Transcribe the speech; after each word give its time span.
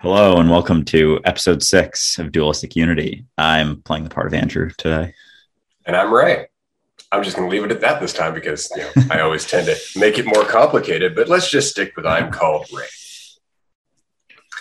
Hello 0.00 0.36
and 0.36 0.48
welcome 0.48 0.84
to 0.84 1.18
episode 1.24 1.60
six 1.60 2.20
of 2.20 2.30
Dualistic 2.30 2.76
Unity. 2.76 3.24
I'm 3.36 3.82
playing 3.82 4.04
the 4.04 4.10
part 4.10 4.28
of 4.28 4.34
Andrew 4.34 4.70
today. 4.78 5.12
And 5.86 5.96
I'm 5.96 6.14
Ray. 6.14 6.46
I'm 7.10 7.24
just 7.24 7.34
going 7.34 7.50
to 7.50 7.52
leave 7.52 7.64
it 7.64 7.72
at 7.72 7.80
that 7.80 8.00
this 8.00 8.12
time 8.12 8.32
because 8.32 8.70
you 8.76 8.82
know, 8.82 8.92
I 9.10 9.18
always 9.18 9.44
tend 9.44 9.66
to 9.66 9.76
make 9.98 10.16
it 10.16 10.24
more 10.24 10.44
complicated, 10.44 11.16
but 11.16 11.28
let's 11.28 11.50
just 11.50 11.70
stick 11.70 11.96
with 11.96 12.06
I'm 12.06 12.30
called 12.30 12.68
Ray. 12.72 12.86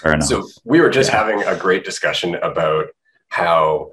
Fair 0.01 0.13
enough. 0.13 0.27
So 0.27 0.47
we 0.63 0.81
were 0.81 0.89
just 0.89 1.11
yeah. 1.11 1.17
having 1.17 1.43
a 1.43 1.55
great 1.55 1.85
discussion 1.85 2.33
about 2.33 2.87
how 3.29 3.91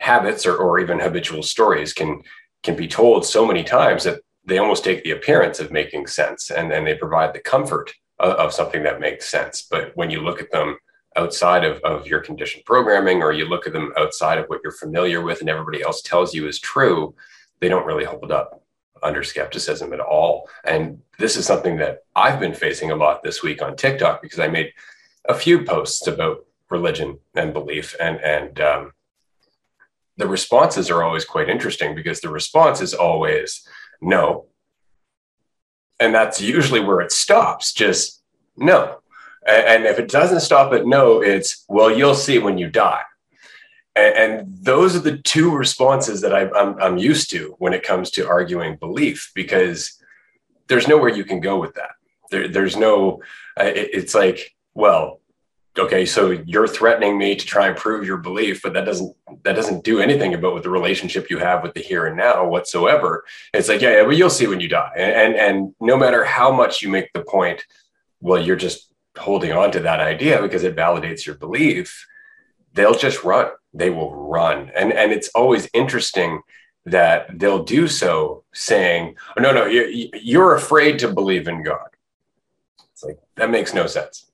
habits 0.00 0.44
or, 0.44 0.56
or 0.56 0.78
even 0.78 0.98
habitual 0.98 1.42
stories 1.42 1.94
can 1.94 2.20
can 2.62 2.76
be 2.76 2.86
told 2.86 3.24
so 3.24 3.46
many 3.46 3.64
times 3.64 4.04
that 4.04 4.20
they 4.44 4.58
almost 4.58 4.84
take 4.84 5.04
the 5.04 5.12
appearance 5.12 5.58
of 5.58 5.72
making 5.72 6.06
sense 6.06 6.50
and 6.50 6.70
then 6.70 6.84
they 6.84 6.94
provide 6.94 7.32
the 7.32 7.40
comfort 7.40 7.94
of, 8.18 8.52
something 8.52 8.82
that 8.82 9.00
makes 9.00 9.28
sense. 9.28 9.66
But 9.70 9.92
when 9.94 10.10
you 10.10 10.22
look 10.22 10.40
at 10.40 10.50
them 10.50 10.78
outside 11.16 11.64
of, 11.64 11.78
of 11.80 12.06
your 12.06 12.20
conditioned 12.20 12.64
programming 12.64 13.22
or 13.22 13.32
you 13.32 13.46
look 13.46 13.66
at 13.66 13.72
them 13.72 13.92
outside 13.98 14.38
of 14.38 14.46
what 14.46 14.60
you're 14.62 14.72
familiar 14.72 15.22
with 15.22 15.40
and 15.40 15.48
everybody 15.48 15.82
else 15.82 16.02
tells 16.02 16.34
you 16.34 16.46
is 16.46 16.58
true, 16.58 17.14
they 17.60 17.68
don't 17.68 17.86
really 17.86 18.04
hold 18.04 18.30
up 18.30 18.62
under 19.02 19.22
skepticism 19.22 19.92
at 19.92 20.00
all. 20.00 20.48
And 20.64 21.00
this 21.18 21.36
is 21.36 21.46
something 21.46 21.76
that 21.78 22.04
I've 22.14 22.40
been 22.40 22.54
facing 22.54 22.90
a 22.90 22.96
lot 22.96 23.22
this 23.22 23.42
week 23.42 23.62
on 23.62 23.76
TikTok 23.76 24.22
because 24.22 24.40
I 24.40 24.48
made 24.48 24.72
a 25.28 25.34
few 25.34 25.64
posts 25.64 26.06
about 26.06 26.44
religion 26.70 27.18
and 27.34 27.52
belief 27.52 27.94
and 28.00 28.20
and 28.20 28.60
um, 28.60 28.92
the 30.16 30.26
responses 30.26 30.90
are 30.90 31.02
always 31.02 31.24
quite 31.24 31.48
interesting 31.48 31.94
because 31.94 32.20
the 32.20 32.28
response 32.28 32.80
is 32.80 32.94
always 32.94 33.66
no 34.00 34.46
and 36.00 36.14
that's 36.14 36.40
usually 36.40 36.80
where 36.80 37.00
it 37.00 37.12
stops 37.12 37.72
just 37.72 38.22
no. 38.56 38.98
And, 39.46 39.84
if 39.84 40.00
it 40.00 40.08
doesn't 40.08 40.40
stop 40.40 40.72
at 40.72 40.86
no 40.86 41.22
it's 41.22 41.64
well 41.68 41.90
you'll 41.90 42.14
see 42.14 42.38
when 42.38 42.58
you 42.58 42.68
die. 42.68 43.02
And, 43.94 44.44
those 44.46 44.96
are 44.96 45.00
the 45.00 45.18
two 45.18 45.54
responses 45.56 46.20
that 46.22 46.34
I'm, 46.34 46.76
I'm 46.80 46.98
used 46.98 47.30
to 47.30 47.54
when 47.58 47.72
it 47.72 47.84
comes 47.84 48.10
to 48.12 48.28
arguing 48.28 48.76
belief 48.76 49.30
because 49.34 49.96
there's 50.66 50.88
nowhere 50.88 51.08
you 51.08 51.24
can 51.24 51.40
go 51.40 51.58
with 51.60 51.74
that. 51.74 51.92
There, 52.30 52.48
there's 52.48 52.76
no 52.76 53.22
uh, 53.58 53.70
it's 53.72 54.14
like 54.14 54.54
well 54.74 55.20
okay 55.78 56.06
so 56.06 56.30
you're 56.46 56.68
threatening 56.68 57.18
me 57.18 57.34
to 57.34 57.46
try 57.46 57.68
and 57.68 57.76
prove 57.76 58.06
your 58.06 58.16
belief 58.16 58.62
but 58.62 58.72
that 58.72 58.84
doesn't 58.84 59.14
that 59.44 59.54
doesn't 59.54 59.84
do 59.84 60.00
anything 60.00 60.34
about 60.34 60.54
with 60.54 60.62
the 60.62 60.70
relationship 60.70 61.30
you 61.30 61.38
have 61.38 61.62
with 61.62 61.74
the 61.74 61.80
here 61.80 62.06
and 62.06 62.16
now 62.16 62.46
whatsoever. 62.46 63.24
It's 63.54 63.68
like 63.68 63.80
yeah, 63.80 63.96
yeah 63.96 64.02
well 64.02 64.12
you'll 64.12 64.30
see 64.30 64.46
when 64.46 64.60
you 64.60 64.68
die. 64.68 64.92
And, 64.96 65.14
and 65.14 65.34
and 65.36 65.74
no 65.80 65.96
matter 65.96 66.24
how 66.24 66.50
much 66.50 66.82
you 66.82 66.88
make 66.88 67.12
the 67.12 67.22
point 67.22 67.64
well 68.20 68.42
you're 68.42 68.56
just 68.56 68.92
holding 69.16 69.52
on 69.52 69.70
to 69.72 69.80
that 69.80 70.00
idea 70.00 70.42
because 70.42 70.64
it 70.64 70.76
validates 70.76 71.24
your 71.24 71.36
belief 71.36 72.06
they'll 72.72 72.94
just 72.94 73.24
run. 73.24 73.50
They 73.72 73.90
will 73.90 74.14
run. 74.14 74.70
And 74.76 74.92
and 74.92 75.12
it's 75.12 75.28
always 75.28 75.68
interesting 75.72 76.42
that 76.84 77.26
they'll 77.38 77.64
do 77.64 77.88
so 77.88 78.44
saying 78.54 79.16
oh, 79.36 79.42
no 79.42 79.52
no 79.52 79.66
you're, 79.66 79.88
you're 79.88 80.54
afraid 80.54 80.98
to 81.00 81.12
believe 81.12 81.48
in 81.48 81.62
god. 81.62 81.88
It's 82.92 83.02
like 83.04 83.18
that 83.36 83.50
makes 83.50 83.74
no 83.74 83.86
sense 83.86 84.25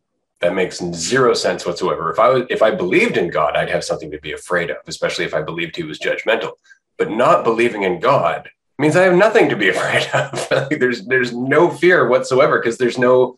that 0.42 0.54
makes 0.54 0.82
zero 0.92 1.34
sense 1.34 1.64
whatsoever. 1.64 2.10
If 2.10 2.18
I 2.18 2.28
was, 2.28 2.42
if 2.50 2.62
I 2.62 2.72
believed 2.72 3.16
in 3.16 3.30
God, 3.30 3.56
I'd 3.56 3.70
have 3.70 3.84
something 3.84 4.10
to 4.10 4.18
be 4.18 4.32
afraid 4.32 4.70
of, 4.70 4.78
especially 4.88 5.24
if 5.24 5.34
I 5.34 5.40
believed 5.40 5.76
he 5.76 5.84
was 5.84 6.00
judgmental. 6.00 6.52
But 6.98 7.10
not 7.10 7.44
believing 7.44 7.84
in 7.84 8.00
God 8.00 8.50
means 8.76 8.96
I 8.96 9.04
have 9.04 9.14
nothing 9.14 9.48
to 9.48 9.56
be 9.56 9.68
afraid 9.74 10.08
of. 10.12 10.68
there's 10.70 11.06
there's 11.06 11.32
no 11.32 11.70
fear 11.70 12.08
whatsoever 12.08 12.58
because 12.58 12.76
there's 12.76 12.98
no 12.98 13.36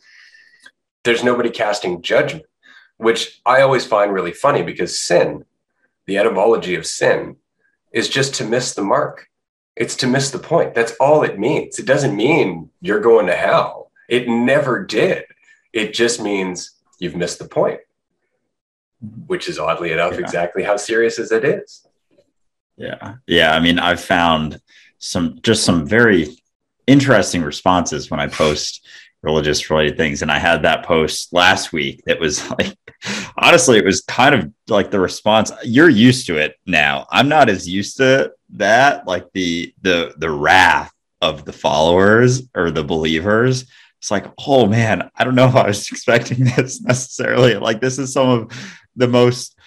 there's 1.05 1.23
nobody 1.23 1.51
casting 1.51 2.01
judgment, 2.01 2.47
which 2.97 3.41
I 3.45 3.61
always 3.61 3.85
find 3.85 4.13
really 4.13 4.33
funny 4.33 4.63
because 4.63 4.99
sin, 4.99 5.45
the 6.07 6.17
etymology 6.17 6.75
of 6.75 6.87
sin, 6.87 7.37
is 7.93 8.09
just 8.09 8.35
to 8.37 8.45
miss 8.45 8.75
the 8.75 8.83
mark. 8.83 9.29
It's 9.77 9.97
to 9.97 10.07
miss 10.07 10.31
the 10.31 10.39
point. 10.39 10.75
That's 10.75 10.93
all 10.93 11.23
it 11.23 11.39
means. 11.39 11.79
It 11.79 11.87
doesn't 11.87 12.17
mean 12.17 12.71
you're 12.81 13.01
going 13.01 13.27
to 13.27 13.37
hell. 13.37 13.91
It 14.09 14.27
never 14.27 14.85
did. 14.85 15.25
It 15.73 15.93
just 15.93 16.23
means 16.23 16.74
you've 17.05 17.17
missed 17.17 17.39
the 17.39 17.49
point, 17.49 17.81
mm-hmm. 19.05 19.21
which 19.27 19.49
is 19.49 19.59
oddly 19.59 19.93
enough 19.93 20.15
yeah. 20.15 20.21
exactly 20.21 20.63
how 20.63 20.77
serious 20.77 21.19
as 21.19 21.31
it 21.31 21.45
is. 21.45 21.87
Yeah. 22.77 23.17
Yeah. 23.27 23.55
I 23.55 23.61
mean, 23.61 23.79
I've 23.79 24.01
found 24.01 24.61
some 24.99 25.39
just 25.43 25.65
some 25.65 25.87
very 25.87 26.37
interesting 26.87 27.43
responses 27.43 28.11
when 28.11 28.21
I 28.21 28.27
post 28.27 28.87
religious 29.23 29.71
related 29.71 29.97
things. 29.97 30.23
And 30.23 30.31
I 30.31 30.39
had 30.39 30.63
that 30.63 30.85
post 30.85 31.33
last 31.33 31.73
week 31.73 32.03
that 32.07 32.21
was 32.21 32.49
like, 32.59 32.77
honestly, 33.37 33.79
it 33.79 33.85
was 33.85 34.03
kind 34.03 34.35
of 34.35 34.53
like 34.69 34.91
the 34.91 35.01
response. 35.01 35.51
You're 35.65 35.89
used 35.89 36.27
to 36.27 36.37
it 36.37 36.57
now. 36.67 37.07
I'm 37.11 37.29
not 37.29 37.49
as 37.49 37.69
used 37.69 37.97
to 37.99 38.33
that, 38.51 39.07
like 39.07 39.27
the 39.33 39.75
the 39.83 40.15
the 40.19 40.31
wrath 40.31 40.93
of 41.21 41.45
the 41.45 41.53
followers 41.53 42.43
or 42.55 42.71
the 42.71 42.85
believers 42.85 43.65
it's 44.05 44.11
like, 44.11 44.27
oh 44.47 44.67
man, 44.67 45.09
I 45.17 45.25
don't 45.25 45.35
know 45.35 45.49
if 45.49 45.57
I 45.57 45.67
was 45.67 45.89
expecting 45.91 46.45
this 46.45 46.83
necessarily. 46.83 47.55
Like, 47.55 47.81
this 47.81 47.99
is 47.99 48.13
some 48.13 48.29
of 48.29 48.77
the 48.97 49.09
most, 49.09 49.59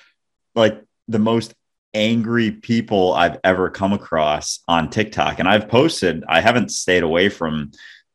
like, 0.54 0.80
the 1.08 1.18
most 1.18 1.56
angry 1.96 2.52
people 2.52 3.16
I've 3.16 3.40
ever 3.44 3.72
come 3.72 3.94
across 3.94 4.60
on 4.68 4.92
TikTok. 4.92 5.40
And 5.40 5.50
I've 5.50 5.68
posted, 5.68 6.24
I 6.30 6.42
haven't 6.42 6.70
stayed 6.70 7.02
away 7.02 7.30
from 7.30 7.72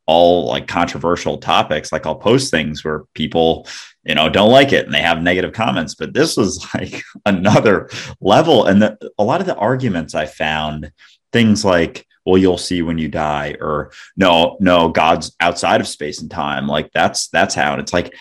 all 0.06 0.46
like 0.46 0.68
controversial 0.68 1.38
topics. 1.38 1.90
Like, 1.90 2.06
I'll 2.06 2.14
post 2.14 2.52
things 2.52 2.84
where 2.84 3.02
people, 3.14 3.66
you 4.04 4.14
know, 4.14 4.28
don't 4.28 4.52
like 4.52 4.72
it 4.72 4.84
and 4.84 4.94
they 4.94 5.02
have 5.02 5.20
negative 5.20 5.52
comments. 5.52 5.96
But 5.96 6.14
this 6.14 6.36
was 6.36 6.64
like 6.74 7.02
another 7.26 7.90
level. 8.20 8.66
And 8.66 8.80
the, 8.80 9.10
a 9.18 9.24
lot 9.24 9.40
of 9.40 9.48
the 9.48 9.56
arguments 9.56 10.14
I 10.14 10.26
found, 10.26 10.92
things 11.32 11.64
like, 11.64 12.06
well 12.24 12.38
you'll 12.38 12.58
see 12.58 12.82
when 12.82 12.98
you 12.98 13.08
die 13.08 13.56
or 13.60 13.92
no 14.16 14.56
no 14.60 14.88
god's 14.88 15.34
outside 15.40 15.80
of 15.80 15.88
space 15.88 16.20
and 16.20 16.30
time. 16.30 16.66
Like 16.66 16.90
that's 16.92 17.28
that's 17.28 17.54
how 17.54 17.72
and 17.72 17.80
it's 17.80 17.92
like 17.92 18.14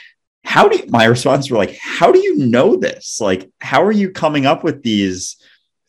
how 0.44 0.68
do 0.68 0.78
you, 0.78 0.86
my 0.90 1.06
response 1.06 1.50
were 1.50 1.58
like 1.58 1.78
how 1.78 2.12
do 2.12 2.20
you 2.20 2.38
know 2.38 2.76
this? 2.76 3.20
Like 3.22 3.50
how 3.60 3.84
are 3.84 3.92
you 3.92 4.12
coming 4.12 4.46
up 4.46 4.64
with 4.64 4.84
these 4.84 5.38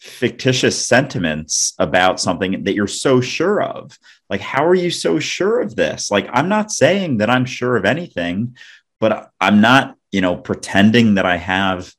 fictitious 0.00 0.84
sentiments 0.86 1.74
about 1.78 2.20
something 2.20 2.64
that 2.64 2.74
you're 2.74 2.86
so 2.86 3.20
sure 3.20 3.62
of? 3.62 3.98
Like 4.28 4.40
how 4.40 4.64
are 4.66 4.74
you 4.74 4.90
so 4.90 5.18
sure 5.18 5.60
of 5.60 5.76
this? 5.76 6.10
Like 6.10 6.28
i'm 6.32 6.48
not 6.48 6.72
saying 6.72 7.18
that 7.18 7.30
i'm 7.30 7.44
sure 7.44 7.76
of 7.76 7.84
anything 7.84 8.56
but 9.00 9.30
i'm 9.40 9.60
not 9.60 9.96
you 10.12 10.20
know 10.20 10.36
pretending 10.36 11.14
that 11.14 11.26
i 11.26 11.36
have 11.36 11.92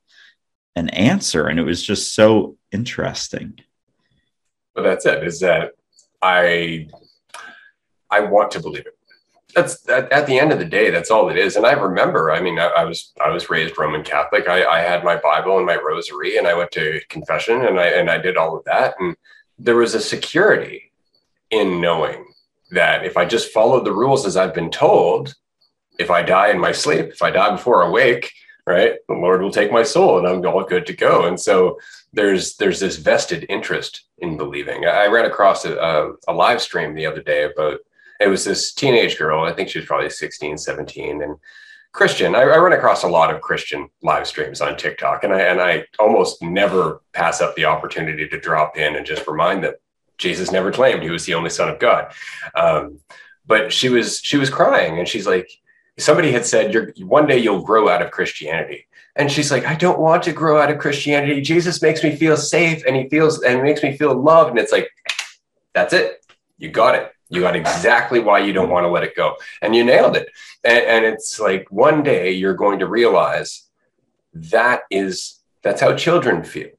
an 0.76 0.88
answer. 0.90 1.46
And 1.46 1.58
it 1.58 1.64
was 1.64 1.82
just 1.82 2.14
so 2.14 2.56
interesting. 2.72 3.58
Well 4.74 4.84
that's 4.84 5.06
it. 5.06 5.22
Is 5.24 5.40
that 5.40 5.72
I 6.24 6.88
I 8.10 8.20
want 8.20 8.50
to 8.52 8.60
believe 8.60 8.86
it. 8.86 8.96
That's 9.54 9.88
at, 9.88 10.10
at, 10.10 10.26
the 10.26 10.38
end 10.38 10.50
of 10.50 10.58
the 10.58 10.64
day, 10.64 10.90
that's 10.90 11.10
all 11.10 11.28
it 11.28 11.36
is. 11.36 11.54
And 11.54 11.64
I 11.64 11.72
remember, 11.72 12.32
I 12.32 12.40
mean, 12.40 12.58
I, 12.58 12.66
I 12.66 12.84
was 12.84 13.12
I 13.24 13.28
was 13.28 13.50
raised 13.50 13.78
Roman 13.78 14.02
Catholic. 14.02 14.48
I, 14.48 14.64
I 14.64 14.80
had 14.80 15.04
my 15.04 15.16
Bible 15.16 15.58
and 15.58 15.66
my 15.66 15.76
rosary, 15.76 16.38
and 16.38 16.46
I 16.46 16.54
went 16.54 16.72
to 16.72 17.00
confession, 17.08 17.64
and 17.66 17.78
I 17.78 17.86
and 17.88 18.10
I 18.10 18.18
did 18.18 18.36
all 18.36 18.56
of 18.56 18.64
that. 18.64 18.94
And 18.98 19.14
there 19.58 19.76
was 19.76 19.94
a 19.94 20.00
security 20.00 20.90
in 21.50 21.80
knowing 21.80 22.24
that 22.70 23.04
if 23.04 23.16
I 23.16 23.26
just 23.26 23.52
followed 23.52 23.84
the 23.84 23.92
rules 23.92 24.26
as 24.26 24.36
I've 24.36 24.54
been 24.54 24.70
told, 24.70 25.34
if 25.98 26.10
I 26.10 26.22
die 26.22 26.48
in 26.48 26.58
my 26.58 26.72
sleep, 26.72 27.06
if 27.10 27.22
I 27.22 27.30
die 27.30 27.50
before 27.50 27.84
I 27.84 27.90
wake, 27.90 28.32
right, 28.72 28.94
the 29.08 29.14
Lord 29.14 29.42
will 29.42 29.50
take 29.50 29.72
my 29.72 29.82
soul, 29.82 30.18
and 30.18 30.26
I'm 30.26 30.44
all 30.46 30.64
good 30.64 30.86
to 30.86 30.94
go. 30.94 31.26
And 31.26 31.38
so 31.38 31.78
there's 32.12 32.56
there's 32.56 32.80
this 32.80 32.96
vested 32.96 33.46
interest 33.48 34.06
in 34.18 34.36
believing. 34.36 34.86
I 34.86 35.06
ran 35.06 35.26
across 35.26 35.64
a, 35.64 35.76
a, 35.76 36.12
a, 36.28 36.32
live 36.32 36.62
stream 36.62 36.94
the 36.94 37.06
other 37.06 37.22
day 37.22 37.44
about 37.44 37.80
it 38.20 38.28
was 38.28 38.44
this 38.44 38.72
teenage 38.72 39.18
girl. 39.18 39.44
I 39.44 39.52
think 39.52 39.68
she 39.68 39.78
was 39.78 39.86
probably 39.86 40.08
16, 40.08 40.56
17, 40.56 41.22
and 41.22 41.36
Christian. 41.92 42.34
I, 42.34 42.42
I 42.42 42.58
run 42.58 42.72
across 42.72 43.02
a 43.02 43.08
lot 43.08 43.34
of 43.34 43.40
Christian 43.40 43.88
live 44.02 44.26
streams 44.26 44.60
on 44.60 44.76
TikTok, 44.76 45.24
and 45.24 45.32
I 45.32 45.40
and 45.40 45.60
I 45.60 45.84
almost 45.98 46.42
never 46.42 47.02
pass 47.12 47.40
up 47.40 47.54
the 47.56 47.66
opportunity 47.66 48.28
to 48.28 48.40
drop 48.40 48.76
in 48.76 48.96
and 48.96 49.04
just 49.04 49.26
remind 49.26 49.64
them 49.64 49.74
Jesus 50.18 50.50
never 50.50 50.72
claimed 50.72 51.02
he 51.02 51.10
was 51.10 51.26
the 51.26 51.34
only 51.34 51.50
Son 51.50 51.68
of 51.68 51.78
God. 51.78 52.12
Um, 52.54 53.00
but 53.46 53.72
she 53.72 53.88
was 53.88 54.20
she 54.20 54.36
was 54.36 54.50
crying, 54.50 54.98
and 54.98 55.08
she's 55.08 55.26
like, 55.26 55.50
somebody 55.98 56.32
had 56.32 56.46
said, 56.46 56.72
"You're 56.72 56.92
one 57.00 57.26
day 57.26 57.38
you'll 57.38 57.62
grow 57.62 57.88
out 57.88 58.02
of 58.02 58.10
Christianity." 58.10 58.86
And 59.16 59.30
she's 59.30 59.50
like, 59.50 59.64
I 59.64 59.74
don't 59.74 60.00
want 60.00 60.24
to 60.24 60.32
grow 60.32 60.60
out 60.60 60.70
of 60.70 60.78
Christianity. 60.78 61.40
Jesus 61.40 61.80
makes 61.80 62.02
me 62.02 62.16
feel 62.16 62.36
safe 62.36 62.82
and 62.84 62.96
he 62.96 63.08
feels 63.08 63.42
and 63.42 63.62
makes 63.62 63.82
me 63.82 63.96
feel 63.96 64.14
loved. 64.14 64.50
And 64.50 64.58
it's 64.58 64.72
like, 64.72 64.90
that's 65.72 65.92
it. 65.92 66.24
You 66.58 66.70
got 66.70 66.96
it. 66.96 67.12
You 67.28 67.40
got 67.40 67.56
exactly 67.56 68.20
why 68.20 68.40
you 68.40 68.52
don't 68.52 68.70
want 68.70 68.84
to 68.84 68.88
let 68.88 69.04
it 69.04 69.16
go. 69.16 69.36
And 69.62 69.74
you 69.74 69.84
nailed 69.84 70.16
it. 70.16 70.28
And, 70.64 70.84
and 70.84 71.04
it's 71.04 71.38
like 71.38 71.66
one 71.70 72.02
day 72.02 72.32
you're 72.32 72.54
going 72.54 72.80
to 72.80 72.86
realize 72.86 73.68
that 74.32 74.82
is 74.90 75.40
that's 75.62 75.80
how 75.80 75.94
children 75.94 76.42
feel. 76.42 76.70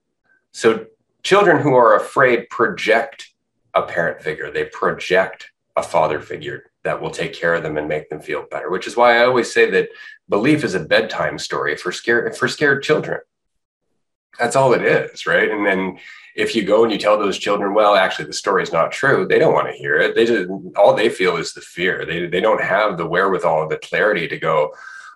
So 0.51 0.87
children 1.23 1.61
who 1.61 1.73
are 1.73 1.95
afraid 1.95 2.49
project 2.49 3.31
a 3.73 3.81
parent 3.81 4.21
figure, 4.21 4.51
they 4.51 4.65
project 4.65 5.51
a 5.75 5.83
father 5.83 6.19
figure 6.19 6.71
that 6.85 7.01
will 7.01 7.11
take 7.11 7.33
care 7.33 7.53
of 7.53 7.63
them 7.63 7.77
and 7.77 7.87
make 7.87 8.09
them 8.09 8.21
feel 8.21 8.45
better. 8.49 8.71
Which 8.71 8.87
is 8.87 8.95
why 8.95 9.17
I 9.17 9.25
always 9.25 9.53
say 9.53 9.69
that 9.71 9.89
belief 10.29 10.63
is 10.63 10.75
a 10.75 10.79
bedtime 10.79 11.37
story 11.37 11.75
for 11.75 11.91
scared 11.91 12.37
for 12.37 12.47
scared 12.47 12.83
children. 12.83 13.19
That's 14.39 14.55
all 14.55 14.73
it 14.73 14.81
is, 14.81 15.25
right? 15.25 15.49
And 15.49 15.65
then 15.65 15.99
if 16.35 16.55
you 16.55 16.63
go 16.63 16.83
and 16.83 16.91
you 16.91 16.97
tell 16.97 17.17
those 17.17 17.37
children, 17.37 17.73
well, 17.73 17.95
actually 17.95 18.25
the 18.25 18.33
story 18.33 18.63
is 18.63 18.71
not 18.71 18.91
true, 18.91 19.25
they 19.25 19.39
don't 19.39 19.53
want 19.53 19.67
to 19.67 19.73
hear 19.73 19.97
it. 19.97 20.15
They 20.15 20.25
just 20.25 20.49
all 20.77 20.93
they 20.93 21.09
feel 21.09 21.37
is 21.37 21.53
the 21.53 21.61
fear. 21.61 22.05
They 22.05 22.27
they 22.27 22.41
don't 22.41 22.61
have 22.61 22.97
the 22.97 23.07
wherewithal, 23.07 23.67
the 23.67 23.77
clarity 23.77 24.27
to 24.27 24.37
go, 24.37 24.73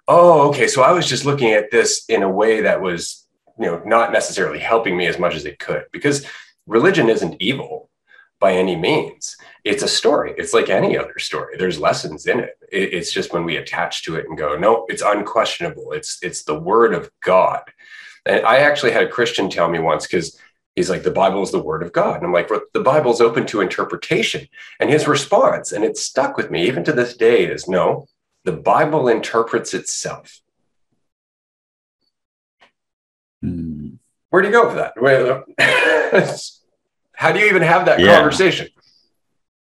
oh, 0.08 0.50
okay, 0.50 0.68
so 0.68 0.82
I 0.82 0.92
was 0.92 1.08
just 1.08 1.26
looking 1.26 1.52
at 1.52 1.72
this 1.72 2.06
in 2.10 2.24
a 2.24 2.30
way 2.30 2.62
that 2.62 2.82
was, 2.82 3.28
you 3.60 3.68
know, 3.68 3.82
not 3.86 4.12
necessarily 4.12 4.60
helping 4.60 4.98
me 4.98 5.06
as 5.06 5.20
much 5.20 5.36
as 5.36 5.46
it 5.46 5.60
could. 5.60 5.86
Because 5.92 6.26
religion 6.66 7.10
isn't 7.10 7.40
evil 7.40 7.90
by 8.40 8.54
any 8.54 8.76
means. 8.76 9.36
It's 9.64 9.84
a 9.84 9.88
story. 9.88 10.34
It's 10.38 10.54
like 10.54 10.70
any 10.70 10.98
other 10.98 11.20
story. 11.20 11.58
There's 11.58 11.80
lessons 11.80 12.26
in 12.26 12.40
it. 12.40 12.58
It's 12.72 13.12
just 13.12 13.34
when 13.34 13.44
we 13.44 13.58
attach 13.58 14.04
to 14.04 14.16
it 14.16 14.28
and 14.28 14.38
go, 14.38 14.58
no, 14.58 14.86
it's 14.88 15.02
unquestionable. 15.02 15.92
It's 15.92 16.18
it's 16.22 16.44
the 16.44 16.60
word 16.60 16.94
of 16.94 17.12
God. 17.22 17.64
And 18.26 18.46
I 18.46 18.60
actually 18.60 18.92
had 18.92 19.04
a 19.04 19.10
Christian 19.10 19.50
tell 19.50 19.70
me 19.70 19.80
once 19.80 20.08
because 20.08 20.40
he's 20.76 20.90
like, 20.90 21.04
the 21.04 21.12
Bible 21.12 21.42
is 21.42 21.52
the 21.52 21.62
word 21.62 21.84
of 21.84 21.92
God. 21.92 22.18
And 22.18 22.26
I'm 22.26 22.34
like, 22.34 22.50
the 22.74 22.80
Bible's 22.80 23.22
open 23.22 23.46
to 23.48 23.62
interpretation. 23.62 24.48
And 24.80 24.90
his 24.90 25.08
response, 25.08 25.72
and 25.72 25.84
it 25.84 25.98
stuck 25.98 26.38
with 26.38 26.52
me 26.52 26.68
even 26.68 26.84
to 26.86 26.94
this 26.94 27.18
day, 27.18 27.46
is 27.46 27.68
no, 27.68 28.08
the 28.46 28.54
Bible 28.54 29.08
interprets 29.08 29.74
itself. 29.74 30.40
Hmm. 33.42 33.96
Where 34.30 34.42
do 34.42 34.48
you 34.48 34.54
go 34.54 34.68
with 34.68 34.76
that? 34.76 36.54
How 37.20 37.34
do 37.34 37.40
you 37.40 37.48
even 37.48 37.64
have 37.64 37.86
that 37.88 38.00
yeah. 38.00 38.16
conversation? 38.16 38.70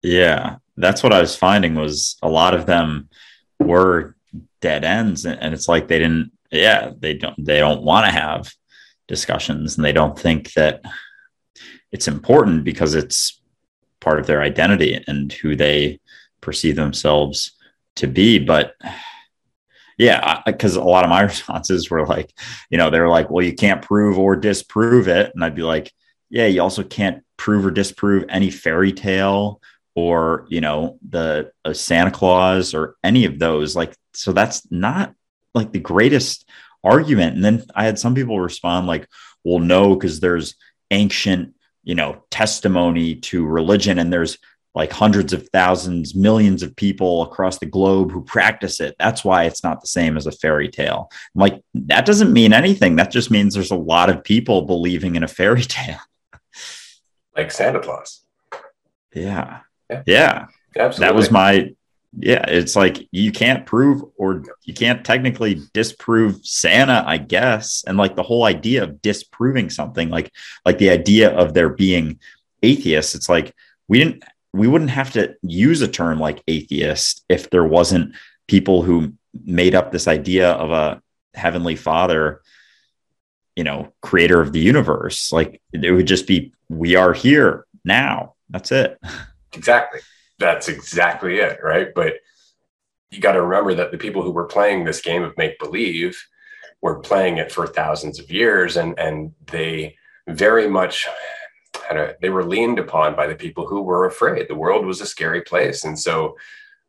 Yeah, 0.02 0.56
that's 0.78 1.02
what 1.02 1.12
I 1.12 1.20
was 1.20 1.36
finding 1.36 1.74
was 1.74 2.16
a 2.22 2.28
lot 2.28 2.54
of 2.54 2.64
them 2.64 3.10
were 3.58 4.16
dead 4.62 4.82
ends, 4.82 5.26
and 5.26 5.52
it's 5.52 5.68
like 5.68 5.86
they 5.86 5.98
didn't. 5.98 6.32
Yeah, 6.50 6.92
they 6.98 7.12
don't. 7.12 7.44
They 7.44 7.58
don't 7.58 7.82
want 7.82 8.06
to 8.06 8.12
have 8.12 8.50
discussions 9.06 9.76
and 9.76 9.84
they 9.84 9.92
don't 9.92 10.18
think 10.18 10.52
that 10.54 10.82
it's 11.92 12.08
important 12.08 12.64
because 12.64 12.94
it's 12.94 13.40
part 14.00 14.18
of 14.18 14.26
their 14.26 14.42
identity 14.42 15.02
and 15.06 15.32
who 15.32 15.54
they 15.54 16.00
perceive 16.40 16.76
themselves 16.76 17.52
to 17.96 18.06
be 18.06 18.38
but 18.38 18.74
yeah 19.98 20.40
because 20.46 20.76
a 20.76 20.82
lot 20.82 21.04
of 21.04 21.10
my 21.10 21.20
responses 21.32 21.90
were 21.90 22.06
like 22.06 22.32
you 22.70 22.78
know 22.78 22.90
they're 22.90 23.08
like 23.08 23.30
well 23.30 23.44
you 23.44 23.54
can't 23.54 23.82
prove 23.82 24.18
or 24.18 24.36
disprove 24.36 25.08
it 25.08 25.30
and 25.34 25.44
i'd 25.44 25.54
be 25.54 25.62
like 25.62 25.92
yeah 26.30 26.46
you 26.46 26.60
also 26.60 26.82
can't 26.82 27.23
prove 27.36 27.66
or 27.66 27.70
disprove 27.70 28.24
any 28.28 28.50
fairy 28.50 28.92
tale 28.92 29.60
or 29.94 30.46
you 30.48 30.60
know 30.60 30.98
the 31.08 31.50
uh, 31.64 31.72
santa 31.72 32.10
claus 32.10 32.74
or 32.74 32.96
any 33.04 33.24
of 33.24 33.38
those 33.38 33.76
like 33.76 33.94
so 34.12 34.32
that's 34.32 34.70
not 34.70 35.14
like 35.54 35.72
the 35.72 35.78
greatest 35.78 36.48
argument. 36.84 37.34
And 37.34 37.44
then 37.44 37.64
I 37.74 37.84
had 37.84 37.98
some 37.98 38.14
people 38.14 38.38
respond 38.38 38.86
like, 38.86 39.08
well, 39.42 39.58
no, 39.58 39.94
because 39.94 40.20
there's 40.20 40.54
ancient, 40.90 41.54
you 41.82 41.94
know, 41.94 42.22
testimony 42.30 43.16
to 43.16 43.46
religion 43.46 43.98
and 43.98 44.12
there's 44.12 44.38
like 44.74 44.92
hundreds 44.92 45.32
of 45.32 45.48
thousands, 45.50 46.14
millions 46.14 46.62
of 46.62 46.74
people 46.74 47.22
across 47.22 47.58
the 47.58 47.66
globe 47.66 48.10
who 48.10 48.24
practice 48.24 48.80
it. 48.80 48.96
That's 48.98 49.24
why 49.24 49.44
it's 49.44 49.62
not 49.62 49.80
the 49.80 49.86
same 49.86 50.16
as 50.16 50.26
a 50.26 50.32
fairy 50.32 50.68
tale. 50.68 51.10
I'm 51.34 51.40
like, 51.40 51.62
that 51.74 52.06
doesn't 52.06 52.32
mean 52.32 52.52
anything. 52.52 52.96
That 52.96 53.12
just 53.12 53.30
means 53.30 53.54
there's 53.54 53.70
a 53.70 53.76
lot 53.76 54.10
of 54.10 54.24
people 54.24 54.62
believing 54.62 55.14
in 55.14 55.22
a 55.22 55.28
fairy 55.28 55.62
tale. 55.62 56.00
Like 57.36 57.50
Santa 57.50 57.80
Claus. 57.80 58.22
Yeah. 59.14 59.60
Yeah. 59.90 60.02
yeah. 60.06 60.46
Absolutely. 60.76 61.06
That 61.06 61.14
was 61.14 61.30
my 61.30 61.74
yeah, 62.18 62.44
it's 62.46 62.76
like 62.76 63.08
you 63.10 63.32
can't 63.32 63.66
prove 63.66 64.04
or 64.16 64.44
you 64.62 64.72
can't 64.74 65.04
technically 65.04 65.60
disprove 65.72 66.44
Santa, 66.46 67.02
I 67.06 67.18
guess. 67.18 67.82
And 67.86 67.98
like 67.98 68.14
the 68.14 68.22
whole 68.22 68.44
idea 68.44 68.84
of 68.84 69.02
disproving 69.02 69.68
something, 69.68 70.10
like 70.10 70.32
like 70.64 70.78
the 70.78 70.90
idea 70.90 71.30
of 71.30 71.54
there 71.54 71.70
being 71.70 72.20
atheists, 72.62 73.14
it's 73.14 73.28
like 73.28 73.54
we 73.88 73.98
didn't 73.98 74.22
we 74.52 74.68
wouldn't 74.68 74.90
have 74.90 75.12
to 75.12 75.34
use 75.42 75.82
a 75.82 75.88
term 75.88 76.20
like 76.20 76.42
atheist 76.46 77.24
if 77.28 77.50
there 77.50 77.64
wasn't 77.64 78.14
people 78.46 78.82
who 78.82 79.12
made 79.44 79.74
up 79.74 79.90
this 79.90 80.06
idea 80.06 80.52
of 80.52 80.70
a 80.70 81.02
heavenly 81.34 81.74
father, 81.74 82.42
you 83.56 83.64
know, 83.64 83.92
creator 84.02 84.40
of 84.40 84.52
the 84.52 84.60
universe. 84.60 85.32
Like 85.32 85.60
it 85.72 85.90
would 85.90 86.06
just 86.06 86.26
be 86.26 86.52
we 86.68 86.96
are 86.96 87.12
here 87.12 87.66
now. 87.84 88.34
That's 88.50 88.72
it. 88.72 88.98
Exactly 89.52 90.00
that's 90.38 90.68
exactly 90.68 91.38
it, 91.38 91.58
right? 91.62 91.88
But 91.94 92.14
you 93.10 93.20
got 93.20 93.32
to 93.32 93.42
remember 93.42 93.74
that 93.74 93.92
the 93.92 93.98
people 93.98 94.22
who 94.22 94.32
were 94.32 94.46
playing 94.46 94.84
this 94.84 95.00
game 95.00 95.22
of 95.22 95.36
make 95.36 95.58
believe 95.58 96.20
were 96.82 96.98
playing 97.00 97.38
it 97.38 97.52
for 97.52 97.66
thousands 97.66 98.18
of 98.18 98.30
years, 98.30 98.76
and 98.76 98.98
and 98.98 99.32
they 99.46 99.96
very 100.28 100.68
much 100.68 101.08
they 102.20 102.30
were 102.30 102.44
leaned 102.44 102.78
upon 102.78 103.14
by 103.14 103.26
the 103.26 103.34
people 103.34 103.66
who 103.66 103.82
were 103.82 104.06
afraid. 104.06 104.48
The 104.48 104.54
world 104.54 104.86
was 104.86 105.00
a 105.00 105.06
scary 105.06 105.42
place, 105.42 105.84
and 105.84 105.98
so 105.98 106.36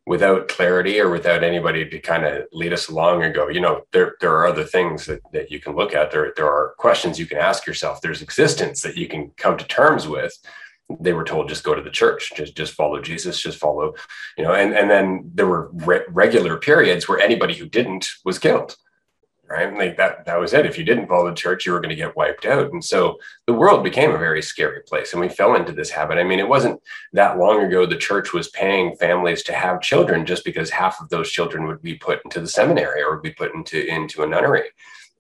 without 0.07 0.47
clarity 0.47 0.99
or 0.99 1.09
without 1.09 1.43
anybody 1.43 1.89
to 1.89 1.99
kind 1.99 2.25
of 2.25 2.45
lead 2.51 2.73
us 2.73 2.89
along 2.89 3.23
and 3.23 3.33
go, 3.33 3.49
you 3.49 3.59
know, 3.59 3.83
there 3.91 4.15
there 4.21 4.35
are 4.35 4.45
other 4.45 4.63
things 4.63 5.05
that, 5.05 5.21
that 5.31 5.51
you 5.51 5.59
can 5.59 5.75
look 5.75 5.93
at. 5.93 6.11
There 6.11 6.33
there 6.35 6.49
are 6.49 6.75
questions 6.77 7.19
you 7.19 7.25
can 7.25 7.37
ask 7.37 7.65
yourself. 7.65 8.01
There's 8.01 8.21
existence 8.21 8.81
that 8.81 8.97
you 8.97 9.07
can 9.07 9.31
come 9.37 9.57
to 9.57 9.65
terms 9.65 10.07
with 10.07 10.37
they 10.99 11.13
were 11.13 11.23
told 11.23 11.49
just 11.49 11.63
go 11.63 11.73
to 11.73 11.81
the 11.81 11.89
church 11.89 12.31
just 12.35 12.55
just 12.55 12.73
follow 12.73 13.01
jesus 13.01 13.41
just 13.41 13.57
follow 13.57 13.93
you 14.37 14.43
know 14.43 14.53
and 14.53 14.73
and 14.73 14.89
then 14.89 15.29
there 15.33 15.47
were 15.47 15.69
re- 15.73 16.05
regular 16.09 16.57
periods 16.57 17.07
where 17.07 17.19
anybody 17.19 17.55
who 17.55 17.65
didn't 17.65 18.07
was 18.23 18.37
killed 18.37 18.75
right 19.49 19.73
like 19.77 19.97
that 19.97 20.25
that 20.25 20.39
was 20.39 20.53
it 20.53 20.65
if 20.65 20.77
you 20.77 20.83
didn't 20.83 21.07
follow 21.07 21.29
the 21.29 21.35
church 21.35 21.65
you 21.65 21.71
were 21.71 21.79
going 21.79 21.89
to 21.89 21.95
get 21.95 22.15
wiped 22.15 22.45
out 22.45 22.71
and 22.71 22.83
so 22.83 23.17
the 23.47 23.53
world 23.53 23.83
became 23.83 24.11
a 24.11 24.17
very 24.17 24.41
scary 24.41 24.81
place 24.81 25.13
and 25.13 25.21
we 25.21 25.29
fell 25.29 25.55
into 25.55 25.71
this 25.71 25.89
habit 25.89 26.17
i 26.17 26.23
mean 26.23 26.39
it 26.39 26.47
wasn't 26.47 26.81
that 27.13 27.37
long 27.37 27.63
ago 27.63 27.85
the 27.85 27.95
church 27.95 28.33
was 28.33 28.49
paying 28.49 28.95
families 28.95 29.43
to 29.43 29.53
have 29.53 29.81
children 29.81 30.25
just 30.25 30.43
because 30.43 30.69
half 30.69 30.99
of 31.01 31.09
those 31.09 31.29
children 31.29 31.67
would 31.67 31.81
be 31.81 31.95
put 31.95 32.21
into 32.25 32.39
the 32.39 32.47
seminary 32.47 33.01
or 33.01 33.13
would 33.13 33.23
be 33.23 33.31
put 33.31 33.53
into 33.53 33.85
into 33.87 34.23
a 34.23 34.27
nunnery 34.27 34.63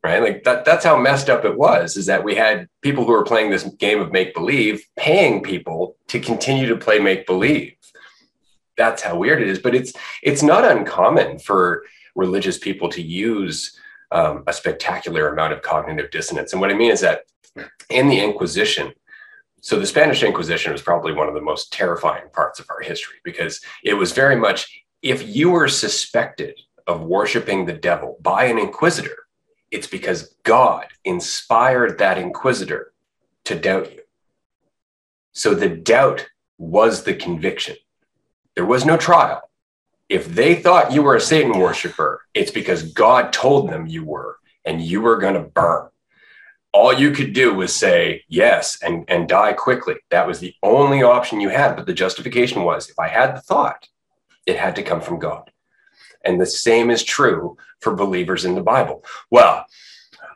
right? 0.05 0.21
Like 0.21 0.43
that, 0.43 0.65
that's 0.65 0.85
how 0.85 0.97
messed 0.97 1.31
up 1.31 1.45
it 1.45 1.57
was, 1.57 1.97
is 1.97 2.05
that 2.05 2.23
we 2.23 2.35
had 2.35 2.69
people 2.81 3.05
who 3.05 3.11
were 3.11 3.23
playing 3.23 3.49
this 3.49 3.63
game 3.63 3.99
of 3.99 4.11
make 4.11 4.35
believe, 4.35 4.85
paying 4.95 5.41
people 5.41 5.95
to 6.09 6.19
continue 6.19 6.67
to 6.67 6.77
play 6.77 6.99
make 6.99 7.25
believe. 7.25 7.73
That's 8.77 9.01
how 9.01 9.17
weird 9.17 9.41
it 9.41 9.47
is. 9.47 9.57
But 9.57 9.73
it's 9.73 9.93
it's 10.21 10.43
not 10.43 10.63
uncommon 10.63 11.39
for 11.39 11.85
religious 12.13 12.59
people 12.59 12.87
to 12.89 13.01
use 13.01 13.79
um, 14.11 14.43
a 14.47 14.53
spectacular 14.53 15.27
amount 15.27 15.53
of 15.53 15.61
cognitive 15.61 16.11
dissonance. 16.11 16.51
And 16.51 16.61
what 16.61 16.71
I 16.71 16.75
mean 16.75 16.91
is 16.91 17.01
that 17.01 17.23
in 17.89 18.07
the 18.07 18.19
Inquisition, 18.19 18.93
so 19.61 19.79
the 19.79 19.85
Spanish 19.85 20.23
Inquisition 20.23 20.71
was 20.71 20.81
probably 20.81 21.13
one 21.13 21.27
of 21.27 21.33
the 21.33 21.41
most 21.41 21.73
terrifying 21.73 22.29
parts 22.33 22.59
of 22.59 22.67
our 22.69 22.81
history 22.81 23.17
because 23.23 23.61
it 23.83 23.95
was 23.95 24.11
very 24.11 24.35
much 24.35 24.83
if 25.01 25.35
you 25.35 25.51
were 25.51 25.67
suspected 25.67 26.59
of 26.87 27.01
worshiping 27.01 27.65
the 27.65 27.73
devil 27.73 28.17
by 28.21 28.45
an 28.45 28.59
inquisitor, 28.59 29.25
it's 29.71 29.87
because 29.87 30.35
God 30.43 30.87
inspired 31.03 31.97
that 31.99 32.17
inquisitor 32.17 32.93
to 33.45 33.55
doubt 33.59 33.91
you. 33.93 34.01
So 35.33 35.53
the 35.53 35.69
doubt 35.69 36.27
was 36.57 37.03
the 37.03 37.13
conviction. 37.13 37.75
There 38.55 38.65
was 38.65 38.85
no 38.85 38.97
trial. 38.97 39.41
If 40.09 40.27
they 40.27 40.55
thought 40.55 40.91
you 40.91 41.01
were 41.01 41.15
a 41.15 41.21
Satan 41.21 41.57
worshiper, 41.59 42.21
it's 42.33 42.51
because 42.51 42.93
God 42.93 43.33
told 43.33 43.69
them 43.69 43.87
you 43.87 44.03
were, 44.03 44.37
and 44.63 44.81
you 44.81 45.01
were 45.01 45.17
going 45.17 45.33
to 45.33 45.39
burn. 45.39 45.89
All 46.73 46.93
you 46.93 47.11
could 47.11 47.33
do 47.33 47.53
was 47.53 47.73
say 47.73 48.23
yes 48.27 48.81
and, 48.83 49.05
and 49.07 49.29
die 49.29 49.53
quickly. 49.53 49.95
That 50.11 50.27
was 50.27 50.39
the 50.39 50.53
only 50.61 51.03
option 51.03 51.39
you 51.39 51.49
had. 51.49 51.75
But 51.75 51.85
the 51.85 51.93
justification 51.93 52.63
was 52.63 52.89
if 52.89 52.99
I 52.99 53.07
had 53.07 53.35
the 53.35 53.41
thought, 53.41 53.87
it 54.45 54.57
had 54.57 54.75
to 54.75 54.83
come 54.83 55.01
from 55.01 55.19
God. 55.19 55.49
And 56.23 56.39
the 56.39 56.45
same 56.45 56.89
is 56.91 57.03
true 57.03 57.57
for 57.79 57.95
believers 57.95 58.45
in 58.45 58.55
the 58.55 58.61
Bible. 58.61 59.05
Well, 59.31 59.65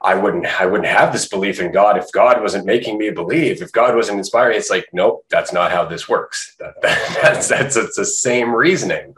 I 0.02 0.16
wouldn't 0.16 0.46
I 0.62 0.66
wouldn't 0.66 0.88
have 0.88 1.12
this 1.12 1.28
belief 1.28 1.60
in 1.60 1.74
God 1.74 1.98
if 1.98 2.12
God 2.12 2.42
wasn't 2.42 2.66
making 2.66 2.98
me 2.98 3.10
believe. 3.10 3.62
If 3.62 3.72
God 3.72 3.96
wasn't 3.96 4.20
inspiring, 4.20 4.58
it's 4.58 4.70
like, 4.70 4.88
nope, 4.94 5.26
that's 5.30 5.52
not 5.52 5.72
how 5.72 5.86
this 5.86 6.08
works. 6.08 6.56
That, 6.60 6.76
that, 6.82 7.20
that's 7.22 7.48
that's 7.50 7.76
it's 7.76 7.98
the 7.98 8.06
same 8.06 8.56
reasoning, 8.56 9.16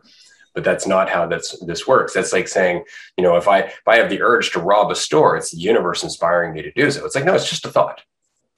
but 0.53 0.63
that's 0.63 0.85
not 0.85 1.09
how 1.09 1.25
that's 1.27 1.57
this 1.65 1.87
works. 1.87 2.13
That's 2.13 2.33
like 2.33 2.47
saying, 2.47 2.83
you 3.17 3.23
know, 3.23 3.37
if 3.37 3.47
I 3.47 3.59
if 3.59 3.87
I 3.87 3.97
have 3.97 4.09
the 4.09 4.21
urge 4.21 4.51
to 4.51 4.59
rob 4.59 4.91
a 4.91 4.95
store, 4.95 5.37
it's 5.37 5.51
the 5.51 5.57
universe 5.57 6.03
inspiring 6.03 6.53
me 6.53 6.61
to 6.61 6.71
do 6.71 6.89
so. 6.91 7.05
It's 7.05 7.15
like, 7.15 7.25
no, 7.25 7.35
it's 7.35 7.49
just 7.49 7.65
a 7.65 7.69
thought. 7.69 8.01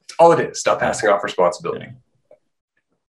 It's 0.03 0.15
all 0.19 0.31
it 0.31 0.39
is. 0.39 0.59
Stop 0.59 0.79
passing 0.79 1.09
off 1.09 1.23
responsibility. 1.23 1.87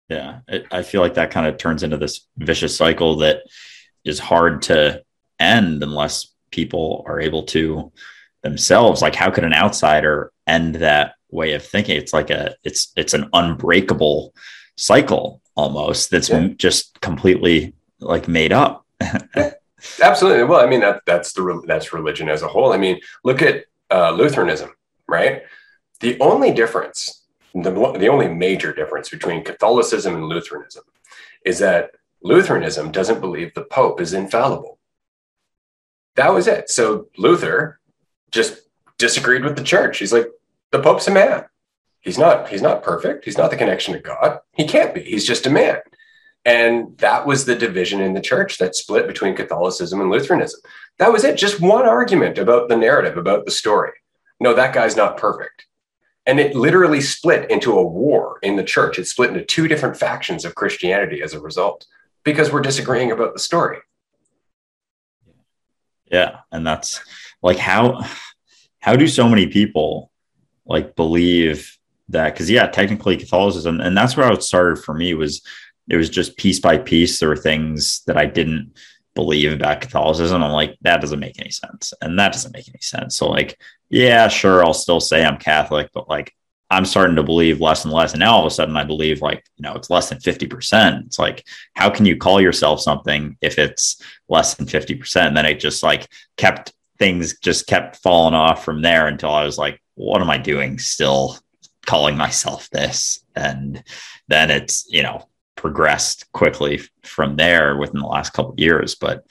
Yeah, 0.08 0.40
it, 0.48 0.66
I 0.70 0.82
feel 0.82 1.00
like 1.00 1.14
that 1.14 1.30
kind 1.30 1.46
of 1.46 1.56
turns 1.56 1.82
into 1.82 1.96
this 1.96 2.26
vicious 2.36 2.76
cycle 2.76 3.16
that 3.18 3.42
is 4.04 4.18
hard 4.18 4.62
to 4.62 5.02
end 5.38 5.82
unless 5.82 6.32
people 6.50 7.04
are 7.06 7.20
able 7.20 7.44
to 7.44 7.90
themselves 8.42 9.00
like 9.00 9.14
how 9.14 9.30
could 9.30 9.44
an 9.44 9.54
outsider 9.54 10.32
end 10.46 10.76
that 10.76 11.14
way 11.30 11.54
of 11.54 11.64
thinking 11.64 11.96
it's 11.96 12.12
like 12.12 12.28
a 12.30 12.54
it's 12.64 12.92
it's 12.96 13.14
an 13.14 13.28
unbreakable 13.32 14.34
cycle 14.76 15.40
almost 15.54 16.10
that's 16.10 16.28
yeah. 16.28 16.48
just 16.56 17.00
completely 17.00 17.72
like 18.02 18.28
made 18.28 18.52
up. 18.52 18.86
Absolutely. 20.02 20.44
Well, 20.44 20.60
I 20.60 20.66
mean 20.66 20.80
that 20.80 21.02
that's 21.06 21.32
the 21.32 21.62
that's 21.66 21.92
religion 21.92 22.28
as 22.28 22.42
a 22.42 22.48
whole. 22.48 22.72
I 22.72 22.76
mean, 22.76 23.00
look 23.24 23.42
at 23.42 23.64
uh, 23.90 24.10
Lutheranism, 24.12 24.70
right? 25.08 25.42
The 26.00 26.18
only 26.20 26.52
difference, 26.52 27.24
the 27.54 27.70
the 27.98 28.08
only 28.08 28.28
major 28.28 28.72
difference 28.72 29.08
between 29.08 29.44
Catholicism 29.44 30.14
and 30.14 30.26
Lutheranism, 30.26 30.84
is 31.44 31.58
that 31.58 31.90
Lutheranism 32.22 32.92
doesn't 32.92 33.20
believe 33.20 33.54
the 33.54 33.64
Pope 33.64 34.00
is 34.00 34.12
infallible. 34.12 34.78
That 36.14 36.32
was 36.32 36.46
it. 36.46 36.70
So 36.70 37.08
Luther 37.16 37.80
just 38.30 38.60
disagreed 38.98 39.44
with 39.44 39.56
the 39.56 39.64
church. 39.64 39.98
He's 39.98 40.12
like, 40.12 40.28
the 40.70 40.80
Pope's 40.80 41.08
a 41.08 41.10
man. 41.10 41.44
He's 42.00 42.18
not. 42.18 42.48
He's 42.48 42.62
not 42.62 42.82
perfect. 42.82 43.24
He's 43.24 43.38
not 43.38 43.50
the 43.50 43.56
connection 43.56 43.94
to 43.94 44.00
God. 44.00 44.40
He 44.52 44.66
can't 44.66 44.94
be. 44.94 45.02
He's 45.02 45.26
just 45.26 45.46
a 45.46 45.50
man. 45.50 45.78
And 46.44 46.96
that 46.98 47.26
was 47.26 47.44
the 47.44 47.54
division 47.54 48.00
in 48.00 48.14
the 48.14 48.20
church 48.20 48.58
that 48.58 48.74
split 48.74 49.06
between 49.06 49.36
Catholicism 49.36 50.00
and 50.00 50.10
Lutheranism. 50.10 50.60
That 50.98 51.12
was 51.12 51.24
it. 51.24 51.36
Just 51.36 51.60
one 51.60 51.86
argument 51.86 52.38
about 52.38 52.68
the 52.68 52.76
narrative, 52.76 53.16
about 53.16 53.44
the 53.44 53.50
story. 53.50 53.92
No, 54.40 54.54
that 54.54 54.74
guy's 54.74 54.96
not 54.96 55.16
perfect. 55.16 55.66
And 56.26 56.40
it 56.40 56.56
literally 56.56 57.00
split 57.00 57.50
into 57.50 57.78
a 57.78 57.86
war 57.86 58.38
in 58.42 58.56
the 58.56 58.64
church. 58.64 58.98
It 58.98 59.06
split 59.06 59.30
into 59.30 59.44
two 59.44 59.68
different 59.68 59.96
factions 59.96 60.44
of 60.44 60.54
Christianity 60.54 61.22
as 61.22 61.32
a 61.32 61.40
result 61.40 61.86
because 62.24 62.52
we're 62.52 62.60
disagreeing 62.60 63.12
about 63.12 63.34
the 63.34 63.40
story. 63.40 63.78
Yeah. 66.10 66.40
And 66.50 66.66
that's 66.66 67.00
like 67.40 67.56
how 67.56 68.04
how 68.80 68.96
do 68.96 69.06
so 69.06 69.28
many 69.28 69.46
people 69.46 70.10
like 70.66 70.94
believe 70.96 71.78
that 72.08 72.32
because 72.32 72.50
yeah 72.50 72.66
technically 72.66 73.16
catholicism 73.16 73.80
and 73.80 73.96
that's 73.96 74.16
where 74.16 74.30
it 74.30 74.42
started 74.42 74.82
for 74.82 74.94
me 74.94 75.14
was 75.14 75.42
it 75.90 75.96
was 75.96 76.10
just 76.10 76.36
piece 76.36 76.60
by 76.60 76.78
piece 76.78 77.18
there 77.18 77.28
were 77.28 77.36
things 77.36 78.02
that 78.06 78.16
i 78.16 78.26
didn't 78.26 78.72
believe 79.14 79.52
about 79.52 79.80
catholicism. 79.80 80.42
I'm 80.42 80.52
like 80.52 80.76
that 80.82 81.00
doesn't 81.00 81.20
make 81.20 81.38
any 81.38 81.50
sense. 81.50 81.92
And 82.00 82.18
that 82.18 82.32
doesn't 82.32 82.54
make 82.54 82.68
any 82.68 82.80
sense. 82.80 83.16
So 83.16 83.28
like 83.28 83.58
yeah 83.90 84.28
sure 84.28 84.64
i'll 84.64 84.72
still 84.72 85.00
say 85.00 85.22
i'm 85.22 85.36
catholic 85.36 85.90
but 85.92 86.08
like 86.08 86.34
i'm 86.70 86.86
starting 86.86 87.16
to 87.16 87.22
believe 87.22 87.60
less 87.60 87.84
and 87.84 87.92
less. 87.92 88.12
And 88.12 88.20
now 88.20 88.32
all 88.32 88.40
of 88.40 88.46
a 88.46 88.50
sudden 88.50 88.76
i 88.76 88.84
believe 88.84 89.20
like 89.20 89.44
you 89.56 89.62
know 89.62 89.74
it's 89.74 89.90
less 89.90 90.08
than 90.08 90.18
50% 90.18 91.06
it's 91.06 91.18
like 91.18 91.46
how 91.74 91.90
can 91.90 92.06
you 92.06 92.16
call 92.16 92.40
yourself 92.40 92.80
something 92.80 93.36
if 93.42 93.58
it's 93.58 94.02
less 94.28 94.54
than 94.54 94.66
50% 94.66 95.16
and 95.26 95.36
then 95.36 95.46
it 95.46 95.60
just 95.60 95.82
like 95.82 96.08
kept 96.38 96.72
things 96.98 97.38
just 97.40 97.66
kept 97.66 97.96
falling 97.96 98.34
off 98.34 98.64
from 98.64 98.80
there 98.80 99.08
until 99.08 99.30
i 99.30 99.44
was 99.44 99.58
like 99.58 99.82
what 99.94 100.22
am 100.22 100.30
i 100.30 100.38
doing 100.38 100.78
still 100.78 101.36
calling 101.86 102.16
myself 102.16 102.70
this? 102.70 103.24
And 103.34 103.82
then 104.28 104.50
it's 104.50 104.86
you 104.88 105.02
know 105.02 105.28
progressed 105.56 106.30
quickly 106.32 106.80
from 107.02 107.36
there 107.36 107.76
within 107.76 108.00
the 108.00 108.06
last 108.06 108.32
couple 108.32 108.54
years 108.56 108.94
but 108.94 109.24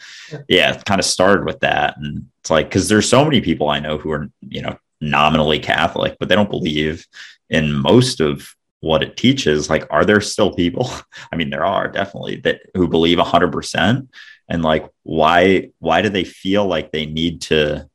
yeah 0.48 0.74
it 0.74 0.86
kind 0.86 1.00
of 1.00 1.06
started 1.06 1.46
with 1.46 1.60
that 1.60 1.96
and 1.98 2.25
it's 2.40 2.50
like 2.50 2.68
because 2.68 2.88
there's 2.88 3.10
so 3.10 3.24
many 3.24 3.42
people 3.42 3.70
i 3.70 3.80
know 3.80 3.98
who 3.98 4.12
are 4.12 4.30
you 4.42 4.62
know 4.62 4.78
nominally 5.01 5.60
catholic 5.60 6.16
but 6.20 6.30
they 6.30 6.36
don't 6.36 6.50
believe 6.50 7.06
in 7.50 7.74
most 7.74 8.22
of 8.22 8.56
what 8.82 9.04
it 9.04 9.18
teaches 9.18 9.70
like 9.70 9.86
are 9.90 10.06
there 10.06 10.22
still 10.22 10.54
people 10.54 10.90
i 11.32 11.36
mean 11.36 11.50
there 11.50 11.66
are 11.66 11.88
definitely 11.88 12.36
that 12.38 12.62
who 12.75 12.88
believe 12.88 13.18
100% 13.18 14.08
and 14.48 14.62
like 14.63 14.88
why 15.04 15.70
why 15.80 16.01
do 16.01 16.10
they 16.10 16.24
feel 16.24 16.66
like 16.66 16.92
they 16.92 17.06
need 17.06 17.42
to 17.42 17.90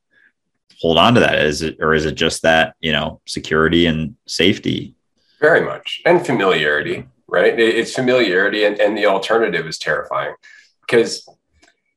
hold 0.80 0.98
on 0.98 1.14
to 1.14 1.20
that? 1.20 1.38
Is 1.38 1.62
it, 1.62 1.76
or 1.80 1.94
is 1.94 2.06
it 2.06 2.14
just 2.14 2.42
that, 2.42 2.74
you 2.80 2.92
know, 2.92 3.20
security 3.26 3.86
and 3.86 4.16
safety? 4.26 4.94
Very 5.40 5.64
much. 5.64 6.02
And 6.04 6.24
familiarity, 6.24 7.06
right? 7.28 7.58
It's 7.58 7.94
familiarity. 7.94 8.64
And, 8.64 8.78
and 8.80 8.96
the 8.96 9.06
alternative 9.06 9.66
is 9.66 9.78
terrifying 9.78 10.34
because 10.80 11.28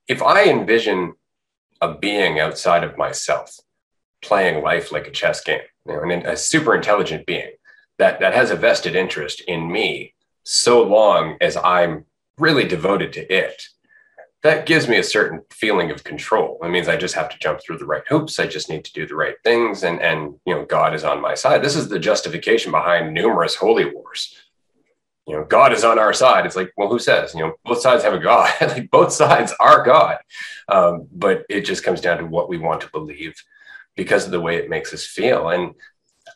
if 0.07 0.21
I 0.21 0.45
envision 0.45 1.13
a 1.81 1.93
being 1.93 2.39
outside 2.39 2.83
of 2.83 2.97
myself 2.97 3.57
playing 4.21 4.63
life 4.63 4.91
like 4.91 5.07
a 5.07 5.11
chess 5.11 5.41
game, 5.41 5.61
you 5.87 5.93
know, 5.93 6.01
and 6.01 6.25
a 6.25 6.35
super 6.35 6.75
intelligent 6.75 7.25
being 7.25 7.51
that, 7.99 8.19
that 8.19 8.33
has 8.33 8.51
a 8.51 8.55
vested 8.55 8.95
interest 8.95 9.41
in 9.41 9.71
me 9.71 10.13
so 10.43 10.81
long 10.81 11.37
as 11.41 11.55
I'm 11.57 12.05
really 12.37 12.67
devoted 12.67 13.13
to 13.13 13.33
it, 13.33 13.63
that 14.41 14.65
gives 14.65 14.87
me 14.87 14.97
a 14.97 15.03
certain 15.03 15.41
feeling 15.51 15.91
of 15.91 16.03
control. 16.03 16.57
It 16.63 16.69
means 16.69 16.87
I 16.87 16.95
just 16.95 17.15
have 17.15 17.29
to 17.29 17.37
jump 17.39 17.59
through 17.61 17.77
the 17.77 17.85
right 17.85 18.03
hoops. 18.07 18.39
I 18.39 18.47
just 18.47 18.69
need 18.69 18.85
to 18.85 18.93
do 18.93 19.05
the 19.05 19.15
right 19.15 19.35
things. 19.43 19.83
And, 19.83 20.01
and, 20.01 20.35
you 20.45 20.55
know, 20.55 20.65
God 20.65 20.95
is 20.95 21.03
on 21.03 21.21
my 21.21 21.35
side. 21.35 21.61
This 21.61 21.75
is 21.75 21.89
the 21.89 21.99
justification 21.99 22.71
behind 22.71 23.13
numerous 23.13 23.55
holy 23.55 23.93
wars. 23.93 24.33
You 25.29 25.35
know, 25.35 25.43
God 25.43 25.73
is 25.73 25.83
on 25.83 25.99
our 25.99 26.11
side. 26.11 26.47
It's 26.47 26.55
like, 26.55 26.73
well, 26.75 26.89
who 26.89 26.97
says, 26.97 27.35
you 27.35 27.41
know, 27.41 27.53
both 27.63 27.81
sides 27.81 28.03
have 28.03 28.15
a 28.15 28.19
God, 28.19 28.51
like 28.61 28.89
both 28.89 29.13
sides 29.13 29.53
are 29.59 29.83
God. 29.83 30.17
Um, 30.67 31.07
but 31.11 31.45
it 31.49 31.61
just 31.61 31.83
comes 31.83 32.01
down 32.01 32.17
to 32.17 32.25
what 32.25 32.49
we 32.49 32.57
want 32.57 32.81
to 32.81 32.89
believe 32.89 33.35
because 33.95 34.25
of 34.25 34.31
the 34.31 34.41
way 34.41 34.57
it 34.57 34.71
makes 34.71 34.91
us 34.91 35.05
feel. 35.05 35.49
And 35.49 35.75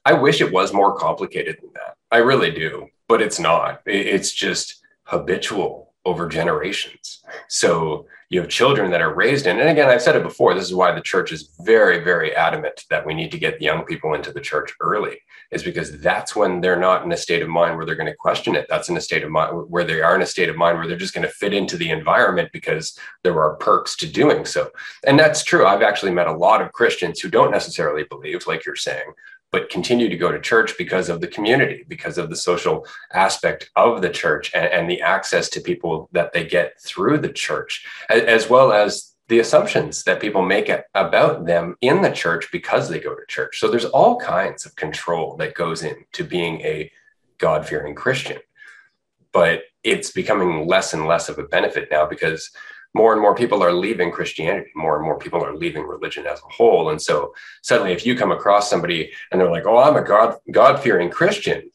I 0.05 0.13
wish 0.13 0.41
it 0.41 0.51
was 0.51 0.73
more 0.73 0.95
complicated 0.95 1.57
than 1.59 1.71
that. 1.73 1.95
I 2.11 2.17
really 2.17 2.51
do, 2.51 2.87
but 3.07 3.19
it's 3.19 3.39
not. 3.39 3.81
It's 3.87 4.31
just 4.31 4.83
habitual 5.05 5.82
over 6.05 6.27
generations. 6.27 7.23
So 7.47 8.07
you 8.29 8.41
have 8.41 8.49
children 8.49 8.91
that 8.91 9.01
are 9.01 9.13
raised 9.13 9.47
in, 9.47 9.59
and 9.59 9.69
again, 9.69 9.89
I've 9.89 10.01
said 10.01 10.15
it 10.15 10.23
before, 10.23 10.53
this 10.53 10.65
is 10.65 10.73
why 10.73 10.91
the 10.91 11.01
church 11.01 11.31
is 11.31 11.55
very, 11.61 12.03
very 12.03 12.35
adamant 12.35 12.83
that 12.89 13.05
we 13.05 13.13
need 13.13 13.31
to 13.31 13.37
get 13.37 13.61
young 13.61 13.85
people 13.85 14.13
into 14.13 14.33
the 14.33 14.41
church 14.41 14.73
early, 14.81 15.17
is 15.51 15.63
because 15.63 16.01
that's 16.01 16.35
when 16.35 16.59
they're 16.59 16.79
not 16.79 17.05
in 17.05 17.11
a 17.11 17.17
state 17.17 17.41
of 17.41 17.47
mind 17.47 17.77
where 17.77 17.85
they're 17.85 17.95
going 17.95 18.09
to 18.09 18.15
question 18.15 18.55
it. 18.55 18.65
That's 18.67 18.89
in 18.89 18.97
a 18.97 19.01
state 19.01 19.23
of 19.23 19.29
mind 19.29 19.69
where 19.69 19.83
they 19.83 20.01
are 20.01 20.15
in 20.15 20.23
a 20.23 20.25
state 20.25 20.49
of 20.49 20.57
mind 20.57 20.77
where 20.77 20.87
they're 20.87 20.97
just 20.97 21.13
going 21.13 21.27
to 21.27 21.33
fit 21.33 21.53
into 21.53 21.77
the 21.77 21.91
environment 21.91 22.49
because 22.51 22.97
there 23.23 23.39
are 23.39 23.55
perks 23.57 23.95
to 23.97 24.07
doing 24.07 24.45
so. 24.45 24.71
And 25.05 25.17
that's 25.17 25.43
true. 25.43 25.65
I've 25.65 25.83
actually 25.83 26.11
met 26.11 26.27
a 26.27 26.35
lot 26.35 26.61
of 26.61 26.73
Christians 26.73 27.19
who 27.19 27.29
don't 27.29 27.51
necessarily 27.51 28.03
believe, 28.03 28.45
like 28.47 28.65
you're 28.65 28.75
saying, 28.75 29.13
but 29.53 29.69
continue 29.69 30.09
to 30.09 30.17
go 30.17 30.31
to 30.31 30.41
church 30.41 30.73
because 30.79 31.09
of 31.09 31.21
the 31.21 31.27
community, 31.27 31.85
because 31.87 32.17
of 32.17 32.31
the 32.31 32.35
social 32.35 32.87
aspect 33.13 33.69
of 33.75 34.01
the 34.01 34.09
church 34.09 34.51
and, 34.55 34.65
and 34.65 34.89
the 34.89 34.99
access 34.99 35.47
to 35.47 35.61
people 35.61 36.09
that 36.11 36.33
they 36.33 36.43
get 36.43 36.81
through 36.81 37.19
the 37.19 37.31
church, 37.31 37.85
as 38.09 38.49
well 38.49 38.73
as 38.73 39.13
the 39.27 39.37
assumptions 39.37 40.03
that 40.03 40.19
people 40.19 40.41
make 40.41 40.71
about 40.95 41.45
them 41.45 41.77
in 41.81 42.01
the 42.01 42.11
church 42.11 42.51
because 42.51 42.89
they 42.89 42.99
go 42.99 43.13
to 43.13 43.25
church. 43.27 43.59
So 43.59 43.69
there's 43.69 43.85
all 43.85 44.19
kinds 44.19 44.65
of 44.65 44.75
control 44.75 45.37
that 45.37 45.53
goes 45.53 45.83
into 45.83 46.23
being 46.23 46.59
a 46.61 46.91
God 47.37 47.67
fearing 47.67 47.93
Christian. 47.93 48.39
But 49.31 49.61
it's 49.83 50.11
becoming 50.11 50.67
less 50.67 50.93
and 50.95 51.07
less 51.07 51.29
of 51.29 51.37
a 51.37 51.43
benefit 51.43 51.89
now 51.91 52.07
because 52.07 52.49
more 52.93 53.13
and 53.13 53.21
more 53.21 53.35
people 53.35 53.63
are 53.63 53.73
leaving 53.73 54.11
Christianity. 54.11 54.71
More 54.75 54.97
and 54.97 55.05
more 55.05 55.17
people 55.17 55.43
are 55.43 55.55
leaving 55.55 55.83
religion 55.83 56.27
as 56.27 56.39
a 56.39 56.53
whole. 56.53 56.89
And 56.89 57.01
so 57.01 57.33
suddenly, 57.61 57.91
if 57.93 58.05
you 58.05 58.15
come 58.15 58.31
across 58.31 58.69
somebody 58.69 59.11
and 59.31 59.41
they're 59.41 59.49
like, 59.49 59.65
"Oh, 59.65 59.77
I'm 59.77 59.95
a 59.95 60.03
God 60.03 60.37
God 60.51 60.79
fearing 60.79 61.09
Christian," 61.09 61.71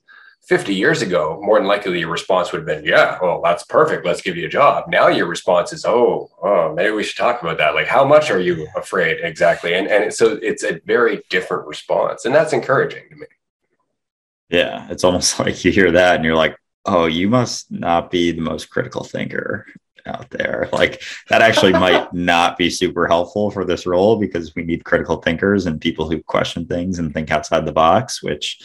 50 0.46 0.74
years 0.74 1.02
ago, 1.02 1.38
more 1.42 1.58
than 1.58 1.66
likely 1.66 1.98
your 1.98 2.10
response 2.10 2.52
would 2.52 2.58
have 2.58 2.66
been, 2.66 2.84
"Yeah, 2.84 3.18
well, 3.20 3.40
that's 3.42 3.64
perfect. 3.64 4.06
Let's 4.06 4.22
give 4.22 4.36
you 4.36 4.46
a 4.46 4.50
job." 4.50 4.84
Now 4.88 5.08
your 5.08 5.26
response 5.26 5.72
is, 5.72 5.84
"Oh, 5.84 6.30
oh, 6.42 6.72
maybe 6.74 6.92
we 6.92 7.02
should 7.04 7.18
talk 7.18 7.42
about 7.42 7.58
that. 7.58 7.74
Like, 7.74 7.88
how 7.88 8.04
much 8.04 8.30
are 8.30 8.40
you 8.40 8.68
afraid 8.76 9.18
exactly?" 9.22 9.74
And 9.74 9.88
and 9.88 10.14
so 10.14 10.38
it's 10.40 10.62
a 10.62 10.80
very 10.86 11.22
different 11.30 11.66
response, 11.66 12.24
and 12.24 12.34
that's 12.34 12.52
encouraging 12.52 13.08
to 13.10 13.16
me. 13.16 13.26
Yeah, 14.50 14.86
it's 14.90 15.04
almost 15.04 15.38
like 15.44 15.64
you 15.64 15.72
hear 15.72 15.90
that 15.92 16.16
and 16.16 16.24
you're 16.24 16.36
like, 16.36 16.56
"Oh, 16.86 17.06
you 17.06 17.28
must 17.28 17.72
not 17.72 18.10
be 18.10 18.30
the 18.32 18.40
most 18.40 18.70
critical 18.70 19.02
thinker." 19.04 19.66
Out 20.06 20.30
there. 20.30 20.68
Like 20.72 21.02
that 21.28 21.42
actually 21.42 21.72
might 21.84 22.12
not 22.12 22.56
be 22.56 22.70
super 22.70 23.06
helpful 23.06 23.50
for 23.50 23.64
this 23.64 23.86
role 23.86 24.16
because 24.16 24.54
we 24.54 24.62
need 24.64 24.84
critical 24.84 25.20
thinkers 25.20 25.66
and 25.66 25.80
people 25.80 26.10
who 26.10 26.22
question 26.22 26.66
things 26.66 26.98
and 26.98 27.12
think 27.12 27.30
outside 27.30 27.66
the 27.66 27.72
box, 27.72 28.22
which 28.22 28.60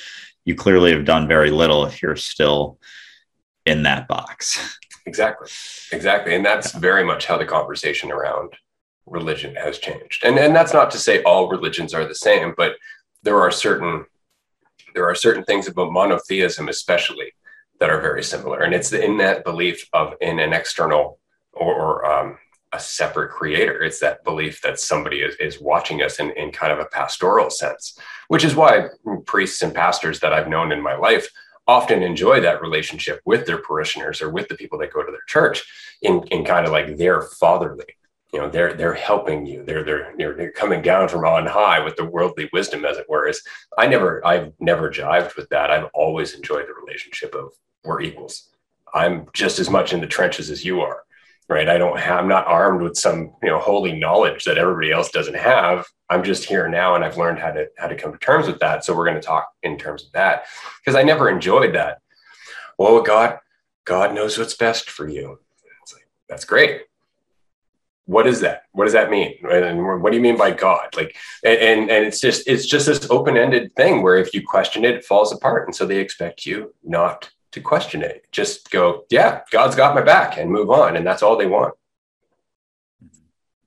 you 0.45 0.55
clearly 0.55 0.91
have 0.91 1.05
done 1.05 1.27
very 1.27 1.51
little 1.51 1.85
if 1.85 2.01
you're 2.01 2.15
still 2.15 2.77
in 3.65 3.83
that 3.83 4.07
box. 4.07 4.77
Exactly. 5.05 5.49
Exactly. 5.91 6.35
And 6.35 6.45
that's 6.45 6.71
very 6.71 7.03
much 7.03 7.25
how 7.25 7.37
the 7.37 7.45
conversation 7.45 8.11
around 8.11 8.53
religion 9.05 9.55
has 9.55 9.77
changed. 9.77 10.23
And 10.23 10.37
and 10.37 10.55
that's 10.55 10.73
not 10.73 10.91
to 10.91 10.97
say 10.97 11.21
all 11.23 11.49
religions 11.49 11.93
are 11.93 12.07
the 12.07 12.15
same, 12.15 12.53
but 12.55 12.75
there 13.23 13.39
are 13.39 13.51
certain 13.51 14.05
there 14.93 15.09
are 15.09 15.15
certain 15.15 15.43
things 15.43 15.67
about 15.67 15.91
monotheism 15.91 16.69
especially 16.69 17.33
that 17.79 17.89
are 17.89 18.01
very 18.01 18.23
similar 18.23 18.59
and 18.59 18.73
it's 18.73 18.89
the 18.89 19.03
in 19.03 19.17
that 19.17 19.43
belief 19.43 19.87
of 19.93 20.13
in 20.21 20.39
an 20.39 20.53
external 20.53 21.19
or, 21.53 21.73
or 21.73 22.05
um, 22.05 22.37
a 22.73 22.79
separate 22.79 23.31
creator. 23.31 23.83
It's 23.83 23.99
that 23.99 24.23
belief 24.23 24.61
that 24.61 24.79
somebody 24.79 25.21
is, 25.21 25.35
is 25.35 25.61
watching 25.61 26.01
us 26.01 26.19
in, 26.19 26.31
in 26.31 26.51
kind 26.51 26.73
of 26.73 26.79
a 26.79 26.85
pastoral 26.85 27.49
sense, 27.49 27.97
which 28.27 28.43
is 28.43 28.55
why 28.55 28.87
priests 29.25 29.61
and 29.61 29.73
pastors 29.73 30.19
that 30.19 30.33
I've 30.33 30.49
known 30.49 30.71
in 30.71 30.81
my 30.81 30.95
life 30.95 31.27
often 31.67 32.03
enjoy 32.03 32.41
that 32.41 32.61
relationship 32.61 33.21
with 33.25 33.45
their 33.45 33.59
parishioners 33.59 34.21
or 34.21 34.29
with 34.29 34.47
the 34.49 34.55
people 34.55 34.77
that 34.79 34.91
go 34.91 35.03
to 35.03 35.11
their 35.11 35.21
church 35.27 35.63
in, 36.01 36.23
in 36.27 36.43
kind 36.43 36.65
of 36.65 36.71
like 36.71 36.97
their 36.97 37.21
fatherly. 37.21 37.85
You 38.33 38.39
know, 38.39 38.49
they're 38.49 38.73
they're 38.73 38.95
helping 38.95 39.45
you. 39.45 39.63
They're 39.63 39.83
they're 39.83 40.11
they're 40.17 40.51
coming 40.53 40.81
down 40.81 41.07
from 41.07 41.23
on 41.23 41.45
high 41.45 41.79
with 41.79 41.95
the 41.97 42.05
worldly 42.05 42.49
wisdom, 42.51 42.83
as 42.83 42.97
it 42.97 43.05
were. 43.07 43.27
Is 43.27 43.43
I 43.77 43.85
never 43.85 44.25
I've 44.25 44.53
never 44.59 44.89
jived 44.89 45.35
with 45.35 45.47
that. 45.49 45.69
I've 45.69 45.91
always 45.93 46.33
enjoyed 46.33 46.67
the 46.67 46.73
relationship 46.73 47.35
of 47.35 47.51
we're 47.83 48.01
equals. 48.01 48.49
I'm 48.91 49.27
just 49.33 49.59
as 49.59 49.69
much 49.69 49.93
in 49.93 50.01
the 50.01 50.07
trenches 50.07 50.49
as 50.49 50.65
you 50.65 50.81
are 50.81 51.03
right? 51.49 51.67
I 51.69 51.77
don't 51.77 51.99
have, 51.99 52.19
I'm 52.19 52.27
not 52.27 52.47
armed 52.47 52.81
with 52.81 52.97
some, 52.97 53.33
you 53.43 53.49
know, 53.49 53.59
holy 53.59 53.93
knowledge 53.93 54.45
that 54.45 54.57
everybody 54.57 54.91
else 54.91 55.09
doesn't 55.09 55.35
have. 55.35 55.85
I'm 56.09 56.23
just 56.23 56.45
here 56.45 56.67
now 56.69 56.95
and 56.95 57.03
I've 57.03 57.17
learned 57.17 57.39
how 57.39 57.51
to, 57.51 57.67
how 57.77 57.87
to 57.87 57.95
come 57.95 58.11
to 58.13 58.17
terms 58.19 58.47
with 58.47 58.59
that. 58.59 58.85
So 58.85 58.95
we're 58.95 59.05
going 59.05 59.19
to 59.19 59.21
talk 59.21 59.49
in 59.61 59.77
terms 59.77 60.05
of 60.05 60.11
that 60.13 60.45
because 60.79 60.95
I 60.95 61.03
never 61.03 61.29
enjoyed 61.29 61.75
that. 61.75 61.99
Well, 62.77 63.01
God, 63.01 63.39
God 63.85 64.15
knows 64.15 64.37
what's 64.37 64.55
best 64.55 64.89
for 64.89 65.07
you. 65.07 65.39
It's 65.81 65.93
like, 65.93 66.07
that's 66.29 66.45
great. 66.45 66.83
What 68.05 68.27
is 68.27 68.41
that? 68.41 68.63
What 68.73 68.83
does 68.83 68.93
that 68.93 69.09
mean? 69.09 69.35
And 69.49 70.01
what 70.01 70.11
do 70.11 70.17
you 70.17 70.23
mean 70.23 70.37
by 70.37 70.51
God? 70.51 70.95
Like, 70.95 71.15
and, 71.43 71.89
and 71.89 72.05
it's 72.05 72.19
just, 72.19 72.47
it's 72.47 72.65
just 72.65 72.85
this 72.85 73.09
open-ended 73.09 73.75
thing 73.75 74.01
where 74.01 74.17
if 74.17 74.33
you 74.33 74.45
question 74.45 74.83
it, 74.83 74.95
it 74.95 75.05
falls 75.05 75.31
apart. 75.31 75.67
And 75.67 75.75
so 75.75 75.85
they 75.85 75.99
expect 75.99 76.45
you 76.45 76.73
not 76.83 77.29
to 77.53 77.61
question 77.61 78.01
it. 78.01 78.25
Just 78.31 78.71
go, 78.71 79.05
yeah, 79.09 79.41
God's 79.51 79.75
got 79.75 79.95
my 79.95 80.01
back 80.01 80.37
and 80.37 80.51
move 80.51 80.69
on. 80.69 80.97
And 80.97 81.05
that's 81.05 81.23
all 81.23 81.37
they 81.37 81.45
want. 81.45 81.73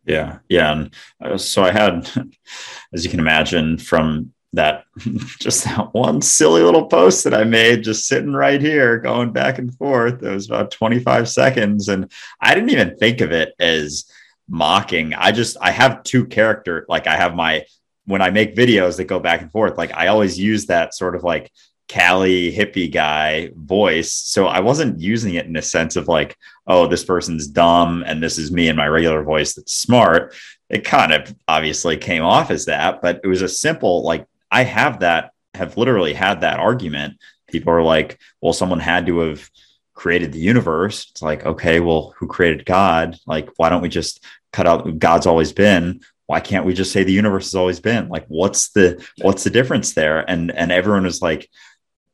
Yeah. 0.04 0.38
Yeah. 0.48 0.72
And 0.72 0.94
uh, 1.20 1.38
so 1.38 1.64
I 1.64 1.72
had, 1.72 2.10
as 2.92 3.04
you 3.04 3.10
can 3.10 3.20
imagine, 3.20 3.78
from 3.78 4.32
that 4.52 4.84
just 5.40 5.64
that 5.64 5.92
one 5.94 6.20
silly 6.20 6.62
little 6.62 6.86
post 6.86 7.24
that 7.24 7.34
I 7.34 7.44
made, 7.44 7.84
just 7.84 8.06
sitting 8.06 8.32
right 8.32 8.60
here, 8.60 8.98
going 8.98 9.32
back 9.32 9.58
and 9.58 9.74
forth. 9.74 10.22
It 10.22 10.30
was 10.30 10.46
about 10.46 10.70
25 10.70 11.28
seconds. 11.28 11.88
And 11.88 12.10
I 12.40 12.54
didn't 12.54 12.70
even 12.70 12.96
think 12.96 13.20
of 13.20 13.32
it 13.32 13.54
as 13.58 14.10
mocking. 14.48 15.14
I 15.14 15.32
just, 15.32 15.56
I 15.60 15.70
have 15.70 16.02
two 16.02 16.26
character, 16.26 16.86
like 16.88 17.06
I 17.06 17.16
have 17.16 17.34
my, 17.34 17.64
when 18.04 18.22
I 18.22 18.30
make 18.30 18.54
videos 18.54 18.96
that 18.96 19.04
go 19.04 19.18
back 19.18 19.42
and 19.42 19.50
forth, 19.50 19.76
like 19.76 19.92
I 19.94 20.06
always 20.06 20.38
use 20.38 20.66
that 20.66 20.94
sort 20.94 21.16
of 21.16 21.24
like 21.24 21.50
Cali 21.88 22.52
hippie 22.52 22.92
guy 22.92 23.50
voice. 23.54 24.12
So 24.12 24.46
I 24.46 24.60
wasn't 24.60 25.00
using 25.00 25.34
it 25.34 25.46
in 25.46 25.56
a 25.56 25.62
sense 25.62 25.96
of 25.96 26.08
like, 26.08 26.36
oh, 26.66 26.86
this 26.86 27.04
person's 27.04 27.46
dumb 27.46 28.02
and 28.06 28.22
this 28.22 28.38
is 28.38 28.50
me 28.50 28.68
in 28.68 28.76
my 28.76 28.88
regular 28.88 29.22
voice 29.22 29.54
that's 29.54 29.72
smart. 29.72 30.34
It 30.68 30.84
kind 30.84 31.12
of 31.12 31.34
obviously 31.46 31.96
came 31.96 32.22
off 32.22 32.50
as 32.50 32.64
that, 32.64 33.00
but 33.02 33.20
it 33.22 33.28
was 33.28 33.42
a 33.42 33.48
simple, 33.48 34.02
like, 34.02 34.26
I 34.50 34.64
have 34.64 35.00
that, 35.00 35.30
have 35.54 35.76
literally 35.76 36.12
had 36.12 36.40
that 36.40 36.58
argument. 36.58 37.18
People 37.48 37.72
are 37.72 37.82
like, 37.82 38.18
well, 38.40 38.52
someone 38.52 38.80
had 38.80 39.06
to 39.06 39.18
have 39.20 39.48
created 39.94 40.32
the 40.32 40.40
universe. 40.40 41.08
It's 41.10 41.22
like, 41.22 41.46
okay, 41.46 41.80
well, 41.80 42.14
who 42.16 42.26
created 42.26 42.66
God? 42.66 43.16
Like, 43.26 43.48
why 43.56 43.68
don't 43.68 43.82
we 43.82 43.88
just 43.88 44.24
cut 44.52 44.66
out 44.66 44.98
God's 44.98 45.26
always 45.26 45.52
been? 45.52 46.00
Why 46.26 46.40
can't 46.40 46.66
we 46.66 46.74
just 46.74 46.92
say 46.92 47.04
the 47.04 47.12
universe 47.12 47.46
has 47.46 47.54
always 47.54 47.80
been? 47.80 48.08
Like, 48.08 48.26
what's 48.26 48.70
the 48.70 49.04
what's 49.22 49.44
the 49.44 49.50
difference 49.50 49.94
there? 49.94 50.28
And 50.28 50.50
and 50.50 50.72
everyone 50.72 51.04
was 51.04 51.22
like, 51.22 51.48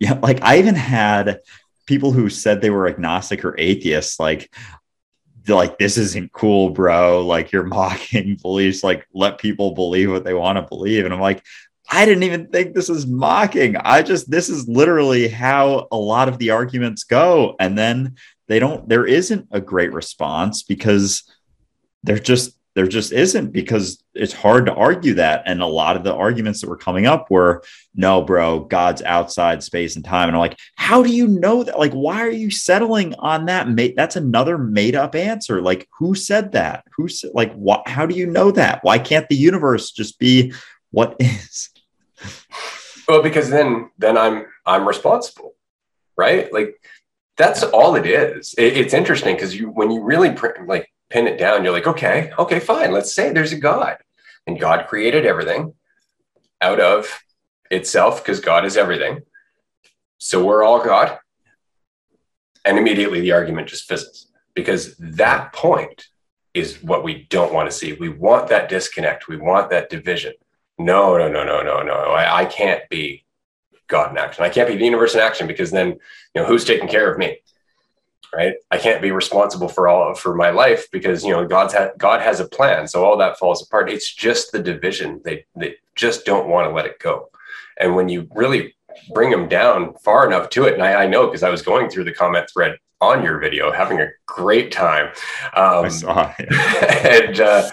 yeah, 0.03 0.19
like 0.21 0.43
I 0.43 0.59
even 0.59 0.75
had 0.75 1.43
people 1.87 2.11
who 2.11 2.29
said 2.29 2.61
they 2.61 2.71
were 2.71 2.89
agnostic 2.89 3.45
or 3.45 3.55
atheists, 3.57 4.19
like, 4.19 4.53
like 5.47 5.79
this 5.79 5.97
isn't 5.97 6.33
cool, 6.33 6.71
bro. 6.71 7.25
Like 7.25 7.53
you're 7.53 7.63
mocking 7.79 8.37
beliefs. 8.43 8.83
Like 8.83 9.07
let 9.15 9.39
people 9.39 9.77
believe 9.77 10.11
what 10.11 10.25
they 10.25 10.35
want 10.35 10.59
to 10.59 10.63
believe. 10.63 11.05
And 11.05 11.15
I'm 11.15 11.21
like, 11.21 11.45
I 11.89 12.05
didn't 12.05 12.25
even 12.25 12.49
think 12.49 12.75
this 12.75 12.91
is 12.91 13.07
mocking. 13.07 13.77
I 13.77 14.03
just 14.03 14.29
this 14.29 14.49
is 14.49 14.67
literally 14.67 15.29
how 15.29 15.87
a 15.93 15.97
lot 15.97 16.29
of 16.29 16.39
the 16.39 16.51
arguments 16.51 17.05
go, 17.05 17.55
and 17.61 17.79
then 17.79 18.17
they 18.49 18.59
don't. 18.59 18.89
There 18.89 19.07
isn't 19.07 19.47
a 19.53 19.61
great 19.61 19.93
response 19.93 20.65
because 20.65 21.23
they're 22.03 22.19
just 22.19 22.59
there 22.75 22.87
just 22.87 23.13
isn't 23.13 23.53
because 23.53 24.03
it's 24.15 24.33
hard 24.33 24.67
to 24.67 24.75
argue 24.75 25.15
that. 25.15 25.43
And 25.47 25.61
a 25.61 25.67
lot 25.67 25.97
of 25.97 26.05
the 26.05 26.15
arguments 26.15 26.61
that 26.61 26.71
were 26.71 26.77
coming 26.77 27.07
up 27.07 27.31
were, 27.31 27.63
no, 27.95 28.23
bro, 28.23 28.61
God's 28.61 29.03
outside 29.03 29.63
space 29.63 29.97
and 29.97 30.05
time. 30.05 30.29
And 30.29 30.37
I'm 30.37 30.41
like, 30.41 30.59
how 30.77 31.03
do 31.03 31.11
you 31.11 31.29
know 31.29 31.65
that? 31.65 31.79
Like, 31.79 31.93
why 31.93 32.23
are 32.23 32.31
you 32.31 32.51
settling 32.51 33.15
on 33.17 33.47
that? 33.47 33.67
That's 33.97 34.17
another 34.17 34.57
made 34.57 34.95
up 34.95 35.15
answer. 35.15 35.61
Like, 35.61 35.87
who 35.99 36.15
said 36.15 36.53
that? 36.53 36.85
Who 36.97 37.09
said, 37.09 37.33
like, 37.35 37.53
what, 37.55 37.87
how 37.87 38.07
do 38.07 38.15
you 38.15 38.27
know 38.27 38.51
that? 38.53 38.83
Why 38.83 38.99
can't 38.99 39.29
the 39.29 39.37
universe 39.37 39.91
just 39.91 40.19
be 40.19 40.55
what 40.91 41.17
is? 41.21 41.71
Well, 43.07 43.23
because 43.23 43.51
then, 43.51 43.91
then 43.99 44.17
I'm, 44.17 44.47
I'm 44.65 44.89
responsible, 44.89 45.55
right? 46.17 46.51
Like, 46.53 46.77
that's 47.37 47.63
all 47.63 47.97
it 47.97 48.07
is. 48.07 48.55
It, 48.57 48.77
it's 48.77 48.95
interesting 48.95 49.35
because 49.35 49.55
you, 49.55 49.69
when 49.69 49.91
you 49.91 50.03
really 50.03 50.35
like 50.67 50.92
pin 51.13 51.27
it 51.27 51.39
down, 51.39 51.63
you're 51.63 51.73
like, 51.73 51.87
okay, 51.87 52.33
okay, 52.39 52.59
fine. 52.59 52.91
Let's 52.91 53.15
say 53.15 53.31
there's 53.31 53.53
a 53.53 53.59
God 53.59 53.99
and 54.47 54.59
God 54.59 54.89
created 54.89 55.27
everything 55.27 55.75
out 56.61 56.81
of 56.81 57.23
itself 57.71 58.23
because 58.23 58.41
God 58.41 58.65
is 58.65 58.79
everything. 58.79 59.21
So 60.19 60.43
we're 60.43 60.65
all 60.65 60.83
God. 60.83 61.19
And 62.65 62.79
immediately 62.79 63.21
the 63.21 63.33
argument 63.33 63.69
just 63.69 63.89
fizzles 63.89 64.29
because 64.55 64.97
that 64.97 65.53
point 65.53 66.07
is 66.55 66.83
what 66.83 67.05
we 67.05 67.27
don't 67.29 67.53
want 67.53 67.71
to 67.71 67.77
see. 67.77 67.93
We 67.93 68.09
want 68.09 68.49
that 68.49 68.69
disconnect. 68.69 69.29
We 69.29 69.37
want 69.37 69.71
that 69.71 69.91
division. 69.91 70.33
No, 70.79 71.19
no, 71.19 71.31
no, 71.31 71.45
no, 71.45 71.63
no, 71.63 71.83
no. 71.83 71.93
I, 71.93 72.43
I 72.43 72.45
can't 72.47 72.89
be 72.89 73.25
God 73.89 74.13
in 74.13 74.19
action. 74.19 74.45
I 74.45 74.49
can't 74.49 74.69
be 74.69 74.77
the 74.77 74.85
universe 74.85 75.15
in 75.15 75.21
action 75.21 75.47
because 75.47 75.71
then, 75.71 75.89
you 75.89 76.41
know, 76.41 76.47
who's 76.47 76.65
taking 76.65 76.89
care 76.89 77.13
of 77.13 77.19
me? 77.19 77.39
Right? 78.35 78.55
I 78.71 78.79
can't 78.79 79.03
be 79.03 79.11
responsible 79.11 79.69
for 79.69 79.89
all 79.89 80.15
for 80.15 80.35
my 80.35 80.51
life 80.51 80.91
because 80.91 81.25
you 81.25 81.31
know 81.31 81.47
God's 81.47 81.75
ha- 81.75 81.91
God 81.99 82.21
has 82.21 82.41
a 82.41 82.49
plan. 82.49 82.89
So 82.89 83.05
all 83.05 83.17
that 83.19 83.39
falls 83.39 83.63
apart. 83.63 83.91
It's 83.91 84.13
just 84.13 84.53
the 84.53 84.59
division. 84.59 85.21
They 85.25 85.45
they 85.57 85.77
just 85.95 86.25
don't 86.25 86.49
want 86.49 86.69
to 86.69 86.75
let 86.75 86.87
it 86.87 86.99
go. 86.99 87.31
And 87.79 87.95
when 87.95 88.09
you 88.09 88.29
really 88.35 88.75
bring 89.15 89.31
them 89.31 89.49
down 89.49 89.95
far 89.95 90.27
enough 90.27 90.51
to 90.51 90.65
it, 90.65 90.75
and 90.75 90.83
I, 90.83 91.05
I 91.05 91.07
know 91.07 91.27
because 91.27 91.43
I 91.43 91.51
was 91.51 91.63
going 91.63 91.89
through 91.89 92.05
the 92.05 92.15
comment 92.15 92.49
thread 92.53 92.79
on 93.01 93.25
your 93.25 93.39
video, 93.39 93.73
having 93.73 94.01
a 94.01 94.09
great 94.27 94.71
time. 94.71 95.07
Um, 95.55 95.85
I 95.85 95.89
saw 95.89 96.33
and 96.39 97.41
uh, 97.41 97.71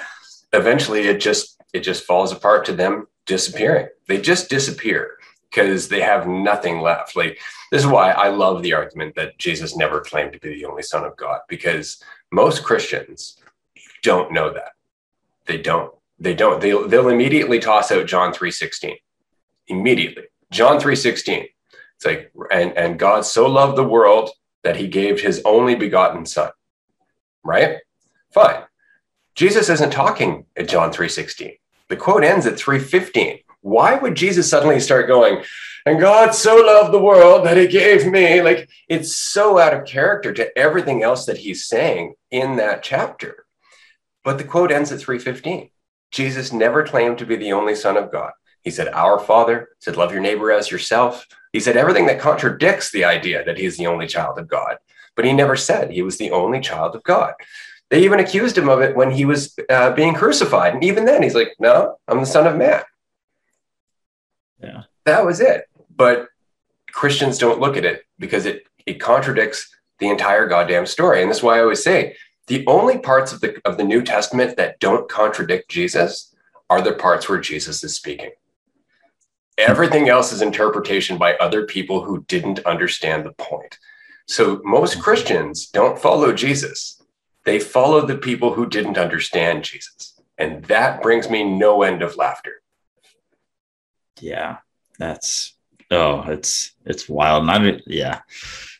eventually, 0.54 1.08
it 1.08 1.22
just 1.22 1.62
it 1.74 1.82
just 1.82 2.04
falls 2.04 2.32
apart 2.32 2.66
to 2.66 2.74
them 2.74 3.08
disappearing. 3.26 3.88
They 4.08 4.20
just 4.20 4.50
disappear 4.50 5.18
because 5.50 5.88
they 5.88 6.02
have 6.02 6.28
nothing 6.28 6.82
left. 6.82 7.16
Like 7.16 7.40
this 7.72 7.82
is 7.84 7.88
why 7.88 8.12
I 8.12 8.30
love 8.30 8.64
the 8.64 8.74
argument 8.74 9.16
that 9.16 9.38
Jesus 9.38 9.78
never 9.78 10.02
claimed 10.02 10.34
to 10.34 10.40
be 10.40 10.56
the 10.56 10.66
only 10.66 10.84
Son 10.84 11.04
of 11.04 11.16
God, 11.18 11.42
because 11.48 12.02
most 12.32 12.64
Christians 12.64 13.38
don't 14.04 14.32
know 14.32 14.52
that. 14.54 14.72
They 15.46 15.58
don't. 15.58 15.94
They 16.20 16.34
don't. 16.34 16.62
They'll, 16.62 16.88
they'll 16.88 17.10
immediately 17.10 17.60
toss 17.60 17.92
out 17.92 18.08
John 18.08 18.34
3.16. 18.34 18.96
Immediately. 19.68 20.24
John 20.52 20.80
3.16. 20.80 21.48
It's 21.96 22.06
like, 22.06 22.32
and, 22.52 22.76
and 22.78 23.00
God 23.00 23.26
so 23.26 23.48
loved 23.48 23.78
the 23.78 23.84
world 23.84 24.30
that 24.64 24.78
he 24.78 24.88
gave 24.88 25.22
his 25.22 25.42
only 25.46 25.76
begotten 25.76 26.26
son. 26.26 26.52
Right? 27.44 27.78
Fine. 28.34 28.64
Jesus 29.36 29.70
isn't 29.70 29.92
talking 29.92 30.46
at 30.58 30.68
John 30.68 30.92
3.16. 30.92 31.58
The 31.88 31.96
quote 31.96 32.24
ends 32.24 32.46
at 32.46 32.56
3.15. 32.56 33.44
Why 33.62 33.96
would 33.96 34.16
Jesus 34.16 34.50
suddenly 34.50 34.80
start 34.80 35.08
going, 35.08 35.44
and 35.90 36.00
God 36.00 36.36
so 36.36 36.56
loved 36.56 36.94
the 36.94 37.02
world 37.02 37.48
that 37.48 37.58
he 37.58 37.66
gave 37.66 38.06
me. 38.06 38.44
Like 38.44 38.70
it's 38.88 39.16
so 39.16 39.58
out 39.58 39.74
of 39.74 39.88
character 39.88 40.32
to 40.32 40.56
everything 40.56 41.02
else 41.02 41.26
that 41.26 41.40
he's 41.40 41.66
saying 41.66 42.14
in 42.30 42.58
that 42.58 42.84
chapter. 42.84 43.48
But 44.24 44.38
the 44.38 44.44
quote 44.44 44.72
ends 44.72 44.92
at 44.92 45.00
315. 45.00 45.72
Jesus 46.12 46.54
never 46.54 46.86
claimed 46.86 47.18
to 47.18 47.26
be 47.26 47.38
the 47.38 47.54
only 47.54 47.74
son 47.74 47.98
of 47.98 48.12
God. 48.12 48.34
He 48.62 48.70
said, 48.70 48.90
Our 48.90 49.18
Father, 49.18 49.70
he 49.80 49.84
said, 49.84 49.98
Love 49.98 50.12
your 50.12 50.22
neighbor 50.22 50.52
as 50.52 50.70
yourself. 50.70 51.26
He 51.54 51.60
said 51.60 51.76
everything 51.76 52.06
that 52.06 52.20
contradicts 52.20 52.92
the 52.92 53.06
idea 53.06 53.44
that 53.46 53.58
he's 53.58 53.78
the 53.78 53.88
only 53.88 54.06
child 54.06 54.38
of 54.38 54.48
God. 54.48 54.78
But 55.16 55.26
he 55.26 55.34
never 55.34 55.56
said 55.56 55.90
he 55.90 56.04
was 56.04 56.20
the 56.20 56.30
only 56.30 56.60
child 56.60 56.96
of 56.96 57.02
God. 57.02 57.34
They 57.90 58.04
even 58.04 58.20
accused 58.20 58.56
him 58.56 58.70
of 58.70 58.82
it 58.82 58.96
when 58.96 59.10
he 59.10 59.26
was 59.26 59.58
uh, 59.72 59.94
being 59.94 60.14
crucified. 60.14 60.76
And 60.76 60.84
even 60.84 61.06
then, 61.06 61.24
he's 61.24 61.34
like, 61.34 61.56
No, 61.58 61.96
I'm 62.08 62.20
the 62.20 62.28
son 62.28 62.46
of 62.46 62.56
man. 62.58 62.84
Yeah. 64.62 64.84
That 65.06 65.26
was 65.26 65.40
it. 65.40 65.66
But 66.00 66.30
Christians 66.94 67.38
don't 67.38 67.60
look 67.60 67.76
at 67.76 67.84
it 67.84 68.06
because 68.18 68.46
it, 68.46 68.64
it 68.86 69.02
contradicts 69.02 69.70
the 70.00 70.10
entire 70.10 70.48
goddamn 70.48 70.86
story. 70.86 71.22
And 71.22 71.30
that's 71.30 71.44
why 71.44 71.58
I 71.58 71.62
always 71.62 71.84
say 71.84 72.16
the 72.48 72.66
only 72.68 72.98
parts 72.98 73.34
of 73.34 73.42
the, 73.42 73.60
of 73.66 73.76
the 73.76 73.84
New 73.84 74.02
Testament 74.02 74.56
that 74.56 74.80
don't 74.80 75.10
contradict 75.10 75.70
Jesus 75.70 76.34
are 76.70 76.82
the 76.82 76.94
parts 76.94 77.28
where 77.28 77.42
Jesus 77.42 77.84
is 77.84 77.96
speaking. 77.96 78.32
Everything 79.58 80.08
else 80.08 80.32
is 80.32 80.42
interpretation 80.42 81.18
by 81.18 81.36
other 81.36 81.66
people 81.66 82.06
who 82.06 82.24
didn't 82.30 82.66
understand 82.66 83.26
the 83.26 83.34
point. 83.34 83.78
So 84.26 84.62
most 84.64 85.02
Christians 85.02 85.68
don't 85.68 86.00
follow 86.00 86.32
Jesus. 86.32 87.04
They 87.44 87.60
follow 87.60 88.06
the 88.06 88.18
people 88.18 88.54
who 88.54 88.68
didn't 88.68 88.98
understand 88.98 89.66
Jesus. 89.66 90.18
And 90.38 90.64
that 90.66 91.02
brings 91.02 91.30
me 91.30 91.44
no 91.44 91.84
end 91.84 92.02
of 92.02 92.16
laughter. 92.16 92.62
Yeah, 94.22 94.60
that's 94.98 95.59
oh, 95.92 96.22
it's 96.28 96.74
it's 96.86 97.10
wild. 97.10 97.44
And 97.44 97.52
I 97.52 97.82
yeah, 97.86 98.22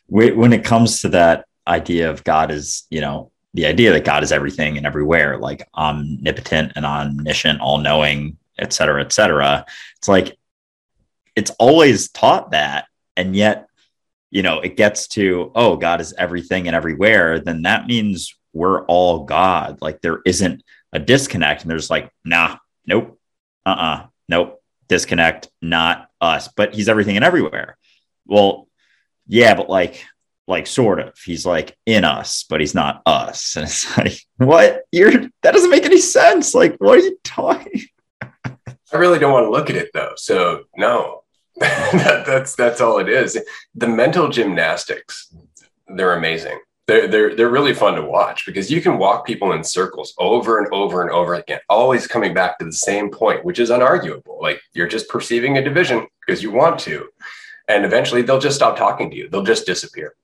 when 0.06 0.52
it 0.52 0.64
comes 0.64 1.00
to 1.00 1.08
that 1.10 1.46
idea 1.66 2.10
of 2.10 2.24
God 2.24 2.50
is, 2.50 2.86
you 2.90 3.00
know, 3.00 3.30
the 3.54 3.66
idea 3.66 3.92
that 3.92 4.04
God 4.04 4.22
is 4.22 4.32
everything 4.32 4.76
and 4.76 4.86
everywhere, 4.86 5.38
like 5.38 5.68
omnipotent 5.74 6.72
and 6.76 6.86
omniscient, 6.86 7.60
all 7.60 7.78
knowing, 7.78 8.36
et 8.58 8.72
cetera, 8.72 9.00
et 9.02 9.12
cetera. 9.12 9.64
It's 9.96 10.08
like 10.08 10.36
it's 11.36 11.50
always 11.58 12.10
taught 12.10 12.52
that. 12.52 12.86
And 13.16 13.34
yet, 13.36 13.68
you 14.30 14.42
know, 14.42 14.60
it 14.60 14.76
gets 14.76 15.08
to, 15.08 15.50
oh, 15.54 15.76
God 15.76 16.00
is 16.00 16.14
everything 16.16 16.66
and 16.66 16.76
everywhere, 16.76 17.40
then 17.40 17.62
that 17.62 17.86
means 17.86 18.36
we're 18.52 18.84
all 18.86 19.24
God. 19.24 19.78
Like 19.80 20.00
there 20.00 20.20
isn't 20.24 20.62
a 20.92 20.98
disconnect. 20.98 21.62
And 21.62 21.70
there's 21.70 21.90
like, 21.90 22.10
nah, 22.24 22.56
nope, 22.86 23.18
uh 23.66 23.70
uh-uh, 23.70 23.82
uh, 23.82 24.06
nope, 24.28 24.59
disconnect, 24.90 25.48
not 25.62 26.10
us, 26.20 26.48
but 26.48 26.74
he's 26.74 26.88
everything 26.88 27.16
and 27.16 27.24
everywhere. 27.24 27.78
Well, 28.26 28.68
yeah, 29.26 29.54
but 29.54 29.70
like, 29.70 30.04
like 30.48 30.66
sort 30.66 30.98
of, 30.98 31.16
he's 31.24 31.46
like 31.46 31.78
in 31.86 32.04
us, 32.04 32.44
but 32.50 32.60
he's 32.60 32.74
not 32.74 33.00
us. 33.06 33.54
And 33.56 33.64
it's 33.64 33.96
like, 33.96 34.20
what? 34.36 34.82
You're 34.90 35.12
that 35.12 35.54
doesn't 35.54 35.70
make 35.70 35.84
any 35.84 36.00
sense. 36.00 36.54
Like, 36.54 36.76
what 36.78 36.98
are 36.98 37.02
you 37.02 37.18
talking? 37.22 37.82
I 38.92 38.96
really 38.96 39.20
don't 39.20 39.32
want 39.32 39.46
to 39.46 39.50
look 39.50 39.70
at 39.70 39.76
it 39.76 39.90
though. 39.94 40.12
So 40.16 40.64
no, 40.76 41.22
that, 41.56 42.24
that's 42.26 42.56
that's 42.56 42.80
all 42.80 42.98
it 42.98 43.08
is. 43.08 43.38
The 43.76 43.88
mental 43.88 44.28
gymnastics, 44.28 45.32
they're 45.86 46.14
amazing. 46.14 46.58
They're, 46.90 47.06
they're, 47.06 47.36
they're 47.36 47.48
really 47.50 47.72
fun 47.72 47.94
to 47.94 48.02
watch 48.02 48.44
because 48.44 48.68
you 48.68 48.82
can 48.82 48.98
walk 48.98 49.24
people 49.24 49.52
in 49.52 49.62
circles 49.62 50.12
over 50.18 50.58
and 50.58 50.66
over 50.72 51.02
and 51.02 51.10
over 51.12 51.34
again, 51.34 51.60
always 51.68 52.08
coming 52.08 52.34
back 52.34 52.58
to 52.58 52.64
the 52.64 52.72
same 52.72 53.12
point, 53.12 53.44
which 53.44 53.60
is 53.60 53.70
unarguable. 53.70 54.42
Like 54.42 54.60
you're 54.72 54.88
just 54.88 55.08
perceiving 55.08 55.56
a 55.56 55.62
division 55.62 56.08
because 56.18 56.42
you 56.42 56.50
want 56.50 56.80
to. 56.80 57.08
And 57.68 57.84
eventually 57.84 58.22
they'll 58.22 58.40
just 58.40 58.56
stop 58.56 58.76
talking 58.76 59.08
to 59.08 59.16
you, 59.16 59.28
they'll 59.28 59.44
just 59.44 59.66
disappear. 59.66 60.16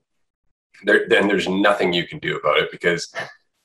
There, 0.82 1.06
then 1.08 1.28
there's 1.28 1.48
nothing 1.48 1.92
you 1.92 2.04
can 2.04 2.18
do 2.18 2.36
about 2.36 2.58
it 2.58 2.72
because 2.72 3.14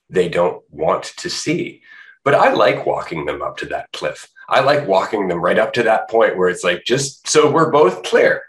they 0.07 0.29
don't 0.29 0.61
want 0.69 1.05
to 1.17 1.27
see. 1.27 1.81
But 2.23 2.35
I 2.35 2.53
like 2.53 2.85
walking 2.85 3.25
them 3.25 3.41
up 3.41 3.57
to 3.57 3.65
that 3.69 3.91
cliff. 3.93 4.29
I 4.47 4.59
like 4.59 4.87
walking 4.87 5.27
them 5.27 5.41
right 5.41 5.57
up 5.57 5.73
to 5.73 5.83
that 5.83 6.07
point 6.07 6.37
where 6.37 6.49
it's 6.49 6.63
like, 6.63 6.83
just 6.85 7.27
so 7.27 7.49
we're 7.49 7.71
both 7.71 8.03
clear. 8.03 8.43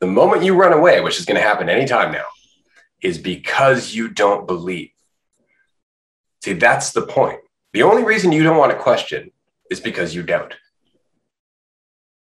The 0.00 0.06
moment 0.06 0.44
you 0.44 0.54
run 0.54 0.74
away, 0.74 1.00
which 1.00 1.18
is 1.18 1.24
going 1.24 1.40
to 1.40 1.48
happen 1.48 1.70
anytime 1.70 2.12
now, 2.12 2.26
is 3.02 3.18
because 3.18 3.94
you 3.94 4.08
don't 4.08 4.46
believe. 4.46 4.90
See, 6.42 6.54
that's 6.54 6.92
the 6.92 7.02
point. 7.02 7.40
The 7.72 7.82
only 7.82 8.04
reason 8.04 8.32
you 8.32 8.42
don't 8.42 8.56
want 8.56 8.72
to 8.72 8.78
question 8.78 9.30
is 9.70 9.80
because 9.80 10.14
you 10.14 10.22
doubt. 10.22 10.54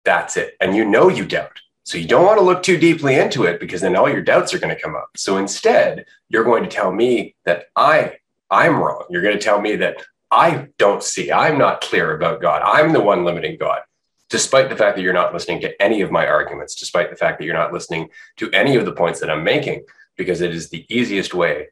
That's 0.03 0.37
it. 0.37 0.55
And 0.59 0.75
you 0.75 0.85
know 0.85 1.09
you 1.09 1.25
doubt. 1.25 1.59
So 1.83 1.97
you 1.97 2.07
don't 2.07 2.25
want 2.25 2.39
to 2.39 2.45
look 2.45 2.63
too 2.63 2.77
deeply 2.77 3.15
into 3.15 3.43
it 3.43 3.59
because 3.59 3.81
then 3.81 3.95
all 3.95 4.09
your 4.09 4.23
doubts 4.23 4.53
are 4.53 4.59
going 4.59 4.75
to 4.75 4.81
come 4.81 4.95
up. 4.95 5.09
So 5.15 5.37
instead, 5.37 6.05
you're 6.29 6.43
going 6.43 6.63
to 6.63 6.69
tell 6.69 6.91
me 6.91 7.35
that 7.45 7.65
I 7.75 8.17
I'm 8.49 8.77
wrong. 8.77 9.05
You're 9.09 9.21
going 9.21 9.37
to 9.37 9.43
tell 9.43 9.61
me 9.61 9.75
that 9.77 10.03
I 10.31 10.67
don't 10.77 11.03
see. 11.03 11.31
I'm 11.31 11.57
not 11.57 11.81
clear 11.81 12.15
about 12.15 12.41
God. 12.41 12.61
I'm 12.63 12.93
the 12.93 13.01
one 13.01 13.25
limiting 13.25 13.57
God. 13.57 13.81
Despite 14.29 14.69
the 14.69 14.75
fact 14.75 14.95
that 14.95 15.03
you're 15.03 15.13
not 15.13 15.33
listening 15.33 15.61
to 15.61 15.81
any 15.81 16.01
of 16.01 16.11
my 16.11 16.27
arguments, 16.27 16.75
despite 16.75 17.09
the 17.09 17.15
fact 17.15 17.37
that 17.37 17.45
you're 17.45 17.53
not 17.53 17.73
listening 17.73 18.09
to 18.37 18.49
any 18.51 18.75
of 18.75 18.85
the 18.85 18.91
points 18.91 19.19
that 19.19 19.29
I'm 19.29 19.43
making, 19.43 19.85
because 20.17 20.41
it 20.41 20.53
is 20.53 20.69
the 20.69 20.85
easiest 20.89 21.33
way 21.33 21.67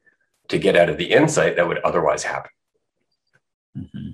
to 0.49 0.57
get 0.57 0.75
out 0.75 0.89
of 0.89 0.97
the 0.97 1.11
insight 1.11 1.55
that 1.55 1.67
would 1.67 1.79
otherwise 1.79 2.23
happen. 2.23 2.51
Mm-hmm. 3.77 4.09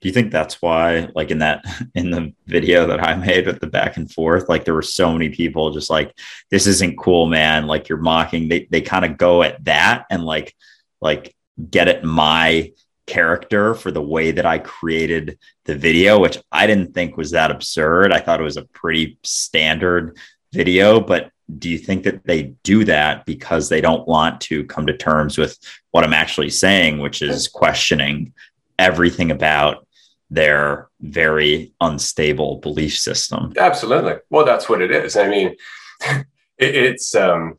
Do 0.00 0.08
you 0.08 0.12
think 0.12 0.30
that's 0.30 0.62
why, 0.62 1.08
like 1.14 1.30
in 1.30 1.38
that 1.38 1.64
in 1.94 2.10
the 2.10 2.32
video 2.46 2.86
that 2.86 3.02
I 3.02 3.14
made 3.14 3.46
with 3.46 3.60
the 3.60 3.66
back 3.66 3.96
and 3.96 4.10
forth, 4.10 4.48
like 4.48 4.64
there 4.64 4.74
were 4.74 4.82
so 4.82 5.12
many 5.12 5.28
people 5.30 5.72
just 5.72 5.90
like, 5.90 6.16
this 6.50 6.66
isn't 6.66 6.98
cool, 6.98 7.26
man. 7.26 7.66
Like 7.66 7.88
you're 7.88 7.98
mocking. 7.98 8.48
They 8.48 8.68
they 8.70 8.80
kind 8.80 9.04
of 9.04 9.18
go 9.18 9.42
at 9.42 9.64
that 9.64 10.06
and 10.10 10.24
like 10.24 10.54
like 11.00 11.34
get 11.70 11.88
at 11.88 12.04
my 12.04 12.72
character 13.06 13.74
for 13.74 13.90
the 13.90 14.02
way 14.02 14.30
that 14.30 14.46
I 14.46 14.58
created 14.58 15.38
the 15.64 15.74
video, 15.74 16.20
which 16.20 16.38
I 16.52 16.66
didn't 16.66 16.92
think 16.92 17.16
was 17.16 17.32
that 17.32 17.50
absurd. 17.50 18.12
I 18.12 18.20
thought 18.20 18.40
it 18.40 18.44
was 18.44 18.58
a 18.58 18.64
pretty 18.66 19.18
standard 19.24 20.16
video, 20.52 21.00
but 21.00 21.32
do 21.56 21.70
you 21.70 21.78
think 21.78 22.04
that 22.04 22.24
they 22.24 22.54
do 22.62 22.84
that 22.84 23.24
because 23.24 23.68
they 23.68 23.80
don't 23.80 24.06
want 24.06 24.40
to 24.42 24.64
come 24.64 24.86
to 24.86 24.96
terms 24.96 25.38
with 25.38 25.58
what 25.92 26.04
I'm 26.04 26.12
actually 26.12 26.50
saying, 26.50 26.98
which 26.98 27.22
is 27.22 27.48
questioning 27.48 28.34
everything 28.78 29.30
about 29.30 29.86
their 30.30 30.88
very 31.00 31.72
unstable 31.80 32.56
belief 32.58 32.96
system? 32.96 33.54
Absolutely. 33.56 34.16
Well, 34.28 34.44
that's 34.44 34.68
what 34.68 34.82
it 34.82 34.90
is. 34.90 35.16
I 35.16 35.28
mean, 35.28 35.56
it's 36.58 37.14
um, 37.14 37.56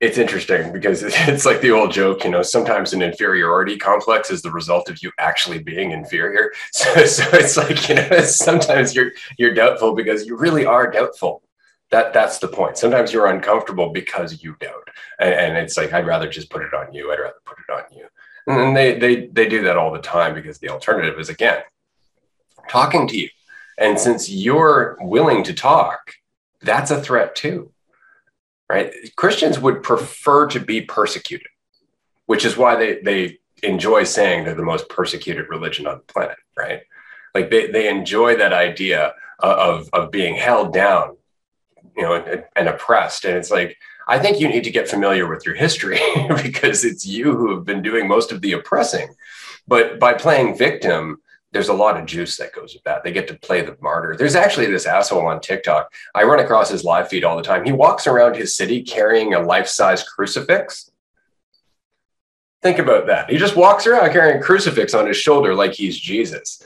it's 0.00 0.18
interesting 0.18 0.70
because 0.70 1.02
it's 1.06 1.46
like 1.46 1.62
the 1.62 1.70
old 1.70 1.92
joke, 1.92 2.24
you 2.24 2.30
know, 2.30 2.42
sometimes 2.42 2.92
an 2.92 3.00
inferiority 3.00 3.78
complex 3.78 4.30
is 4.30 4.42
the 4.42 4.50
result 4.50 4.90
of 4.90 5.02
you 5.02 5.10
actually 5.18 5.58
being 5.58 5.92
inferior. 5.92 6.52
So, 6.72 7.04
so 7.06 7.24
it's 7.32 7.56
like, 7.56 7.88
you 7.88 7.94
know, 7.94 8.20
sometimes 8.22 8.94
you're 8.94 9.12
you're 9.38 9.54
doubtful 9.54 9.94
because 9.94 10.26
you 10.26 10.36
really 10.36 10.66
are 10.66 10.90
doubtful 10.90 11.42
that 11.90 12.12
that's 12.12 12.38
the 12.38 12.48
point. 12.48 12.78
Sometimes 12.78 13.12
you're 13.12 13.26
uncomfortable 13.26 13.90
because 13.90 14.42
you 14.42 14.56
don't. 14.60 14.88
And, 15.18 15.34
and, 15.34 15.56
it's 15.56 15.76
like 15.76 15.92
i'd 15.92 16.06
rather 16.06 16.28
just 16.28 16.50
put 16.50 16.62
it 16.62 16.72
on 16.72 16.92
you. 16.92 17.12
I'd 17.12 17.20
rather 17.20 17.40
put 17.44 17.58
it 17.58 17.72
on 17.72 17.82
you. 17.96 18.06
And 18.46 18.76
they 18.76 18.98
they 18.98 19.26
they 19.26 19.48
do 19.48 19.62
that 19.64 19.76
all 19.76 19.92
the 19.92 20.00
time 20.00 20.34
because 20.34 20.58
the 20.58 20.70
alternative 20.70 21.18
is 21.18 21.28
again 21.28 21.62
talking 22.68 23.06
to 23.08 23.18
you. 23.18 23.28
And 23.78 23.98
since 23.98 24.30
you're 24.30 24.96
willing 25.00 25.44
to 25.44 25.54
talk 25.54 26.14
that's 26.62 26.90
a 26.90 27.00
threat 27.00 27.34
too 27.34 27.72
right? 28.68 28.92
Christians 29.16 29.58
would 29.58 29.82
prefer 29.82 30.46
to 30.48 30.60
be 30.60 30.82
persecuted 30.82 31.48
which 32.26 32.44
is 32.44 32.56
why 32.56 32.76
they 32.76 33.00
they 33.00 33.38
enjoy 33.62 34.04
saying 34.04 34.44
they're 34.44 34.54
the 34.54 34.62
most 34.62 34.88
persecuted 34.88 35.48
religion 35.48 35.86
on 35.86 35.98
the 35.98 36.12
planet 36.12 36.36
right? 36.56 36.82
Like 37.34 37.50
they, 37.50 37.70
they 37.70 37.88
enjoy 37.88 38.36
that 38.36 38.52
idea 38.52 39.14
of, 39.38 39.88
of 39.92 40.10
being 40.10 40.34
held 40.34 40.72
down 40.72 41.16
you 42.00 42.06
know, 42.06 42.14
and, 42.14 42.44
and 42.56 42.68
oppressed. 42.68 43.26
And 43.26 43.36
it's 43.36 43.50
like, 43.50 43.76
I 44.08 44.18
think 44.18 44.40
you 44.40 44.48
need 44.48 44.64
to 44.64 44.70
get 44.70 44.88
familiar 44.88 45.28
with 45.28 45.44
your 45.44 45.54
history 45.54 46.00
because 46.42 46.84
it's 46.84 47.06
you 47.06 47.36
who 47.36 47.54
have 47.54 47.64
been 47.64 47.82
doing 47.82 48.08
most 48.08 48.32
of 48.32 48.40
the 48.40 48.52
oppressing. 48.52 49.14
But 49.68 50.00
by 50.00 50.14
playing 50.14 50.56
victim, 50.56 51.18
there's 51.52 51.68
a 51.68 51.74
lot 51.74 52.00
of 52.00 52.06
juice 52.06 52.38
that 52.38 52.54
goes 52.54 52.72
with 52.72 52.82
that. 52.84 53.04
They 53.04 53.12
get 53.12 53.28
to 53.28 53.34
play 53.34 53.60
the 53.60 53.76
martyr. 53.80 54.16
There's 54.16 54.34
actually 54.34 54.66
this 54.66 54.86
asshole 54.86 55.26
on 55.26 55.40
TikTok. 55.40 55.92
I 56.14 56.22
run 56.22 56.40
across 56.40 56.70
his 56.70 56.84
live 56.84 57.08
feed 57.08 57.22
all 57.22 57.36
the 57.36 57.42
time. 57.42 57.64
He 57.64 57.72
walks 57.72 58.06
around 58.06 58.36
his 58.36 58.56
city 58.56 58.82
carrying 58.82 59.34
a 59.34 59.40
life 59.40 59.68
size 59.68 60.02
crucifix. 60.02 60.90
Think 62.62 62.78
about 62.78 63.06
that. 63.08 63.30
He 63.30 63.36
just 63.36 63.56
walks 63.56 63.86
around 63.86 64.10
carrying 64.12 64.38
a 64.38 64.42
crucifix 64.42 64.94
on 64.94 65.06
his 65.06 65.16
shoulder 65.16 65.54
like 65.54 65.72
he's 65.72 65.98
Jesus. 65.98 66.62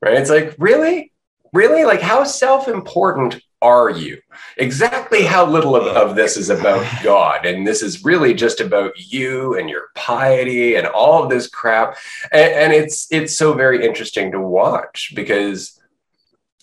Right? 0.00 0.14
It's 0.14 0.30
like, 0.30 0.54
really? 0.58 1.12
Really? 1.52 1.84
Like, 1.84 2.00
how 2.00 2.24
self 2.24 2.68
important 2.68 3.40
are 3.62 3.90
you? 3.90 4.18
Exactly 4.56 5.22
how 5.22 5.44
little 5.44 5.76
of, 5.76 5.86
of, 5.86 6.16
this 6.16 6.36
is 6.36 6.50
about 6.50 6.86
God. 7.02 7.44
And 7.46 7.66
this 7.66 7.82
is 7.82 8.04
really 8.04 8.34
just 8.34 8.60
about 8.60 8.92
you 8.96 9.58
and 9.58 9.68
your 9.68 9.88
piety 9.94 10.76
and 10.76 10.86
all 10.86 11.22
of 11.22 11.30
this 11.30 11.48
crap. 11.48 11.96
And, 12.32 12.52
and 12.52 12.72
it's 12.72 13.06
it's 13.10 13.36
so 13.36 13.52
very 13.52 13.84
interesting 13.84 14.32
to 14.32 14.40
watch 14.40 15.12
because 15.14 15.78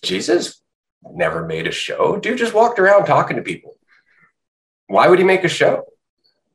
Jesus 0.01 0.61
never 1.03 1.45
made 1.45 1.67
a 1.67 1.71
show. 1.71 2.17
Dude 2.17 2.37
just 2.37 2.53
walked 2.53 2.79
around 2.79 3.05
talking 3.05 3.37
to 3.37 3.43
people. 3.43 3.77
Why 4.87 5.07
would 5.07 5.19
he 5.19 5.25
make 5.25 5.43
a 5.43 5.49
show? 5.49 5.83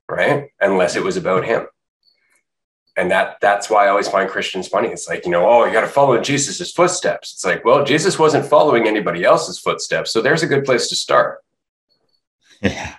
Right? 0.09 0.51
Unless 0.61 0.97
it 0.97 1.05
was 1.05 1.17
about 1.17 1.45
him 1.45 1.67
and 2.97 3.11
that 3.11 3.39
that's 3.41 3.71
why 3.71 3.87
I 3.87 3.89
always 3.89 4.09
find 4.09 4.29
Christians 4.29 4.69
funny. 4.69 4.89
It's 4.89 5.09
like, 5.09 5.25
you 5.25 5.31
know, 5.31 5.49
oh, 5.49 5.65
you 5.65 5.73
got 5.73 5.81
to 5.83 5.87
follow 5.87 6.21
Jesus's 6.21 6.73
footsteps. 6.73 7.33
It's 7.33 7.45
like, 7.45 7.65
well, 7.65 7.85
Jesus 7.85 8.19
wasn't 8.19 8.47
following 8.47 8.87
anybody 8.87 9.25
else's 9.25 9.59
footsteps, 9.59 10.11
so 10.11 10.21
there's 10.21 10.43
a 10.43 10.47
good 10.47 10.65
place 10.65 10.89
to 10.89 10.97
start. 10.97 11.43
Yeah, 12.61 12.95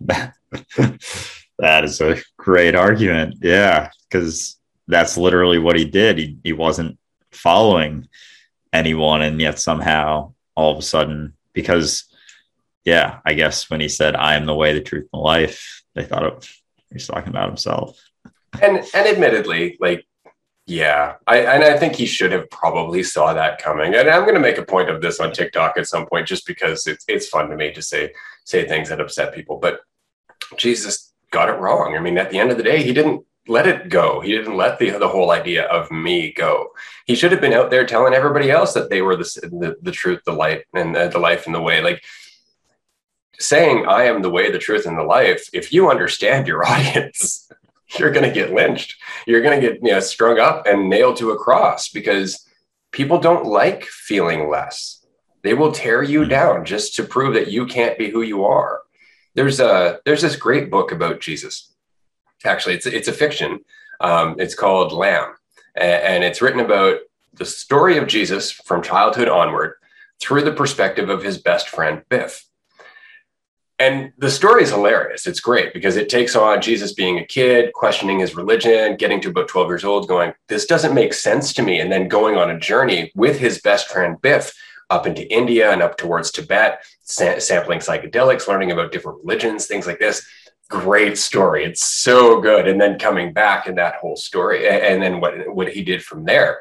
that 0.00 1.84
is 1.84 2.00
a 2.00 2.18
great 2.36 2.74
argument. 2.74 3.36
Yeah, 3.40 3.90
because 4.08 4.56
that's 4.88 5.16
literally 5.16 5.58
what 5.58 5.76
he 5.76 5.84
did. 5.84 6.18
He 6.18 6.38
he 6.42 6.52
wasn't 6.52 6.98
following 7.30 8.08
anyone, 8.72 9.22
and 9.22 9.40
yet 9.40 9.58
somehow 9.58 10.34
all 10.56 10.72
of 10.72 10.78
a 10.78 10.82
sudden, 10.82 11.34
because 11.52 12.04
yeah, 12.84 13.20
I 13.24 13.34
guess 13.34 13.70
when 13.70 13.80
he 13.80 13.88
said, 13.88 14.16
"I 14.16 14.34
am 14.34 14.46
the 14.46 14.54
way, 14.54 14.74
the 14.74 14.80
truth, 14.80 15.08
and 15.12 15.20
the 15.20 15.24
life," 15.24 15.84
they 15.94 16.04
thought 16.04 16.24
it, 16.24 16.48
he 16.88 16.94
was 16.94 17.06
talking 17.06 17.28
about 17.28 17.48
himself 17.48 18.09
and 18.60 18.78
and 18.78 19.06
admittedly, 19.06 19.76
like 19.80 20.06
yeah, 20.66 21.14
I 21.26 21.38
and 21.38 21.64
I 21.64 21.76
think 21.76 21.96
he 21.96 22.06
should 22.06 22.30
have 22.30 22.48
probably 22.50 23.02
saw 23.02 23.34
that 23.34 23.60
coming. 23.60 23.94
And 23.94 24.08
I'm 24.08 24.22
going 24.22 24.34
to 24.34 24.40
make 24.40 24.58
a 24.58 24.64
point 24.64 24.88
of 24.88 25.02
this 25.02 25.18
on 25.18 25.32
TikTok 25.32 25.76
at 25.76 25.88
some 25.88 26.06
point, 26.06 26.28
just 26.28 26.46
because 26.46 26.86
it's 26.86 27.04
it's 27.08 27.28
fun 27.28 27.50
to 27.50 27.56
me 27.56 27.72
to 27.72 27.82
say 27.82 28.12
say 28.44 28.66
things 28.66 28.88
that 28.88 29.00
upset 29.00 29.34
people. 29.34 29.58
But 29.58 29.80
Jesus 30.56 31.12
got 31.32 31.48
it 31.48 31.58
wrong. 31.58 31.96
I 31.96 32.00
mean, 32.00 32.18
at 32.18 32.30
the 32.30 32.38
end 32.38 32.52
of 32.52 32.56
the 32.56 32.62
day, 32.62 32.82
he 32.82 32.92
didn't 32.92 33.24
let 33.48 33.66
it 33.66 33.88
go. 33.88 34.20
He 34.20 34.30
didn't 34.30 34.56
let 34.56 34.78
the 34.78 34.90
the 34.90 35.08
whole 35.08 35.32
idea 35.32 35.64
of 35.64 35.90
me 35.90 36.32
go. 36.32 36.68
He 37.04 37.16
should 37.16 37.32
have 37.32 37.40
been 37.40 37.52
out 37.52 37.70
there 37.70 37.84
telling 37.84 38.14
everybody 38.14 38.50
else 38.50 38.72
that 38.74 38.90
they 38.90 39.02
were 39.02 39.16
the 39.16 39.24
the, 39.42 39.76
the 39.82 39.92
truth, 39.92 40.20
the 40.24 40.32
light, 40.32 40.66
and 40.72 40.94
the, 40.94 41.08
the 41.08 41.18
life 41.18 41.46
and 41.46 41.54
the 41.54 41.60
way. 41.60 41.82
Like 41.82 42.00
saying, 43.40 43.86
"I 43.88 44.04
am 44.04 44.22
the 44.22 44.30
way, 44.30 44.52
the 44.52 44.58
truth, 44.58 44.86
and 44.86 44.96
the 44.96 45.02
life." 45.02 45.48
If 45.52 45.72
you 45.72 45.90
understand 45.90 46.46
your 46.46 46.64
audience 46.72 47.50
you're 47.98 48.10
going 48.10 48.26
to 48.26 48.34
get 48.34 48.52
lynched. 48.52 48.96
You're 49.26 49.42
going 49.42 49.60
to 49.60 49.68
get 49.68 49.82
you 49.82 49.92
know 49.92 50.00
strung 50.00 50.38
up 50.38 50.66
and 50.66 50.88
nailed 50.88 51.16
to 51.18 51.30
a 51.30 51.38
cross 51.38 51.88
because 51.88 52.46
people 52.92 53.18
don't 53.18 53.46
like 53.46 53.84
feeling 53.84 54.48
less. 54.48 55.04
They 55.42 55.54
will 55.54 55.72
tear 55.72 56.02
you 56.02 56.20
mm-hmm. 56.20 56.30
down 56.30 56.64
just 56.64 56.94
to 56.96 57.04
prove 57.04 57.34
that 57.34 57.50
you 57.50 57.66
can't 57.66 57.98
be 57.98 58.10
who 58.10 58.22
you 58.22 58.44
are. 58.44 58.80
There's 59.34 59.60
a 59.60 60.00
there's 60.04 60.22
this 60.22 60.36
great 60.36 60.70
book 60.70 60.92
about 60.92 61.20
Jesus. 61.20 61.72
Actually, 62.44 62.74
it's 62.74 62.86
it's 62.86 63.08
a 63.08 63.12
fiction. 63.12 63.60
Um, 64.00 64.36
it's 64.38 64.54
called 64.54 64.92
Lamb, 64.92 65.34
and, 65.74 66.02
and 66.02 66.24
it's 66.24 66.40
written 66.40 66.60
about 66.60 66.98
the 67.34 67.44
story 67.44 67.96
of 67.96 68.08
Jesus 68.08 68.50
from 68.50 68.82
childhood 68.82 69.28
onward 69.28 69.74
through 70.20 70.42
the 70.42 70.52
perspective 70.52 71.08
of 71.08 71.22
his 71.22 71.38
best 71.38 71.68
friend 71.68 72.02
Biff. 72.08 72.44
And 73.80 74.12
the 74.18 74.30
story 74.30 74.62
is 74.62 74.70
hilarious. 74.70 75.26
It's 75.26 75.40
great 75.40 75.72
because 75.72 75.96
it 75.96 76.10
takes 76.10 76.36
on 76.36 76.60
Jesus 76.60 76.92
being 76.92 77.18
a 77.18 77.24
kid, 77.24 77.72
questioning 77.72 78.18
his 78.18 78.36
religion, 78.36 78.96
getting 78.96 79.22
to 79.22 79.30
about 79.30 79.48
12 79.48 79.68
years 79.68 79.84
old, 79.84 80.06
going, 80.06 80.34
This 80.48 80.66
doesn't 80.66 80.94
make 80.94 81.14
sense 81.14 81.54
to 81.54 81.62
me. 81.62 81.80
And 81.80 81.90
then 81.90 82.06
going 82.06 82.36
on 82.36 82.50
a 82.50 82.60
journey 82.60 83.10
with 83.14 83.38
his 83.38 83.62
best 83.62 83.88
friend 83.88 84.20
Biff 84.20 84.54
up 84.90 85.06
into 85.06 85.26
India 85.32 85.72
and 85.72 85.80
up 85.80 85.96
towards 85.96 86.30
Tibet, 86.30 86.84
sa- 87.04 87.38
sampling 87.38 87.78
psychedelics, 87.78 88.46
learning 88.46 88.70
about 88.70 88.92
different 88.92 89.24
religions, 89.24 89.66
things 89.66 89.86
like 89.86 89.98
this. 89.98 90.26
Great 90.68 91.16
story. 91.16 91.64
It's 91.64 91.82
so 91.82 92.38
good. 92.38 92.68
And 92.68 92.78
then 92.78 92.98
coming 92.98 93.32
back 93.32 93.66
in 93.66 93.76
that 93.76 93.94
whole 93.94 94.16
story 94.16 94.68
and 94.68 95.02
then 95.02 95.20
what, 95.22 95.54
what 95.54 95.72
he 95.72 95.82
did 95.82 96.04
from 96.04 96.26
there. 96.26 96.60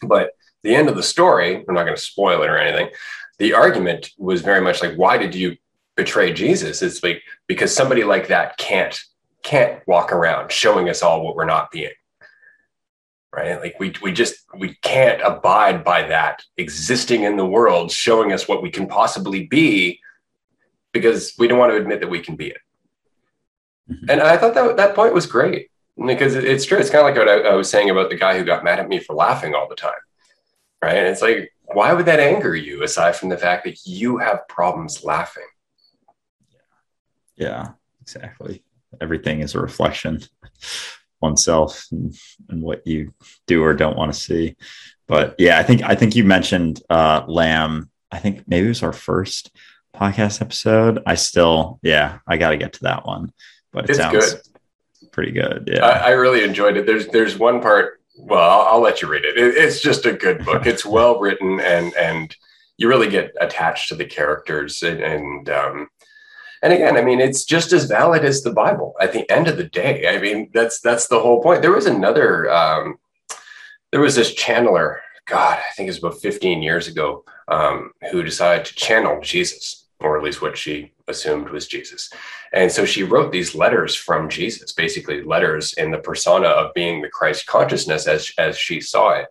But 0.00 0.30
the 0.62 0.76
end 0.76 0.88
of 0.88 0.94
the 0.94 1.02
story, 1.02 1.56
I'm 1.56 1.74
not 1.74 1.84
going 1.84 1.96
to 1.96 2.00
spoil 2.00 2.42
it 2.42 2.48
or 2.48 2.56
anything. 2.56 2.90
The 3.38 3.52
argument 3.54 4.10
was 4.16 4.42
very 4.42 4.60
much 4.60 4.80
like, 4.80 4.94
why 4.94 5.18
did 5.18 5.34
you 5.34 5.56
betray 6.00 6.32
Jesus? 6.32 6.82
It's 6.82 7.02
like 7.02 7.22
because 7.46 7.74
somebody 7.74 8.04
like 8.04 8.28
that 8.28 8.56
can't 8.56 8.98
can't 9.42 9.86
walk 9.86 10.12
around 10.12 10.52
showing 10.52 10.88
us 10.88 11.02
all 11.02 11.24
what 11.24 11.36
we're 11.36 11.44
not 11.44 11.70
being. 11.70 11.92
Right? 13.32 13.60
Like 13.60 13.76
we 13.78 13.94
we 14.02 14.12
just 14.12 14.36
we 14.56 14.74
can't 14.82 15.20
abide 15.22 15.84
by 15.84 16.02
that 16.08 16.42
existing 16.56 17.22
in 17.24 17.36
the 17.36 17.46
world, 17.46 17.90
showing 17.90 18.32
us 18.32 18.48
what 18.48 18.62
we 18.62 18.70
can 18.70 18.86
possibly 18.86 19.46
be, 19.46 20.00
because 20.92 21.34
we 21.38 21.46
don't 21.46 21.58
want 21.58 21.72
to 21.72 21.78
admit 21.78 22.00
that 22.00 22.10
we 22.10 22.20
can 22.20 22.36
be 22.36 22.48
it. 22.48 22.58
Mm-hmm. 23.90 24.10
And 24.10 24.20
I 24.20 24.36
thought 24.36 24.54
that 24.54 24.76
that 24.76 24.94
point 24.94 25.14
was 25.14 25.26
great 25.26 25.70
because 25.96 26.34
it's 26.34 26.64
true. 26.64 26.78
It's 26.78 26.90
kind 26.90 27.06
of 27.06 27.14
like 27.14 27.18
what 27.18 27.28
I, 27.28 27.52
I 27.52 27.54
was 27.54 27.70
saying 27.70 27.90
about 27.90 28.10
the 28.10 28.16
guy 28.16 28.36
who 28.36 28.44
got 28.44 28.64
mad 28.64 28.80
at 28.80 28.88
me 28.88 28.98
for 28.98 29.14
laughing 29.14 29.54
all 29.54 29.68
the 29.68 29.76
time 29.76 30.02
right? 30.82 30.96
And 30.96 31.06
it's 31.06 31.22
like, 31.22 31.52
why 31.66 31.92
would 31.92 32.06
that 32.06 32.20
anger 32.20 32.54
you 32.54 32.82
aside 32.82 33.16
from 33.16 33.28
the 33.28 33.38
fact 33.38 33.64
that 33.64 33.78
you 33.84 34.18
have 34.18 34.48
problems 34.48 35.04
laughing? 35.04 35.44
Yeah, 37.40 37.70
exactly. 38.02 38.62
Everything 39.00 39.40
is 39.40 39.54
a 39.54 39.60
reflection 39.60 40.20
oneself 41.20 41.86
and, 41.90 42.14
and, 42.48 42.62
what 42.62 42.86
you 42.86 43.12
do 43.46 43.62
or 43.62 43.74
don't 43.74 43.96
want 43.96 44.12
to 44.12 44.18
see. 44.18 44.56
But 45.06 45.34
yeah, 45.38 45.58
I 45.58 45.62
think 45.62 45.82
I 45.82 45.94
think 45.94 46.14
you 46.14 46.24
mentioned 46.24 46.82
uh 46.88 47.24
Lamb. 47.26 47.90
I 48.12 48.18
think 48.18 48.46
maybe 48.46 48.66
it 48.66 48.70
was 48.70 48.82
our 48.82 48.92
first 48.92 49.50
podcast 49.94 50.40
episode. 50.40 51.00
I 51.06 51.14
still, 51.14 51.78
yeah, 51.82 52.18
I 52.26 52.36
got 52.36 52.50
to 52.50 52.56
get 52.56 52.74
to 52.74 52.82
that 52.84 53.06
one. 53.06 53.32
But 53.72 53.84
it 53.84 53.90
it's 53.90 53.98
sounds 53.98 54.34
good. 54.34 55.12
pretty 55.12 55.32
good. 55.32 55.70
Yeah, 55.72 55.84
I, 55.84 56.08
I 56.08 56.10
really 56.10 56.42
enjoyed 56.42 56.76
it. 56.76 56.86
There's 56.86 57.06
there's 57.08 57.38
one 57.38 57.60
part 57.60 58.00
well, 58.22 58.48
I'll, 58.48 58.74
I'll 58.74 58.80
let 58.80 59.02
you 59.02 59.08
read 59.08 59.24
it. 59.24 59.36
it. 59.36 59.56
It's 59.56 59.80
just 59.80 60.06
a 60.06 60.12
good 60.12 60.44
book. 60.44 60.66
It's 60.66 60.84
well 60.84 61.18
written, 61.18 61.60
and 61.60 61.94
and 61.94 62.34
you 62.76 62.88
really 62.88 63.08
get 63.08 63.32
attached 63.40 63.88
to 63.88 63.94
the 63.94 64.04
characters. 64.04 64.82
And 64.82 65.00
and, 65.00 65.50
um, 65.50 65.88
and 66.62 66.72
again, 66.72 66.96
I 66.96 67.02
mean, 67.02 67.20
it's 67.20 67.44
just 67.44 67.72
as 67.72 67.86
valid 67.86 68.24
as 68.24 68.42
the 68.42 68.52
Bible. 68.52 68.94
At 69.00 69.12
the 69.12 69.28
end 69.30 69.48
of 69.48 69.56
the 69.56 69.64
day, 69.64 70.08
I 70.08 70.20
mean, 70.20 70.50
that's 70.52 70.80
that's 70.80 71.08
the 71.08 71.20
whole 71.20 71.42
point. 71.42 71.62
There 71.62 71.72
was 71.72 71.86
another. 71.86 72.50
Um, 72.50 72.98
there 73.92 74.00
was 74.00 74.14
this 74.14 74.34
channeler. 74.34 74.98
God, 75.26 75.58
I 75.58 75.72
think 75.74 75.86
it 75.86 75.90
was 75.90 75.98
about 75.98 76.20
15 76.20 76.62
years 76.62 76.88
ago, 76.88 77.24
um, 77.48 77.92
who 78.10 78.22
decided 78.22 78.66
to 78.66 78.74
channel 78.74 79.20
Jesus, 79.20 79.86
or 80.00 80.16
at 80.16 80.22
least 80.22 80.42
what 80.42 80.56
she 80.56 80.92
assumed 81.08 81.50
was 81.50 81.66
Jesus. 81.66 82.10
And 82.52 82.70
so 82.70 82.84
she 82.84 83.02
wrote 83.02 83.30
these 83.30 83.54
letters 83.54 83.94
from 83.94 84.28
Jesus, 84.28 84.72
basically 84.72 85.22
letters 85.22 85.72
in 85.74 85.90
the 85.90 85.98
persona 85.98 86.48
of 86.48 86.74
being 86.74 87.00
the 87.00 87.08
Christ 87.08 87.46
consciousness 87.46 88.06
as, 88.06 88.32
as 88.38 88.56
she 88.56 88.80
saw 88.80 89.10
it. 89.10 89.26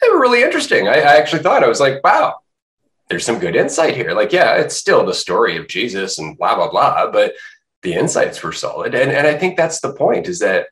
They 0.00 0.08
were 0.08 0.20
really 0.20 0.42
interesting. 0.42 0.88
I, 0.88 0.94
I 0.94 1.16
actually 1.16 1.42
thought, 1.42 1.64
I 1.64 1.68
was 1.68 1.80
like, 1.80 2.02
wow, 2.02 2.36
there's 3.08 3.24
some 3.24 3.38
good 3.38 3.56
insight 3.56 3.96
here. 3.96 4.12
Like, 4.12 4.32
yeah, 4.32 4.54
it's 4.54 4.76
still 4.76 5.04
the 5.04 5.14
story 5.14 5.56
of 5.56 5.68
Jesus 5.68 6.18
and 6.18 6.36
blah, 6.38 6.54
blah, 6.54 6.70
blah, 6.70 7.10
but 7.10 7.34
the 7.82 7.94
insights 7.94 8.42
were 8.42 8.52
solid. 8.52 8.94
And, 8.94 9.12
and 9.12 9.26
I 9.26 9.36
think 9.36 9.56
that's 9.56 9.80
the 9.80 9.92
point 9.92 10.26
is 10.26 10.38
that 10.38 10.68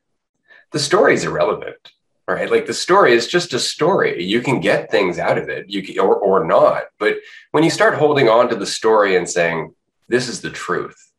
the 0.71 0.79
story 0.79 1.13
is 1.15 1.25
irrelevant, 1.25 1.93
right? 2.27 2.51
Like 2.51 2.67
the 2.67 2.75
story 2.75 3.13
is 3.13 3.27
just 3.27 3.53
a 3.53 3.59
story. 3.59 4.25
You 4.25 4.41
can 4.41 4.61
get 4.61 4.91
things 4.91 5.19
out 5.19 5.37
of 5.37 5.51
it, 5.51 5.69
you 5.69 5.83
can, 5.83 5.99
or, 5.99 6.17
or 6.17 6.45
not. 6.45 6.85
But 6.99 7.17
when 7.51 7.65
you 7.65 7.71
start 7.71 7.99
holding 7.99 8.29
on 8.29 8.49
to 8.49 8.57
the 8.57 8.67
story 8.67 9.17
and 9.17 9.29
saying, 9.29 9.75
this 10.09 10.29
is 10.29 10.41
the 10.41 10.51
truth, 10.51 11.13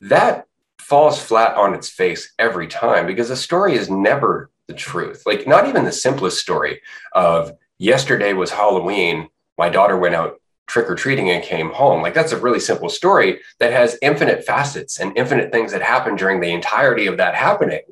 that 0.00 0.46
falls 0.78 1.20
flat 1.20 1.56
on 1.56 1.74
its 1.74 1.88
face 1.88 2.32
every 2.38 2.68
time 2.68 3.06
because 3.06 3.30
a 3.30 3.36
story 3.36 3.74
is 3.74 3.90
never 3.90 4.50
the 4.68 4.74
truth. 4.74 5.24
Like, 5.26 5.48
not 5.48 5.66
even 5.66 5.84
the 5.84 5.92
simplest 5.92 6.38
story 6.38 6.80
of 7.12 7.52
yesterday 7.78 8.32
was 8.32 8.50
Halloween, 8.50 9.28
my 9.58 9.68
daughter 9.68 9.96
went 9.96 10.14
out 10.14 10.40
trick 10.66 10.88
or 10.90 10.94
treating 10.94 11.30
and 11.30 11.42
came 11.42 11.70
home. 11.72 12.02
Like, 12.02 12.14
that's 12.14 12.32
a 12.32 12.38
really 12.38 12.60
simple 12.60 12.88
story 12.88 13.40
that 13.58 13.72
has 13.72 13.98
infinite 14.02 14.44
facets 14.44 15.00
and 15.00 15.16
infinite 15.16 15.50
things 15.50 15.72
that 15.72 15.82
happen 15.82 16.14
during 16.14 16.40
the 16.40 16.52
entirety 16.52 17.06
of 17.06 17.16
that 17.16 17.34
happening 17.34 17.82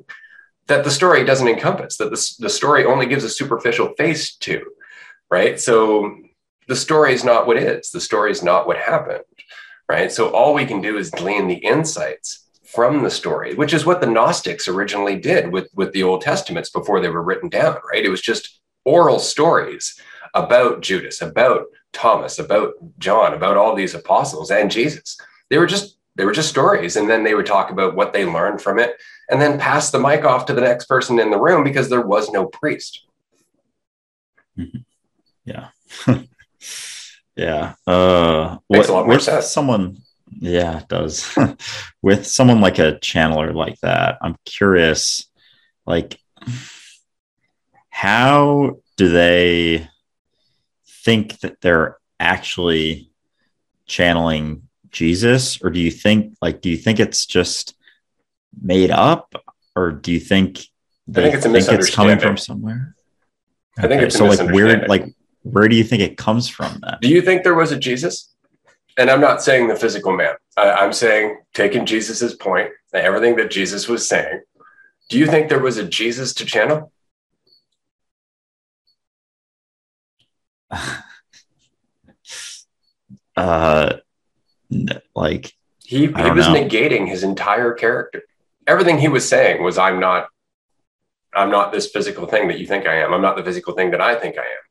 that 0.67 0.83
the 0.83 0.91
story 0.91 1.23
doesn't 1.23 1.47
encompass, 1.47 1.97
that 1.97 2.11
the, 2.11 2.35
the 2.39 2.49
story 2.49 2.85
only 2.85 3.05
gives 3.05 3.23
a 3.23 3.29
superficial 3.29 3.93
face 3.97 4.35
to, 4.35 4.63
right? 5.31 5.59
So, 5.59 6.15
the 6.67 6.75
story 6.75 7.13
is 7.13 7.23
not 7.23 7.47
what 7.47 7.55
is, 7.55 7.91
the 7.91 8.01
story 8.01 8.29
is 8.29 8.43
not 8.43 8.67
what 8.67 8.77
happened 8.77 9.23
right? 9.89 10.11
So 10.11 10.29
all 10.29 10.53
we 10.53 10.65
can 10.65 10.81
do 10.81 10.97
is 10.97 11.09
glean 11.09 11.47
the 11.47 11.55
insights 11.55 12.45
from 12.65 13.03
the 13.03 13.11
story, 13.11 13.55
which 13.55 13.73
is 13.73 13.85
what 13.85 14.01
the 14.01 14.07
Gnostics 14.07 14.67
originally 14.67 15.15
did 15.17 15.51
with, 15.51 15.69
with 15.73 15.93
the 15.93 16.03
Old 16.03 16.21
Testaments 16.21 16.69
before 16.69 16.99
they 16.99 17.09
were 17.09 17.23
written 17.23 17.49
down, 17.49 17.77
right? 17.91 18.03
It 18.03 18.09
was 18.09 18.21
just 18.21 18.59
oral 18.83 19.19
stories 19.19 19.99
about 20.33 20.81
Judas, 20.81 21.21
about 21.21 21.65
Thomas, 21.93 22.39
about 22.39 22.73
John, 22.99 23.33
about 23.33 23.57
all 23.57 23.75
these 23.75 23.95
apostles 23.95 24.51
and 24.51 24.71
Jesus. 24.71 25.17
They 25.49 25.57
were 25.57 25.67
just 25.67 25.97
they 26.15 26.25
were 26.25 26.31
just 26.31 26.49
stories 26.49 26.95
and 26.95 27.09
then 27.09 27.23
they 27.23 27.35
would 27.35 27.45
talk 27.45 27.69
about 27.69 27.95
what 27.95 28.11
they 28.11 28.25
learned 28.25 28.61
from 28.61 28.79
it 28.79 28.95
and 29.29 29.39
then 29.39 29.59
pass 29.59 29.91
the 29.91 29.99
mic 29.99 30.25
off 30.25 30.47
to 30.47 30.53
the 30.53 30.61
next 30.61 30.85
person 30.85 31.19
in 31.19 31.29
the 31.29 31.39
room 31.39 31.63
because 31.63 31.89
there 31.89 32.01
was 32.01 32.31
no 32.31 32.45
priest. 32.47 33.05
Mm-hmm. 34.57 34.79
Yeah. 35.45 35.67
Yeah. 37.37 37.75
Uh, 37.85 38.57
Makes 38.67 38.87
what, 38.87 38.93
a 38.93 38.97
lot 38.97 39.05
more 39.05 39.19
sense. 39.19 39.47
Someone, 39.47 39.99
yeah, 40.39 40.79
it 40.79 40.87
does. 40.87 41.37
with 42.01 42.25
someone 42.25 42.59
like 42.59 42.79
a 42.79 42.93
channeler 42.93 43.53
like 43.53 43.79
that, 43.81 44.17
I'm 44.21 44.35
curious, 44.43 45.29
like, 45.85 46.19
how 47.89 48.79
do 48.97 49.09
they 49.09 49.87
think 51.07 51.39
that 51.39 51.61
they're 51.61 51.97
actually 52.19 53.09
channeling 53.85 54.63
Jesus, 54.91 55.63
or 55.63 55.69
do 55.69 55.79
you 55.79 55.89
think, 55.89 56.35
like, 56.41 56.59
do 56.59 56.69
you 56.69 56.75
think 56.75 56.99
it's 56.99 57.25
just 57.25 57.75
made 58.61 58.91
up, 58.91 59.33
or 59.73 59.91
do 59.91 60.11
you 60.11 60.19
think 60.19 60.65
they 61.07 61.21
I 61.21 61.23
think 61.31 61.35
it's, 61.35 61.45
a 61.45 61.49
think 61.49 61.79
it's 61.79 61.95
coming 61.95 62.19
from 62.19 62.35
somewhere? 62.35 62.93
I 63.77 63.83
think 63.83 63.99
okay. 63.99 64.07
it's 64.07 64.17
so 64.17 64.25
like 64.25 64.51
where 64.51 64.85
like 64.87 65.05
where 65.43 65.69
do 65.69 65.77
you 65.77 65.85
think 65.85 66.01
it 66.01 66.17
comes 66.17 66.49
from 66.49 66.81
then? 66.81 66.97
Do 67.01 67.07
you 67.07 67.21
think 67.21 67.43
there 67.43 67.55
was 67.55 67.71
a 67.71 67.79
Jesus? 67.79 68.33
And 68.97 69.09
I'm 69.09 69.21
not 69.21 69.41
saying 69.41 69.69
the 69.69 69.77
physical 69.77 70.13
man. 70.13 70.35
I, 70.57 70.83
am 70.83 70.91
saying 70.91 71.37
taking 71.53 71.85
Jesus's 71.85 72.33
point, 72.33 72.71
everything 72.93 73.37
that 73.37 73.49
Jesus 73.49 73.87
was 73.87 74.09
saying. 74.09 74.41
Do 75.09 75.17
you 75.17 75.27
think 75.27 75.47
there 75.47 75.61
was 75.61 75.77
a 75.77 75.87
Jesus 75.87 76.33
to 76.33 76.45
channel? 76.45 76.91
uh, 83.37 83.93
like 85.15 85.53
he, 85.83 85.99
he 85.99 86.07
was 86.07 86.47
know. 86.47 86.55
negating 86.55 87.07
his 87.07 87.23
entire 87.23 87.73
character. 87.73 88.23
Everything 88.65 88.97
he 88.97 89.07
was 89.07 89.27
saying 89.27 89.63
was, 89.63 89.77
"I'm 89.77 89.99
not, 89.99 90.27
I'm 91.33 91.49
not 91.49 91.71
this 91.71 91.89
physical 91.89 92.27
thing 92.27 92.49
that 92.49 92.59
you 92.59 92.67
think 92.67 92.85
I 92.85 92.95
am. 92.95 93.13
I'm 93.13 93.21
not 93.21 93.37
the 93.37 93.43
physical 93.43 93.73
thing 93.73 93.91
that 93.91 94.01
I 94.01 94.15
think 94.15 94.37
I 94.37 94.41
am." 94.41 94.67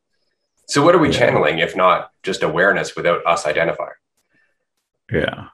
So 0.68 0.82
what 0.82 0.94
are 0.94 0.98
we 0.98 1.10
yeah. 1.10 1.18
channeling 1.18 1.60
if 1.60 1.76
not 1.76 2.10
just 2.22 2.42
awareness 2.42 2.96
without 2.96 3.24
us 3.24 3.46
identifying? 3.46 3.90
Yeah. 5.10 5.48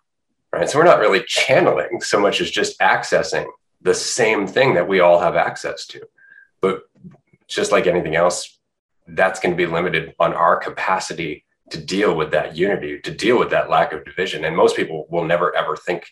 Right. 0.53 0.69
So 0.69 0.79
we're 0.79 0.85
not 0.85 0.99
really 0.99 1.23
channeling 1.27 2.01
so 2.01 2.21
much 2.21 2.41
as 2.41 2.51
just 2.51 2.79
accessing 2.81 3.47
the 3.81 3.95
same 3.95 4.47
thing 4.47 4.75
that 4.75 4.89
we 4.89 5.01
all 5.01 5.21
have 5.21 5.37
access 5.37 5.87
to. 5.87 6.03
But 6.61 6.83
just 7.49 7.73
like 7.73 7.87
anything 7.87 8.17
else, 8.17 8.59
that's 9.07 9.41
going 9.41 9.53
to 9.53 9.57
be 9.57 9.67
limited 9.67 10.15
on 10.19 10.33
our 10.33 10.57
capacity 10.57 11.45
to 11.71 11.79
deal 11.79 12.15
with 12.15 12.31
that 12.33 12.57
unity, 12.57 13.01
to 13.01 13.11
deal 13.11 13.39
with 13.39 13.51
that 13.51 13.71
lack 13.71 13.93
of 13.93 14.05
division. 14.05 14.45
And 14.45 14.57
most 14.57 14.77
people 14.77 15.07
will 15.11 15.25
never 15.25 15.55
ever 15.57 15.77
think 15.77 16.07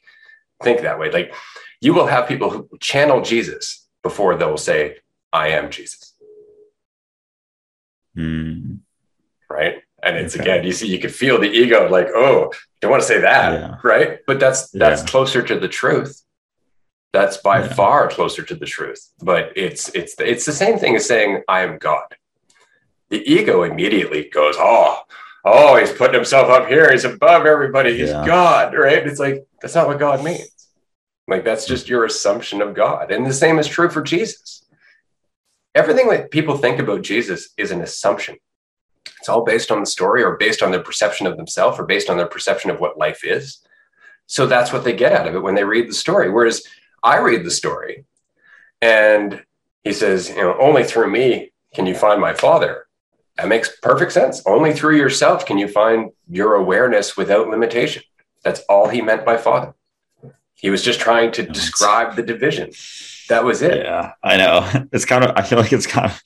think 0.62 0.82
that 0.82 0.98
way. 0.98 1.10
Like 1.10 1.34
you 1.80 1.94
will 1.94 2.06
have 2.06 2.28
people 2.28 2.50
who 2.50 2.68
channel 2.80 3.22
Jesus 3.22 3.88
before 4.02 4.36
they'll 4.36 4.56
say, 4.56 4.98
I 5.32 5.48
am 5.48 5.70
Jesus. 5.70 6.14
Mm 8.16 8.80
right? 9.50 9.82
And 10.02 10.16
it's 10.16 10.34
okay. 10.34 10.42
again, 10.42 10.64
you 10.64 10.72
see, 10.72 10.86
you 10.86 10.98
can 10.98 11.10
feel 11.10 11.38
the 11.38 11.50
ego, 11.50 11.88
like, 11.90 12.08
oh, 12.14 12.52
don't 12.80 12.90
want 12.90 13.02
to 13.02 13.06
say 13.06 13.20
that, 13.20 13.52
yeah. 13.52 13.76
right? 13.84 14.20
But 14.26 14.40
that's 14.40 14.70
that's 14.70 15.02
yeah. 15.02 15.08
closer 15.08 15.42
to 15.42 15.58
the 15.58 15.68
truth. 15.68 16.22
That's 17.12 17.36
by 17.38 17.60
Yeah. 17.60 17.74
far 17.74 18.08
closer 18.08 18.42
to 18.44 18.54
the 18.54 18.64
truth. 18.64 19.10
But 19.20 19.52
it's 19.56 19.90
it's 19.94 20.14
it's 20.18 20.46
the 20.46 20.52
same 20.52 20.78
thing 20.78 20.96
as 20.96 21.06
saying 21.06 21.42
I 21.48 21.62
am 21.62 21.76
God. 21.76 22.16
The 23.10 23.22
ego 23.30 23.64
immediately 23.64 24.30
goes, 24.30 24.54
oh, 24.58 25.02
oh, 25.44 25.76
he's 25.76 25.92
putting 25.92 26.14
himself 26.14 26.48
up 26.48 26.68
here. 26.68 26.90
He's 26.90 27.04
above 27.04 27.46
everybody. 27.46 27.96
He's 27.96 28.10
Yeah. 28.10 28.24
God, 28.26 28.74
right? 28.74 29.06
It's 29.06 29.20
like 29.20 29.44
that's 29.60 29.74
not 29.74 29.88
what 29.88 29.98
God 29.98 30.24
means. 30.24 30.50
Like 31.28 31.44
that's 31.44 31.66
just 31.66 31.88
your 31.88 32.04
assumption 32.04 32.62
of 32.62 32.74
God. 32.74 33.10
And 33.10 33.26
the 33.26 33.32
same 33.32 33.58
is 33.58 33.68
true 33.68 33.88
for 33.88 34.02
Jesus. 34.02 34.64
Everything 35.74 36.08
that 36.08 36.30
people 36.30 36.56
think 36.56 36.80
about 36.80 37.02
Jesus 37.02 37.50
is 37.56 37.70
an 37.70 37.80
assumption. 37.80 38.36
It's 39.18 39.28
all 39.28 39.44
based 39.44 39.70
on 39.70 39.80
the 39.80 39.86
story 39.86 40.22
or 40.22 40.36
based 40.36 40.62
on 40.62 40.70
their 40.70 40.82
perception 40.82 41.26
of 41.26 41.36
themselves 41.36 41.78
or 41.78 41.86
based 41.86 42.10
on 42.10 42.16
their 42.16 42.26
perception 42.26 42.70
of 42.70 42.80
what 42.80 42.98
life 42.98 43.24
is. 43.24 43.60
So 44.26 44.46
that's 44.46 44.72
what 44.72 44.84
they 44.84 44.92
get 44.92 45.12
out 45.12 45.26
of 45.26 45.34
it 45.34 45.42
when 45.42 45.54
they 45.54 45.64
read 45.64 45.88
the 45.88 45.94
story. 45.94 46.30
Whereas 46.30 46.62
I 47.02 47.18
read 47.18 47.44
the 47.44 47.50
story 47.50 48.04
and 48.80 49.44
he 49.84 49.92
says, 49.92 50.30
you 50.30 50.36
know, 50.36 50.56
only 50.58 50.84
through 50.84 51.10
me 51.10 51.52
can 51.74 51.86
you 51.86 51.94
find 51.94 52.20
my 52.20 52.34
father. 52.34 52.86
That 53.40 53.48
makes 53.48 53.70
perfect 53.80 54.12
sense. 54.12 54.42
Only 54.46 54.74
through 54.74 54.96
yourself 54.96 55.46
can 55.46 55.56
you 55.56 55.66
find 55.66 56.10
your 56.28 56.54
awareness 56.56 57.16
without 57.16 57.48
limitation. 57.48 58.02
That's 58.44 58.60
all 58.68 58.88
he 58.88 59.00
meant 59.00 59.24
by 59.24 59.38
father. 59.38 59.74
He 60.54 60.68
was 60.68 60.82
just 60.82 61.00
trying 61.00 61.32
to 61.32 61.42
describe 61.42 62.16
the 62.16 62.22
division. 62.22 62.70
That 63.30 63.44
was 63.44 63.62
it. 63.62 63.78
Yeah, 63.78 64.12
I 64.22 64.36
know. 64.36 64.68
It's 64.92 65.06
kind 65.06 65.24
of. 65.24 65.32
I 65.36 65.42
feel 65.42 65.58
like 65.58 65.72
it's 65.72 65.86
kind 65.86 66.10
of. 66.10 66.22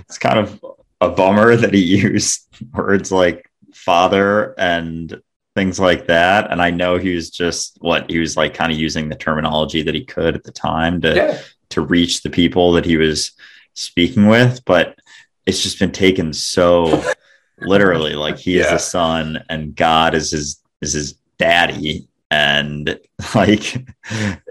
It's 0.00 0.18
kind 0.18 0.38
of 0.38 0.62
a 1.00 1.08
bummer 1.08 1.56
that 1.56 1.72
he 1.72 1.80
used 2.02 2.46
words 2.74 3.10
like 3.10 3.50
father 3.72 4.54
and 4.58 5.22
things 5.54 5.80
like 5.80 6.08
that. 6.08 6.50
And 6.50 6.60
I 6.60 6.70
know 6.70 6.98
he 6.98 7.14
was 7.14 7.30
just 7.30 7.78
what 7.80 8.10
he 8.10 8.18
was 8.18 8.36
like, 8.36 8.52
kind 8.52 8.70
of 8.70 8.78
using 8.78 9.08
the 9.08 9.14
terminology 9.16 9.82
that 9.82 9.94
he 9.94 10.04
could 10.04 10.34
at 10.34 10.44
the 10.44 10.52
time 10.52 11.00
to 11.00 11.14
Yeah. 11.14 11.38
to 11.70 11.80
reach 11.80 12.22
the 12.22 12.30
people 12.30 12.72
that 12.72 12.84
he 12.84 12.96
was 12.98 13.32
speaking 13.74 14.26
with. 14.26 14.62
But 14.66 14.98
it's 15.46 15.62
just 15.62 15.78
been 15.78 15.92
taken 15.92 16.32
so 16.32 17.02
literally. 17.60 18.14
Like 18.14 18.38
he 18.38 18.58
is 18.58 18.66
Yeah. 18.66 18.72
the 18.74 18.78
son, 18.78 19.42
and 19.48 19.74
God 19.74 20.14
is 20.14 20.30
his 20.30 20.60
is 20.80 20.92
his 20.94 21.14
daddy 21.38 22.06
and 22.30 22.98
like 23.34 23.76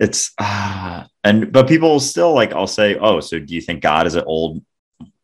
it's 0.02 0.32
ah 0.40 1.08
and 1.24 1.52
but 1.52 1.68
people 1.68 2.00
still 2.00 2.34
like 2.34 2.52
i'll 2.54 2.68
say 2.68 2.96
oh 2.98 3.20
so 3.22 3.40
do 3.40 3.54
you 3.56 3.62
think 3.62 3.82
god 3.82 4.06
is 4.06 4.16
an 4.16 4.24
old 4.26 4.62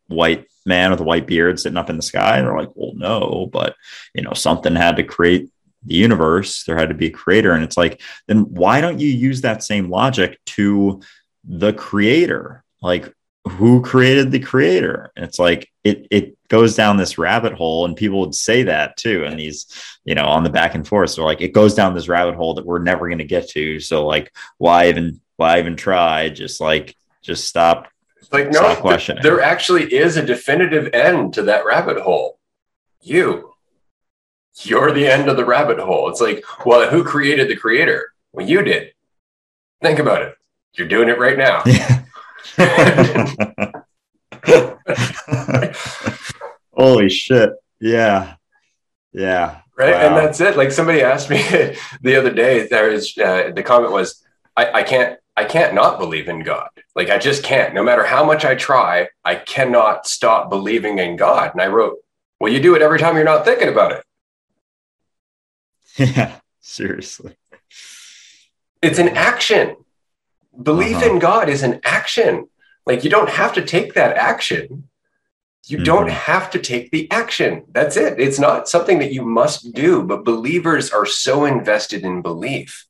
white 0.07 0.47
man 0.65 0.89
with 0.91 0.99
a 1.01 1.03
white 1.03 1.27
beard 1.27 1.59
sitting 1.59 1.77
up 1.77 1.89
in 1.89 1.97
the 1.97 2.01
sky 2.01 2.37
and 2.37 2.47
they're 2.47 2.55
like 2.57 2.69
well 2.75 2.93
no 2.95 3.49
but 3.51 3.75
you 4.13 4.21
know 4.21 4.31
something 4.33 4.73
had 4.75 4.95
to 4.95 5.03
create 5.03 5.49
the 5.85 5.95
universe 5.95 6.63
there 6.63 6.77
had 6.77 6.89
to 6.89 6.95
be 6.95 7.07
a 7.07 7.11
creator 7.11 7.51
and 7.51 7.63
it's 7.63 7.77
like 7.77 7.99
then 8.27 8.41
why 8.53 8.79
don't 8.79 8.99
you 8.99 9.09
use 9.09 9.41
that 9.41 9.61
same 9.63 9.89
logic 9.89 10.39
to 10.45 11.01
the 11.43 11.73
creator 11.73 12.63
like 12.81 13.11
who 13.47 13.81
created 13.81 14.31
the 14.31 14.39
creator 14.39 15.11
and 15.15 15.23
it's 15.23 15.37
like 15.37 15.69
it 15.83 16.07
it 16.09 16.35
goes 16.47 16.75
down 16.75 16.97
this 16.97 17.17
rabbit 17.19 17.53
hole 17.53 17.85
and 17.85 17.95
people 17.95 18.19
would 18.21 18.33
say 18.33 18.63
that 18.63 18.97
too 18.97 19.23
and 19.23 19.39
these 19.39 19.67
you 20.03 20.15
know 20.15 20.25
on 20.25 20.43
the 20.43 20.49
back 20.49 20.73
and 20.73 20.87
forth 20.87 21.11
so 21.11 21.23
like 21.23 21.41
it 21.41 21.53
goes 21.53 21.75
down 21.75 21.93
this 21.93 22.07
rabbit 22.07 22.33
hole 22.35 22.55
that 22.55 22.65
we're 22.65 22.79
never 22.79 23.07
going 23.07 23.19
to 23.19 23.23
get 23.23 23.47
to 23.47 23.79
so 23.79 24.05
like 24.05 24.35
why 24.57 24.89
even 24.89 25.19
why 25.35 25.59
even 25.59 25.75
try 25.75 26.27
just 26.29 26.59
like 26.59 26.95
just 27.21 27.45
stop 27.45 27.87
It's 28.17 28.31
like, 28.33 28.45
no, 28.47 28.53
Stop 28.59 28.69
th- 28.71 28.79
questioning. 28.79 29.21
there 29.23 29.41
actually 29.41 29.93
is 29.93 30.17
a 30.17 30.25
definitive 30.25 30.89
end 30.93 31.33
to 31.35 31.43
that 31.43 31.65
rabbit 31.65 31.99
hole. 32.01 32.39
You. 33.01 33.53
You're 34.61 34.91
the 34.91 35.07
end 35.07 35.27
of 35.29 35.35
the 35.37 35.43
rabbit 35.45 35.79
hole. 35.79 36.09
It's 36.09 36.21
like, 36.21 36.43
well, 36.65 36.89
who 36.89 37.03
created 37.03 37.49
the 37.49 37.55
creator? 37.57 38.13
Well, 38.31 38.47
you 38.47 38.61
did. 38.63 38.93
Think 39.81 39.99
about 39.99 40.21
it. 40.21 40.35
You're 40.73 40.87
doing 40.87 41.09
it 41.09 41.19
right 41.19 41.37
now. 41.37 41.63
holy 46.73 47.09
shit. 47.09 47.51
Yeah. 47.79 48.35
Yeah. 49.13 49.61
Right? 49.77 49.93
Wow. 49.93 50.01
and 50.01 50.17
that's 50.17 50.41
it. 50.41 50.57
Like 50.57 50.71
somebody 50.71 51.01
asked 51.01 51.29
me 51.29 51.41
the 52.01 52.15
other 52.15 52.33
day 52.33 52.67
there 52.67 52.89
is 52.89 53.17
uh, 53.17 53.51
the 53.53 53.63
comment 53.63 53.91
was 53.91 54.23
I, 54.55 54.79
I 54.79 54.83
can't 54.83 55.19
i 55.35 55.43
can't 55.43 55.73
not 55.73 55.99
believe 55.99 56.29
in 56.29 56.43
god. 56.43 56.69
Like 56.95 57.09
i 57.09 57.17
just 57.17 57.43
can't. 57.43 57.73
No 57.73 57.83
matter 57.83 58.05
how 58.05 58.23
much 58.23 58.45
i 58.45 58.55
try 58.55 59.09
i 59.23 59.35
cannot 59.35 60.07
stop 60.07 60.49
believing 60.49 60.99
in 60.99 61.17
god. 61.17 61.51
And 61.53 61.61
i 61.61 61.67
wrote 61.67 61.97
well 62.39 62.51
you 62.51 62.61
do 62.61 62.75
it 62.75 62.81
every 62.81 62.99
time 62.99 63.15
you're 63.15 63.25
not 63.25 63.45
thinking 63.45 63.69
about 63.69 63.91
it. 63.91 64.03
Yeah 65.97 66.39
seriously. 66.65 67.37
It's 68.81 68.99
an 68.99 69.09
action 69.09 69.77
belief 70.61 70.97
Uh-huh. 70.97 71.09
in 71.13 71.19
god 71.19 71.49
is 71.49 71.63
an 71.63 71.79
action. 71.83 72.47
Like 72.85 73.03
you 73.03 73.09
don't 73.09 73.29
have 73.29 73.53
to 73.53 73.61
take 73.65 73.93
that 73.95 74.15
action. 74.15 74.89
You 75.67 75.83
don't 75.83 76.07
Mhm. 76.07 76.11
have 76.29 76.51
to 76.51 76.59
take 76.59 76.91
the 76.91 77.09
action. 77.11 77.63
That's 77.71 77.97
it. 77.97 78.19
It's 78.19 78.37
not 78.39 78.69
something 78.69 78.99
that 78.99 79.11
you 79.11 79.23
must 79.23 79.73
do 79.73 80.03
but 80.03 80.23
believers 80.23 80.91
are 80.91 81.05
so 81.07 81.45
invested 81.45 82.03
in 82.03 82.21
belief 82.21 82.85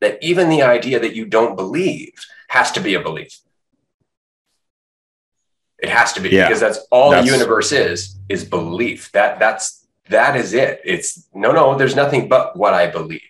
that 0.00 0.18
even 0.22 0.48
the 0.48 0.62
idea 0.62 0.98
that 1.00 1.14
you 1.14 1.24
don't 1.26 1.56
believe 1.56 2.12
has 2.48 2.72
to 2.72 2.80
be 2.80 2.94
a 2.94 3.00
belief. 3.00 3.38
It 5.78 5.88
has 5.90 6.12
to 6.14 6.20
be 6.20 6.30
Yeah. 6.30 6.46
because 6.48 6.60
that's 6.60 6.78
all 6.90 7.10
That's- 7.10 7.26
the 7.28 7.36
universe 7.36 7.72
is 7.72 8.16
is 8.28 8.44
belief. 8.44 9.12
That 9.12 9.38
that's 9.38 9.86
that 10.08 10.36
is 10.36 10.54
it. 10.54 10.80
It's 10.84 11.26
no 11.34 11.52
no 11.52 11.76
there's 11.76 11.96
nothing 11.96 12.28
but 12.28 12.56
what 12.56 12.74
i 12.74 12.86
believe 12.86 13.20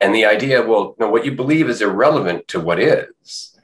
and 0.00 0.14
the 0.14 0.24
idea 0.24 0.62
well 0.62 0.94
no 0.98 1.08
what 1.08 1.24
you 1.24 1.32
believe 1.32 1.68
is 1.68 1.82
irrelevant 1.82 2.46
to 2.48 2.60
what 2.60 2.80
is 2.80 3.58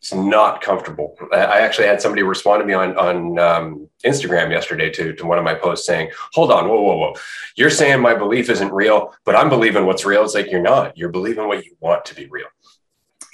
it's 0.00 0.14
not 0.14 0.62
comfortable. 0.62 1.16
I 1.32 1.60
actually 1.60 1.88
had 1.88 2.00
somebody 2.00 2.22
respond 2.22 2.62
to 2.62 2.66
me 2.66 2.72
on 2.72 2.96
on 2.96 3.38
um, 3.38 3.88
instagram 4.04 4.50
yesterday 4.50 4.90
to, 4.90 5.12
to 5.12 5.26
one 5.26 5.38
of 5.38 5.44
my 5.44 5.54
posts 5.54 5.86
saying 5.86 6.10
hold 6.32 6.52
on 6.52 6.68
whoa 6.68 6.80
whoa 6.80 6.96
whoa. 6.96 7.14
You're 7.56 7.70
saying 7.70 8.00
my 8.00 8.14
belief 8.14 8.48
isn't 8.48 8.72
real 8.72 9.14
but 9.24 9.34
i'm 9.34 9.48
believing 9.48 9.86
what's 9.86 10.04
real. 10.04 10.24
It's 10.24 10.34
like 10.34 10.50
you're 10.50 10.62
not. 10.62 10.96
You're 10.96 11.08
believing 11.08 11.48
what 11.48 11.64
you 11.64 11.76
want 11.80 12.04
to 12.06 12.14
be 12.14 12.26
real. 12.26 12.46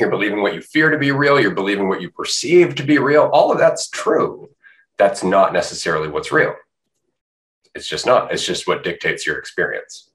You're 0.00 0.10
believing 0.10 0.42
what 0.42 0.54
you 0.54 0.62
fear 0.62 0.90
to 0.90 0.98
be 0.98 1.12
real. 1.12 1.38
You're 1.38 1.54
believing 1.54 1.88
what 1.88 2.00
you 2.00 2.10
perceive 2.10 2.74
to 2.76 2.82
be 2.82 2.98
real. 2.98 3.30
All 3.32 3.52
of 3.52 3.58
that's 3.58 3.88
true. 3.88 4.48
That's 4.96 5.22
not 5.22 5.52
necessarily 5.52 6.08
what's 6.08 6.32
real. 6.32 6.54
It's 7.74 7.86
just 7.86 8.06
not. 8.06 8.32
It's 8.32 8.44
just 8.44 8.66
what 8.66 8.84
dictates 8.84 9.26
your 9.26 9.38
experience 9.38 10.10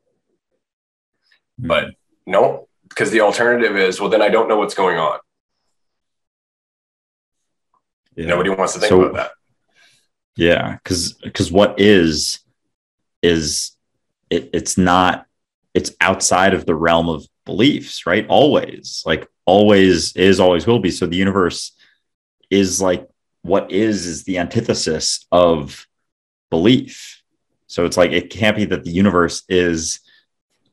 But 1.68 1.92
no, 2.26 2.68
because 2.88 3.12
the 3.12 3.22
alternative 3.22 3.76
is, 3.76 4.00
well, 4.00 4.10
then 4.10 4.22
I 4.22 4.30
don't 4.30 4.48
know 4.48 4.58
what's 4.58 4.74
going 4.74 4.98
on. 4.98 5.20
Yeah. 8.16 8.28
Nobody 8.28 8.50
wants 8.50 8.74
to 8.74 8.80
think 8.80 8.90
So- 8.90 9.02
about 9.04 9.16
that. 9.16 9.32
Yeah, 10.36 10.78
because 10.82 11.14
because 11.14 11.52
what 11.52 11.82
is 11.82 12.40
is 13.22 13.72
it, 14.30 14.50
it's 14.54 14.78
not 14.78 15.26
it's 15.74 15.92
outside 16.00 16.54
of 16.54 16.66
the 16.66 16.76
realm 16.76 17.10
of 17.10 17.28
beliefs, 17.46 18.06
right? 18.06 18.26
Always, 18.30 19.04
like 19.06 19.28
always 19.46 20.16
is, 20.16 20.40
always 20.40 20.66
will 20.66 20.80
be. 20.80 20.92
So 20.92 21.08
the 21.08 21.18
universe 21.18 21.74
is 22.50 22.82
like 22.82 23.06
what 23.42 23.70
is 23.70 24.06
is 24.06 24.24
the 24.24 24.38
antithesis 24.38 25.26
of 25.30 25.86
belief. 26.50 27.22
So 27.68 27.86
it's 27.86 27.98
like 27.98 28.12
it 28.12 28.30
can't 28.30 28.56
be 28.56 28.66
that 28.66 28.86
the 28.86 28.92
universe 28.92 29.44
is 29.50 30.00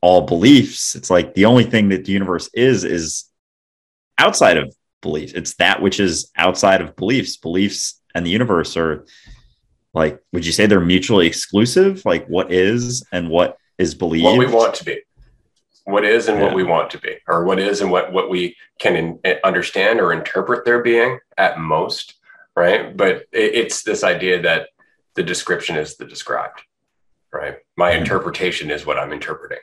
all 0.01 0.21
beliefs. 0.21 0.95
It's 0.95 1.09
like 1.09 1.33
the 1.33 1.45
only 1.45 1.63
thing 1.63 1.89
that 1.89 2.05
the 2.05 2.11
universe 2.11 2.49
is 2.53 2.83
is 2.83 3.25
outside 4.17 4.57
of 4.57 4.75
belief. 5.01 5.35
It's 5.35 5.55
that 5.55 5.81
which 5.81 5.99
is 5.99 6.31
outside 6.35 6.81
of 6.81 6.95
beliefs. 6.95 7.37
Beliefs 7.37 7.99
and 8.13 8.25
the 8.25 8.29
universe 8.31 8.75
are 8.77 9.05
like 9.93 10.19
would 10.33 10.45
you 10.45 10.51
say 10.51 10.65
they're 10.65 10.79
mutually 10.79 11.27
exclusive 11.27 12.03
like 12.05 12.27
what 12.27 12.51
is 12.51 13.03
and 13.11 13.29
what 13.29 13.57
is 13.77 13.95
believed 13.95 14.25
What 14.25 14.37
we 14.37 14.45
want 14.47 14.73
to 14.75 14.83
be, 14.83 15.01
what 15.85 16.03
is 16.03 16.27
and 16.27 16.41
what 16.41 16.53
we 16.53 16.63
want 16.63 16.89
to 16.91 16.97
be, 16.99 17.15
or 17.27 17.43
what 17.45 17.59
is 17.59 17.81
and 17.81 17.91
what 17.91 18.11
what 18.11 18.29
we 18.29 18.55
can 18.79 19.19
in, 19.23 19.37
understand 19.43 19.99
or 19.99 20.13
interpret 20.13 20.65
their 20.65 20.81
being 20.81 21.19
at 21.37 21.59
most, 21.59 22.15
right? 22.55 22.95
But 22.95 23.23
it, 23.31 23.55
it's 23.55 23.83
this 23.83 24.03
idea 24.03 24.41
that 24.41 24.69
the 25.15 25.23
description 25.23 25.77
is 25.77 25.97
the 25.97 26.05
described, 26.05 26.61
right? 27.31 27.57
My 27.75 27.91
Mhm. 27.93 27.99
interpretation 27.99 28.69
is 28.69 28.85
what 28.85 28.99
I'm 28.99 29.13
interpreting, 29.13 29.59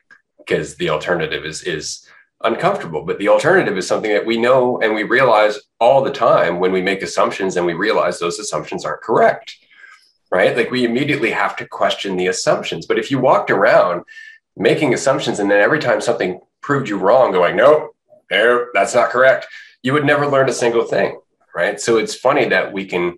because 0.47 0.77
the 0.77 0.91
alternative 0.91 1.45
is 1.45 1.63
is 1.63 2.07
uncomfortable. 2.43 3.03
But 3.05 3.19
the 3.19 3.29
alternative 3.29 3.77
is 3.79 3.87
something 3.87 4.13
that 4.13 4.27
we 4.27 4.37
know 4.37 4.79
and 4.83 4.95
we 4.95 5.03
realize 5.03 5.59
all 5.81 6.03
the 6.05 6.13
time 6.13 6.61
when 6.61 6.73
we 6.73 6.83
make 6.83 7.03
assumptions 7.03 7.57
and 7.57 7.65
we 7.65 7.73
realize 7.73 8.19
those 8.19 8.39
assumptions 8.39 8.85
aren't 8.85 9.01
correct. 9.03 9.57
right? 10.31 10.57
Like 10.57 10.71
we 10.71 10.85
immediately 10.85 11.31
have 11.31 11.55
to 11.57 11.67
question 11.67 12.17
the 12.17 12.27
assumptions. 12.27 12.87
But 12.87 12.99
if 12.99 13.11
you 13.11 13.21
walked 13.21 13.51
around 13.51 14.03
making 14.57 14.93
assumptions 14.93 15.39
and 15.39 15.51
then 15.51 15.61
every 15.61 15.79
time 15.79 16.01
something 16.01 16.41
proved 16.61 16.89
you 16.89 16.99
wrong, 16.99 17.33
going, 17.33 17.57
no, 17.57 17.91
there, 18.31 18.69
that's 18.75 18.95
not 18.95 19.11
correct, 19.11 19.47
you 19.85 19.93
would 19.93 20.05
never 20.05 20.27
learn 20.27 20.49
a 20.49 20.53
single 20.53 20.85
thing, 20.85 21.21
right? 21.55 21.81
So 21.81 21.99
it's 21.99 22.17
funny 22.17 22.49
that 22.49 22.73
we 22.73 22.85
can 22.85 23.17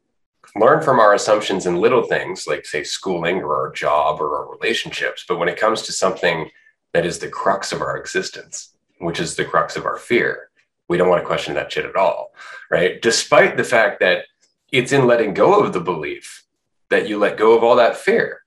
learn 0.56 0.82
from 0.82 1.00
our 1.00 1.14
assumptions 1.14 1.64
in 1.64 1.76
little 1.76 2.02
things 2.02 2.46
like, 2.46 2.66
say, 2.66 2.84
schooling 2.84 3.38
or 3.38 3.56
our 3.56 3.72
job 3.72 4.20
or 4.20 4.36
our 4.36 4.50
relationships. 4.54 5.24
But 5.26 5.38
when 5.38 5.48
it 5.48 5.58
comes 5.58 5.82
to 5.82 5.92
something 5.92 6.50
that 6.96 7.04
is 7.04 7.18
the 7.18 7.28
crux 7.28 7.72
of 7.72 7.82
our 7.82 7.98
existence, 7.98 8.74
which 9.00 9.20
is 9.20 9.36
the 9.36 9.44
crux 9.44 9.76
of 9.76 9.84
our 9.84 9.98
fear, 9.98 10.48
we 10.88 10.96
don't 10.96 11.10
want 11.10 11.20
to 11.20 11.26
question 11.26 11.52
that 11.52 11.70
shit 11.70 11.84
at 11.84 11.94
all, 11.94 12.32
right? 12.70 13.02
Despite 13.02 13.58
the 13.58 13.64
fact 13.64 14.00
that 14.00 14.24
it's 14.72 14.92
in 14.92 15.06
letting 15.06 15.34
go 15.34 15.60
of 15.60 15.74
the 15.74 15.80
belief 15.80 16.46
that 16.88 17.06
you 17.06 17.18
let 17.18 17.36
go 17.36 17.54
of 17.54 17.62
all 17.62 17.76
that 17.76 17.98
fear, 17.98 18.40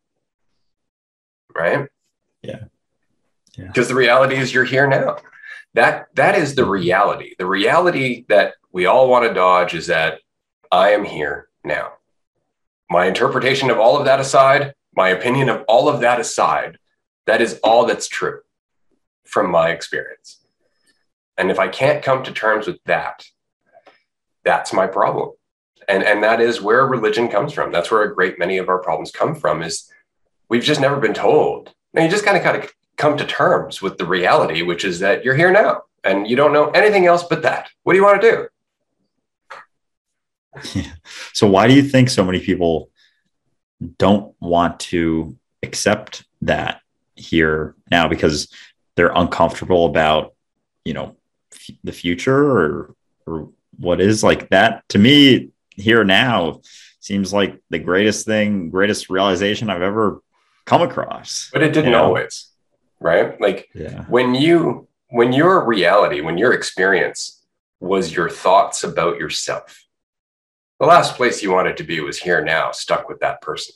right? 1.55 1.89
Yeah. 2.41 2.63
Because 3.55 3.87
the 3.87 3.93
reality 3.93 4.35
is 4.35 4.51
you're 4.51 4.63
here 4.63 4.87
now. 4.87 5.17
That 5.75 6.07
that 6.15 6.35
is 6.35 6.55
the 6.55 6.65
reality. 6.65 7.35
The 7.37 7.45
reality 7.45 8.25
that 8.29 8.55
we 8.71 8.87
all 8.87 9.07
want 9.07 9.27
to 9.27 9.33
dodge 9.33 9.75
is 9.75 9.85
that 9.87 10.21
I 10.71 10.93
am 10.93 11.05
here 11.05 11.49
now. 11.63 11.93
My 12.89 13.05
interpretation 13.05 13.69
of 13.69 13.77
all 13.77 13.95
of 13.95 14.05
that 14.05 14.19
aside, 14.19 14.73
my 14.95 15.09
opinion 15.09 15.49
of 15.49 15.63
all 15.67 15.87
of 15.87 16.01
that 16.01 16.19
aside, 16.19 16.79
that 17.25 17.41
is 17.41 17.59
all 17.63 17.85
that's 17.85 18.07
true 18.07 18.41
from 19.25 19.51
my 19.51 19.69
experience. 19.69 20.39
And 21.37 21.51
if 21.51 21.59
I 21.59 21.67
can't 21.67 22.03
come 22.03 22.23
to 22.23 22.31
terms 22.31 22.67
with 22.67 22.83
that, 22.85 23.25
that's 24.43 24.73
my 24.73 24.87
problem. 24.87 25.31
And, 25.87 26.03
and 26.03 26.23
that 26.23 26.41
is 26.41 26.61
where 26.61 26.85
religion 26.85 27.29
comes 27.29 27.53
from. 27.53 27.71
That's 27.71 27.89
where 27.89 28.03
a 28.03 28.13
great 28.13 28.37
many 28.37 28.57
of 28.57 28.69
our 28.69 28.79
problems 28.79 29.11
come 29.11 29.35
from 29.35 29.63
is 29.63 29.89
we've 30.49 30.63
just 30.63 30.81
never 30.81 30.97
been 30.97 31.13
told. 31.13 31.73
And 31.93 32.03
you 32.03 32.11
just 32.11 32.25
kind 32.25 32.37
of 32.37 32.43
kind 32.43 32.63
of 32.63 32.71
come 32.97 33.17
to 33.17 33.25
terms 33.25 33.81
with 33.81 33.97
the 33.97 34.05
reality, 34.05 34.61
which 34.61 34.83
is 34.83 34.99
that 34.99 35.23
you're 35.23 35.35
here 35.35 35.51
now 35.51 35.83
and 36.03 36.29
you 36.29 36.35
don't 36.35 36.53
know 36.53 36.69
anything 36.71 37.05
else 37.05 37.23
but 37.23 37.41
that. 37.43 37.69
What 37.83 37.93
do 37.93 37.99
you 37.99 38.05
want 38.05 38.21
to 38.21 38.31
do? 38.31 38.47
Yeah. 40.73 40.91
So 41.33 41.47
why 41.47 41.67
do 41.67 41.73
you 41.73 41.83
think 41.83 42.09
so 42.09 42.25
many 42.25 42.39
people 42.39 42.89
don't 43.97 44.35
want 44.41 44.79
to 44.81 45.37
accept 45.63 46.25
that 46.41 46.78
here 47.19 47.75
now 47.91 48.07
because 48.07 48.51
they're 48.95 49.11
uncomfortable 49.13 49.85
about, 49.85 50.33
you 50.85 50.93
know, 50.93 51.15
f- 51.53 51.75
the 51.83 51.91
future 51.91 52.49
or 52.59 52.95
or 53.25 53.49
what 53.77 54.01
is 54.01 54.23
like 54.23 54.49
that 54.49 54.87
to 54.89 54.97
me 54.97 55.49
here 55.75 56.03
now 56.03 56.61
seems 56.99 57.31
like 57.31 57.59
the 57.69 57.79
greatest 57.79 58.25
thing, 58.25 58.69
greatest 58.69 59.09
realization 59.09 59.69
I've 59.69 59.81
ever 59.81 60.21
come 60.65 60.81
across. 60.81 61.49
But 61.53 61.63
it 61.63 61.73
didn't 61.73 61.85
you 61.85 61.91
know? 61.91 62.03
always, 62.05 62.49
right? 62.99 63.39
Like 63.39 63.69
Yeah. 63.73 64.03
when 64.05 64.35
you 64.35 64.87
when 65.11 65.33
your 65.33 65.65
reality, 65.65 66.21
when 66.21 66.37
your 66.37 66.53
experience 66.53 67.43
was 67.79 68.13
your 68.13 68.29
thoughts 68.29 68.83
about 68.83 69.17
yourself, 69.17 69.85
the 70.79 70.85
last 70.85 71.15
place 71.15 71.41
you 71.41 71.51
wanted 71.51 71.77
to 71.77 71.83
be 71.83 71.99
was 71.99 72.19
here 72.19 72.43
now, 72.43 72.71
stuck 72.71 73.09
with 73.09 73.19
that 73.21 73.41
person. 73.41 73.75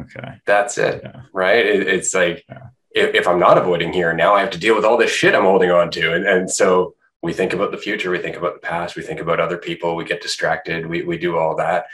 Okay. 0.00 0.34
That's 0.46 0.78
it, 0.78 1.02
Yeah. 1.04 1.22
right? 1.32 1.64
It, 1.64 1.86
it's 1.88 2.14
like 2.14 2.44
Yeah. 2.48 2.68
if, 2.92 3.14
if 3.14 3.28
I'm 3.28 3.38
not 3.40 3.58
avoiding 3.58 3.92
here 3.92 4.12
now, 4.12 4.34
I 4.34 4.40
have 4.40 4.50
to 4.50 4.58
deal 4.58 4.74
with 4.74 4.84
all 4.84 4.96
this 4.96 5.10
shit 5.10 5.34
I'm 5.34 5.44
holding 5.44 5.70
on 5.70 5.90
to, 5.92 6.12
and 6.14 6.26
and 6.26 6.50
so 6.50 6.94
we 7.22 7.32
think 7.32 7.52
about 7.52 7.70
the 7.70 7.78
future, 7.78 8.10
we 8.10 8.18
think 8.18 8.36
about 8.36 8.54
the 8.54 8.66
past, 8.66 8.96
we 8.96 9.02
think 9.02 9.20
about 9.20 9.38
other 9.40 9.56
people, 9.58 9.94
we 9.96 10.04
get 10.04 10.20
distracted, 10.22 10.86
we 10.86 11.02
we 11.02 11.16
do 11.18 11.36
all 11.38 11.54
that. 11.56 11.86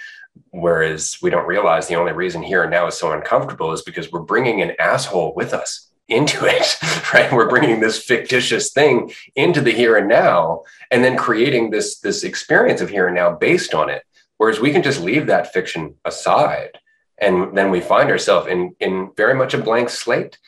Whereas 0.50 1.18
we 1.20 1.30
don't 1.30 1.46
realize 1.48 1.88
the 1.88 1.96
only 1.96 2.12
reason 2.12 2.42
here 2.42 2.62
and 2.62 2.70
now 2.70 2.86
is 2.86 2.96
so 2.96 3.12
uncomfortable 3.12 3.72
is 3.72 3.82
because 3.82 4.12
we're 4.12 4.20
bringing 4.20 4.62
an 4.62 4.72
asshole 4.78 5.34
with 5.34 5.52
us 5.52 5.90
into 6.08 6.44
it, 6.46 6.76
right? 7.12 7.30
We're 7.32 7.48
bringing 7.50 7.80
this 7.80 8.02
fictitious 8.02 8.72
thing 8.72 9.12
into 9.34 9.60
the 9.60 9.72
here 9.72 9.96
and 9.96 10.08
now, 10.08 10.62
and 10.90 11.02
then 11.04 11.16
creating 11.16 11.70
this 11.70 11.98
this 12.00 12.22
experience 12.24 12.80
of 12.80 12.88
here 12.88 13.06
and 13.08 13.16
now 13.16 13.32
based 13.34 13.74
on 13.74 13.90
it. 13.90 14.02
Whereas 14.38 14.60
we 14.60 14.70
can 14.70 14.82
just 14.84 15.00
leave 15.00 15.26
that 15.26 15.52
fiction 15.52 15.96
aside, 16.04 16.78
and 17.20 17.56
then 17.56 17.70
we 17.70 17.80
find 17.80 18.10
ourselves 18.10 18.46
in 18.48 18.74
in 18.80 19.10
very 19.16 19.34
much 19.34 19.54
a 19.54 19.58
blank 19.58 19.88
slate. 19.90 20.38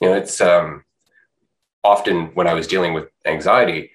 You 0.00 0.08
know, 0.08 0.14
it's 0.16 0.40
um, 0.40 0.84
often 1.82 2.26
when 2.34 2.46
I 2.46 2.54
was 2.54 2.66
dealing 2.66 2.94
with 2.94 3.08
anxiety, 3.26 3.92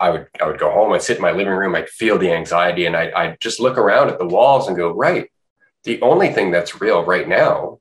I 0.00 0.10
would 0.10 0.26
I 0.40 0.46
would 0.46 0.58
go 0.58 0.70
home, 0.70 0.92
I'd 0.92 1.02
sit 1.02 1.16
in 1.16 1.22
my 1.22 1.32
living 1.32 1.52
room, 1.54 1.74
I'd 1.74 1.88
feel 1.88 2.18
the 2.18 2.32
anxiety, 2.32 2.86
and 2.86 2.96
I 2.96 3.12
I'd 3.14 3.40
just 3.40 3.60
look 3.60 3.78
around 3.78 4.10
at 4.10 4.18
the 4.18 4.26
walls 4.26 4.68
and 4.68 4.76
go, 4.76 4.90
right, 4.90 5.30
the 5.84 6.00
only 6.02 6.32
thing 6.32 6.50
that's 6.50 6.80
real 6.80 7.04
right 7.04 7.28
now 7.28 7.78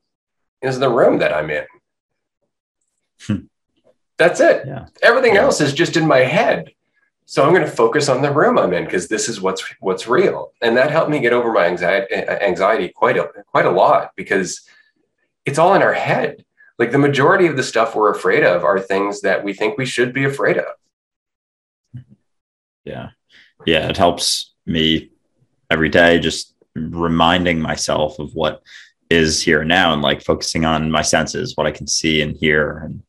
is 0.61 0.79
the 0.79 0.89
room 0.89 1.19
that 1.19 1.33
I'm 1.33 1.49
in. 1.49 1.65
Hmm. 3.25 3.35
That's 4.17 4.39
it. 4.39 4.65
Yeah. 4.65 4.85
Everything 5.01 5.35
Yeah. 5.35 5.41
else 5.41 5.59
is 5.59 5.73
just 5.73 5.97
in 5.97 6.07
my 6.07 6.19
head. 6.19 6.71
So 7.25 7.43
I'm 7.43 7.53
going 7.53 7.65
to 7.65 7.71
focus 7.71 8.09
on 8.09 8.21
the 8.21 8.31
room 8.31 8.57
I'm 8.57 8.73
in 8.73 8.85
because 8.85 9.07
this 9.07 9.29
is 9.29 9.39
what's 9.39 9.63
what's 9.79 10.07
real, 10.07 10.51
and 10.61 10.75
that 10.77 10.91
helped 10.91 11.09
me 11.09 11.19
get 11.19 11.33
over 11.33 11.51
my 11.51 11.65
anxiety 11.65 12.13
anxiety 12.13 12.89
quite 12.89 13.17
a 13.17 13.29
quite 13.47 13.65
a 13.65 13.71
lot 13.71 14.11
because 14.15 14.61
it's 15.45 15.57
all 15.57 15.73
in 15.73 15.81
our 15.81 15.93
head. 15.93 16.45
Like 16.79 16.91
the 16.91 16.97
majority 16.97 17.47
of 17.47 17.55
the 17.55 17.63
stuff 17.63 17.95
we're 17.95 18.11
afraid 18.11 18.43
of 18.43 18.63
are 18.63 18.79
things 18.79 19.21
that 19.21 19.43
we 19.43 19.53
think 19.53 19.77
we 19.77 19.85
should 19.85 20.13
be 20.13 20.25
afraid 20.25 20.57
of. 20.57 22.03
Yeah. 22.83 23.09
Yeah. 23.65 23.87
It 23.89 23.97
helps 23.97 24.53
me 24.65 25.11
every 25.69 25.89
day 25.89 26.19
just 26.19 26.55
reminding 26.75 27.59
myself 27.59 28.19
of 28.19 28.33
what 28.33 28.63
is 29.09 29.41
here 29.41 29.63
now 29.63 29.93
and 29.93 30.01
like 30.01 30.23
focusing 30.23 30.65
on 30.65 30.89
my 30.89 31.03
senses, 31.03 31.55
what 31.55 31.67
I 31.67 31.71
can 31.71 31.87
see 31.87 32.21
and 32.21 32.35
hear 32.35 32.79
and 32.79 33.03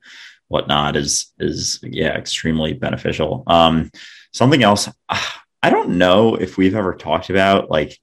whatnot 0.48 0.96
is 0.96 1.32
is 1.38 1.80
yeah, 1.82 2.16
extremely 2.16 2.72
beneficial. 2.72 3.44
Um 3.46 3.90
something 4.32 4.62
else 4.62 4.88
I 5.08 5.70
don't 5.70 5.96
know 5.96 6.34
if 6.34 6.56
we've 6.56 6.74
ever 6.74 6.94
talked 6.94 7.30
about 7.30 7.70
like 7.70 7.98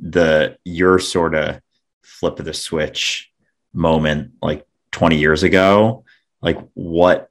the 0.00 0.56
your 0.64 0.98
sort 0.98 1.34
of 1.34 1.60
flip 2.02 2.38
of 2.38 2.44
the 2.44 2.54
switch 2.54 3.30
moment 3.72 4.32
like 4.42 4.66
20 4.92 5.16
years 5.16 5.42
ago. 5.42 6.04
Like 6.42 6.58
what 6.74 7.30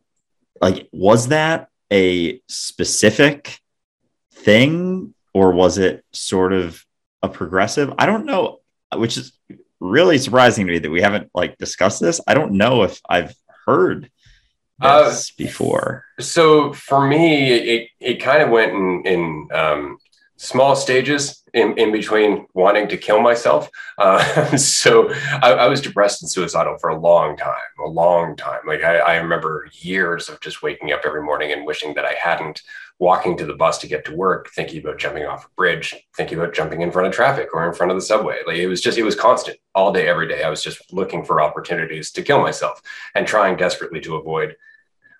like 0.61 0.89
was 0.91 1.29
that 1.29 1.69
a 1.91 2.41
specific 2.47 3.59
thing 4.33 5.13
or 5.33 5.51
was 5.51 5.77
it 5.77 6.03
sort 6.11 6.53
of 6.53 6.83
a 7.21 7.29
progressive 7.29 7.93
i 7.97 8.05
don't 8.05 8.25
know 8.25 8.59
which 8.95 9.17
is 9.17 9.33
really 9.79 10.17
surprising 10.17 10.65
to 10.65 10.73
me 10.73 10.79
that 10.79 10.89
we 10.89 11.01
haven't 11.01 11.29
like 11.33 11.57
discussed 11.57 11.99
this 11.99 12.21
i 12.27 12.33
don't 12.33 12.51
know 12.51 12.83
if 12.83 13.01
i've 13.09 13.33
heard 13.65 14.09
Uh, 14.81 15.13
before 15.37 16.05
So 16.19 16.73
for 16.73 17.05
me, 17.05 17.51
it 17.51 17.89
it 17.99 18.15
kind 18.15 18.41
of 18.41 18.49
went 18.49 18.71
in 18.71 19.03
in 19.05 19.47
um, 19.53 19.97
small 20.39 20.73
stages 20.73 21.43
in, 21.53 21.77
in 21.77 21.91
between 21.91 22.45
wanting 22.53 22.87
to 22.87 22.97
kill 22.97 23.21
myself. 23.21 23.69
Uh, 23.97 24.45
so 24.57 25.13
I, 25.41 25.51
I 25.51 25.67
was 25.67 25.81
depressed 25.81 26.23
and 26.23 26.31
suicidal 26.31 26.77
for 26.77 26.89
a 26.89 26.99
long 26.99 27.35
time, 27.35 27.55
a 27.83 27.89
long 27.89 28.37
time. 28.37 28.61
Like 28.65 28.83
I, 28.83 28.97
I 28.99 29.15
remember 29.17 29.67
years 29.73 30.29
of 30.29 30.39
just 30.39 30.63
waking 30.63 30.93
up 30.93 31.01
every 31.05 31.21
morning 31.21 31.51
and 31.51 31.65
wishing 31.65 31.93
that 31.95 32.05
I 32.05 32.13
hadn't 32.21 32.61
walking 32.99 33.37
to 33.37 33.45
the 33.45 33.53
bus 33.53 33.77
to 33.79 33.87
get 33.87 34.05
to 34.05 34.15
work, 34.15 34.49
thinking 34.49 34.79
about 34.79 34.97
jumping 34.97 35.25
off 35.25 35.45
a 35.45 35.49
bridge, 35.55 35.95
thinking 36.15 36.37
about 36.37 36.53
jumping 36.53 36.81
in 36.81 36.91
front 36.91 37.07
of 37.07 37.13
traffic 37.13 37.49
or 37.53 37.67
in 37.67 37.73
front 37.73 37.91
of 37.91 37.97
the 37.97 38.01
subway. 38.01 38.37
Like 38.45 38.57
it 38.57 38.67
was 38.67 38.81
just, 38.81 38.97
it 38.97 39.03
was 39.03 39.15
constant 39.15 39.57
all 39.75 39.91
day, 39.91 40.07
every 40.07 40.27
day. 40.27 40.43
I 40.43 40.49
was 40.49 40.63
just 40.63 40.93
looking 40.93 41.23
for 41.23 41.41
opportunities 41.41 42.11
to 42.11 42.21
kill 42.21 42.41
myself 42.41 42.81
and 43.15 43.25
trying 43.25 43.57
desperately 43.57 44.01
to 44.01 44.15
avoid 44.15 44.55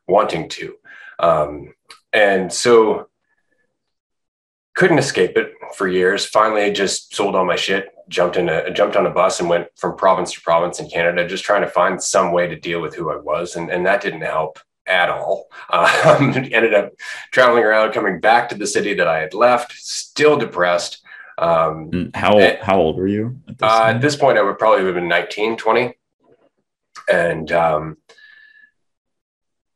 wanting 0.10 0.50
to. 0.50 0.76
Um, 1.20 1.74
and 2.12 2.52
so 2.52 3.08
couldn't 4.76 5.00
escape 5.00 5.38
it 5.38 5.54
for 5.76 5.88
years. 5.88 6.26
Finally, 6.26 6.64
I 6.64 6.72
just 6.72 7.14
sold 7.14 7.36
all 7.36 7.46
my 7.46 7.56
shit, 7.56 7.90
jumped 8.08 8.38
in 8.38 8.50
a 8.50 8.72
jumped 8.72 8.96
on 8.96 9.06
a 9.06 9.10
bus 9.10 9.40
and 9.40 9.50
went 9.50 9.68
from 9.76 9.96
province 9.98 10.34
to 10.34 10.42
province 10.42 10.80
in 10.80 10.90
Canada, 10.90 11.28
just 11.28 11.44
trying 11.44 11.62
to 11.62 11.68
find 11.68 12.02
some 12.02 12.32
way 12.32 12.48
to 12.48 12.60
deal 12.60 12.82
with 12.82 12.96
who 12.96 13.12
I 13.12 13.18
was. 13.18 13.56
And, 13.56 13.70
and 13.70 13.86
that 13.86 14.02
didn't 14.02 14.22
help 14.22 14.60
at 14.88 15.10
all. 15.10 15.48
Um, 15.72 16.34
ended 16.36 16.74
up 16.74 16.94
traveling 17.32 17.64
around, 17.64 17.92
coming 17.92 18.20
back 18.20 18.50
to 18.50 18.56
the 18.56 18.66
city 18.66 18.96
that 18.96 19.08
I 19.08 19.20
had 19.20 19.36
left, 19.36 19.74
still 19.74 20.38
depressed. 20.38 21.04
Um, 21.38 22.12
how 22.16 22.40
Eh, 22.40 22.58
how 22.62 22.80
old 22.80 22.98
were 22.98 23.08
you 23.08 23.40
at 23.48 23.58
this 23.60 23.70
uh, 23.70 23.84
at 23.86 24.02
this 24.02 24.16
point, 24.16 24.38
I 24.38 24.42
would 24.42 24.58
probably 24.58 24.84
have 24.86 24.96
been 24.96 25.08
19, 25.08 25.58
20. 25.58 25.94
And 27.12 27.52
um, 27.52 27.98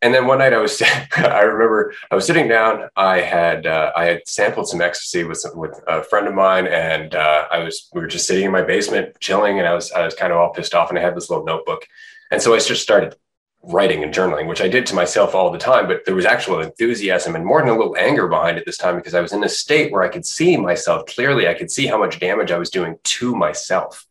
and 0.03 0.13
then 0.13 0.27
one 0.27 0.39
night 0.39 0.53
I 0.53 0.57
was 0.57 0.81
I 1.17 1.41
remember 1.41 1.93
I 2.11 2.15
was 2.15 2.27
sitting 2.27 2.47
down. 2.47 2.89
I 2.95 3.21
had 3.21 3.65
uh, 3.65 3.91
I 3.95 4.05
had 4.05 4.27
sampled 4.27 4.67
some 4.67 4.81
ecstasy 4.81 5.23
with 5.23 5.39
some, 5.39 5.57
with 5.57 5.79
a 5.87 6.03
friend 6.03 6.27
of 6.27 6.35
mine, 6.35 6.67
and 6.67 7.15
uh, 7.15 7.47
I 7.49 7.59
was 7.59 7.89
we 7.93 8.01
were 8.01 8.07
just 8.07 8.27
sitting 8.27 8.45
in 8.45 8.51
my 8.51 8.61
basement 8.61 9.19
chilling, 9.19 9.59
and 9.59 9.67
I 9.67 9.73
was 9.73 9.91
I 9.93 10.03
was 10.03 10.13
kind 10.13 10.33
of 10.33 10.39
all 10.39 10.51
pissed 10.51 10.75
off, 10.75 10.89
and 10.89 10.99
I 10.99 11.01
had 11.01 11.15
this 11.15 11.29
little 11.29 11.45
notebook, 11.45 11.87
and 12.31 12.41
so 12.41 12.53
I 12.53 12.59
just 12.59 12.83
started 12.83 13.15
writing 13.65 14.03
and 14.03 14.13
journaling, 14.13 14.47
which 14.47 14.59
I 14.59 14.67
did 14.67 14.85
to 14.87 14.95
myself 14.95 15.33
all 15.33 15.49
the 15.49 15.57
time. 15.57 15.87
But 15.87 16.03
there 16.05 16.15
was 16.15 16.25
actual 16.25 16.59
enthusiasm 16.59 17.33
and 17.33 17.45
more 17.45 17.61
than 17.61 17.69
a 17.69 17.77
little 17.77 17.95
anger 17.97 18.27
behind 18.27 18.57
it 18.57 18.65
this 18.65 18.77
time 18.77 18.97
because 18.97 19.15
I 19.15 19.21
was 19.21 19.31
in 19.31 19.43
a 19.45 19.49
state 19.49 19.89
where 19.89 20.03
I 20.03 20.09
could 20.09 20.25
see 20.25 20.57
myself 20.57 21.05
clearly. 21.05 21.47
I 21.47 21.53
could 21.53 21.71
see 21.71 21.87
how 21.87 21.97
much 21.97 22.19
damage 22.19 22.51
I 22.51 22.57
was 22.57 22.69
doing 22.69 22.97
to 23.01 23.33
myself. 23.33 24.05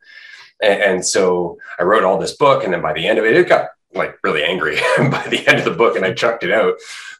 And, 0.62 0.82
and 0.82 1.04
so 1.04 1.58
I 1.78 1.82
wrote 1.82 2.02
all 2.02 2.16
this 2.16 2.34
book, 2.34 2.64
and 2.64 2.72
then 2.72 2.80
by 2.80 2.94
the 2.94 3.06
end 3.06 3.18
of 3.18 3.26
it, 3.26 3.36
it 3.36 3.46
got 3.46 3.68
like 3.94 4.18
really 4.22 4.42
angry 4.44 4.76
by 4.98 5.26
the 5.28 5.46
end 5.46 5.58
of 5.58 5.64
the 5.64 5.70
book, 5.70 5.96
and 5.96 6.04
I 6.04 6.12
chucked 6.12 6.44
it 6.44 6.52
out. 6.52 6.74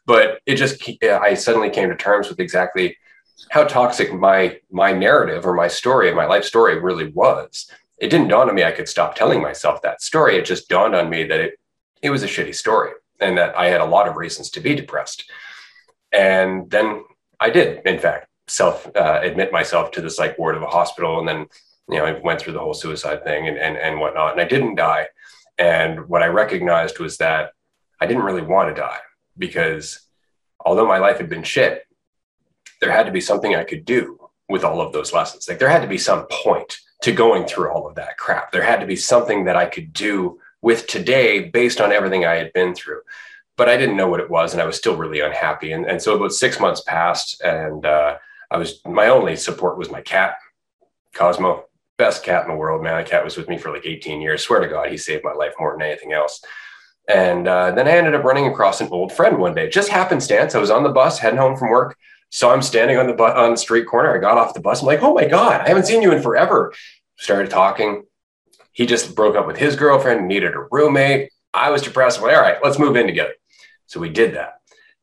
But 0.05 0.41
it 0.45 0.55
just 0.55 0.83
I 1.03 1.33
suddenly 1.33 1.69
came 1.69 1.89
to 1.89 1.95
terms 1.95 2.29
with 2.29 2.39
exactly 2.39 2.97
how 3.49 3.63
toxic 3.63 4.13
my 4.13 4.59
my 4.71 4.91
narrative 4.91 5.45
or 5.45 5.53
my 5.53 5.67
story, 5.67 6.13
my 6.13 6.25
life 6.25 6.43
story, 6.43 6.79
really 6.79 7.09
was. 7.09 7.69
It 7.99 8.09
didn't 8.09 8.27
dawn 8.27 8.49
on 8.49 8.55
me 8.55 8.63
I 8.63 8.71
could 8.71 8.89
stop 8.89 9.15
telling 9.15 9.41
myself 9.41 9.81
that 9.81 10.01
story. 10.01 10.35
It 10.37 10.45
just 10.45 10.67
dawned 10.67 10.95
on 10.95 11.09
me 11.09 11.23
that 11.25 11.39
it 11.39 11.59
it 12.01 12.09
was 12.09 12.23
a 12.23 12.27
shitty 12.27 12.55
story. 12.55 12.91
and 13.19 13.37
that 13.37 13.57
I 13.57 13.67
had 13.67 13.79
a 13.79 13.85
lot 13.85 14.07
of 14.07 14.17
reasons 14.17 14.49
to 14.51 14.59
be 14.59 14.75
depressed. 14.75 15.23
And 16.11 16.69
then 16.69 17.03
I 17.39 17.49
did, 17.49 17.85
in 17.85 17.99
fact, 17.99 18.27
self 18.47 18.87
uh, 18.95 19.19
admit 19.23 19.51
myself 19.51 19.91
to 19.91 20.01
the 20.01 20.09
psych 20.09 20.37
ward 20.37 20.55
of 20.55 20.63
a 20.63 20.67
hospital. 20.67 21.19
And 21.19 21.27
then, 21.27 21.47
you 21.89 21.97
know, 21.97 22.05
I 22.05 22.19
went 22.19 22.39
through 22.41 22.53
the 22.53 22.59
whole 22.59 22.73
suicide 22.73 23.23
thing 23.23 23.47
and, 23.47 23.57
and, 23.57 23.77
and 23.77 23.99
whatnot. 23.99 24.33
And 24.33 24.41
I 24.41 24.45
didn't 24.45 24.75
die. 24.75 25.07
And 25.57 26.07
what 26.07 26.23
I 26.23 26.27
recognized 26.27 26.99
was 26.99 27.17
that 27.17 27.51
I 27.99 28.05
didn't 28.05 28.23
really 28.23 28.41
want 28.41 28.69
to 28.69 28.81
die 28.81 28.99
because 29.37 29.99
although 30.59 30.87
my 30.87 30.97
life 30.97 31.17
had 31.17 31.29
been 31.29 31.43
shit, 31.43 31.85
there 32.81 32.91
had 32.91 33.05
to 33.05 33.11
be 33.11 33.21
something 33.21 33.55
I 33.55 33.63
could 33.63 33.85
do 33.85 34.19
with 34.49 34.63
all 34.63 34.81
of 34.81 34.93
those 34.93 35.13
lessons. 35.13 35.47
Like 35.47 35.59
there 35.59 35.69
had 35.69 35.81
to 35.81 35.87
be 35.87 35.97
some 35.97 36.25
point 36.29 36.77
to 37.03 37.11
going 37.11 37.45
through 37.45 37.71
all 37.71 37.87
of 37.87 37.95
that 37.95 38.17
crap. 38.17 38.51
There 38.51 38.63
had 38.63 38.79
to 38.79 38.85
be 38.85 38.95
something 38.95 39.45
that 39.45 39.55
I 39.55 39.65
could 39.65 39.93
do 39.93 40.39
with 40.61 40.87
today 40.87 41.49
based 41.49 41.81
on 41.81 41.91
everything 41.91 42.25
I 42.25 42.35
had 42.35 42.53
been 42.53 42.73
through. 42.73 43.01
But 43.55 43.69
I 43.69 43.77
didn't 43.77 43.97
know 43.97 44.07
what 44.07 44.19
it 44.19 44.31
was, 44.31 44.53
and 44.53 44.61
I 44.61 44.65
was 44.65 44.77
still 44.77 44.95
really 44.95 45.19
unhappy. 45.19 45.73
And, 45.73 45.85
and 45.85 46.01
so 46.01 46.15
about 46.15 46.31
six 46.31 46.59
months 46.59 46.81
passed, 46.81 47.39
and 47.41 47.85
uh, 47.85 48.17
I 48.49 48.57
was 48.57 48.81
my 48.85 49.09
only 49.09 49.35
support 49.35 49.77
was 49.77 49.91
my 49.91 50.01
cat, 50.01 50.37
Cosmo, 51.13 51.65
best 51.97 52.23
cat 52.23 52.43
in 52.43 52.51
the 52.51 52.57
world, 52.57 52.83
man. 52.83 52.95
That 52.97 53.09
cat 53.09 53.23
was 53.23 53.37
with 53.37 53.49
me 53.49 53.57
for 53.57 53.71
like 53.71 53.85
18 53.85 54.21
years. 54.21 54.43
Swear 54.43 54.59
to 54.59 54.67
God, 54.67 54.89
he 54.89 54.97
saved 54.97 55.23
my 55.23 55.33
life 55.33 55.53
more 55.59 55.73
than 55.73 55.81
anything 55.81 56.13
else. 56.13 56.41
And 57.07 57.47
uh, 57.47 57.71
then 57.71 57.87
I 57.87 57.91
ended 57.91 58.15
up 58.15 58.23
running 58.23 58.47
across 58.47 58.81
an 58.81 58.87
old 58.89 59.11
friend 59.11 59.37
one 59.37 59.53
day, 59.53 59.69
just 59.69 59.89
happenstance. 59.89 60.55
I 60.55 60.59
was 60.59 60.71
on 60.71 60.83
the 60.83 60.89
bus 60.89 61.19
heading 61.19 61.39
home 61.39 61.57
from 61.57 61.69
work. 61.69 61.97
Saw 62.29 62.53
him 62.53 62.61
standing 62.61 62.97
on 62.97 63.07
the 63.07 63.13
bu- 63.13 63.23
on 63.23 63.51
the 63.51 63.57
street 63.57 63.85
corner. 63.85 64.15
I 64.15 64.19
got 64.19 64.37
off 64.37 64.53
the 64.53 64.61
bus. 64.61 64.81
I'm 64.81 64.87
like, 64.87 65.03
oh 65.03 65.13
my 65.13 65.25
God, 65.25 65.61
I 65.61 65.67
haven't 65.67 65.85
seen 65.85 66.01
you 66.01 66.11
in 66.11 66.21
forever. 66.21 66.73
Started 67.17 67.51
talking. 67.51 68.05
He 68.71 68.87
just 68.87 69.15
broke 69.15 69.35
up 69.35 69.45
with 69.45 69.57
his 69.57 69.75
girlfriend, 69.75 70.27
needed 70.27 70.55
a 70.55 70.65
roommate. 70.71 71.29
I 71.53 71.69
was 71.69 71.83
depressed. 71.83 72.17
I'm 72.17 72.23
like, 72.23 72.35
all 72.35 72.41
right, 72.41 72.57
let's 72.63 72.79
move 72.79 72.95
in 72.95 73.05
together. 73.05 73.33
So 73.85 73.99
we 73.99 74.09
did 74.09 74.33
that. 74.33 74.55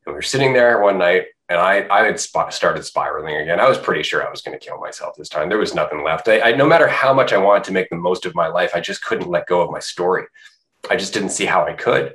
And 0.07 0.13
we 0.13 0.15
were 0.15 0.23
sitting 0.23 0.53
there 0.53 0.81
one 0.81 0.99
night 0.99 1.27
and 1.51 1.59
I, 1.59 1.85
I 1.91 2.05
had 2.05 2.21
sp- 2.23 2.51
started 2.51 2.85
spiraling 2.85 3.37
again. 3.37 3.59
I 3.59 3.69
was 3.69 3.77
pretty 3.77 4.05
sure 4.05 4.25
I 4.27 4.31
was 4.31 4.41
going 4.41 4.57
to 4.57 4.65
kill 4.65 4.79
myself 4.79 5.17
this 5.17 5.29
time. 5.29 5.49
There 5.49 5.59
was 5.59 5.75
nothing 5.75 6.05
left. 6.05 6.29
I, 6.29 6.41
I, 6.41 6.53
no 6.53 6.65
matter 6.65 6.87
how 6.87 7.13
much 7.13 7.33
I 7.33 7.39
wanted 7.39 7.65
to 7.65 7.73
make 7.73 7.91
the 7.91 7.97
most 7.97 8.25
of 8.25 8.37
my 8.37 8.47
life, 8.47 8.71
I 8.73 8.81
just 8.81 9.03
couldn't 9.03 9.29
let 9.29 9.49
go 9.49 9.61
of 9.61 9.71
my 9.71 9.81
story. 9.81 10.27
I 10.89 10.95
just 10.95 11.13
didn't 11.13 11.31
see 11.31 11.47
how 11.47 11.67
I 11.67 11.73
could. 11.73 12.15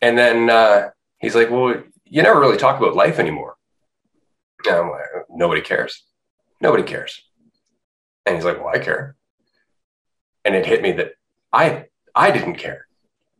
And 0.00 0.16
then 0.16 0.48
uh, 0.48 0.90
he's 1.18 1.34
like, 1.34 1.50
well, 1.50 1.82
you 2.04 2.22
never 2.22 2.38
really 2.38 2.56
talk 2.56 2.78
about 2.78 2.94
life 2.94 3.18
anymore. 3.18 3.56
And 4.64 4.76
I'm 4.76 4.90
like, 4.90 5.00
nobody 5.28 5.60
cares. 5.60 6.04
Nobody 6.60 6.84
cares. 6.84 7.20
And 8.24 8.36
he's 8.36 8.44
like, 8.44 8.58
well, 8.58 8.72
I 8.72 8.78
care. 8.78 9.16
And 10.44 10.54
it 10.54 10.66
hit 10.66 10.82
me 10.82 10.92
that 10.92 11.14
I 11.52 11.86
I 12.14 12.30
didn't 12.30 12.56
care. 12.56 12.86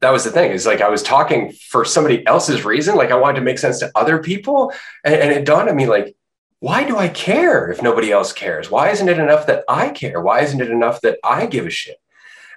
That 0.03 0.11
was 0.11 0.25
the 0.25 0.31
thing. 0.31 0.51
Is 0.51 0.67
like 0.67 0.81
I 0.81 0.91
was 0.91 1.03
talking 1.03 1.53
for 1.53 1.85
somebody 1.85 2.27
else's 2.27 2.65
reason. 2.65 2.97
Like 2.97 3.11
I 3.11 3.17
wanted 3.17 3.39
to 3.39 3.45
make 3.45 3.59
sense 3.59 3.79
to 3.79 3.91
other 3.95 4.19
people. 4.19 4.73
And, 5.05 5.15
and 5.15 5.31
it 5.33 5.47
dawned 5.47 5.71
on 5.71 5.77
me 5.77 5.87
like, 5.87 6.17
why 6.59 6.85
do 6.85 6.97
I 6.97 7.09
care 7.09 7.71
if 7.71 7.83
nobody 7.83 8.13
else 8.13 8.33
cares? 8.33 8.71
Why 8.71 8.91
isn't 8.91 9.09
it 9.09 9.19
enough 9.19 9.47
that 9.47 9.65
I 9.69 9.91
care? 9.91 10.21
Why 10.21 10.43
isn't 10.43 10.61
it 10.61 10.71
enough 10.71 11.01
that 11.01 11.19
I 11.25 11.47
give 11.47 11.67
a 11.67 11.71
shit? 11.71 11.97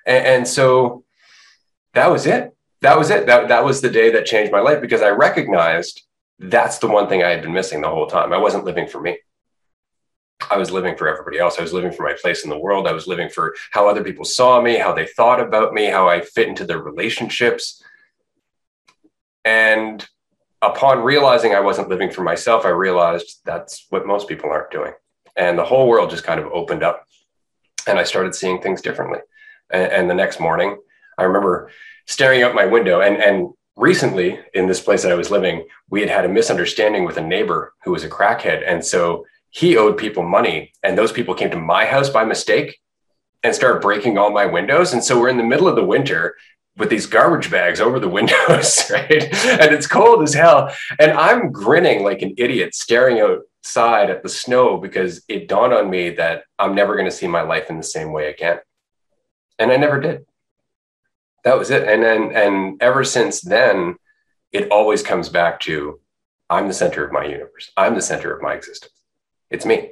And, 0.06 0.26
and 0.26 0.48
so 0.48 1.06
that 1.94 2.12
was 2.12 2.26
it. 2.26 2.56
That 2.82 2.98
was 2.98 3.10
it. 3.10 3.28
That, 3.28 3.48
that 3.48 3.64
was 3.64 3.82
the 3.82 3.90
day 3.90 4.12
that 4.12 4.26
changed 4.26 4.52
my 4.52 4.60
life 4.60 4.82
because 4.82 5.02
I 5.02 5.10
recognized 5.10 6.04
that's 6.40 6.80
the 6.80 6.88
one 6.88 7.08
thing 7.08 7.24
I 7.24 7.30
had 7.30 7.42
been 7.42 7.54
missing 7.54 7.82
the 7.82 7.90
whole 7.90 8.08
time. 8.08 8.34
I 8.34 8.38
wasn't 8.38 8.66
living 8.66 8.88
for 8.88 9.00
me. 9.00 9.18
I 10.50 10.58
was 10.58 10.72
living 10.72 10.96
for 10.98 11.08
everybody 11.08 11.40
else. 11.40 11.58
I 11.58 11.62
was 11.62 11.74
living 11.74 11.92
for 11.92 12.04
my 12.04 12.14
place 12.14 12.44
in 12.44 12.50
the 12.50 12.58
world. 12.58 12.88
I 12.88 12.94
was 12.94 13.08
living 13.08 13.30
for 13.30 13.56
how 13.72 13.88
other 13.88 14.04
people 14.04 14.26
saw 14.26 14.62
me, 14.62 14.78
how 14.78 14.94
they 14.94 15.06
thought 15.06 15.40
about 15.40 15.74
me, 15.74 15.86
how 15.86 16.08
I 16.08 16.22
fit 16.22 16.48
into 16.48 16.66
their 16.66 16.80
relationships. 16.80 17.84
And 19.44 20.06
upon 20.62 21.04
realizing 21.04 21.54
I 21.54 21.60
wasn't 21.60 21.90
living 21.90 22.12
for 22.12 22.24
myself, 22.24 22.66
I 22.66 22.70
realized 22.70 23.42
that's 23.46 23.86
what 23.90 24.08
most 24.08 24.28
people 24.28 24.50
aren't 24.50 24.72
doing. 24.72 24.94
And 25.36 25.58
the 25.58 25.66
whole 25.66 25.88
world 25.88 26.10
just 26.10 26.24
kind 26.24 26.40
of 26.40 26.48
opened 26.48 26.84
up. 26.84 27.06
And 27.88 28.00
I 28.00 28.04
started 28.04 28.34
seeing 28.34 28.62
things 28.62 28.82
differently. 28.82 29.20
And, 29.70 29.92
and 29.92 30.10
the 30.10 30.16
next 30.16 30.40
morning, 30.40 30.78
I 31.18 31.24
remember 31.24 31.72
staring 32.08 32.44
out 32.44 32.56
my 32.56 32.66
window 32.66 33.02
and, 33.02 33.18
and 33.18 33.54
recently 33.78 34.40
in 34.54 34.68
this 34.68 34.82
place 34.82 35.04
that 35.04 35.12
I 35.12 35.16
was 35.16 35.32
living, 35.32 35.68
we 35.90 36.02
had 36.02 36.10
had 36.10 36.26
a 36.26 36.30
misunderstanding 36.30 37.04
with 37.04 37.18
a 37.18 37.22
neighbor 37.22 37.74
who 37.84 37.92
was 37.92 38.04
a 38.04 38.10
crackhead. 38.10 38.64
And 38.66 38.84
so 38.84 39.26
he 39.56 39.78
owed 39.78 39.98
people 39.98 40.22
money 40.22 40.74
and 40.84 40.98
those 40.98 41.14
people 41.14 41.34
came 41.34 41.50
to 41.50 41.56
my 41.56 41.86
house 41.86 42.10
by 42.10 42.26
mistake 42.26 42.78
and 43.42 43.56
started 43.56 43.82
breaking 43.82 44.18
all 44.18 44.30
my 44.30 44.46
windows. 44.46 44.92
And 44.92 45.02
so 45.02 45.18
we're 45.18 45.30
in 45.30 45.38
the 45.38 45.44
middle 45.44 45.70
of 45.70 45.78
the 45.78 45.86
winter 45.86 46.36
with 46.76 46.90
these 46.90 47.06
garbage 47.06 47.50
bags 47.50 47.80
over 47.80 47.98
the 47.98 48.10
windows 48.20 48.92
right? 48.92 49.24
And 49.34 49.74
it's 49.74 49.88
cold 49.88 50.24
as 50.24 50.34
hell. 50.34 50.74
And 51.00 51.14
i'm 51.14 51.54
grinning 51.54 52.04
like 52.04 52.22
an 52.22 52.34
idiot 52.38 52.76
staring 52.76 53.22
outside 53.22 54.10
at 54.10 54.24
the 54.24 54.30
snow 54.30 54.78
because 54.78 55.24
it 55.30 55.48
dawned 55.48 55.74
on 55.74 55.90
me 55.90 56.10
that 56.10 56.44
i'm 56.60 56.76
never 56.76 56.96
going 56.96 57.10
to 57.10 57.20
see 57.20 57.28
my 57.28 57.42
life 57.42 57.70
in 57.70 57.78
the 57.78 57.84
same 57.84 58.12
way 58.12 58.30
again. 58.30 58.60
And 59.58 59.72
i 59.72 59.78
never 59.78 60.02
did. 60.02 60.26
That 61.46 61.58
was 61.58 61.72
it. 61.72 61.88
And 61.88 62.04
then 62.04 62.32
and 62.34 62.82
ever 62.82 63.06
since 63.06 63.40
then 63.40 63.96
it 64.52 64.70
always 64.70 65.02
comes 65.02 65.30
back 65.30 65.62
to 65.62 66.02
i'm 66.50 66.68
the 66.68 66.74
center 66.74 67.06
of 67.06 67.14
my 67.14 67.24
universe. 67.24 67.72
I'm 67.78 67.96
the 67.96 68.02
center 68.02 68.36
of 68.36 68.42
my 68.42 68.54
existence 68.54 68.95
it's 69.56 69.66
me. 69.66 69.92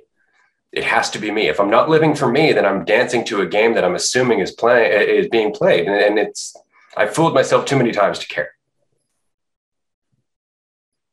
It 0.71 0.83
has 0.83 1.09
to 1.11 1.19
be 1.19 1.31
me. 1.31 1.47
If 1.47 1.59
I'm 1.59 1.69
not 1.69 1.89
living 1.89 2.15
for 2.15 2.31
me, 2.31 2.51
then 2.51 2.65
I'm 2.65 2.85
dancing 2.85 3.23
to 3.25 3.41
a 3.41 3.47
game 3.47 3.73
that 3.73 3.83
I'm 3.83 3.95
assuming 3.95 4.39
is 4.39 4.51
playing 4.51 4.91
is 4.91 5.27
being 5.29 5.53
played, 5.53 5.87
and, 5.87 5.95
and 5.95 6.19
it's 6.19 6.55
I 6.95 7.07
fooled 7.07 7.33
myself 7.33 7.65
too 7.65 7.77
many 7.77 7.91
times 7.91 8.19
to 8.19 8.27
care. 8.27 8.51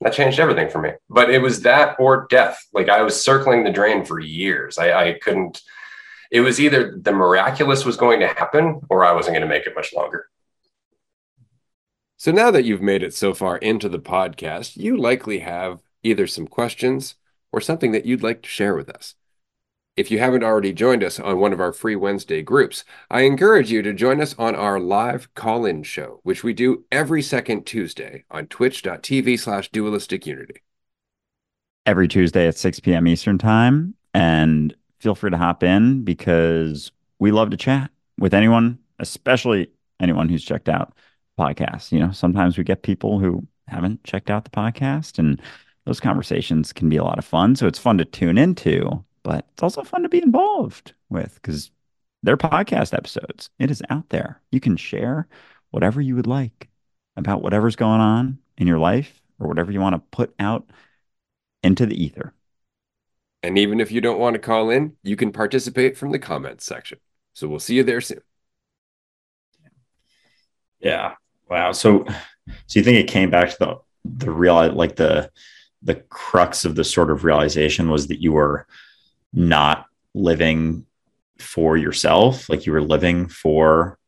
That 0.00 0.14
changed 0.14 0.40
everything 0.40 0.70
for 0.70 0.80
me. 0.80 0.92
But 1.10 1.30
it 1.30 1.40
was 1.40 1.62
that 1.62 1.96
or 1.98 2.26
death. 2.30 2.58
Like 2.72 2.88
I 2.88 3.02
was 3.02 3.22
circling 3.22 3.64
the 3.64 3.72
drain 3.72 4.04
for 4.04 4.18
years. 4.18 4.78
I, 4.78 4.92
I 4.92 5.18
couldn't. 5.22 5.60
It 6.30 6.40
was 6.40 6.58
either 6.58 6.96
the 6.96 7.12
miraculous 7.12 7.84
was 7.84 7.96
going 7.96 8.20
to 8.20 8.28
happen, 8.28 8.80
or 8.88 9.04
I 9.04 9.12
wasn't 9.12 9.34
going 9.34 9.48
to 9.48 9.54
make 9.54 9.66
it 9.66 9.74
much 9.74 9.92
longer. 9.92 10.26
So 12.16 12.30
now 12.32 12.50
that 12.50 12.64
you've 12.64 12.82
made 12.82 13.02
it 13.02 13.14
so 13.14 13.34
far 13.34 13.56
into 13.58 13.88
the 13.88 13.98
podcast, 13.98 14.76
you 14.76 14.96
likely 14.96 15.40
have 15.40 15.80
either 16.02 16.26
some 16.26 16.46
questions 16.46 17.14
or 17.52 17.60
something 17.60 17.92
that 17.92 18.06
you'd 18.06 18.22
like 18.22 18.42
to 18.42 18.48
share 18.48 18.74
with 18.74 18.88
us. 18.88 19.14
If 19.96 20.10
you 20.10 20.18
haven't 20.18 20.44
already 20.44 20.72
joined 20.72 21.02
us 21.02 21.18
on 21.20 21.40
one 21.40 21.52
of 21.52 21.60
our 21.60 21.72
free 21.72 21.96
Wednesday 21.96 22.42
groups, 22.42 22.84
I 23.10 23.22
encourage 23.22 23.70
you 23.70 23.82
to 23.82 23.92
join 23.92 24.20
us 24.20 24.34
on 24.38 24.54
our 24.54 24.80
live 24.80 25.32
call 25.34 25.66
in 25.66 25.82
show, 25.82 26.20
which 26.22 26.42
we 26.42 26.54
do 26.54 26.84
every 26.90 27.22
second 27.22 27.66
Tuesday 27.66 28.24
on 28.30 28.46
twitch.tv 28.46 29.38
slash 29.38 29.70
dualistic 29.70 30.26
unity. 30.26 30.62
Every 31.86 32.08
Tuesday 32.08 32.46
at 32.46 32.56
6 32.56 32.80
p.m. 32.80 33.06
Eastern 33.08 33.36
Time. 33.36 33.94
And 34.14 34.74
feel 35.00 35.14
free 35.14 35.30
to 35.30 35.36
hop 35.36 35.62
in 35.62 36.02
because 36.04 36.92
we 37.18 37.30
love 37.30 37.50
to 37.50 37.56
chat 37.56 37.90
with 38.18 38.34
anyone, 38.34 38.78
especially 38.98 39.70
anyone 39.98 40.28
who's 40.28 40.44
checked 40.44 40.68
out 40.68 40.94
podcasts. 41.38 41.90
You 41.90 42.00
know, 42.00 42.12
sometimes 42.12 42.56
we 42.56 42.64
get 42.64 42.82
people 42.82 43.18
who 43.18 43.46
haven't 43.66 44.02
checked 44.04 44.30
out 44.30 44.44
the 44.44 44.50
podcast 44.50 45.18
and 45.18 45.40
those 45.86 46.00
conversations 46.00 46.72
can 46.72 46.88
be 46.88 46.96
a 46.96 47.04
lot 47.04 47.18
of 47.18 47.24
fun. 47.24 47.56
So 47.56 47.66
it's 47.66 47.78
fun 47.78 47.98
to 47.98 48.04
tune 48.04 48.38
into, 48.38 49.04
but 49.22 49.46
it's 49.52 49.62
also 49.62 49.82
fun 49.82 50.02
to 50.02 50.08
be 50.08 50.22
involved 50.22 50.94
with 51.08 51.34
because 51.34 51.70
they're 52.22 52.36
podcast 52.36 52.94
episodes. 52.94 53.50
It 53.58 53.70
is 53.70 53.82
out 53.90 54.08
there. 54.10 54.40
You 54.50 54.60
can 54.60 54.76
share 54.76 55.26
whatever 55.70 56.00
you 56.00 56.16
would 56.16 56.26
like 56.26 56.68
about 57.16 57.42
whatever's 57.42 57.76
going 57.76 58.00
on 58.00 58.38
in 58.58 58.66
your 58.66 58.78
life 58.78 59.22
or 59.38 59.48
whatever 59.48 59.72
you 59.72 59.80
want 59.80 59.94
to 59.94 60.16
put 60.16 60.34
out 60.38 60.70
into 61.62 61.86
the 61.86 62.02
ether. 62.02 62.34
And 63.42 63.58
even 63.58 63.80
if 63.80 63.90
you 63.90 64.00
don't 64.00 64.18
want 64.18 64.34
to 64.34 64.38
call 64.38 64.70
in, 64.70 64.96
you 65.02 65.16
can 65.16 65.32
participate 65.32 65.96
from 65.96 66.12
the 66.12 66.18
comments 66.18 66.64
section. 66.64 66.98
So 67.32 67.48
we'll 67.48 67.58
see 67.58 67.76
you 67.76 67.84
there 67.84 68.02
soon. 68.02 68.20
Yeah. 70.78 71.14
Wow. 71.48 71.72
So 71.72 72.04
so 72.66 72.78
you 72.78 72.82
think 72.82 72.98
it 72.98 73.10
came 73.10 73.30
back 73.30 73.50
to 73.50 73.56
the 73.58 73.76
the 74.04 74.30
real 74.30 74.72
like 74.72 74.96
the 74.96 75.30
the 75.82 75.94
crux 75.94 76.64
of 76.64 76.74
the 76.74 76.84
sort 76.84 77.10
of 77.10 77.24
realization 77.24 77.90
was 77.90 78.08
that 78.08 78.20
you 78.20 78.32
were 78.32 78.66
not 79.32 79.86
living 80.14 80.84
for 81.38 81.76
yourself 81.76 82.48
like 82.48 82.66
you 82.66 82.72
were 82.72 82.82
living 82.82 83.26
for 83.28 83.98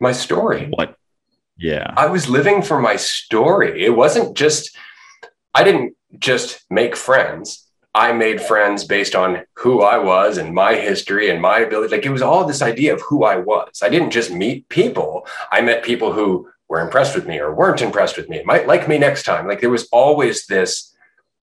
my 0.00 0.12
story. 0.12 0.66
what 0.70 0.96
yeah. 1.56 1.94
I 1.96 2.06
was 2.06 2.28
living 2.28 2.62
for 2.62 2.80
my 2.80 2.96
story. 2.96 3.84
It 3.84 3.90
wasn't 3.90 4.36
just 4.36 4.76
i 5.54 5.62
didn't 5.62 5.94
just 6.18 6.64
make 6.70 6.96
friends. 6.96 7.60
I 7.96 8.12
made 8.12 8.40
friends 8.40 8.82
based 8.84 9.14
on 9.14 9.44
who 9.54 9.82
i 9.82 9.98
was 9.98 10.36
and 10.36 10.52
my 10.52 10.74
history 10.74 11.30
and 11.30 11.40
my 11.40 11.60
ability. 11.60 11.94
Like 11.94 12.06
it 12.06 12.10
was 12.10 12.22
all 12.22 12.44
this 12.44 12.62
idea 12.62 12.92
of 12.94 13.02
who 13.02 13.24
i 13.24 13.36
was. 13.36 13.82
I 13.82 13.88
didn't 13.88 14.10
just 14.10 14.32
meet 14.32 14.68
people. 14.68 15.26
I 15.52 15.60
met 15.60 15.84
people 15.84 16.12
who 16.12 16.48
were 16.68 16.80
impressed 16.80 17.14
with 17.14 17.26
me 17.26 17.38
or 17.38 17.54
weren't 17.54 17.82
impressed 17.82 18.16
with 18.16 18.28
me. 18.28 18.42
Might 18.44 18.66
like 18.66 18.88
me 18.88 18.98
next 18.98 19.22
time. 19.24 19.46
Like 19.46 19.60
there 19.60 19.70
was 19.70 19.88
always 19.92 20.46
this 20.46 20.93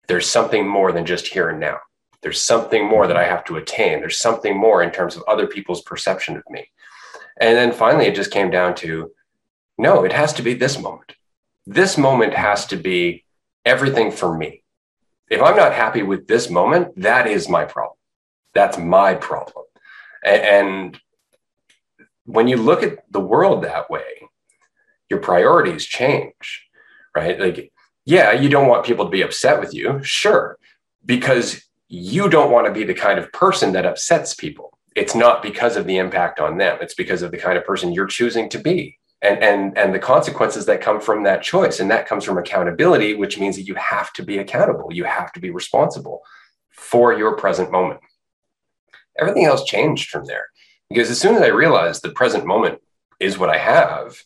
there's 0.07 0.29
something 0.29 0.67
more 0.67 0.91
than 0.91 1.05
just 1.05 1.27
here 1.27 1.49
and 1.49 1.59
now. 1.59 1.79
There's 2.21 2.41
something 2.41 2.85
more 2.85 3.07
that 3.07 3.17
I 3.17 3.23
have 3.23 3.43
to 3.45 3.57
attain. 3.57 3.99
There's 3.99 4.19
something 4.19 4.57
more 4.57 4.81
in 4.81 4.91
terms 4.91 5.15
of 5.15 5.23
other 5.27 5.47
people's 5.47 5.83
perception 5.83 6.35
of 6.35 6.43
me. 6.49 6.69
And 7.39 7.55
then 7.57 7.71
finally, 7.71 8.05
it 8.05 8.15
just 8.15 8.31
came 8.31 8.49
down 8.49 8.75
to 8.75 9.11
no, 9.77 10.05
it 10.05 10.13
has 10.13 10.33
to 10.33 10.41
be 10.41 10.53
this 10.53 10.79
moment. 10.79 11.13
this 11.67 11.97
moment 11.97 12.33
has 12.33 12.65
to 12.67 12.77
be 12.77 13.25
everything 13.65 14.11
for 14.11 14.37
me. 14.37 14.63
If 15.29 15.41
I'm 15.41 15.55
not 15.55 15.73
happy 15.73 16.03
with 16.03 16.27
this 16.27 16.49
moment, 16.49 17.01
that 17.01 17.27
is 17.27 17.49
my 17.49 17.65
problem. 17.65 17.97
That's 18.53 18.77
my 18.77 19.15
problem. 19.15 19.65
And 20.23 20.99
when 22.25 22.47
you 22.47 22.57
look 22.57 22.83
at 22.83 22.99
the 23.11 23.19
world 23.19 23.63
that 23.63 23.89
way, 23.89 24.29
your 25.09 25.19
priorities 25.19 25.85
change, 25.85 26.67
right? 27.15 27.39
Like, 27.39 27.71
yeah, 28.05 28.31
you 28.31 28.49
don't 28.49 28.67
want 28.67 28.85
people 28.85 29.05
to 29.05 29.11
be 29.11 29.23
upset 29.23 29.59
with 29.59 29.73
you, 29.73 30.01
sure, 30.03 30.57
because 31.05 31.63
you 31.87 32.29
don't 32.29 32.51
want 32.51 32.67
to 32.67 32.73
be 32.73 32.83
the 32.83 32.93
kind 32.93 33.19
of 33.19 33.31
person 33.31 33.73
that 33.73 33.85
upsets 33.85 34.33
people. 34.33 34.77
It's 34.95 35.15
not 35.15 35.43
because 35.43 35.75
of 35.75 35.85
the 35.85 35.97
impact 35.97 36.39
on 36.39 36.57
them, 36.57 36.77
it's 36.81 36.93
because 36.93 37.21
of 37.21 37.31
the 37.31 37.37
kind 37.37 37.57
of 37.57 37.65
person 37.65 37.93
you're 37.93 38.05
choosing 38.05 38.49
to 38.49 38.59
be. 38.59 38.97
And, 39.21 39.43
and, 39.43 39.77
and 39.77 39.93
the 39.93 39.99
consequences 39.99 40.67
that 40.67 40.81
come 40.81 41.01
from 41.01 41.23
that 41.23 41.41
choice. 41.41 41.79
And 41.79 41.89
that 41.89 42.05
comes 42.05 42.25
from 42.25 42.37
accountability, 42.37 43.15
which 43.15 43.39
means 43.39 43.55
that 43.55 43.63
you 43.63 43.73
have 43.73 44.13
to 44.13 44.23
be 44.23 44.37
accountable. 44.37 44.93
You 44.93 45.05
have 45.05 45.31
to 45.33 45.39
be 45.39 45.49
responsible 45.49 46.21
for 46.69 47.11
your 47.11 47.35
present 47.35 47.71
moment. 47.71 48.01
Everything 49.17 49.45
else 49.45 49.63
changed 49.63 50.09
from 50.09 50.25
there. 50.25 50.45
Because 50.89 51.09
as 51.09 51.19
soon 51.19 51.35
as 51.35 51.41
I 51.41 51.47
realized 51.47 52.03
the 52.03 52.11
present 52.11 52.45
moment 52.45 52.81
is 53.19 53.39
what 53.39 53.49
I 53.49 53.57
have, 53.57 54.21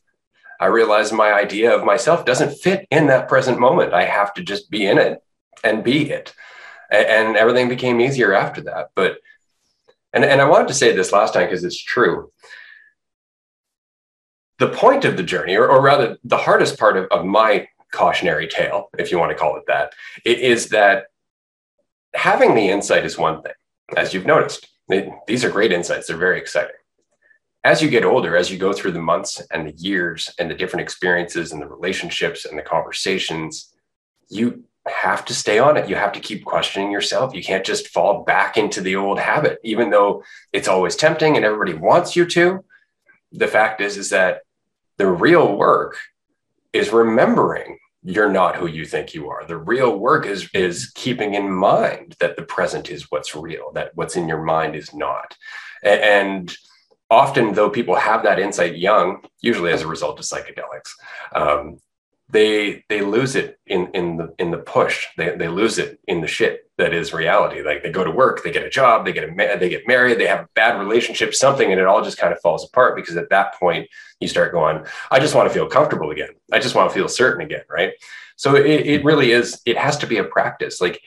I 0.60 0.66
realized 0.68 1.14
my 1.14 1.34
idea 1.34 1.74
of 1.74 1.86
myself 1.86 2.26
doesn't 2.26 2.58
fit 2.58 2.88
in 2.92 3.08
that 3.08 3.30
present 3.30 3.60
moment. 3.60 3.94
I 3.94 4.06
have 4.06 4.34
to 4.34 4.44
just 4.44 4.70
be 4.70 4.86
in 4.86 4.98
it 4.98 5.24
and 5.64 5.84
be 5.84 6.10
it. 6.10 6.34
And, 6.92 7.38
everything 7.38 7.70
became 7.70 8.02
easier 8.02 8.34
after 8.34 8.62
that. 8.62 8.90
But, 8.96 9.20
and, 10.12 10.26
and 10.26 10.42
I 10.42 10.50
wanted 10.50 10.68
to 10.70 10.74
say 10.74 10.92
this 10.92 11.12
last 11.12 11.34
time 11.34 11.46
because 11.46 11.64
it's 11.64 11.82
true. 11.82 12.32
The 14.58 14.70
point 14.70 15.06
of 15.06 15.16
the 15.16 15.24
journey, 15.24 15.56
or, 15.56 15.68
or 15.68 15.82
rather, 15.82 16.18
the 16.24 16.38
hardest 16.38 16.78
part 16.78 16.98
of, 16.98 17.06
of 17.12 17.26
my 17.26 17.68
cautionary 17.94 18.48
tale, 18.48 18.90
if 18.98 19.12
you 19.12 19.20
want 19.20 19.32
to 19.32 19.38
call 19.38 19.56
it 19.56 19.64
that, 19.68 19.94
is 20.26 20.70
that 20.70 21.06
having 22.14 22.56
the 22.56 22.70
insight 22.70 23.06
is 23.06 23.18
one 23.18 23.42
thing, 23.44 23.54
as 23.96 24.14
you've 24.14 24.26
noticed. 24.26 24.68
These 25.28 25.46
are 25.46 25.52
great 25.52 25.72
insights. 25.72 26.08
They're 26.08 26.18
very 26.18 26.40
exciting. 26.40 26.76
As 27.64 27.82
you 27.82 27.90
get 27.90 28.06
older, 28.06 28.38
as 28.38 28.50
you 28.50 28.58
go 28.58 28.72
through 28.72 28.94
the 28.94 29.02
months 29.02 29.42
and 29.52 29.68
the 29.68 29.76
years 29.76 30.34
and 30.40 30.50
the 30.50 30.56
different 30.56 30.84
experiences 30.84 31.52
and 31.52 31.62
the 31.62 31.68
relationships 31.68 32.46
and 32.46 32.58
the 32.58 32.64
conversations, 32.64 33.74
you 34.30 34.64
have 34.88 35.26
to 35.26 35.34
stay 35.34 35.60
on 35.60 35.76
it. 35.76 35.90
You 35.90 35.96
have 35.96 36.14
to 36.14 36.20
keep 36.20 36.46
questioning 36.46 36.92
yourself. 36.92 37.34
You 37.34 37.44
can't 37.44 37.66
just 37.66 37.90
fall 37.90 38.24
back 38.24 38.58
into 38.58 38.82
the 38.82 38.96
old 38.96 39.20
habit, 39.20 39.60
even 39.64 39.90
though 39.90 40.24
it's 40.54 40.68
always 40.68 40.96
tempting 40.96 41.36
and 41.36 41.46
everybody 41.46 41.74
wants 41.74 42.16
you 42.16 42.26
to. 42.28 42.64
The 43.32 43.48
fact 43.48 43.82
is, 43.82 43.98
is 43.98 44.10
that 44.10 44.42
the 44.98 45.08
real 45.08 45.56
work 45.56 45.98
is 46.74 46.92
remembering 46.92 47.78
you're 48.04 48.32
not 48.32 48.56
who 48.56 48.68
you 48.68 48.86
think 48.86 49.14
you 49.14 49.30
are. 49.30 49.46
The 49.46 49.58
real 49.58 49.98
work 49.98 50.26
is 50.26 50.50
is 50.54 50.92
keeping 50.96 51.34
in 51.34 51.52
mind 51.52 52.16
that 52.20 52.38
the 52.38 52.44
present 52.44 52.90
is 52.90 53.12
what's 53.12 53.36
real, 53.36 53.72
that 53.74 53.92
what's 53.96 54.16
in 54.16 54.28
your 54.28 54.42
mind 54.42 54.76
is 54.76 54.94
not. 54.94 55.36
And 55.84 56.56
often, 57.10 57.54
though 57.54 57.70
people 57.70 57.96
have 57.96 58.24
that 58.24 58.40
insight 58.40 58.78
young, 58.78 59.24
usually 59.42 59.72
as 59.72 59.82
a 59.82 59.88
result 59.88 60.20
of 60.20 60.26
psychedelics, 60.26 60.92
um, 61.34 61.80
they 62.32 62.84
they 62.90 63.02
lose 63.02 63.36
it 63.36 63.60
in 63.66 63.88
in 63.94 64.18
the 64.18 64.34
in 64.38 64.52
the 64.52 64.58
push. 64.58 65.08
They 65.18 65.36
they 65.36 65.48
lose 65.48 65.80
it 65.80 66.00
in 66.08 66.22
the 66.22 66.28
shit 66.28 66.70
that 66.78 66.94
is 66.94 67.12
reality. 67.12 67.64
Like 67.64 67.82
they 67.82 67.92
go 67.92 68.04
to 68.04 68.12
work, 68.12 68.44
they 68.44 68.52
get 68.52 68.66
a 68.66 68.70
job, 68.70 69.06
they 69.06 69.14
get 69.14 69.24
a 69.24 69.58
they 69.58 69.70
get 69.70 69.88
married, 69.88 70.20
they 70.20 70.28
have 70.28 70.42
a 70.42 70.50
bad 70.54 70.80
relationship, 70.80 71.34
something, 71.34 71.72
and 71.72 71.80
it 71.80 71.88
all 71.88 72.04
just 72.04 72.20
kind 72.20 72.32
of 72.32 72.40
falls 72.42 72.66
apart 72.66 72.96
because 72.96 73.18
at 73.18 73.30
that 73.32 73.56
point 73.56 73.88
you 74.20 74.28
start 74.28 74.52
going, 74.52 74.86
I 75.10 75.20
just 75.20 75.34
want 75.34 75.50
to 75.50 75.54
feel 75.54 75.68
comfortable 75.68 76.12
again. 76.12 76.30
I 76.52 76.60
just 76.60 76.76
want 76.76 76.90
to 76.90 76.94
feel 76.94 77.08
certain 77.08 77.44
again, 77.44 77.64
right? 77.68 77.94
So 78.36 78.56
it, 78.56 78.66
it 78.66 79.04
really 79.04 79.32
is. 79.32 79.62
It 79.66 79.78
has 79.78 79.98
to 79.98 80.08
be 80.08 80.18
a 80.18 80.24
practice. 80.24 80.80
Like 80.80 81.02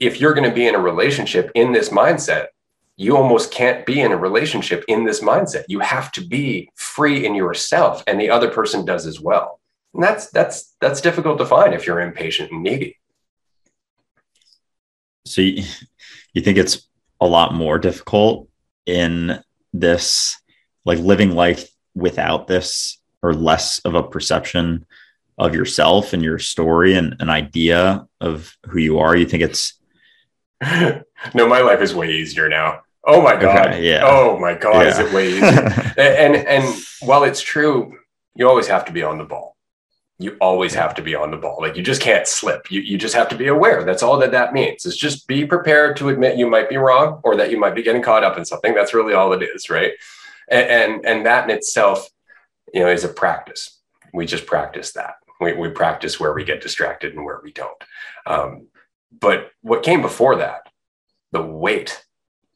if 0.00 0.20
you're 0.20 0.34
going 0.34 0.48
to 0.48 0.54
be 0.54 0.66
in 0.66 0.74
a 0.74 0.80
relationship 0.80 1.50
in 1.54 1.72
this 1.72 1.90
mindset, 1.90 2.46
you 2.96 3.16
almost 3.16 3.50
can't 3.50 3.86
be 3.86 4.00
in 4.00 4.12
a 4.12 4.16
relationship 4.16 4.84
in 4.88 5.04
this 5.04 5.20
mindset. 5.20 5.64
You 5.68 5.80
have 5.80 6.12
to 6.12 6.26
be 6.26 6.70
free 6.74 7.24
in 7.26 7.34
yourself, 7.34 8.02
and 8.06 8.20
the 8.20 8.30
other 8.30 8.50
person 8.50 8.84
does 8.84 9.06
as 9.06 9.20
well 9.20 9.60
and 9.94 10.02
that's 10.02 10.30
that's 10.30 10.74
that's 10.80 11.00
difficult 11.00 11.38
to 11.38 11.46
find 11.46 11.74
if 11.74 11.86
you're 11.86 12.00
impatient 12.00 12.50
and 12.50 12.62
needy. 12.62 12.98
So 15.26 15.42
you, 15.42 15.64
you 16.32 16.42
think 16.42 16.58
it's 16.58 16.88
a 17.20 17.26
lot 17.26 17.54
more 17.54 17.78
difficult 17.78 18.48
in 18.86 19.42
this 19.72 20.40
like 20.84 20.98
living 20.98 21.32
life 21.32 21.70
without 21.94 22.46
this 22.46 22.98
or 23.22 23.34
less 23.34 23.78
of 23.80 23.94
a 23.94 24.02
perception 24.02 24.84
of 25.38 25.54
yourself 25.54 26.12
and 26.12 26.22
your 26.22 26.38
story 26.38 26.94
and 26.94 27.14
an 27.20 27.30
idea 27.30 28.06
of 28.20 28.56
who 28.66 28.78
you 28.78 28.98
are 28.98 29.16
you 29.16 29.24
think 29.24 29.42
it's 29.42 29.74
no 31.34 31.46
my 31.46 31.60
life 31.60 31.80
is 31.80 31.94
way 31.94 32.10
easier 32.10 32.48
now 32.48 32.80
oh 33.04 33.20
my 33.20 33.34
god 33.34 33.68
okay, 33.68 33.88
yeah 33.88 34.02
oh 34.04 34.38
my 34.38 34.54
god 34.54 34.82
yeah. 34.82 34.88
is 34.88 34.98
it 34.98 35.12
way 35.12 35.28
easier 35.28 35.94
and 35.98 36.36
and 36.36 36.82
while 37.00 37.24
it's 37.24 37.40
true 37.40 37.96
you 38.34 38.48
always 38.48 38.66
have 38.66 38.84
to 38.84 38.92
be 38.92 39.02
on 39.02 39.18
the 39.18 39.24
ball 39.24 39.52
you 40.22 40.36
always 40.40 40.74
have 40.74 40.94
to 40.94 41.02
be 41.02 41.14
on 41.14 41.30
the 41.30 41.36
ball. 41.36 41.58
Like 41.60 41.76
you 41.76 41.82
just 41.82 42.00
can't 42.00 42.26
slip. 42.26 42.70
You, 42.70 42.80
you 42.80 42.96
just 42.96 43.14
have 43.14 43.28
to 43.30 43.36
be 43.36 43.48
aware. 43.48 43.84
That's 43.84 44.02
all 44.02 44.18
that 44.18 44.30
that 44.30 44.52
means. 44.52 44.86
Is 44.86 44.96
just 44.96 45.26
be 45.26 45.44
prepared 45.44 45.96
to 45.96 46.08
admit 46.08 46.38
you 46.38 46.48
might 46.48 46.68
be 46.68 46.76
wrong 46.76 47.20
or 47.24 47.36
that 47.36 47.50
you 47.50 47.58
might 47.58 47.74
be 47.74 47.82
getting 47.82 48.02
caught 48.02 48.24
up 48.24 48.38
in 48.38 48.44
something. 48.44 48.74
That's 48.74 48.94
really 48.94 49.14
all 49.14 49.32
it 49.32 49.42
is, 49.42 49.68
right? 49.68 49.92
And 50.48 50.66
and, 50.66 51.06
and 51.06 51.26
that 51.26 51.44
in 51.44 51.56
itself, 51.56 52.08
you 52.72 52.80
know, 52.80 52.88
is 52.88 53.04
a 53.04 53.08
practice. 53.08 53.80
We 54.14 54.26
just 54.26 54.46
practice 54.46 54.92
that. 54.92 55.14
We, 55.40 55.54
we 55.54 55.70
practice 55.70 56.20
where 56.20 56.32
we 56.32 56.44
get 56.44 56.62
distracted 56.62 57.14
and 57.14 57.24
where 57.24 57.40
we 57.42 57.52
don't. 57.52 57.84
Um, 58.26 58.68
but 59.20 59.50
what 59.60 59.82
came 59.82 60.02
before 60.02 60.36
that, 60.36 60.68
the 61.30 61.42
weight, 61.42 62.04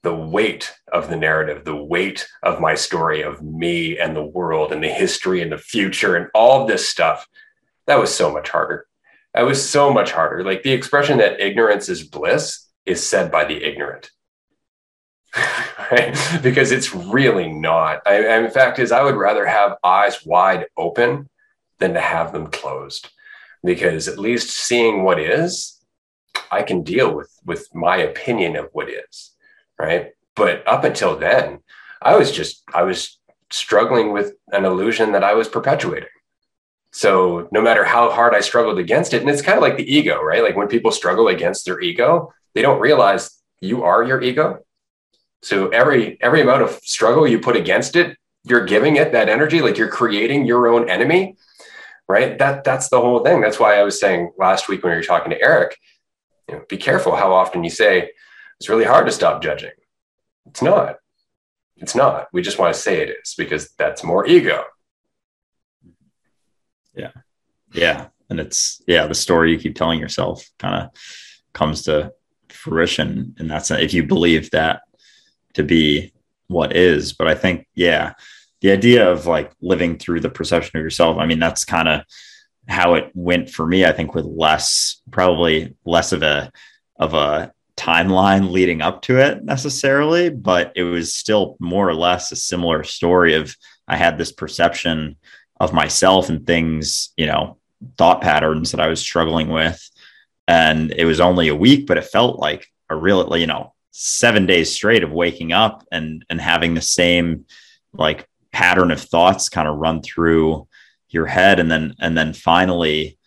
the 0.02 0.14
weight 0.14 0.72
of 0.92 1.08
the 1.08 1.16
narrative, 1.16 1.64
the 1.64 1.76
weight 1.76 2.28
of 2.42 2.60
my 2.60 2.74
story 2.74 3.22
of 3.22 3.42
me 3.42 3.98
and 3.98 4.14
the 4.14 4.24
world 4.24 4.72
and 4.72 4.82
the 4.82 4.88
history 4.88 5.42
and 5.42 5.52
the 5.52 5.58
future 5.58 6.16
and 6.16 6.28
all 6.34 6.66
this 6.66 6.88
stuff 6.88 7.26
that 7.86 7.98
was 7.98 8.14
so 8.14 8.32
much 8.32 8.48
harder. 8.48 8.86
That 9.34 9.42
was 9.42 9.68
so 9.68 9.92
much 9.92 10.12
harder. 10.12 10.44
Like 10.44 10.62
the 10.62 10.72
expression 10.72 11.18
that 11.18 11.40
ignorance 11.40 11.88
is 11.88 12.02
bliss 12.02 12.66
is 12.84 13.04
said 13.06 13.30
by 13.30 13.44
the 13.44 13.62
ignorant. 13.62 14.10
right? 15.90 16.16
Because 16.42 16.72
it's 16.72 16.94
really 16.94 17.52
not. 17.52 18.02
I, 18.06 18.38
in 18.38 18.50
fact, 18.50 18.78
is 18.78 18.92
I 18.92 19.02
would 19.02 19.16
rather 19.16 19.46
have 19.46 19.76
eyes 19.84 20.24
wide 20.24 20.66
open 20.76 21.28
than 21.78 21.94
to 21.94 22.00
have 22.00 22.32
them 22.32 22.46
closed, 22.46 23.10
because 23.62 24.08
at 24.08 24.18
least 24.18 24.50
seeing 24.50 25.02
what 25.02 25.20
is, 25.20 25.75
I 26.50 26.62
can 26.62 26.82
deal 26.82 27.14
with 27.14 27.30
with 27.44 27.74
my 27.74 27.96
opinion 27.96 28.56
of 28.56 28.68
what 28.72 28.88
is, 28.88 29.32
right? 29.78 30.12
But 30.34 30.66
up 30.66 30.84
until 30.84 31.16
then, 31.16 31.60
I 32.02 32.16
was 32.16 32.30
just 32.30 32.62
I 32.72 32.82
was 32.82 33.18
struggling 33.50 34.12
with 34.12 34.34
an 34.52 34.64
illusion 34.64 35.12
that 35.12 35.24
I 35.24 35.34
was 35.34 35.48
perpetuating. 35.48 36.08
So 36.92 37.48
no 37.52 37.60
matter 37.60 37.84
how 37.84 38.10
hard 38.10 38.34
I 38.34 38.40
struggled 38.40 38.78
against 38.78 39.12
it, 39.12 39.20
and 39.20 39.30
it's 39.30 39.42
kind 39.42 39.58
of 39.58 39.62
like 39.62 39.76
the 39.76 39.94
ego, 39.94 40.22
right? 40.22 40.42
Like 40.42 40.56
when 40.56 40.68
people 40.68 40.90
struggle 40.90 41.28
against 41.28 41.64
their 41.64 41.80
ego, 41.80 42.32
they 42.54 42.62
don't 42.62 42.80
realize 42.80 43.42
you 43.60 43.84
are 43.84 44.02
your 44.02 44.22
ego. 44.22 44.64
So 45.42 45.68
every 45.68 46.16
every 46.22 46.40
amount 46.40 46.62
of 46.62 46.70
struggle 46.82 47.26
you 47.26 47.38
put 47.38 47.56
against 47.56 47.96
it, 47.96 48.16
you're 48.44 48.64
giving 48.64 48.96
it 48.96 49.12
that 49.12 49.28
energy, 49.28 49.60
like 49.60 49.76
you're 49.76 49.88
creating 49.88 50.46
your 50.46 50.68
own 50.68 50.88
enemy, 50.88 51.36
right? 52.08 52.38
That 52.38 52.64
that's 52.64 52.88
the 52.88 53.00
whole 53.00 53.20
thing. 53.20 53.40
That's 53.40 53.60
why 53.60 53.78
I 53.78 53.82
was 53.82 54.00
saying 54.00 54.32
last 54.38 54.68
week 54.68 54.82
when 54.82 54.92
we 54.92 54.96
were 54.96 55.02
talking 55.02 55.30
to 55.30 55.40
Eric, 55.40 55.76
you 56.48 56.54
know, 56.54 56.62
be 56.68 56.76
careful 56.76 57.16
how 57.16 57.32
often 57.32 57.64
you 57.64 57.70
say 57.70 58.10
it's 58.58 58.68
really 58.68 58.84
hard 58.84 59.06
to 59.06 59.12
stop 59.12 59.42
judging. 59.42 59.72
It's 60.46 60.62
not. 60.62 60.96
It's 61.76 61.94
not. 61.94 62.28
We 62.32 62.42
just 62.42 62.58
want 62.58 62.74
to 62.74 62.80
say 62.80 63.02
it 63.02 63.16
is 63.22 63.34
because 63.36 63.70
that's 63.76 64.02
more 64.02 64.26
ego. 64.26 64.64
Yeah. 66.94 67.10
Yeah. 67.72 68.06
And 68.30 68.40
it's, 68.40 68.80
yeah, 68.86 69.06
the 69.06 69.14
story 69.14 69.52
you 69.52 69.58
keep 69.58 69.76
telling 69.76 70.00
yourself 70.00 70.48
kind 70.58 70.82
of 70.82 70.90
comes 71.52 71.82
to 71.82 72.12
fruition. 72.48 73.34
And 73.38 73.50
that's 73.50 73.70
if 73.70 73.92
you 73.92 74.04
believe 74.04 74.50
that 74.50 74.82
to 75.54 75.62
be 75.62 76.12
what 76.48 76.74
is. 76.74 77.12
But 77.12 77.28
I 77.28 77.34
think, 77.34 77.66
yeah, 77.74 78.14
the 78.62 78.70
idea 78.70 79.10
of 79.10 79.26
like 79.26 79.52
living 79.60 79.98
through 79.98 80.20
the 80.20 80.30
perception 80.30 80.78
of 80.78 80.82
yourself, 80.82 81.18
I 81.18 81.26
mean, 81.26 81.38
that's 81.38 81.64
kind 81.64 81.88
of 81.88 82.02
how 82.68 82.94
it 82.94 83.10
went 83.14 83.50
for 83.50 83.66
me. 83.66 83.84
I 83.84 83.92
think 83.92 84.14
with 84.14 84.24
less, 84.24 85.00
probably 85.10 85.74
less 85.84 86.12
of 86.12 86.22
a, 86.22 86.50
of 86.98 87.14
a 87.14 87.52
timeline 87.76 88.50
leading 88.50 88.80
up 88.82 89.02
to 89.02 89.18
it 89.18 89.44
necessarily, 89.44 90.30
but 90.30 90.72
it 90.74 90.82
was 90.82 91.14
still 91.14 91.56
more 91.60 91.88
or 91.88 91.94
less 91.94 92.32
a 92.32 92.36
similar 92.36 92.82
story 92.82 93.34
of 93.34 93.54
I 93.86 93.96
had 93.96 94.18
this 94.18 94.32
perception 94.32 95.16
of 95.60 95.72
myself 95.72 96.28
and 96.28 96.46
things, 96.46 97.10
you 97.16 97.26
know, 97.26 97.58
thought 97.98 98.22
patterns 98.22 98.72
that 98.72 98.80
I 98.80 98.88
was 98.88 99.00
struggling 99.00 99.48
with. 99.48 99.90
And 100.48 100.92
it 100.92 101.04
was 101.04 101.20
only 101.20 101.48
a 101.48 101.56
week, 101.56 101.86
but 101.86 101.98
it 101.98 102.04
felt 102.04 102.38
like 102.38 102.66
a 102.88 102.96
real, 102.96 103.36
you 103.36 103.46
know, 103.46 103.74
seven 103.90 104.46
days 104.46 104.72
straight 104.72 105.02
of 105.02 105.10
waking 105.10 105.52
up 105.52 105.82
and 105.90 106.24
and 106.28 106.40
having 106.40 106.74
the 106.74 106.82
same 106.82 107.46
like 107.94 108.28
pattern 108.52 108.90
of 108.90 109.00
thoughts 109.00 109.48
kind 109.48 109.66
of 109.66 109.78
run 109.78 110.02
through 110.02 110.68
your 111.16 111.26
head 111.26 111.58
and 111.58 111.70
then 111.70 111.94
and 111.98 112.16
then 112.16 112.32
finally 112.32 113.18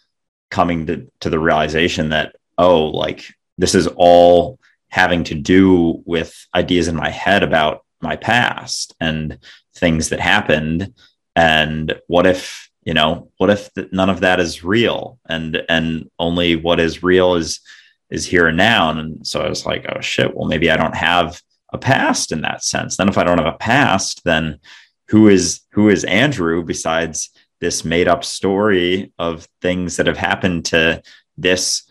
coming 0.50 0.86
to, 0.86 1.12
to 1.20 1.30
the 1.30 1.40
realization 1.40 2.10
that 2.10 2.36
oh 2.58 2.86
like 2.86 3.34
this 3.58 3.76
is 3.76 3.88
all 3.88 4.60
having 4.90 5.24
to 5.24 5.36
do 5.36 6.02
with 6.06 6.48
ideas 6.56 6.88
in 6.88 6.96
my 6.96 7.10
head 7.10 7.44
about 7.44 7.84
my 8.02 8.16
past 8.16 8.96
and 9.00 9.38
things 9.76 10.10
that 10.10 10.20
happened. 10.20 10.94
And 11.36 12.00
what 12.08 12.26
if 12.26 12.70
you 12.84 12.94
know 12.94 13.30
what 13.38 13.50
if 13.50 13.70
none 13.92 14.10
of 14.10 14.22
that 14.22 14.40
is 14.40 14.64
real? 14.64 15.20
And 15.28 15.62
and 15.70 16.10
only 16.18 16.56
what 16.56 16.80
is 16.80 17.04
real 17.04 17.36
is 17.36 17.60
is 18.10 18.26
here 18.26 18.48
and 18.48 18.58
now. 18.58 18.90
And 18.90 19.26
so 19.26 19.42
i 19.42 19.50
was 19.50 19.66
like 19.66 19.86
oh 19.90 20.02
shit 20.02 20.36
well 20.36 20.48
maybe 20.48 20.72
i 20.72 20.78
don't 20.78 20.96
have 20.96 21.42
a 21.72 21.78
past 21.78 22.32
in 22.32 22.42
that 22.42 22.64
sense. 22.64 22.98
Then 22.98 23.10
if 23.10 23.18
i 23.18 23.24
don't 23.24 23.38
have 23.38 23.54
a 23.54 23.58
past 23.58 24.24
then 24.24 24.60
who 25.10 25.28
is 25.28 25.62
who 25.72 25.90
is 25.90 26.04
andrew 26.04 26.64
besides 26.64 27.30
this 27.60 27.84
made 27.84 28.08
up 28.08 28.24
story 28.24 29.12
of 29.20 29.48
things 29.62 29.98
that 29.98 30.08
have 30.08 30.18
happened 30.18 30.66
to 30.66 31.02
this 31.38 31.84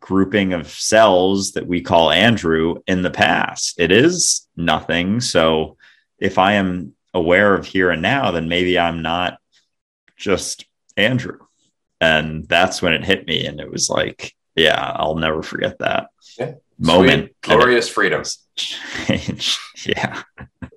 grouping 0.00 0.52
of 0.52 0.68
cells 0.68 1.52
that 1.52 1.66
we 1.66 1.80
call 1.80 2.10
Andrew 2.10 2.76
in 2.86 3.02
the 3.02 3.10
past. 3.10 3.78
It 3.78 3.92
is 3.92 4.48
nothing. 4.56 5.20
So 5.20 5.76
if 6.18 6.38
I 6.38 6.54
am 6.54 6.94
aware 7.14 7.54
of 7.54 7.66
here 7.66 7.90
and 7.90 8.02
now, 8.02 8.30
then 8.30 8.48
maybe 8.48 8.78
I'm 8.78 9.02
not 9.02 9.38
just 10.16 10.66
Andrew. 10.96 11.38
And 12.00 12.48
that's 12.48 12.82
when 12.82 12.94
it 12.94 13.04
hit 13.04 13.26
me. 13.26 13.46
And 13.46 13.60
it 13.60 13.70
was 13.70 13.88
like, 13.88 14.34
yeah, 14.56 14.92
I'll 14.96 15.14
never 15.14 15.42
forget 15.42 15.78
that 15.78 16.08
yeah. 16.38 16.54
moment. 16.78 17.24
Sweet, 17.24 17.40
glorious 17.40 17.88
freedom. 17.88 18.22
yeah. 19.86 20.22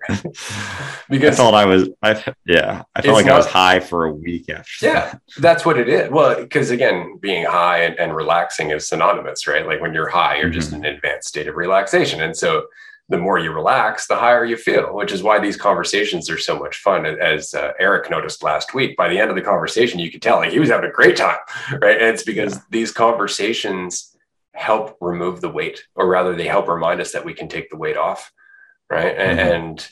because 1.09 1.33
I 1.33 1.43
thought 1.43 1.53
I 1.53 1.65
was, 1.65 1.89
I 2.01 2.33
yeah, 2.45 2.83
I 2.95 3.01
felt 3.01 3.15
like 3.15 3.25
not, 3.25 3.35
I 3.35 3.37
was 3.37 3.47
high 3.47 3.79
for 3.79 4.05
a 4.05 4.13
week 4.13 4.49
after. 4.49 4.85
Yeah, 4.85 4.93
that. 4.93 5.21
that's 5.37 5.65
what 5.65 5.77
it 5.77 5.89
is. 5.89 6.09
Well, 6.09 6.41
because 6.41 6.71
again, 6.71 7.17
being 7.19 7.45
high 7.45 7.83
and, 7.83 7.97
and, 7.99 8.15
relaxing 8.15 8.71
is 8.71 8.87
synonymous, 8.87 9.47
right? 9.47 9.65
Like 9.65 9.81
when 9.81 9.93
you're 9.93 10.09
high, 10.09 10.37
you're 10.37 10.45
mm-hmm. 10.45 10.53
just 10.53 10.73
in 10.73 10.85
an 10.85 10.95
advanced 10.95 11.27
state 11.27 11.47
of 11.47 11.55
relaxation, 11.55 12.21
and 12.21 12.35
so 12.35 12.65
the 13.07 13.17
more 13.17 13.37
you 13.37 13.51
relax, 13.51 14.07
the 14.07 14.15
higher 14.15 14.45
you 14.45 14.57
feel. 14.57 14.95
Which 14.95 15.11
is 15.11 15.21
why 15.21 15.39
these 15.39 15.57
conversations 15.57 16.29
are 16.29 16.37
so 16.37 16.57
much 16.57 16.77
fun. 16.77 17.05
As 17.05 17.53
uh, 17.53 17.71
Eric 17.79 18.09
noticed 18.09 18.43
last 18.43 18.73
week, 18.73 18.97
by 18.97 19.09
the 19.09 19.19
end 19.19 19.29
of 19.29 19.35
the 19.35 19.41
conversation, 19.41 19.99
you 19.99 20.11
could 20.11 20.21
tell 20.21 20.37
like 20.37 20.51
he 20.51 20.59
was 20.59 20.69
having 20.69 20.89
a 20.89 20.93
great 20.93 21.17
time, 21.17 21.37
right? 21.81 22.01
And 22.01 22.09
it's 22.13 22.23
because 22.23 22.55
yeah. 22.55 22.61
these 22.69 22.91
conversations 22.91 24.15
help 24.53 24.97
remove 25.01 25.41
the 25.41 25.49
weight, 25.49 25.83
or 25.95 26.07
rather, 26.07 26.35
they 26.35 26.47
help 26.47 26.67
remind 26.67 27.01
us 27.01 27.11
that 27.11 27.25
we 27.25 27.33
can 27.33 27.47
take 27.47 27.69
the 27.69 27.77
weight 27.77 27.97
off 27.97 28.31
right? 28.89 29.17
Mm-hmm. 29.17 29.39
and 29.39 29.87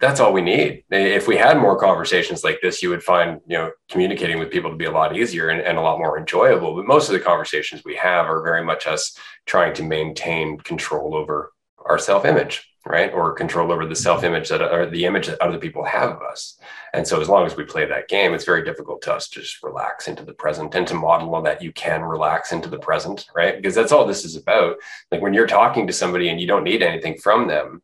that's 0.00 0.20
all 0.20 0.32
we 0.32 0.42
need. 0.42 0.84
If 0.90 1.26
we 1.26 1.36
had 1.36 1.58
more 1.58 1.78
conversations 1.78 2.44
like 2.44 2.58
this 2.60 2.82
you 2.82 2.90
would 2.90 3.02
find 3.02 3.40
you 3.46 3.56
know 3.56 3.70
communicating 3.90 4.38
with 4.38 4.50
people 4.50 4.70
to 4.70 4.76
be 4.76 4.84
a 4.84 4.90
lot 4.90 5.16
easier 5.16 5.48
and, 5.48 5.60
and 5.60 5.78
a 5.78 5.80
lot 5.80 5.98
more 5.98 6.18
enjoyable. 6.18 6.74
But 6.74 6.86
most 6.86 7.08
of 7.08 7.14
the 7.14 7.20
conversations 7.20 7.82
we 7.84 7.96
have 7.96 8.26
are 8.26 8.42
very 8.42 8.64
much 8.64 8.86
us 8.86 9.16
trying 9.46 9.74
to 9.74 9.82
maintain 9.82 10.58
control 10.58 11.14
over 11.14 11.52
our 11.84 11.98
self-image 11.98 12.68
right? 12.86 13.12
Or 13.14 13.32
control 13.32 13.72
over 13.72 13.86
the 13.86 13.96
self-image 13.96 14.50
that 14.50 14.60
or 14.60 14.86
the 14.86 15.06
image 15.06 15.26
that 15.28 15.40
other 15.40 15.58
people 15.58 15.84
have 15.84 16.10
of 16.10 16.22
us. 16.22 16.58
And 16.92 17.06
so 17.06 17.20
as 17.20 17.28
long 17.28 17.46
as 17.46 17.56
we 17.56 17.64
play 17.64 17.86
that 17.86 18.08
game 18.08 18.34
it's 18.34 18.44
very 18.44 18.62
difficult 18.62 19.00
to 19.02 19.14
us 19.14 19.28
to 19.30 19.40
just 19.40 19.62
relax 19.62 20.06
into 20.06 20.24
the 20.24 20.34
present 20.34 20.74
and 20.74 20.86
to 20.88 20.94
model 20.94 21.40
that 21.42 21.62
you 21.62 21.72
can 21.72 22.02
relax 22.02 22.52
into 22.52 22.68
the 22.68 22.78
present 22.78 23.26
right? 23.34 23.56
Because 23.56 23.74
that's 23.74 23.92
all 23.92 24.06
this 24.06 24.24
is 24.24 24.36
about. 24.36 24.76
Like 25.10 25.22
when 25.22 25.32
you're 25.32 25.46
talking 25.46 25.86
to 25.86 25.92
somebody 25.92 26.28
and 26.28 26.40
you 26.40 26.46
don't 26.46 26.64
need 26.64 26.82
anything 26.82 27.16
from 27.16 27.48
them 27.48 27.82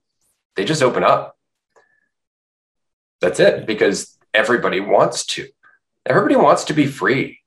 they 0.61 0.67
just 0.67 0.83
open 0.83 1.03
up. 1.03 1.39
That's 3.23 3.41
it, 3.41 3.67
because 3.67 4.19
everybody 4.35 4.79
wants 4.79 5.25
to. 5.25 5.49
Everybody 6.05 6.37
wants 6.37 6.65
to 6.65 6.75
be 6.75 6.85
free, 6.85 7.39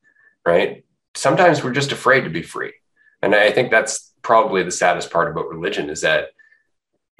right? 0.43 0.84
Sometimes 1.14 1.64
we're 1.64 1.74
just 1.74 1.91
afraid 1.91 2.22
to 2.22 2.32
be 2.32 2.41
free. 2.41 2.74
And 3.22 3.36
I 3.36 3.51
think 3.51 3.70
that's 3.70 4.16
probably 4.24 4.64
the 4.64 4.72
saddest 4.72 5.11
part 5.11 5.30
about 5.30 5.47
religion 5.47 5.91
is 5.91 6.01
that 6.01 6.30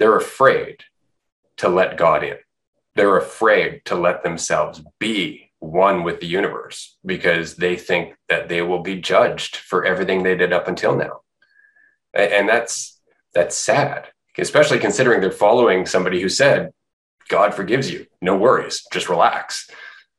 they're 0.00 0.16
afraid 0.16 0.82
to 1.58 1.68
let 1.68 1.96
God 1.96 2.24
in. 2.24 2.38
They're 2.96 3.16
afraid 3.16 3.82
to 3.84 3.94
let 3.94 4.24
themselves 4.24 4.82
be 4.98 5.52
one 5.60 6.02
with 6.02 6.18
the 6.18 6.26
universe 6.26 6.96
because 7.06 7.54
they 7.54 7.76
think 7.76 8.16
that 8.28 8.48
they 8.48 8.62
will 8.62 8.82
be 8.82 9.00
judged 9.00 9.54
for 9.58 9.84
everything 9.84 10.24
they 10.24 10.36
did 10.36 10.52
up 10.52 10.66
until 10.66 10.96
now. 10.96 11.20
And 12.12 12.48
that's 12.48 13.00
that's 13.32 13.56
sad 13.56 14.08
especially 14.38 14.78
considering 14.78 15.20
they're 15.20 15.30
following 15.30 15.86
somebody 15.86 16.20
who 16.20 16.28
said, 16.28 16.72
God 17.28 17.54
forgives 17.54 17.90
you. 17.90 18.06
No 18.20 18.36
worries. 18.36 18.86
Just 18.92 19.08
relax. 19.08 19.70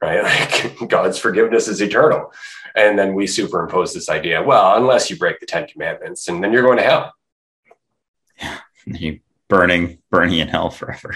Right. 0.02 0.24
Like 0.82 0.90
God's 0.90 1.18
forgiveness 1.18 1.68
is 1.68 1.82
eternal. 1.82 2.32
And 2.76 3.00
then 3.00 3.14
we 3.14 3.26
superimpose 3.26 3.94
this 3.94 4.10
idea, 4.10 4.44
well, 4.44 4.76
unless 4.76 5.10
you 5.10 5.18
break 5.18 5.40
the 5.40 5.46
10 5.46 5.68
commandments 5.68 6.28
and 6.28 6.44
then 6.44 6.52
you're 6.52 6.64
going 6.64 6.78
to 6.78 6.84
hell. 6.84 7.14
Yeah. 8.88 9.14
Burning, 9.48 9.98
burning 10.12 10.38
in 10.38 10.48
hell 10.48 10.70
forever. 10.70 11.16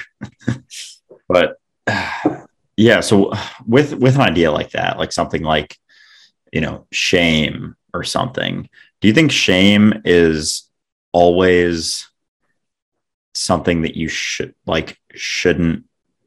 but 1.27 1.57
yeah. 2.77 3.01
So 3.01 3.31
with, 3.67 3.93
with 3.93 4.15
an 4.15 4.21
idea 4.21 4.51
like 4.51 4.71
that, 4.71 4.97
like 4.97 5.11
something 5.11 5.43
like, 5.43 5.77
you 6.51 6.61
know, 6.61 6.87
shame 6.91 7.75
or 7.93 8.03
something, 8.03 8.67
do 9.01 9.07
you 9.07 9.13
think 9.13 9.31
shame 9.31 10.01
is 10.03 10.67
always 11.11 12.08
something 13.33 13.83
that 13.83 13.95
you 13.95 14.07
should 14.07 14.53
like 14.65 14.97
shouldn't 15.13 15.85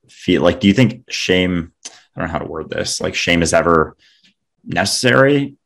feel 0.08 0.42
like 0.42 0.60
do 0.60 0.68
you 0.68 0.74
think 0.74 1.04
shame 1.10 1.72
i 1.86 2.20
don't 2.20 2.28
know 2.28 2.32
how 2.32 2.38
to 2.38 2.46
word 2.46 2.70
this 2.70 3.00
like 3.00 3.14
shame 3.14 3.42
is 3.42 3.52
ever 3.52 3.96
necessary? 4.64 5.56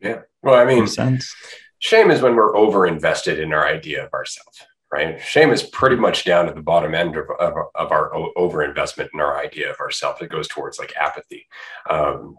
Yeah. 0.00 0.20
Well 0.42 0.54
i 0.54 0.64
mean 0.64 0.86
sense? 0.86 1.34
shame 1.78 2.10
is 2.10 2.22
when 2.22 2.34
we're 2.34 2.56
over 2.56 2.86
invested 2.86 3.38
in 3.38 3.52
our 3.52 3.66
idea 3.66 4.04
of 4.04 4.12
ourselves 4.12 4.64
right? 4.90 5.20
Shame 5.20 5.50
is 5.50 5.62
pretty 5.62 5.96
much 5.96 6.24
down 6.24 6.48
at 6.48 6.54
the 6.54 6.62
bottom 6.62 6.94
end 6.94 7.16
of, 7.16 7.26
of, 7.38 7.54
of 7.74 7.92
our 7.92 8.12
over 8.36 8.64
investment 8.64 9.10
in 9.14 9.20
our 9.20 9.38
idea 9.38 9.70
of 9.70 9.78
ourselves 9.78 10.20
it 10.20 10.30
goes 10.30 10.48
towards 10.48 10.78
like 10.78 10.94
apathy 10.96 11.46
um, 11.88 12.36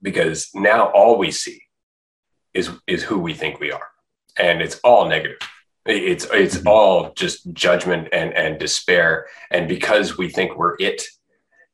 because 0.00 0.50
now 0.54 0.86
all 0.90 1.18
we 1.18 1.30
see 1.30 1.62
is 2.54 2.70
is 2.86 3.02
who 3.02 3.18
we 3.18 3.34
think 3.34 3.60
we 3.60 3.70
are 3.70 3.88
and 4.38 4.60
it's 4.60 4.80
all 4.82 5.08
negative 5.08 5.38
it's 5.86 6.26
it's 6.32 6.64
all 6.64 7.12
just 7.14 7.52
judgment 7.52 8.08
and 8.12 8.32
and 8.34 8.58
despair, 8.58 9.26
and 9.50 9.68
because 9.68 10.16
we 10.16 10.28
think 10.28 10.56
we're 10.56 10.76
it, 10.78 11.02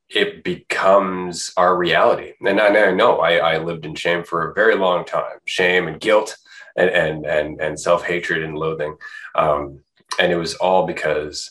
it 0.09 0.43
becomes 0.45 1.53
our 1.57 1.77
reality. 1.77 2.33
And 2.41 2.61
I, 2.61 2.69
I 2.69 2.93
know 2.93 3.19
I, 3.19 3.37
I 3.37 3.59
lived 3.59 3.85
in 3.85 3.95
shame 3.95 4.25
for 4.25 4.51
a 4.51 4.55
very 4.55 4.77
long 4.77 5.05
time, 5.05 5.39
shame 5.45 5.89
and 5.89 6.01
guilt, 6.01 6.37
and 6.77 6.91
and 6.91 7.27
and 7.27 7.61
and 7.61 7.79
self 7.79 8.05
hatred 8.05 8.43
and 8.43 8.57
loathing, 8.57 8.97
um, 9.35 9.81
and 10.19 10.33
it 10.33 10.37
was 10.37 10.55
all 10.55 10.87
because 10.87 11.51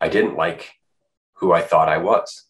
I 0.00 0.08
didn't 0.08 0.36
like 0.36 0.72
who 1.34 1.52
I 1.52 1.62
thought 1.62 1.88
I 1.88 1.98
was. 1.98 2.44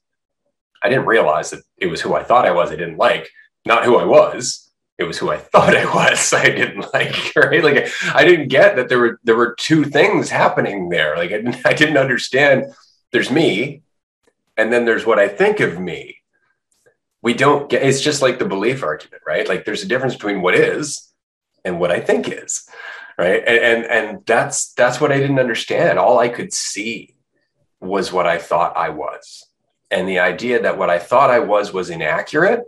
I 0.83 0.89
didn't 0.89 1.07
realize 1.07 1.51
that 1.51 1.63
it 1.79 1.87
was 1.87 2.01
who 2.03 2.15
I 2.15 2.23
thought 2.23 2.47
I 2.47 2.53
was. 2.53 2.71
I 2.71 2.77
didn't 2.77 2.99
like, 2.99 3.31
not 3.67 3.85
who 3.85 3.97
I 3.97 4.05
was 4.05 4.68
it 4.99 5.05
was 5.05 5.17
who 5.17 5.31
I 5.31 5.39
thought 5.39 5.77
I 5.77 5.85
was. 5.95 6.33
I 6.33 6.45
didn't 6.47 6.93
like, 6.93 7.33
right? 7.37 7.63
Like 7.63 7.89
I 8.15 8.25
didn't 8.25 8.49
get 8.49 8.77
that 8.77 8.89
there 8.89 8.99
were 8.99 9.21
there 9.25 9.37
were 9.37 9.55
two 9.55 9.85
things 9.85 10.29
happening 10.29 10.89
there. 10.89 11.17
Like 11.17 11.31
I 11.31 11.37
didn't, 11.37 11.61
I 11.65 11.73
didn't 11.73 11.97
understand. 11.97 12.67
There's 13.13 13.31
me, 13.31 13.83
and 14.57 14.73
then 14.73 14.85
there's 14.85 15.07
what 15.07 15.19
I 15.19 15.29
think 15.29 15.61
of 15.61 15.79
me. 15.79 16.17
We 17.23 17.35
don't 17.35 17.71
get. 17.71 17.83
It's 17.83 18.01
just 18.01 18.23
like 18.23 18.39
the 18.39 18.45
belief 18.45 18.83
argument, 18.83 19.23
right? 19.27 19.49
Like 19.49 19.65
there's 19.65 19.83
a 19.83 19.89
difference 19.89 20.15
between 20.15 20.43
what 20.43 20.55
is 20.55 21.13
and 21.65 21.81
what 21.81 21.91
I 21.91 22.01
think 22.01 22.29
is, 22.29 22.69
right? 23.17 23.43
And 23.47 23.59
and, 23.59 23.85
and 23.87 24.27
that's 24.27 24.73
that's 24.75 25.01
what 25.01 25.13
I 25.13 25.19
didn't 25.19 25.41
understand. 25.41 25.99
All 25.99 26.19
I 26.19 26.29
could 26.29 26.53
see 26.53 27.15
was 27.81 28.13
what 28.13 28.27
I 28.27 28.39
thought 28.39 28.77
I 28.77 28.89
was, 28.91 29.47
and 29.91 30.09
the 30.09 30.19
idea 30.19 30.63
that 30.63 30.79
what 30.79 30.91
I 30.91 30.99
thought 30.99 31.31
I 31.31 31.39
was 31.39 31.73
was 31.73 31.91
inaccurate 31.91 32.65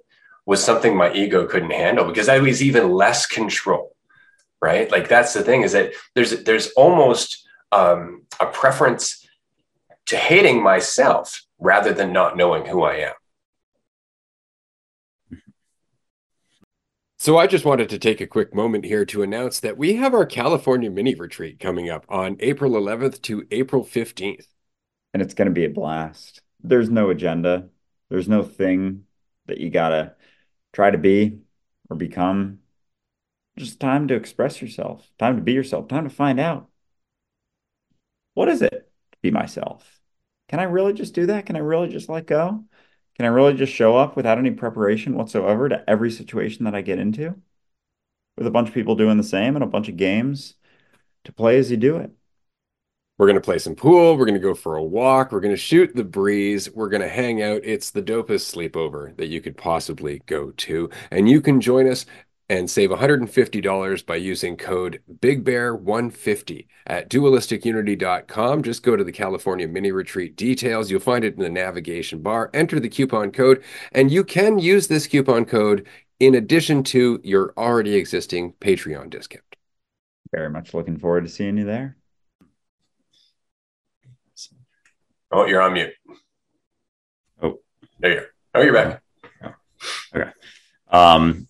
was 0.51 0.65
something 0.65 0.97
my 0.97 1.13
ego 1.13 1.47
couldn't 1.47 1.71
handle 1.71 2.05
because 2.05 2.29
I 2.29 2.41
was 2.41 2.61
even 2.61 2.91
less 2.91 3.25
control. 3.25 3.95
Right. 4.61 4.91
Like 4.91 5.09
that's 5.09 5.33
the 5.33 5.43
thing 5.45 5.63
is 5.63 5.71
that 5.73 5.93
there's 6.17 6.43
there's 6.43 6.73
almost 6.73 7.47
um, 7.71 8.23
a 8.41 8.47
preference 8.47 9.25
to 10.07 10.17
hating 10.17 10.61
myself 10.61 11.45
rather 11.61 11.93
than 11.93 12.13
not 12.13 12.37
knowing 12.37 12.67
who 12.67 12.83
I 12.83 12.95
am. 12.95 13.13
So 17.21 17.39
I 17.39 17.47
just 17.47 17.65
wanted 17.65 17.89
to 17.91 17.99
take 18.01 18.21
a 18.21 18.27
quick 18.27 18.53
moment 18.53 18.85
here 18.85 19.05
to 19.05 19.23
announce 19.23 19.61
that 19.61 19.79
we 19.79 19.95
have 19.97 20.15
our 20.15 20.27
California 20.27 20.91
mini 20.91 21.15
retreat 21.15 21.61
coming 21.61 21.89
up 21.89 22.05
on 22.09 22.37
April 22.41 22.73
11th 22.73 23.23
to 23.23 23.47
April 23.53 23.85
15th. 23.85 24.47
And 25.15 25.23
it's 25.23 25.35
going 25.35 25.47
to 25.47 25.55
be 25.55 25.67
a 25.67 25.71
blast. 25.71 26.43
There's 26.61 26.91
no 26.91 27.11
agenda. 27.11 27.69
There's 28.09 28.29
no 28.29 28.43
thing 28.43 29.05
that 29.47 29.59
you 29.59 29.71
got 29.71 29.91
to 29.91 30.15
try 30.73 30.91
to 30.91 30.99
be 30.99 31.41
or 31.89 31.97
become. 31.97 32.61
Just 33.57 33.81
time 33.81 34.09
to 34.09 34.15
express 34.15 34.63
yourself, 34.63 35.11
time 35.19 35.37
to 35.37 35.43
be 35.43 35.53
yourself, 35.53 35.89
time 35.89 36.05
to 36.05 36.11
find 36.11 36.41
out 36.41 36.69
what 38.35 38.49
is 38.49 38.63
it 38.63 38.71
to 39.13 39.19
be 39.23 39.31
myself? 39.31 40.01
Can 40.49 40.61
I 40.61 40.65
really 40.65 40.93
just 40.93 41.15
do 41.15 41.27
that? 41.27 41.47
Can 41.47 41.57
I 41.57 41.61
really 41.61 41.89
just 41.89 42.09
let 42.09 42.27
go? 42.27 42.65
Can 43.17 43.27
I 43.27 43.29
really 43.29 43.55
just 43.55 43.73
show 43.73 43.97
up 43.97 44.17
without 44.17 44.39
any 44.39 44.51
preparation 44.51 45.15
whatsoever 45.15 45.69
to 45.69 45.85
every 45.89 46.11
situation 46.11 46.65
that 46.65 46.75
I 46.75 46.81
get 46.81 46.99
into? 46.99 47.37
With 48.37 48.47
a 48.47 48.51
bunch 48.51 48.69
of 48.69 48.75
people 48.75 48.97
doing 48.97 49.17
the 49.17 49.23
same 49.23 49.57
and 49.57 49.63
a 49.63 49.69
bunch 49.69 49.89
of 49.89 49.97
games 49.97 50.55
to 51.25 51.33
play 51.33 51.59
as 51.59 51.71
you 51.71 51.77
do 51.77 51.97
it. 51.97 52.13
We're 53.21 53.27
going 53.27 53.35
to 53.35 53.43
play 53.43 53.59
some 53.59 53.75
pool. 53.75 54.17
We're 54.17 54.25
going 54.25 54.33
to 54.33 54.41
go 54.41 54.55
for 54.55 54.77
a 54.77 54.83
walk. 54.83 55.31
We're 55.31 55.41
going 55.41 55.53
to 55.53 55.61
shoot 55.61 55.95
the 55.95 56.05
breeze. 56.05 56.71
We're 56.71 56.89
going 56.89 57.03
to 57.03 57.09
hang 57.09 57.43
out. 57.43 57.61
It's 57.65 57.91
the 57.91 58.01
dopest 58.01 58.51
sleepover 58.51 59.15
that 59.19 59.27
you 59.27 59.43
could 59.43 59.59
possibly 59.59 60.23
go 60.25 60.53
to. 60.53 60.89
And 61.11 61.29
you 61.29 61.43
can 61.43 61.61
join 61.61 61.87
us 61.87 62.07
and 62.49 62.71
save 62.71 62.89
$150 62.89 64.07
by 64.07 64.17
using 64.17 64.57
code 64.57 65.03
BigBear150 65.19 66.67
at 66.87 67.11
dualisticunity.com. 67.11 68.63
Just 68.63 68.83
go 68.83 68.97
to 68.97 69.05
the 69.05 69.13
California 69.13 69.69
mini 69.69 69.93
retreat 69.93 70.35
details. 70.35 70.91
You'll 70.91 71.01
find 71.01 71.23
it 71.23 71.35
in 71.35 71.41
the 71.41 71.51
navigation 71.51 72.23
bar. 72.23 72.49
Enter 72.55 72.81
the 72.81 72.89
coupon 72.89 73.33
code, 73.33 73.63
and 73.93 74.11
you 74.11 74.25
can 74.25 74.59
use 74.59 74.87
this 74.87 75.07
coupon 75.07 75.45
code 75.45 75.87
in 76.21 76.35
addition 76.35 76.83
to 76.85 77.21
your 77.23 77.53
already 77.59 77.97
existing 77.97 78.55
Patreon 78.63 79.11
discount. 79.11 79.45
Very 80.33 80.49
much 80.49 80.73
looking 80.73 80.97
forward 80.97 81.25
to 81.25 81.31
seeing 81.31 81.59
you 81.59 81.67
there. 81.67 81.99
Oh, 85.31 85.47
you're 85.47 85.63
on 85.63 85.75
mute. 85.75 85.93
Oh, 87.43 87.61
there 87.99 88.13
you 88.13 88.19
are. 88.19 88.27
Oh, 88.55 88.63
you're 88.63 88.73
back. 88.73 89.03
Okay. 90.15 90.31
Um, 90.91 91.47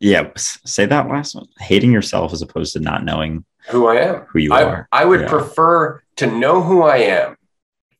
yeah, 0.00 0.30
say 0.36 0.86
that 0.86 1.08
last 1.08 1.34
one. 1.34 1.46
Hating 1.58 1.92
yourself 1.92 2.32
as 2.32 2.42
opposed 2.42 2.72
to 2.72 2.80
not 2.80 3.04
knowing 3.04 3.44
who 3.68 3.86
I 3.86 3.96
am, 3.96 4.26
who 4.28 4.38
you 4.38 4.52
I, 4.52 4.62
are. 4.62 4.88
I 4.92 5.04
would 5.04 5.22
yeah. 5.22 5.28
prefer 5.28 6.02
to 6.16 6.26
know 6.26 6.62
who 6.62 6.82
I 6.82 6.98
am, 6.98 7.36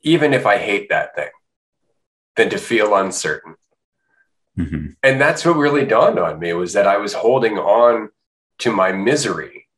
even 0.02 0.32
if 0.32 0.46
I 0.46 0.58
hate 0.58 0.88
that 0.88 1.14
thing, 1.14 1.30
than 2.36 2.50
to 2.50 2.58
feel 2.58 2.94
uncertain. 2.94 3.56
Mm-hmm. 4.56 4.86
And 5.02 5.20
that's 5.20 5.44
what 5.44 5.56
really 5.56 5.84
dawned 5.84 6.18
on 6.18 6.38
me 6.38 6.52
was 6.52 6.72
that 6.72 6.86
I 6.86 6.96
was 6.96 7.12
holding 7.12 7.58
on 7.58 8.10
to 8.58 8.72
my 8.72 8.92
misery 8.92 9.68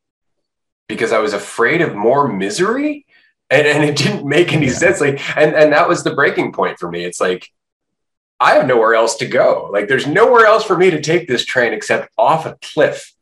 because 0.89 1.13
I 1.13 1.19
was 1.19 1.33
afraid 1.33 1.83
of 1.83 1.95
more 1.95 2.29
misery. 2.29 3.07
And, 3.51 3.67
and 3.67 3.85
it 3.85 3.97
didn't 3.97 4.27
make 4.27 4.53
any 4.53 4.67
yeah. 4.67 4.73
sense. 4.73 5.01
Like, 5.01 5.37
and, 5.37 5.55
and 5.55 5.73
that 5.73 5.89
was 5.89 6.05
the 6.05 6.15
breaking 6.15 6.53
point 6.53 6.79
for 6.79 6.91
me. 6.91 7.05
It's 7.05 7.21
like, 7.21 7.49
I 8.39 8.55
have 8.55 8.67
nowhere 8.67 8.95
else 8.95 9.17
to 9.17 9.27
go. 9.27 9.69
Like 9.73 9.89
there's 9.89 10.07
nowhere 10.07 10.47
else 10.47 10.65
for 10.65 10.77
me 10.77 10.91
to 10.91 11.01
take 11.01 11.29
this 11.29 11.45
train 11.45 11.75
except 11.75 12.11
off 12.17 12.47
a 12.47 12.57
cliff. 12.63 13.13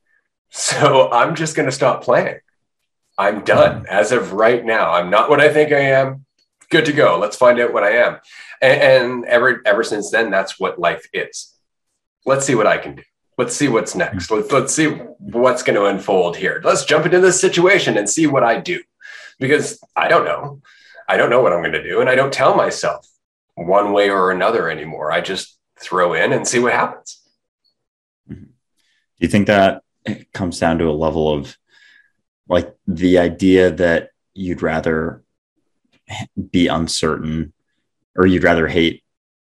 So 0.51 1.11
I'm 1.11 1.35
just 1.35 1.57
going 1.57 1.67
to 1.67 1.75
stop 1.75 2.05
playing. 2.05 2.39
I'm 3.19 3.43
done 3.43 3.85
as 3.91 4.13
of 4.13 4.33
right 4.33 4.65
now. 4.65 4.93
I'm 4.93 5.11
not 5.11 5.29
what 5.29 5.41
I 5.41 5.53
think 5.53 5.73
I 5.73 5.81
am. 5.81 6.25
Good 6.71 6.85
to 6.85 6.93
go. 6.93 7.19
Let's 7.19 7.37
find 7.37 7.59
out 7.59 7.73
what 7.73 7.83
I 7.83 7.97
am. 7.97 8.19
And, 8.63 8.81
and 8.81 9.25
ever 9.25 9.61
ever 9.67 9.83
since 9.83 10.11
then, 10.11 10.31
that's 10.31 10.61
what 10.61 10.79
life 10.79 11.09
is. 11.13 11.53
Let's 12.25 12.47
see 12.47 12.55
what 12.55 12.67
I 12.67 12.79
can 12.79 12.97
do. 12.97 13.03
Let's 13.37 13.57
see 13.57 13.69
what's 13.69 13.95
next. 13.95 14.31
Let's 14.31 14.53
let's 14.53 14.75
see 14.75 14.89
what's 15.19 15.63
going 15.63 15.77
to 15.77 15.87
unfold 15.87 16.37
here. 16.37 16.61
Let's 16.63 16.85
jump 16.85 17.07
into 17.07 17.21
this 17.21 17.41
situation 17.41 17.97
and 17.97 18.09
see 18.09 18.27
what 18.27 18.45
I 18.45 18.61
do, 18.61 18.81
because 19.39 19.81
I 19.97 20.09
don't 20.09 20.25
know. 20.25 20.61
I 21.09 21.17
don't 21.17 21.31
know 21.31 21.41
what 21.41 21.53
I'm 21.53 21.63
going 21.63 21.73
to 21.73 21.83
do, 21.83 22.01
and 22.01 22.11
I 22.11 22.15
don't 22.15 22.33
tell 22.33 22.55
myself 22.55 23.07
one 23.55 23.93
way 23.93 24.11
or 24.11 24.31
another 24.31 24.71
anymore. 24.71 25.11
I 25.11 25.21
just 25.21 25.59
throw 25.81 26.15
in 26.15 26.33
and 26.33 26.47
see 26.47 26.59
what 26.59 26.73
happens. 26.73 27.21
Mm-hmm. 28.31 28.45
Do 28.45 28.51
you 29.19 29.29
think 29.29 29.47
that 29.47 29.83
comes 30.33 30.59
down 30.59 30.79
to 30.79 30.89
a 30.89 30.93
level 30.93 31.33
of 31.33 31.57
like 32.49 32.75
the 32.87 33.19
idea 33.19 33.71
that 33.71 34.11
you'd 34.35 34.63
rather 34.63 35.23
be 36.51 36.69
uncertain 36.69 37.53
or 38.17 38.27
you'd 38.27 38.45
rather 38.45 38.67
hate 38.67 39.03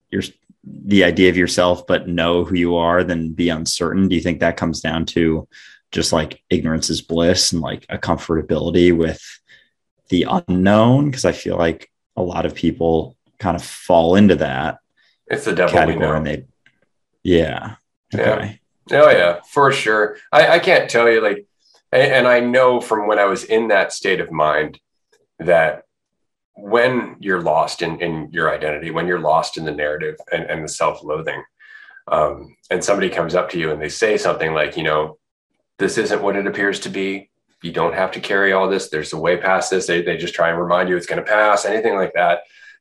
your 0.10 0.24
the 0.64 1.04
idea 1.04 1.30
of 1.30 1.38
yourself 1.38 1.88
but 1.88 2.08
know 2.08 2.44
who 2.44 2.56
you 2.56 2.76
are 2.76 3.04
than 3.04 3.34
be 3.34 3.50
uncertain 3.50 4.08
do 4.08 4.16
you 4.16 4.22
think 4.22 4.40
that 4.40 4.58
comes 4.58 4.82
down 4.82 5.06
to 5.06 5.48
just 5.92 6.12
like 6.12 6.44
ignorance 6.50 6.90
is 6.90 7.02
bliss 7.02 7.54
and 7.54 7.62
like 7.62 7.86
a 7.90 7.98
comfortability 7.98 8.96
with 8.96 9.22
the 10.10 10.26
unknown 10.48 11.06
because 11.06 11.26
i 11.26 11.32
feel 11.32 11.58
like 11.58 11.90
a 12.20 12.22
lot 12.22 12.46
of 12.46 12.54
people 12.54 13.16
kind 13.40 13.56
of 13.56 13.64
fall 13.64 14.16
into 14.16 14.36
that. 14.36 14.80
It's 15.28 15.46
the 15.46 15.56
devil 15.56 15.96
know. 15.96 16.14
And 16.14 16.28
they, 16.28 16.46
yeah. 17.24 17.76
Okay. 18.14 18.60
Yeah. 18.92 19.02
Oh 19.02 19.10
yeah, 19.10 19.40
for 19.50 19.72
sure. 19.72 20.18
I, 20.32 20.56
I 20.56 20.60
can't 20.60 20.90
tell 20.90 21.10
you 21.10 21.22
like, 21.22 21.46
and 21.92 22.28
I 22.28 22.40
know 22.40 22.82
from 22.82 23.08
when 23.08 23.20
I 23.20 23.26
was 23.26 23.44
in 23.44 23.70
that 23.70 23.94
state 23.94 24.20
of 24.20 24.32
mind 24.32 24.80
that 25.40 25.84
when 26.56 27.16
you're 27.20 27.42
lost 27.42 27.82
in, 27.82 28.00
in 28.02 28.30
your 28.32 28.54
identity, 28.54 28.92
when 28.92 29.08
you're 29.08 29.20
lost 29.20 29.58
in 29.58 29.64
the 29.64 29.72
narrative 29.72 30.16
and, 30.32 30.44
and 30.44 30.64
the 30.64 30.68
self-loathing, 30.68 31.42
um, 32.12 32.56
and 32.70 32.84
somebody 32.84 33.10
comes 33.10 33.34
up 33.34 33.50
to 33.52 33.60
you 33.60 33.72
and 33.72 33.82
they 33.82 33.90
say 33.90 34.18
something 34.18 34.54
like, 34.54 34.76
you 34.76 34.84
know, 34.84 35.18
this 35.78 35.98
isn't 35.98 36.22
what 36.22 36.36
it 36.36 36.48
appears 36.48 36.80
to 36.82 36.90
be. 36.90 37.29
You 37.62 37.72
don't 37.72 37.94
have 37.94 38.12
to 38.12 38.20
carry 38.20 38.54
all 38.54 38.70
this. 38.70 38.90
There's 38.90 39.14
a 39.14 39.20
way 39.20 39.38
past 39.38 39.70
this. 39.70 39.88
They, 39.88 40.02
they 40.02 40.18
just 40.18 40.34
try 40.34 40.50
and 40.50 40.60
remind 40.60 40.90
you 40.90 40.96
it's 40.96 41.06
going 41.06 41.24
to 41.24 41.30
pass, 41.30 41.66
anything 41.66 41.96
like 41.96 42.14
that 42.14 42.40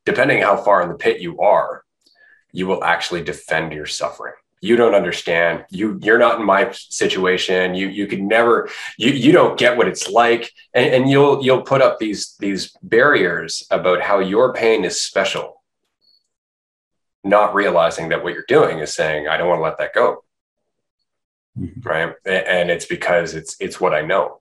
depending 0.08 0.40
how 0.40 0.56
far 0.56 0.82
in 0.82 0.88
the 0.88 0.94
pit 0.94 1.20
you 1.20 1.38
are, 1.40 1.84
you 2.50 2.66
will 2.66 2.82
actually 2.82 3.22
defend 3.22 3.72
your 3.72 3.86
suffering. 3.86 4.32
You 4.60 4.74
don't 4.74 4.94
understand. 4.94 5.66
You 5.70 6.00
you're 6.02 6.18
not 6.18 6.40
in 6.40 6.46
my 6.46 6.72
situation. 6.72 7.74
You 7.74 7.88
you 7.88 8.08
could 8.08 8.22
never. 8.22 8.68
You 8.96 9.12
you 9.12 9.30
don't 9.30 9.58
get 9.58 9.76
what 9.76 9.86
it's 9.86 10.08
like, 10.08 10.52
and, 10.74 10.92
and 10.94 11.10
you'll 11.10 11.44
you'll 11.44 11.62
put 11.62 11.82
up 11.82 11.98
these 11.98 12.34
these 12.40 12.76
barriers 12.82 13.64
about 13.70 14.00
how 14.00 14.18
your 14.18 14.52
pain 14.52 14.84
is 14.84 15.00
special. 15.00 15.62
Not 17.22 17.54
realizing 17.54 18.08
that 18.08 18.24
what 18.24 18.32
you're 18.34 18.44
doing 18.48 18.80
is 18.80 18.92
saying, 18.92 19.28
"I 19.28 19.36
don't 19.36 19.48
want 19.48 19.60
to 19.60 19.62
let 19.62 19.78
that 19.78 19.94
go." 19.94 20.24
Mm-hmm. 21.56 21.88
Right, 21.88 22.14
and 22.26 22.68
it's 22.70 22.86
because 22.86 23.34
it's 23.34 23.56
it's 23.60 23.80
what 23.80 23.94
I 23.94 24.00
know. 24.00 24.40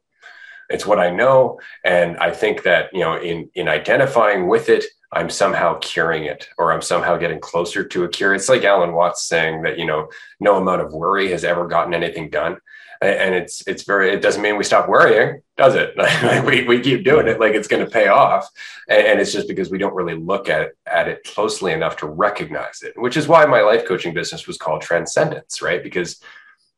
It's 0.70 0.86
what 0.86 1.00
I 1.00 1.10
know, 1.10 1.60
and 1.84 2.18
I 2.18 2.32
think 2.32 2.64
that 2.64 2.90
you 2.94 3.02
know 3.02 3.18
in 3.18 3.50
in 3.56 3.68
identifying 3.68 4.48
with 4.48 4.70
it 4.70 4.86
I'm 5.12 5.30
somehow 5.30 5.78
curing 5.80 6.26
it 6.26 6.50
or 6.58 6.74
I'm 6.74 6.82
somehow 6.82 7.16
getting 7.18 7.40
closer 7.40 7.84
to 7.84 8.04
a 8.04 8.10
cure. 8.10 8.36
It's 8.36 8.50
like 8.50 8.64
Alan 8.64 8.94
Watts 8.94 9.24
saying 9.24 9.62
that, 9.62 9.80
you 9.80 9.86
know, 9.86 10.10
no 10.40 10.58
amount 10.58 10.82
of 10.82 10.92
worry 10.92 11.32
has 11.32 11.46
ever 11.46 11.66
gotten 11.68 11.94
anything 11.94 12.30
done. 12.30 12.58
And 13.00 13.36
it's, 13.36 13.66
it's 13.68 13.84
very, 13.84 14.12
it 14.12 14.24
doesn't 14.24 14.42
mean 14.42 14.58
we 14.58 14.64
stop 14.64 14.90
worrying, 14.90 15.42
does 15.56 15.76
it? 15.76 15.94
we, 16.46 16.68
we 16.68 16.82
keep 16.82 17.06
doing 17.06 17.28
it 17.28 17.40
like 17.40 17.54
it's 17.54 17.68
going 17.68 17.86
to 17.86 17.92
pay 17.92 18.08
off. 18.08 18.50
And, 18.90 19.20
it's 19.20 19.32
just 19.32 19.48
because 19.48 19.70
we 19.70 19.78
don't 19.78 19.94
really 19.94 20.16
look 20.16 20.50
at, 20.50 20.72
at 20.88 21.08
it 21.08 21.24
closely 21.24 21.74
enough 21.74 21.96
to 21.98 22.08
recognize 22.08 22.82
it, 22.82 22.94
which 22.98 23.16
is 23.16 23.28
why 23.28 23.46
my 23.46 23.62
life 23.62 23.86
coaching 23.86 24.16
business 24.16 24.48
was 24.48 24.58
called 24.58 24.82
Transcendence, 24.82 25.62
right? 25.62 25.84
Because 25.84 26.20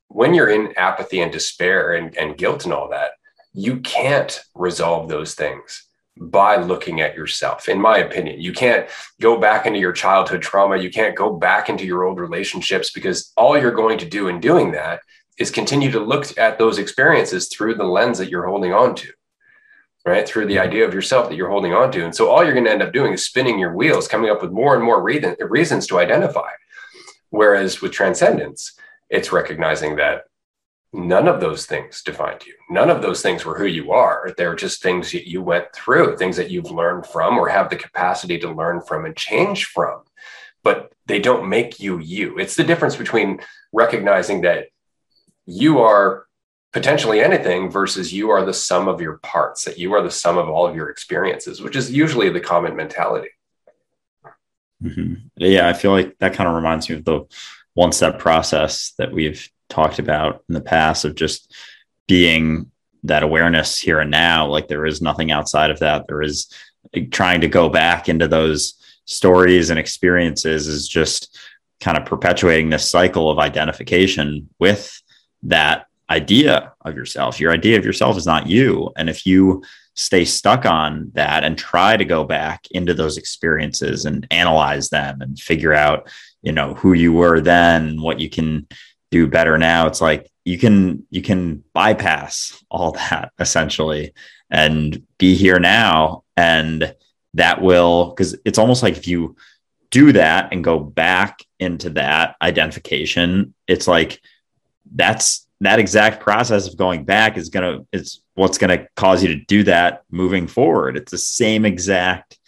when 0.10 0.34
you're 0.34 0.50
in 0.50 0.74
apathy 0.78 1.22
and 1.22 1.32
despair 1.32 1.94
and, 1.94 2.16
and 2.18 2.38
guilt 2.38 2.66
and 2.66 2.74
all 2.74 2.90
that, 2.90 3.12
you 3.54 3.80
can't 3.80 4.42
resolve 4.56 5.10
those 5.10 5.34
things 5.34 5.86
by 6.20 6.58
looking 6.58 7.00
at 7.00 7.16
yourself, 7.16 7.70
in 7.70 7.80
my 7.80 7.98
opinion. 8.00 8.42
You 8.42 8.52
can't 8.52 8.88
go 9.22 9.40
back 9.40 9.66
into 9.66 9.80
your 9.80 9.94
childhood 9.94 10.42
trauma. 10.42 10.78
You 10.78 10.92
can't 10.92 11.16
go 11.16 11.38
back 11.38 11.70
into 11.70 11.86
your 11.86 12.04
old 12.04 12.20
relationships 12.20 12.92
because 12.92 13.32
all 13.38 13.58
you're 13.58 13.72
going 13.72 13.98
to 14.00 14.06
do 14.06 14.28
in 14.28 14.42
doing 14.42 14.72
that 14.72 15.00
is 15.38 15.50
continue 15.50 15.90
to 15.92 16.00
look 16.00 16.38
at 16.38 16.60
those 16.60 16.78
experiences 16.78 17.48
through 17.48 17.76
the 17.76 17.86
lens 17.86 18.18
that 18.18 18.30
you're 18.30 18.48
holding 18.48 18.74
on 18.74 18.94
to, 18.96 19.08
right? 20.06 20.28
Through 20.28 20.48
the 20.48 20.60
idea 20.60 20.86
of 20.86 20.94
yourself 20.94 21.30
that 21.30 21.36
you're 21.36 21.50
holding 21.50 21.74
on 21.74 21.92
to. 21.94 22.04
And 22.04 22.14
so 22.14 22.30
all 22.30 22.44
you're 22.44 22.54
going 22.54 22.66
to 22.66 22.72
end 22.72 22.84
up 22.84 22.92
doing 22.92 23.14
is 23.14 23.26
spinning 23.26 23.58
your 23.58 23.74
wheels, 23.74 24.10
coming 24.10 24.30
up 24.30 24.42
with 24.42 24.52
more 24.52 24.76
and 24.76 24.84
more 24.84 25.02
reason, 25.02 25.38
reasons 25.40 25.88
to 25.88 26.00
identify. 26.00 26.50
Whereas 27.30 27.82
with 27.82 27.94
transcendence, 27.94 28.74
it's 29.10 29.32
recognizing 29.32 29.96
that 29.96 30.26
none 30.92 31.28
of 31.28 31.40
those 31.40 31.66
things 31.66 32.02
defined 32.02 32.46
you. 32.46 32.54
None 32.70 32.90
of 32.90 33.02
those 33.02 33.22
things 33.22 33.46
were 33.46 33.58
who 33.58 33.66
you 33.66 33.92
are. 33.92 34.34
They're 34.38 34.56
just 34.56 34.82
things 34.82 35.12
that 35.12 35.30
you 35.30 35.42
went 35.42 35.72
through, 35.74 36.18
things 36.18 36.38
that 36.38 36.50
you've 36.50 36.72
learned 36.72 37.06
from 37.06 37.38
or 37.38 37.48
have 37.48 37.70
the 37.70 37.76
capacity 37.76 38.40
to 38.40 38.52
learn 38.52 38.82
from 38.82 39.06
and 39.06 39.16
change 39.16 39.66
from. 39.66 40.02
But 40.64 40.92
they 41.06 41.20
don't 41.20 41.50
make 41.50 41.80
you 41.80 42.00
you. 42.00 42.40
It's 42.40 42.56
the 42.56 42.64
difference 42.64 42.96
between 42.96 43.40
recognizing 43.72 44.42
that 44.42 44.68
you 45.46 45.80
are 45.80 46.26
potentially 46.74 47.22
anything 47.22 47.70
versus 47.70 48.14
you 48.14 48.30
are 48.30 48.46
the 48.46 48.54
sum 48.54 48.88
of 48.88 49.02
your 49.02 49.18
parts, 49.18 49.66
that 49.66 49.80
you 49.80 49.94
are 49.94 50.02
the 50.02 50.12
sum 50.12 50.38
of 50.38 50.50
all 50.50 50.68
of 50.68 50.76
your 50.76 50.90
experiences, 50.90 51.62
which 51.62 51.76
is 51.76 51.92
usually 51.92 52.30
the 52.30 52.40
common 52.40 52.76
mentality. 52.76 53.30
Mm-hmm. 54.84 55.16
Yeah, 55.38 55.68
I 55.68 55.74
feel 55.74 55.92
like 55.92 56.18
that 56.20 56.34
kind 56.34 56.48
of 56.48 56.56
reminds 56.56 56.90
me 56.90 56.96
of 56.96 57.06
the 57.06 57.26
one 57.74 57.92
step 57.92 58.20
process 58.20 58.94
that 58.98 59.12
we've 59.12 59.50
talked 59.70 60.00
about 60.00 60.44
in 60.50 60.56
the 60.56 60.62
past 60.62 61.06
of 61.06 61.16
just 61.16 61.54
being 62.08 62.70
that 63.04 63.24
awareness 63.24 63.80
here 63.80 64.00
and 64.00 64.12
now. 64.12 64.48
Like 64.48 64.68
there 64.68 64.86
is 64.86 65.02
nothing 65.02 65.32
outside 65.32 65.72
of 65.72 65.80
that. 65.80 66.06
There 66.08 66.22
is 66.22 66.52
trying 67.12 67.42
to 67.42 67.48
go 67.48 67.70
back 67.70 68.10
into 68.10 68.28
those 68.28 68.74
stories 69.06 69.70
and 69.70 69.80
experiences 69.80 70.68
is 70.68 70.88
just 70.88 71.38
kind 71.80 71.98
of 71.98 72.06
perpetuating 72.06 72.70
this 72.70 72.90
cycle 72.90 73.30
of 73.30 73.40
identification 73.40 74.50
with 74.60 75.02
that 75.44 75.86
idea 76.10 76.74
of 76.82 76.96
yourself. 76.96 77.40
Your 77.40 77.52
idea 77.52 77.78
of 77.78 77.86
yourself 77.86 78.18
is 78.18 78.26
not 78.26 78.48
you. 78.48 78.92
And 78.98 79.10
if 79.10 79.26
you 79.26 79.64
stay 79.96 80.26
stuck 80.26 80.66
on 80.66 81.12
that 81.14 81.44
and 81.44 81.58
try 81.58 81.98
to 81.98 82.06
go 82.06 82.24
back 82.24 82.66
into 82.72 82.94
those 82.94 83.18
experiences 83.18 84.06
and 84.06 84.26
analyze 84.32 84.90
them 84.90 85.22
and 85.22 85.40
figure 85.40 85.74
out 85.74 86.10
you 86.42 86.54
know 86.54 86.74
who 86.76 86.94
you 86.94 87.12
were 87.12 87.42
then 87.42 88.02
what 88.02 88.20
you 88.20 88.30
can 88.30 88.66
do 89.12 89.28
better 89.28 89.58
now 89.58 89.88
it's 89.88 90.02
like 90.02 90.30
you 90.46 90.58
can 90.58 91.06
you 91.10 91.22
can 91.22 91.64
bypass 91.74 92.64
all 92.70 92.92
that 93.10 93.32
essentially 93.40 94.14
and 94.50 95.06
be 95.18 95.36
here 95.36 95.60
now. 95.60 96.24
And 96.36 96.96
that 97.36 97.62
will 97.62 98.10
because 98.10 98.36
it's 98.44 98.58
almost 98.58 98.82
like 98.82 98.98
if 98.98 99.08
you 99.08 99.36
do 99.92 100.12
that 100.14 100.52
and 100.52 100.64
go 100.64 100.80
back 100.80 101.44
into 101.60 101.92
that 101.92 102.36
identification 102.42 103.54
it's 103.68 103.88
like 103.88 104.20
that's 104.96 105.48
that 105.62 105.80
exact 105.80 106.22
process 106.22 106.68
of 106.68 106.78
going 106.78 107.04
back 107.04 107.38
is 107.38 107.50
going 107.50 107.80
to 107.80 107.88
it's 107.92 108.22
what's 108.36 108.58
going 108.58 108.78
to 108.78 108.88
cause 108.96 109.22
you 109.22 109.30
to 109.30 109.46
do 109.46 109.64
that 109.64 110.04
moving 110.10 110.48
forward. 110.48 110.96
It's 110.96 111.12
the 111.12 111.18
same 111.18 111.66
exact 111.66 112.40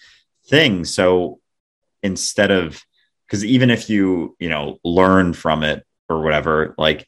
thing. 0.46 0.86
So 0.86 1.40
instead 2.02 2.52
of 2.52 2.82
because 3.28 3.44
even 3.44 3.70
if 3.70 3.90
you 3.90 4.36
you 4.40 4.50
know 4.50 4.80
learn 4.84 5.34
from 5.34 5.64
it 5.64 5.86
or 6.12 6.22
whatever 6.22 6.76
like 6.78 7.08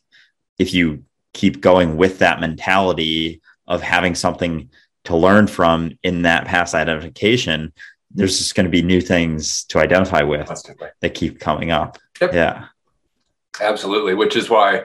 if 0.60 0.74
you 0.74 1.04
keep 1.34 1.62
going 1.62 1.98
with 1.98 2.20
that 2.20 2.40
mentality 2.40 3.42
of 3.68 3.82
having 3.82 4.16
something 4.16 4.70
to 5.04 5.18
learn 5.18 5.48
from 5.48 5.98
in 6.04 6.22
that 6.22 6.46
past 6.46 6.74
identification 6.74 7.74
there's 8.12 8.38
just 8.38 8.56
going 8.56 8.66
to 8.66 8.70
be 8.70 8.82
new 8.82 9.02
things 9.02 9.64
to 9.66 9.80
identify 9.80 10.22
with 10.22 10.48
Constantly. 10.48 10.90
that 11.02 11.14
keep 11.14 11.40
coming 11.40 11.72
up 11.72 11.98
yep. 12.22 12.34
yeah 12.34 12.66
absolutely 13.62 14.14
which 14.14 14.36
is 14.36 14.50
why 14.50 14.84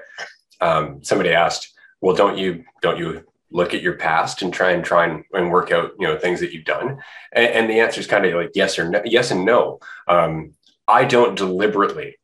um, 0.60 1.02
somebody 1.04 1.30
asked 1.30 1.72
well 2.00 2.16
don't 2.16 2.38
you 2.38 2.64
don't 2.82 2.98
you 2.98 3.24
look 3.50 3.74
at 3.74 3.82
your 3.82 3.94
past 3.94 4.42
and 4.42 4.52
try 4.52 4.72
and 4.72 4.84
try 4.84 5.06
and, 5.06 5.24
and 5.32 5.50
work 5.50 5.72
out 5.72 5.92
you 5.98 6.06
know 6.06 6.18
things 6.18 6.40
that 6.40 6.52
you've 6.52 6.64
done 6.64 6.98
and, 7.32 7.46
and 7.52 7.70
the 7.70 7.80
answer 7.80 8.00
is 8.00 8.06
kind 8.06 8.24
of 8.24 8.34
like 8.34 8.50
yes 8.54 8.78
or 8.78 8.88
no 8.88 9.00
yes 9.04 9.30
and 9.30 9.44
no 9.44 9.78
um, 10.06 10.52
i 10.86 11.04
don't 11.04 11.36
deliberately 11.36 12.17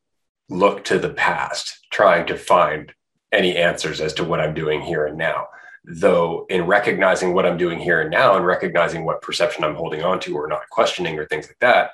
look 0.48 0.84
to 0.84 0.98
the 0.98 1.10
past 1.10 1.78
trying 1.90 2.26
to 2.26 2.36
find 2.36 2.92
any 3.32 3.56
answers 3.56 4.00
as 4.00 4.12
to 4.14 4.24
what 4.24 4.40
i'm 4.40 4.54
doing 4.54 4.80
here 4.80 5.06
and 5.06 5.18
now. 5.18 5.46
Though 5.86 6.46
in 6.48 6.66
recognizing 6.66 7.34
what 7.34 7.46
i'm 7.46 7.58
doing 7.58 7.78
here 7.78 8.00
and 8.00 8.10
now 8.10 8.36
and 8.36 8.46
recognizing 8.46 9.04
what 9.04 9.22
perception 9.22 9.64
i'm 9.64 9.74
holding 9.74 10.02
on 10.02 10.20
to 10.20 10.34
or 10.34 10.46
not 10.46 10.68
questioning 10.70 11.18
or 11.18 11.26
things 11.26 11.46
like 11.46 11.58
that 11.60 11.90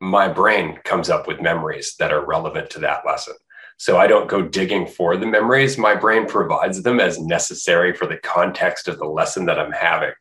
my 0.00 0.28
brain 0.28 0.78
comes 0.84 1.08
up 1.08 1.26
with 1.26 1.40
memories 1.40 1.96
that 1.98 2.12
are 2.12 2.24
relevant 2.24 2.70
to 2.70 2.80
that 2.80 3.04
lesson 3.06 3.34
so 3.78 3.98
I 3.98 4.06
don't 4.06 4.28
go 4.28 4.42
digging 4.42 4.86
for 4.86 5.16
the 5.16 5.26
memories. 5.26 5.76
My 5.76 5.94
brain 5.94 6.26
provides 6.26 6.82
them 6.82 6.98
as 6.98 7.20
necessary 7.20 7.92
for 7.92 8.06
the 8.06 8.16
context 8.16 8.88
of 8.88 8.98
the 8.98 9.04
lesson 9.04 9.44
that 9.46 9.58
I'm 9.58 9.72
having. 9.72 10.12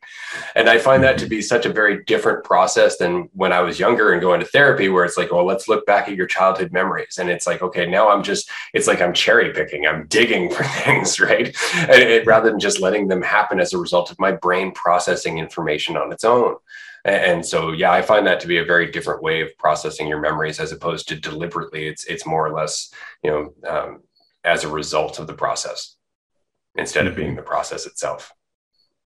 And 0.56 0.70
I 0.70 0.78
find 0.78 1.02
that 1.04 1.18
to 1.20 1.26
mm-hmm. 1.26 1.30
be 1.30 1.42
such 1.42 1.66
a 1.66 1.72
very 1.72 2.04
different 2.04 2.44
process 2.44 2.98
than 2.98 3.30
when 3.34 3.54
I 3.54 3.62
was 3.62 3.80
younger 3.80 4.12
and 4.12 4.22
going 4.22 4.42
to 4.42 4.46
therapy, 4.46 4.90
where 4.90 5.06
it's 5.06 5.18
like, 5.18 5.32
well, 5.32 5.46
let's 5.46 5.70
look 5.70 5.86
back 5.86 6.10
at 6.10 6.16
your 6.16 6.28
childhood 6.28 6.74
memories. 6.74 7.18
And 7.18 7.30
it's 7.30 7.48
like, 7.48 7.62
okay, 7.62 7.86
now 7.86 8.10
I'm 8.10 8.24
just, 8.24 8.50
it's 8.74 8.88
like 8.88 9.02
I'm 9.02 9.14
cherry 9.14 9.54
picking, 9.54 9.88
I'm 9.88 10.06
digging 10.08 10.50
for 10.54 10.64
things, 10.64 11.20
right? 11.20 11.56
And 11.76 12.02
it, 12.02 12.26
rather 12.26 12.50
than 12.50 12.60
just 12.60 12.82
letting 12.82 13.08
them 13.08 13.22
happen 13.22 13.60
as 13.62 13.74
a 13.74 13.78
result 13.78 14.12
of 14.12 14.20
my 14.20 14.34
brain 14.34 14.74
processing 14.74 15.38
information 15.38 15.96
on 15.96 16.12
its 16.12 16.26
own. 16.26 16.56
And 17.06 17.46
so, 17.46 17.72
yeah, 17.72 17.92
I 17.92 18.02
find 18.02 18.26
that 18.26 18.40
to 18.40 18.48
be 18.48 18.58
a 18.58 18.66
very 18.66 18.90
different 18.90 19.22
way 19.22 19.42
of 19.42 19.56
processing 19.60 20.08
your 20.08 20.20
memories 20.20 20.60
as 20.60 20.72
opposed 20.72 21.08
to 21.10 21.16
deliberately. 21.16 21.88
It's 21.88 22.04
it's 22.06 22.26
more 22.26 22.48
or 22.48 22.52
less, 22.52 22.92
you 23.24 23.30
know, 23.30 23.54
um, 23.70 24.02
as 24.44 24.64
a 24.64 24.70
result 24.70 25.20
of 25.20 25.28
the 25.28 25.34
process 25.34 25.96
instead 26.76 27.06
of 27.06 27.16
being 27.16 27.30
mm-hmm. 27.30 27.38
the 27.38 27.44
process 27.44 27.86
itself. 27.86 28.34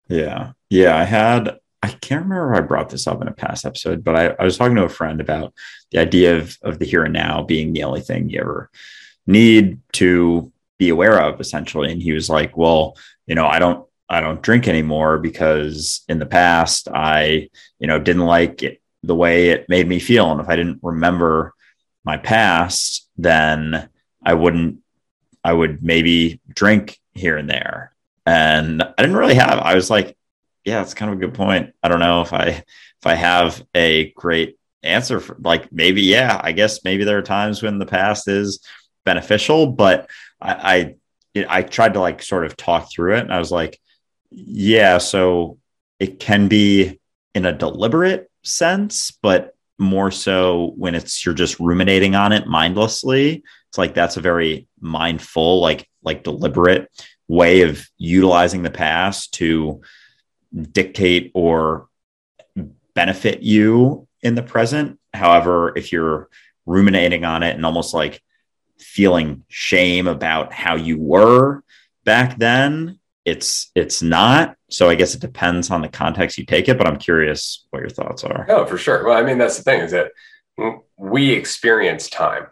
Yeah, 0.09 0.53
yeah. 0.69 0.97
I 0.97 1.05
had 1.05 1.59
I 1.81 1.89
can't 1.89 2.25
remember 2.25 2.55
if 2.55 2.59
I 2.59 2.67
brought 2.67 2.89
this 2.89 3.07
up 3.07 3.23
in 3.23 3.29
a 3.29 3.33
past 3.33 3.65
episode, 3.65 4.03
but 4.03 4.17
I, 4.17 4.27
I 4.41 4.45
was 4.45 4.59
talking 4.59 4.75
to 4.77 4.85
a 4.85 4.89
friend 4.89 5.21
about 5.21 5.55
the 5.93 5.99
idea 5.99 6.39
of 6.39 6.59
of 6.63 6.81
the 6.81 6.87
here 6.87 7.05
and 7.05 7.15
now 7.15 7.45
being 7.45 7.73
the 7.73 7.85
only 7.85 8.01
thing 8.01 8.29
you 8.29 8.41
ever 8.41 8.69
need 9.29 9.79
to 9.93 10.53
be 10.79 10.89
aware 10.89 11.21
of, 11.21 11.41
essentially. 11.41 11.93
And 11.93 12.03
he 12.03 12.11
was 12.11 12.29
like, 12.29 12.57
"Well, 12.57 12.97
you 13.29 13.37
know, 13.37 13.47
I 13.47 13.61
don't 13.61 13.86
I 14.09 14.21
don't 14.21 14.43
drink 14.43 14.69
anymore 14.69 15.19
because 15.19 16.03
in 16.09 16.19
the 16.19 16.27
past 16.27 16.89
I, 16.93 17.49
you 17.79 17.87
know, 17.87 17.99
didn't 17.99 18.27
like 18.27 18.63
it, 18.63 18.81
the 19.03 19.15
way 19.15 19.49
it 19.49 19.69
made 19.69 19.89
me 19.89 19.99
feel. 19.99 20.31
And 20.31 20.41
if 20.41 20.49
I 20.49 20.57
didn't 20.57 20.81
remember 20.83 21.55
my 22.05 22.17
past, 22.17 23.09
then 23.17 23.89
I 24.25 24.35
wouldn't, 24.35 24.79
I 25.43 25.53
would 25.53 25.83
maybe 25.83 26.41
drink 26.49 26.99
here 27.15 27.37
and 27.37 27.51
there. 27.51 27.95
And 28.25 28.83
I 28.83 28.95
didn't 28.99 29.17
really 29.17 29.35
have, 29.35 29.59
I 29.59 29.75
was 29.75 29.91
like, 29.91 30.17
yeah, 30.65 30.83
it's 30.83 30.95
kind 30.95 31.11
of 31.11 31.19
a 31.19 31.21
good 31.21 31.35
point. 31.35 31.73
I 31.83 31.89
don't 31.89 32.01
know 32.01 32.23
if 32.23 32.33
I, 32.33 32.47
if 32.49 33.07
I 33.07 33.15
have 33.15 33.65
a 33.75 34.11
great 34.13 34.59
answer 34.83 35.21
for 35.21 35.37
like, 35.41 35.73
maybe, 35.73 36.03
yeah, 36.03 36.41
I 36.43 36.53
guess 36.53 36.85
maybe 36.85 37.05
there 37.05 37.19
are 37.19 37.23
times 37.23 37.63
when 37.63 37.79
the 37.79 37.87
past 37.87 38.29
is 38.29 38.65
beneficial, 39.05 39.69
but 39.69 40.09
I, 40.41 40.95
I, 41.37 41.49
I 41.59 41.63
tried 41.63 41.95
to 41.95 42.01
like 42.01 42.23
sort 42.23 42.47
of 42.47 42.57
talk 42.57 42.91
through 42.91 43.17
it 43.17 43.21
and 43.21 43.33
I 43.33 43.39
was 43.39 43.53
like, 43.53 43.79
yeah, 44.31 44.99
so 44.99 45.59
it 45.99 46.21
can 46.21 46.49
be 46.49 47.01
in 47.35 47.47
a 47.47 47.53
deliberate 47.53 48.31
sense, 48.43 49.11
but 49.11 49.55
more 49.79 50.11
so 50.11 50.73
when 50.77 50.95
it's 50.95 51.25
you're 51.25 51.35
just 51.35 51.61
ruminating 51.61 52.15
on 52.15 52.33
it 52.33 52.47
mindlessly. 52.47 53.43
It's 53.69 53.79
like 53.79 53.95
that's 53.95 54.17
a 54.17 54.23
very 54.23 54.69
mindful, 54.81 55.61
like 55.61 55.89
like 56.03 56.25
deliberate 56.25 56.91
way 57.29 57.63
of 57.63 57.87
utilizing 57.99 58.63
the 58.63 58.71
past 58.71 59.35
to 59.35 59.83
dictate 60.73 61.33
or 61.35 61.89
benefit 62.95 63.43
you 63.43 64.07
in 64.23 64.35
the 64.35 64.43
present. 64.43 64.99
However, 65.13 65.77
if 65.77 65.93
you're 65.93 66.29
ruminating 66.65 67.25
on 67.25 67.43
it 67.43 67.55
and 67.55 67.67
almost 67.67 67.93
like 67.93 68.23
feeling 68.79 69.45
shame 69.49 70.07
about 70.07 70.53
how 70.53 70.77
you 70.77 70.99
were 70.99 71.63
back 72.05 72.39
then, 72.39 72.99
it's 73.27 73.73
it's 73.75 74.01
not. 74.01 74.57
So 74.71 74.89
i 74.89 74.95
guess 74.95 75.15
it 75.15 75.21
depends 75.21 75.71
on 75.71 75.83
the 75.83 75.89
context 75.89 76.39
you 76.39 76.47
take 76.47 76.69
it 76.69 76.79
but 76.79 76.87
i'm 76.87 76.97
curious 76.97 77.67
what 77.71 77.81
your 77.81 77.91
thoughts 77.91 78.25
are. 78.25 78.47
Oh 78.49 78.65
for 78.65 78.79
sure. 78.79 79.05
Well 79.05 79.19
i 79.19 79.23
mean 79.23 79.37
that's 79.37 79.59
the 79.59 79.65
thing 79.65 79.81
is 79.81 79.91
that 79.91 80.13
we 80.97 81.33
experience 81.33 82.09
time. 82.09 82.47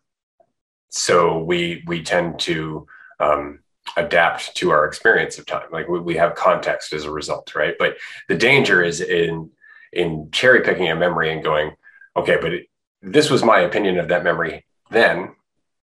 So 0.90 1.38
we 1.38 1.82
we 1.86 2.02
tend 2.02 2.40
to 2.40 2.86
um, 3.20 3.60
adapt 3.96 4.56
to 4.56 4.70
our 4.70 4.84
experience 4.84 5.38
of 5.38 5.46
time. 5.46 5.68
Like 5.72 5.88
we, 5.88 6.00
we 6.00 6.16
have 6.16 6.34
context 6.34 6.92
as 6.92 7.04
a 7.04 7.10
result 7.10 7.54
right? 7.54 7.74
But 7.78 7.96
the 8.28 8.36
danger 8.36 8.82
is 8.82 9.00
in 9.00 9.50
in 9.92 10.30
cherry 10.32 10.62
picking 10.62 10.90
a 10.90 10.96
memory 10.96 11.32
and 11.32 11.42
going 11.42 11.70
okay 12.16 12.36
but 12.40 12.52
it, 12.52 12.66
this 13.00 13.30
was 13.30 13.44
my 13.44 13.60
opinion 13.60 13.98
of 13.98 14.08
that 14.08 14.24
memory 14.24 14.66
then. 14.90 15.36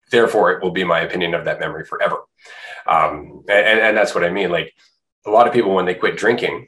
Therefore 0.10 0.54
it 0.54 0.64
will 0.64 0.72
be 0.72 0.84
my 0.84 1.02
opinion 1.02 1.36
of 1.36 1.46
that 1.46 1.60
memory 1.60 1.86
forever 1.86 2.24
um, 2.90 3.44
and, 3.48 3.80
and 3.80 3.98
that's 3.98 4.16
what 4.16 4.24
I 4.24 4.30
mean. 4.30 4.50
Like 4.50 4.74
a 5.26 5.30
lot 5.30 5.48
of 5.48 5.54
people, 5.54 5.74
when 5.76 5.86
they 5.86 5.94
quit 5.94 6.18
drinking, 6.18 6.68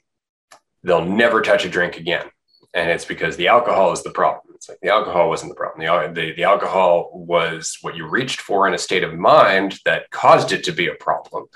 they'll 0.84 1.06
never 1.06 1.42
touch 1.42 1.66
a 1.66 1.70
drink 1.70 1.98
again. 1.98 2.28
And 2.74 2.90
it's 2.90 3.06
because 3.06 3.36
the 3.36 3.48
alcohol 3.48 3.92
is 3.92 4.04
the 4.04 4.12
problem. 4.12 4.56
It's 4.56 4.70
like 4.70 4.80
the 4.82 4.90
alcohol 4.90 5.28
wasn't 5.28 5.52
the 5.52 5.56
problem. 5.56 6.14
The, 6.14 6.22
the, 6.22 6.34
the 6.34 6.44
alcohol 6.44 7.12
was 7.14 7.78
what 7.82 7.96
you 7.96 8.08
reached 8.08 8.40
for 8.40 8.68
in 8.68 8.74
a 8.74 8.78
state 8.78 9.04
of 9.04 9.16
mind 9.16 9.80
that 9.86 10.10
caused 10.12 10.52
it 10.52 10.64
to 10.66 10.72
be 10.72 10.88
a 10.88 10.94
problem. 10.94 11.48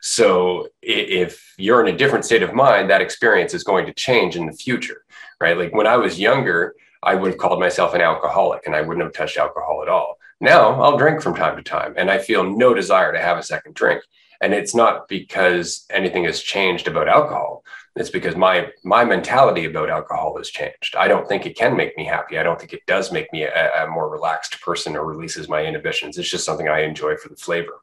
So 0.00 0.68
if 0.82 1.54
you're 1.56 1.86
in 1.86 1.94
a 1.94 1.96
different 1.96 2.24
state 2.24 2.42
of 2.42 2.52
mind, 2.52 2.90
that 2.90 3.02
experience 3.02 3.54
is 3.54 3.62
going 3.62 3.86
to 3.86 3.94
change 3.94 4.36
in 4.36 4.46
the 4.46 4.52
future, 4.52 5.04
right? 5.40 5.56
Like 5.56 5.74
when 5.74 5.86
I 5.86 5.96
was 5.96 6.18
younger, 6.18 6.74
I 7.02 7.14
would 7.14 7.30
have 7.32 7.38
called 7.38 7.60
myself 7.60 7.94
an 7.94 8.00
alcoholic 8.00 8.66
and 8.66 8.74
I 8.74 8.80
wouldn't 8.80 9.04
have 9.04 9.12
touched 9.12 9.36
alcohol 9.36 9.82
at 9.82 9.88
all. 9.88 10.16
Now 10.40 10.80
I'll 10.80 10.98
drink 10.98 11.22
from 11.22 11.34
time 11.34 11.56
to 11.56 11.62
time 11.62 11.94
and 11.96 12.10
I 12.10 12.18
feel 12.18 12.44
no 12.44 12.74
desire 12.74 13.12
to 13.12 13.20
have 13.20 13.38
a 13.38 13.42
second 13.42 13.74
drink. 13.74 14.02
And 14.40 14.52
it's 14.52 14.74
not 14.74 15.08
because 15.08 15.86
anything 15.90 16.24
has 16.24 16.42
changed 16.42 16.88
about 16.88 17.08
alcohol. 17.08 17.64
It's 17.96 18.10
because 18.10 18.34
my 18.34 18.72
my 18.82 19.04
mentality 19.04 19.64
about 19.64 19.88
alcohol 19.88 20.36
has 20.36 20.50
changed. 20.50 20.96
I 20.96 21.06
don't 21.06 21.28
think 21.28 21.46
it 21.46 21.56
can 21.56 21.76
make 21.76 21.96
me 21.96 22.04
happy. 22.04 22.38
I 22.38 22.42
don't 22.42 22.58
think 22.58 22.72
it 22.72 22.84
does 22.86 23.12
make 23.12 23.32
me 23.32 23.44
a, 23.44 23.84
a 23.84 23.88
more 23.88 24.10
relaxed 24.10 24.60
person 24.60 24.96
or 24.96 25.06
releases 25.06 25.48
my 25.48 25.64
inhibitions. 25.64 26.18
It's 26.18 26.28
just 26.28 26.44
something 26.44 26.68
I 26.68 26.80
enjoy 26.80 27.16
for 27.16 27.28
the 27.28 27.36
flavor. 27.36 27.80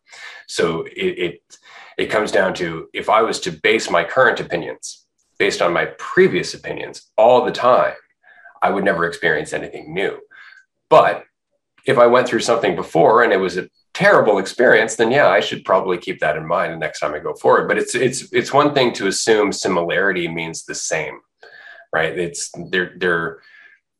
So 0.48 0.82
it, 0.82 0.92
it 0.96 1.58
it 1.98 2.06
comes 2.08 2.32
down 2.32 2.54
to 2.56 2.90
if 2.94 3.10
I 3.10 3.22
was 3.22 3.40
to 3.42 3.52
base 3.52 3.90
my 3.90 4.04
current 4.04 4.42
opinions 4.42 5.06
based 5.40 5.62
on 5.62 5.74
my 5.74 5.86
previous 5.98 6.54
opinions 6.54 7.10
all 7.18 7.46
the 7.46 7.52
time, 7.52 7.96
I 8.62 8.70
would 8.70 8.84
never 8.84 9.06
experience 9.06 9.54
anything 9.54 9.94
new. 9.94 10.20
But 10.90 11.24
if 11.86 11.98
I 11.98 12.08
went 12.08 12.28
through 12.28 12.40
something 12.40 12.76
before 12.76 13.24
and 13.24 13.34
it 13.34 13.38
was 13.38 13.58
a 13.58 13.70
terrible 13.94 14.38
experience, 14.38 14.96
then 14.96 15.12
yeah, 15.12 15.28
I 15.28 15.40
should 15.40 15.66
probably 15.66 15.98
keep 15.98 16.20
that 16.20 16.38
in 16.38 16.46
mind 16.48 16.74
the 16.74 16.78
next 16.78 17.00
time 17.00 17.14
I 17.14 17.20
go 17.20 17.34
forward. 17.34 17.68
But 17.68 17.78
it's 17.78 17.96
it's 17.96 18.32
it's 18.32 18.54
one 18.54 18.74
thing 18.74 18.94
to 18.94 19.08
assume 19.08 19.52
similarity 19.52 20.28
means 20.28 20.64
the 20.64 20.76
same, 20.76 21.20
right? 21.94 22.18
It's 22.18 22.52
they're 22.70 22.94
they're 22.98 23.40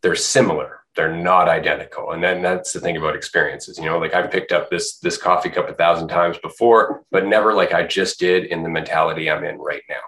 they're 0.02 0.16
similar. 0.16 0.80
They're 0.96 1.16
not 1.16 1.48
identical. 1.48 2.12
And 2.12 2.22
then 2.22 2.42
that's 2.42 2.74
the 2.74 2.82
thing 2.82 2.98
about 2.98 3.16
experiences. 3.16 3.78
You 3.78 3.86
know, 3.86 3.98
like 3.98 4.14
I've 4.14 4.32
picked 4.32 4.52
up 4.52 4.70
this 4.70 4.98
this 5.00 5.18
coffee 5.18 5.50
cup 5.50 5.70
a 5.70 5.74
thousand 5.74 6.10
times 6.10 6.38
before, 6.40 7.04
but 7.12 7.26
never 7.26 7.54
like 7.54 7.74
I 7.74 7.84
just 7.84 8.20
did 8.20 8.46
in 8.46 8.64
the 8.64 8.70
mentality 8.70 9.30
I'm 9.30 9.44
in 9.44 9.58
right 9.58 9.84
now. 9.90 10.02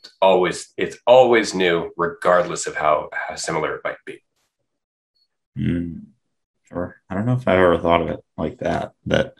It's 0.00 0.12
always 0.20 0.72
it's 0.76 0.98
always 1.06 1.54
new, 1.54 1.90
regardless 1.96 2.66
of 2.66 2.74
how, 2.74 3.10
how 3.12 3.36
similar 3.36 3.76
it 3.76 3.82
might 3.84 4.04
be. 4.04 4.22
Mm. 5.56 6.06
Or 6.70 7.00
I 7.08 7.14
don't 7.14 7.26
know 7.26 7.34
if 7.34 7.46
I've 7.48 7.58
ever 7.58 7.78
thought 7.78 8.02
of 8.02 8.08
it 8.08 8.20
like 8.36 8.58
that. 8.58 8.92
That 9.06 9.34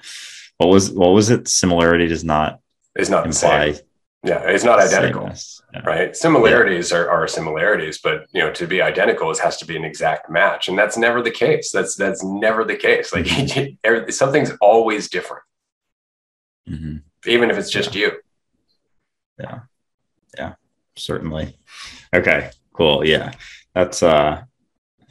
what 0.56 0.68
was 0.68 0.90
what 0.90 1.10
was 1.10 1.30
it? 1.30 1.48
Similarity 1.48 2.06
does 2.08 2.24
not 2.24 2.60
is 2.96 3.10
not 3.10 3.26
imply 3.26 3.72
same. 3.72 3.84
Yeah, 4.24 4.40
it's 4.48 4.64
not 4.64 4.80
identical. 4.80 5.30
Yeah. 5.72 5.80
right 5.84 6.16
similarities 6.16 6.90
are, 6.92 7.08
are 7.10 7.28
similarities 7.28 7.98
but 8.02 8.24
you 8.32 8.40
know 8.40 8.50
to 8.54 8.66
be 8.66 8.80
identical 8.82 9.30
it 9.30 9.38
has 9.38 9.58
to 9.58 9.66
be 9.66 9.76
an 9.76 9.84
exact 9.84 10.28
match 10.30 10.68
and 10.68 10.76
that's 10.78 10.96
never 10.96 11.22
the 11.22 11.30
case 11.30 11.70
that's 11.70 11.94
that's 11.94 12.24
never 12.24 12.64
the 12.64 12.74
case 12.74 13.12
like 13.12 13.28
every- 13.84 14.10
something's 14.10 14.50
always 14.62 15.08
different 15.10 15.44
Mhm. 16.68 17.02
even 17.26 17.50
if 17.50 17.58
it's 17.58 17.70
just 17.70 17.94
you 17.94 18.12
Yeah, 19.38 19.60
yeah, 20.36 20.54
certainly 20.96 21.56
okay 22.14 22.50
cool 22.72 23.06
yeah 23.06 23.32
that's 23.74 24.02
uh 24.02 24.42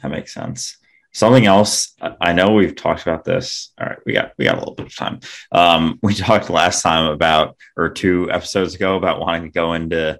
that 0.02 0.08
makes 0.10 0.34
sense 0.34 0.76
something 1.12 1.46
else 1.46 1.94
I- 2.20 2.32
know 2.32 2.52
we've 2.52 2.76
talked 2.76 3.02
about 3.02 3.24
this 3.24 3.72
all 3.80 3.86
right 3.86 3.98
we 4.06 4.12
got 4.12 4.32
we 4.38 4.44
got 4.44 4.56
a 4.56 4.58
little 4.58 4.74
bit 4.74 4.86
of 4.86 4.96
time 4.96 5.20
um 5.52 5.98
we 6.02 6.14
talked 6.14 6.50
last 6.50 6.82
time 6.82 7.10
about 7.10 7.56
or 7.76 7.88
two 7.90 8.30
episodes 8.30 8.74
ago 8.74 8.96
about 8.96 9.20
wanting 9.20 9.44
to 9.44 9.48
go 9.50 9.72
into 9.74 10.18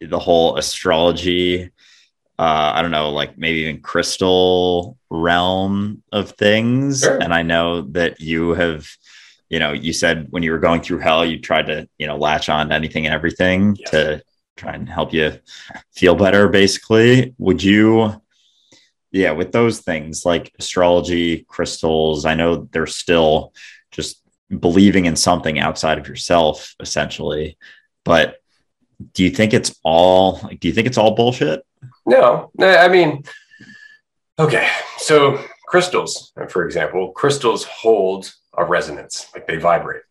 the 0.00 0.18
whole 0.18 0.56
astrology 0.56 1.70
uh 2.38 2.72
i 2.74 2.82
don't 2.82 2.90
know 2.90 3.10
like 3.10 3.38
maybe 3.38 3.60
even 3.60 3.80
crystal 3.80 4.98
realm 5.10 6.02
of 6.12 6.30
things 6.32 7.00
Sure. 7.00 7.22
and 7.22 7.32
i 7.32 7.42
know 7.42 7.82
that 7.92 8.20
you 8.20 8.50
have 8.54 8.88
you 9.48 9.58
know 9.60 9.72
you 9.72 9.92
said 9.92 10.26
when 10.30 10.42
you 10.42 10.50
were 10.50 10.58
going 10.58 10.80
through 10.82 10.98
hell 10.98 11.24
you 11.24 11.38
tried 11.38 11.66
to 11.66 11.88
you 11.98 12.06
know 12.08 12.16
latch 12.16 12.48
on 12.48 12.68
to 12.70 12.74
anything 12.74 13.06
and 13.06 13.14
everything 13.14 13.76
Yes. 13.78 13.90
to 13.90 14.22
try 14.56 14.72
and 14.72 14.88
help 14.88 15.12
you 15.14 15.38
feel 15.94 16.14
better 16.16 16.48
basically 16.48 17.34
would 17.38 17.62
you 17.62 18.20
yeah 19.14 19.30
with 19.30 19.52
those 19.52 19.80
things 19.80 20.26
like 20.26 20.52
astrology 20.58 21.46
crystals 21.48 22.26
i 22.26 22.34
know 22.34 22.68
they're 22.72 22.86
still 22.86 23.52
just 23.90 24.20
believing 24.60 25.06
in 25.06 25.16
something 25.16 25.58
outside 25.58 25.98
of 25.98 26.08
yourself 26.08 26.74
essentially. 26.80 27.58
But 28.04 28.36
do 29.12 29.24
you 29.24 29.30
think 29.30 29.54
it's 29.54 29.74
all 29.82 30.40
like 30.42 30.60
do 30.60 30.68
you 30.68 30.74
think 30.74 30.86
it's 30.86 30.98
all 30.98 31.14
bullshit? 31.14 31.64
No. 32.06 32.50
I 32.60 32.88
mean 32.88 33.24
okay 34.38 34.68
so 34.98 35.40
crystals 35.66 36.32
for 36.48 36.64
example 36.66 37.12
crystals 37.12 37.64
hold 37.64 38.32
a 38.56 38.64
resonance 38.64 39.28
like 39.34 39.46
they 39.46 39.56
vibrate. 39.56 40.02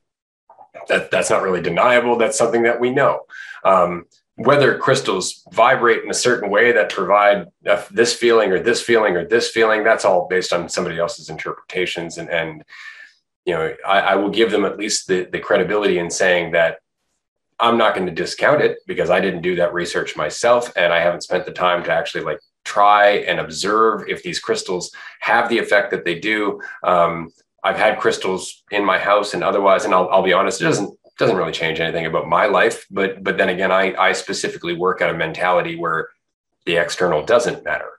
That 0.90 1.12
that's 1.12 1.30
not 1.30 1.44
really 1.44 1.62
deniable. 1.62 2.18
That's 2.18 2.38
something 2.38 2.64
that 2.64 2.80
we 2.80 2.90
know. 2.90 3.22
Um, 3.64 4.06
whether 4.36 4.78
crystals 4.78 5.44
vibrate 5.52 6.04
in 6.04 6.10
a 6.10 6.14
certain 6.14 6.50
way 6.50 6.72
that 6.72 6.90
provide 6.90 7.46
uh, 7.70 7.84
this 7.92 8.14
feeling 8.14 8.52
or 8.52 8.60
this 8.60 8.82
feeling 8.82 9.16
or 9.16 9.28
this 9.28 9.50
feeling 9.50 9.84
that's 9.84 10.06
all 10.06 10.28
based 10.28 10.52
on 10.52 10.68
somebody 10.68 10.98
else's 10.98 11.30
interpretations. 11.30 12.18
And 12.18 12.30
and 12.30 12.64
you 13.46 13.54
know 13.54 13.74
i, 13.86 14.00
I 14.00 14.16
will 14.16 14.30
give 14.30 14.52
them 14.52 14.66
at 14.66 14.78
least 14.78 15.08
the, 15.08 15.26
the 15.26 15.40
credibility 15.40 16.00
in 16.00 16.10
saying 16.10 16.52
that 16.52 16.78
i'm 17.60 17.78
not 17.78 17.96
going 17.96 18.08
to 18.08 18.14
discount 18.14 18.62
it 18.62 18.78
because 18.88 19.10
i 19.10 19.20
didn't 19.20 19.42
do 19.42 19.56
that 19.56 19.74
research 19.74 20.16
myself 20.16 20.72
and 20.76 20.94
i 20.94 21.00
haven't 21.00 21.24
spent 21.24 21.46
the 21.46 21.52
time 21.52 21.84
to 21.84 21.92
actually 21.92 22.24
like 22.24 22.40
try 22.64 23.10
and 23.10 23.40
observe 23.40 24.08
if 24.08 24.24
these 24.24 24.40
crystals 24.40 24.92
have 25.20 25.50
the 25.50 25.60
effect 25.60 25.92
that 25.92 26.06
they 26.06 26.18
do. 26.18 26.62
Um, 26.84 27.30
i've 27.64 27.78
had 27.78 28.00
crystals 28.00 28.64
in 28.72 28.86
my 28.86 28.98
house 28.98 29.34
and 29.34 29.44
otherwise 29.44 29.86
and 29.86 29.94
i'll, 29.94 30.10
I'll 30.10 30.24
be 30.24 30.34
honest 30.34 30.62
it 30.62 30.66
doesn't 30.66 30.98
doesn't 31.18 31.38
really 31.38 31.52
change 31.52 31.80
anything 31.80 32.06
about 32.06 32.28
my 32.28 32.46
life 32.46 32.86
but 32.90 33.24
but 33.24 33.38
then 33.38 33.50
again 33.50 33.72
i 33.72 33.94
i 33.96 34.12
specifically 34.12 34.76
work 34.76 35.02
at 35.02 35.10
a 35.10 35.14
mentality 35.14 35.76
where 35.76 36.10
the 36.66 36.76
external 36.78 37.24
doesn't 37.24 37.64
matter 37.64 37.90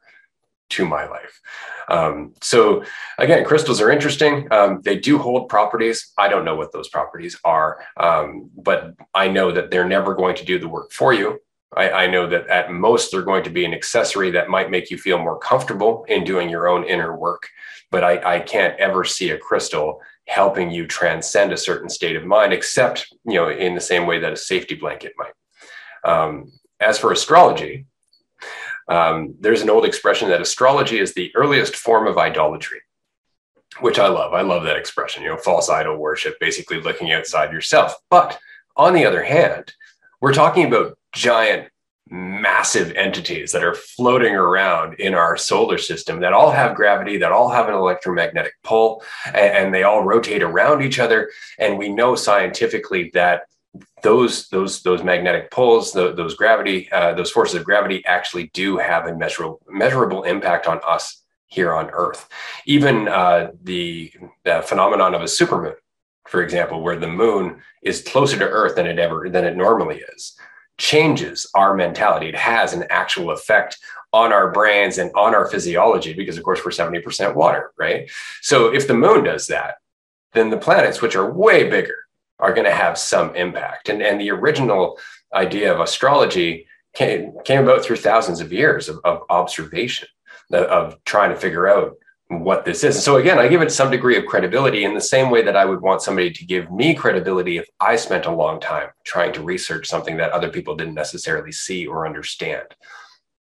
to 0.71 0.87
my 0.87 1.07
life. 1.07 1.41
Um, 1.89 2.35
so 2.41 2.85
again 3.19 3.45
crystals 3.45 3.81
are 3.81 3.91
interesting. 3.91 4.51
Um, 4.51 4.81
they 4.83 4.99
do 4.99 5.19
hold 5.19 5.51
properties. 5.51 6.13
I 6.17 6.29
don't 6.29 6.45
know 6.45 6.57
what 6.57 6.73
those 6.73 6.89
properties 6.89 7.39
are 7.45 7.85
um, 7.99 8.51
but 8.57 8.95
i 9.15 9.29
know 9.29 9.53
that 9.53 9.71
they're 9.71 9.89
never 9.89 10.15
going 10.15 10.37
to 10.37 10.45
do 10.45 10.59
the 10.59 10.69
work 10.69 10.93
for 10.93 11.13
you. 11.13 11.41
I, 11.77 11.91
I 11.91 12.07
know 12.07 12.27
that 12.29 12.47
at 12.49 12.73
most 12.73 13.11
they're 13.11 13.23
going 13.23 13.45
to 13.45 13.51
be 13.51 13.65
an 13.65 13.75
accessory 13.75 14.31
that 14.31 14.49
might 14.49 14.71
make 14.71 14.91
you 14.91 14.97
feel 14.97 15.19
more 15.19 15.39
comfortable 15.39 16.05
in 16.09 16.25
doing 16.25 16.49
your 16.49 16.69
own 16.69 16.85
inner 16.85 17.17
work 17.17 17.49
but 17.91 18.03
I, 18.03 18.37
I 18.37 18.41
can't 18.41 18.77
ever 18.81 19.05
see 19.05 19.31
a 19.31 19.39
crystal 19.39 20.01
helping 20.27 20.71
you 20.71 20.87
transcend 20.87 21.53
a 21.53 21.57
certain 21.57 21.89
state 21.89 22.17
of 22.17 22.25
mind, 22.25 22.53
except 22.53 23.13
you 23.25 23.35
know 23.35 23.51
in 23.51 23.75
the 23.75 23.81
same 23.81 24.07
way 24.07 24.19
that 24.19 24.33
a 24.33 24.37
safety 24.37 24.75
blanket 24.75 25.13
might. 25.17 25.33
Um, 26.05 26.53
as 26.81 26.99
for 26.99 27.13
astrology, 27.13 27.87
um, 28.89 29.35
there's 29.41 29.63
an 29.63 29.71
old 29.71 29.85
expression 29.85 30.29
that 30.29 30.41
astrology 30.41 30.99
is 30.99 31.15
the 31.15 31.35
earliest 31.35 31.77
form 31.77 32.07
of 32.07 32.19
idolatry, 32.19 32.81
which 33.81 33.99
I 33.99 34.09
love. 34.09 34.35
I 34.35 34.43
love 34.43 34.65
that 34.65 34.77
expression. 34.77 35.23
You 35.23 35.31
know, 35.31 35.37
false 35.37 35.69
idol 35.69 35.97
worship, 35.97 36.39
basically 36.41 36.81
looking 36.81 37.13
outside 37.13 37.53
yourself. 37.53 37.95
But 38.11 38.39
on 38.77 38.93
the 38.93 39.07
other 39.07 39.23
hand, 39.23 39.73
we're 40.21 40.35
talking 40.35 40.67
about 40.67 40.99
giant 41.15 41.69
massive 42.11 42.93
entities 42.97 43.53
that 43.53 43.65
are 43.65 43.75
floating 43.75 44.35
around 44.35 44.95
in 44.95 45.15
our 45.15 45.37
solar 45.37 45.79
system 45.79 46.21
that 46.21 46.33
all 46.33 46.51
have 46.51 46.77
gravity, 46.77 47.17
that 47.17 47.33
all 47.33 47.49
have 47.49 47.69
an 47.69 47.75
electromagnetic 47.75 48.53
pull, 48.63 49.03
and, 49.27 49.37
and 49.37 49.75
they 49.75 49.83
all 49.83 50.05
rotate 50.05 50.43
around 50.43 50.83
each 50.83 50.99
other. 50.99 51.31
And 51.59 51.79
we 51.79 51.89
know 51.89 52.15
scientifically 52.15 53.11
that 53.15 53.43
those 54.03 54.49
those 54.49 54.83
those 54.83 55.03
magnetic 55.03 55.51
pulls, 55.51 55.93
those, 55.93 56.17
those 56.17 56.35
gravity, 56.35 56.91
uh, 56.93 57.15
those 57.15 57.31
forces 57.31 57.57
of 57.57 57.65
gravity, 57.65 58.05
actually 58.07 58.51
do 58.53 58.77
have 58.77 59.07
a 59.07 59.17
measurable 59.17 59.61
measurable 59.69 60.23
impact 60.25 60.67
on 60.67 60.81
us 60.87 61.23
here 61.47 61.73
on 61.73 61.91
Earth. 61.91 62.29
Even 62.67 63.09
uh, 63.09 63.51
the, 63.63 64.13
the 64.45 64.63
phenomenon 64.67 65.15
of 65.15 65.23
a 65.23 65.27
supermoon, 65.27 65.75
for 66.27 66.43
example, 66.43 66.83
where 66.83 66.99
the 66.99 67.07
moon 67.09 67.63
is 67.83 68.03
closer 68.03 68.39
to 68.39 68.45
Earth 68.45 68.77
than 68.77 68.87
it 68.87 68.99
ever 68.99 69.29
than 69.31 69.45
it 69.45 69.57
normally 69.57 70.03
is 70.15 70.37
changes 70.79 71.49
our 71.55 71.75
mentality. 71.75 72.29
It 72.29 72.37
has 72.37 72.73
an 72.73 72.85
actual 72.91 73.31
effect 73.31 73.79
on 74.13 74.33
our 74.33 74.51
brains 74.53 74.99
and 74.99 75.11
on 75.15 75.35
our 75.35 75.49
physiology 75.49 76.13
because, 76.13 76.37
of 76.37 76.45
course, 76.45 76.65
we're 76.65 76.71
70% 76.71 77.35
water, 77.35 77.73
right? 77.79 78.11
So 78.43 78.73
if 78.73 78.87
the 78.87 78.95
moon 78.95 79.25
does 79.25 79.49
that, 79.49 79.77
then 80.33 80.51
the 80.51 80.57
planets, 80.57 81.03
which 81.03 81.17
are 81.17 81.33
way 81.33 81.69
bigger, 81.69 81.97
are 82.39 82.53
going 82.53 82.67
to 82.67 82.75
have 82.75 82.99
some 82.99 83.35
impact. 83.37 83.89
And, 83.89 84.03
and 84.03 84.21
the 84.21 84.31
original 84.31 84.99
idea 85.33 85.73
of 85.73 85.81
astrology 85.81 86.67
came, 86.95 87.35
came 87.45 87.63
about 87.63 87.85
through 87.85 87.97
thousands 87.97 88.41
of 88.41 88.53
years 88.53 88.89
of, 88.89 89.01
of 89.05 89.23
observation, 89.31 90.09
of 90.53 91.03
trying 91.05 91.31
to 91.31 91.37
figure 91.37 91.69
out 91.69 91.95
what 92.29 92.65
this 92.65 92.85
is. 92.85 93.03
So 93.03 93.17
again, 93.17 93.39
I 93.39 93.49
give 93.49 93.61
it 93.61 93.71
some 93.71 93.91
degree 93.91 94.17
of 94.17 94.27
credibility 94.27 94.85
in 94.85 94.95
the 94.95 95.01
same 95.01 95.31
way 95.31 95.43
that 95.43 95.57
I 95.57 95.65
would 95.65 95.83
want 95.83 96.03
somebody 96.03 96.31
to 96.31 96.45
give 96.45 96.71
me 96.71 96.95
credibility 96.95 97.59
if 97.59 97.69
I 97.81 97.97
spent 97.97 98.27
a 98.27 98.35
long 98.35 98.61
time 98.61 98.89
trying 99.05 99.33
to 99.35 99.43
research 99.43 99.87
something 99.87 100.17
that 100.17 100.33
other 100.33 100.49
people 100.49 100.75
didn't 100.75 100.95
necessarily 100.95 101.53
see 101.53 101.87
or 101.87 102.07
understand. 102.07 102.67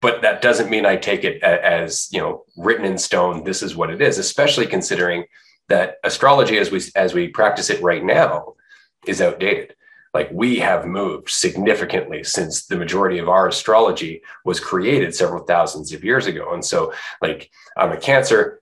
But 0.01 0.23
that 0.23 0.41
doesn't 0.41 0.71
mean 0.71 0.87
I 0.87 0.97
take 0.97 1.25
it 1.25 1.43
as, 1.43 2.09
you 2.11 2.21
know, 2.21 2.45
written 2.57 2.87
in 2.87 2.97
stone, 2.97 3.45
this 3.45 3.63
is 3.63 3.77
what 3.77 3.91
it 3.91 4.01
is, 4.01 4.17
especially 4.17 4.67
considering 4.67 5.25
that 5.69 5.97
astrology 6.03 6.59
as 6.59 6.71
we 6.71 6.81
as 6.97 7.15
we 7.15 7.29
practice 7.29 7.71
it 7.71 7.83
right 7.83 8.05
now 8.05 8.55
is 9.07 9.21
outdated. 9.21 9.75
Like 10.13 10.29
we 10.33 10.59
have 10.59 10.87
moved 10.87 11.31
significantly 11.31 12.25
since 12.25 12.67
the 12.67 12.77
majority 12.77 13.19
of 13.19 13.29
our 13.29 13.47
astrology 13.47 14.23
was 14.45 14.59
created 14.59 15.15
several 15.15 15.45
thousands 15.45 15.93
of 15.93 16.03
years 16.03 16.27
ago. 16.27 16.53
And 16.53 16.65
so 16.65 16.93
like 17.23 17.51
I'm 17.77 17.93
a 17.93 17.97
cancer, 17.97 18.60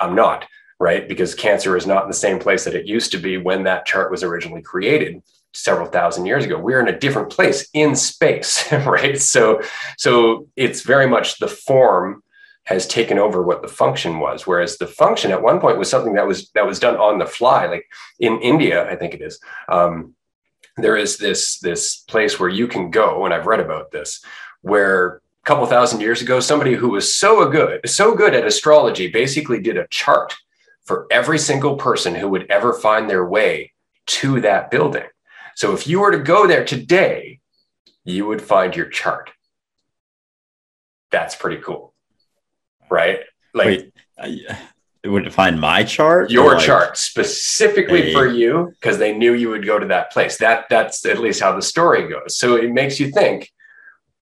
I'm 0.00 0.14
not, 0.14 0.46
right? 0.78 1.08
Because 1.08 1.34
cancer 1.34 1.76
is 1.76 1.86
not 1.86 2.04
in 2.04 2.08
the 2.08 2.14
same 2.14 2.38
place 2.38 2.64
that 2.64 2.74
it 2.74 2.86
used 2.86 3.12
to 3.12 3.18
be 3.18 3.36
when 3.36 3.64
that 3.64 3.86
chart 3.86 4.10
was 4.10 4.22
originally 4.22 4.62
created 4.62 5.22
several 5.52 5.86
thousand 5.86 6.26
years 6.26 6.44
ago. 6.44 6.58
We're 6.58 6.80
in 6.80 6.88
a 6.88 6.98
different 6.98 7.30
place 7.30 7.68
in 7.74 7.96
space, 7.96 8.70
right? 8.72 9.20
So, 9.20 9.60
so 9.96 10.48
it's 10.56 10.82
very 10.82 11.08
much 11.08 11.38
the 11.38 11.48
form 11.48 12.22
has 12.64 12.86
taken 12.86 13.18
over 13.18 13.42
what 13.42 13.62
the 13.62 13.68
function 13.68 14.20
was, 14.20 14.46
whereas 14.46 14.78
the 14.78 14.86
function 14.86 15.32
at 15.32 15.42
one 15.42 15.60
point 15.60 15.78
was 15.78 15.90
something 15.90 16.14
that 16.14 16.26
was 16.26 16.50
that 16.50 16.66
was 16.66 16.78
done 16.78 16.96
on 16.96 17.18
the 17.18 17.26
fly. 17.26 17.66
Like 17.66 17.84
in 18.18 18.40
India, 18.40 18.88
I 18.88 18.96
think 18.96 19.14
it 19.14 19.22
is. 19.22 19.40
Um, 19.68 20.14
there 20.76 20.96
is 20.96 21.18
this 21.18 21.58
this 21.58 21.96
place 21.96 22.38
where 22.38 22.48
you 22.48 22.68
can 22.68 22.90
go, 22.90 23.24
and 23.24 23.34
I've 23.34 23.46
read 23.46 23.60
about 23.60 23.90
this, 23.90 24.24
where 24.62 25.19
a 25.42 25.46
couple 25.46 25.66
thousand 25.66 26.00
years 26.00 26.20
ago, 26.20 26.40
somebody 26.40 26.74
who 26.74 26.90
was 26.90 27.14
so 27.14 27.48
good, 27.48 27.88
so 27.88 28.14
good 28.14 28.34
at 28.34 28.46
astrology, 28.46 29.08
basically 29.08 29.60
did 29.60 29.76
a 29.76 29.86
chart 29.88 30.34
for 30.84 31.06
every 31.10 31.38
single 31.38 31.76
person 31.76 32.14
who 32.14 32.28
would 32.28 32.50
ever 32.50 32.72
find 32.72 33.08
their 33.08 33.24
way 33.26 33.72
to 34.06 34.40
that 34.40 34.70
building. 34.70 35.06
So 35.54 35.72
if 35.72 35.86
you 35.86 36.00
were 36.00 36.10
to 36.10 36.18
go 36.18 36.46
there 36.46 36.64
today, 36.64 37.40
you 38.04 38.26
would 38.26 38.42
find 38.42 38.74
your 38.74 38.86
chart. 38.86 39.30
That's 41.10 41.34
pretty 41.34 41.62
cool, 41.62 41.94
right? 42.90 43.20
Like 43.54 43.66
Wait, 43.66 43.92
I- 44.18 44.58
would 45.08 45.32
find 45.32 45.58
my 45.58 45.82
chart? 45.82 46.30
your 46.30 46.54
like, 46.54 46.64
chart 46.64 46.96
specifically 46.98 48.10
a- 48.10 48.12
for 48.12 48.26
you 48.26 48.72
because 48.80 48.98
they 48.98 49.16
knew 49.16 49.32
you 49.32 49.48
would 49.48 49.64
go 49.64 49.78
to 49.78 49.86
that 49.86 50.12
place. 50.12 50.36
That 50.38 50.66
that's 50.68 51.04
at 51.06 51.18
least 51.18 51.40
how 51.40 51.54
the 51.56 51.62
story 51.62 52.08
goes. 52.08 52.36
So 52.36 52.56
it 52.56 52.70
makes 52.70 53.00
you 53.00 53.10
think: 53.10 53.50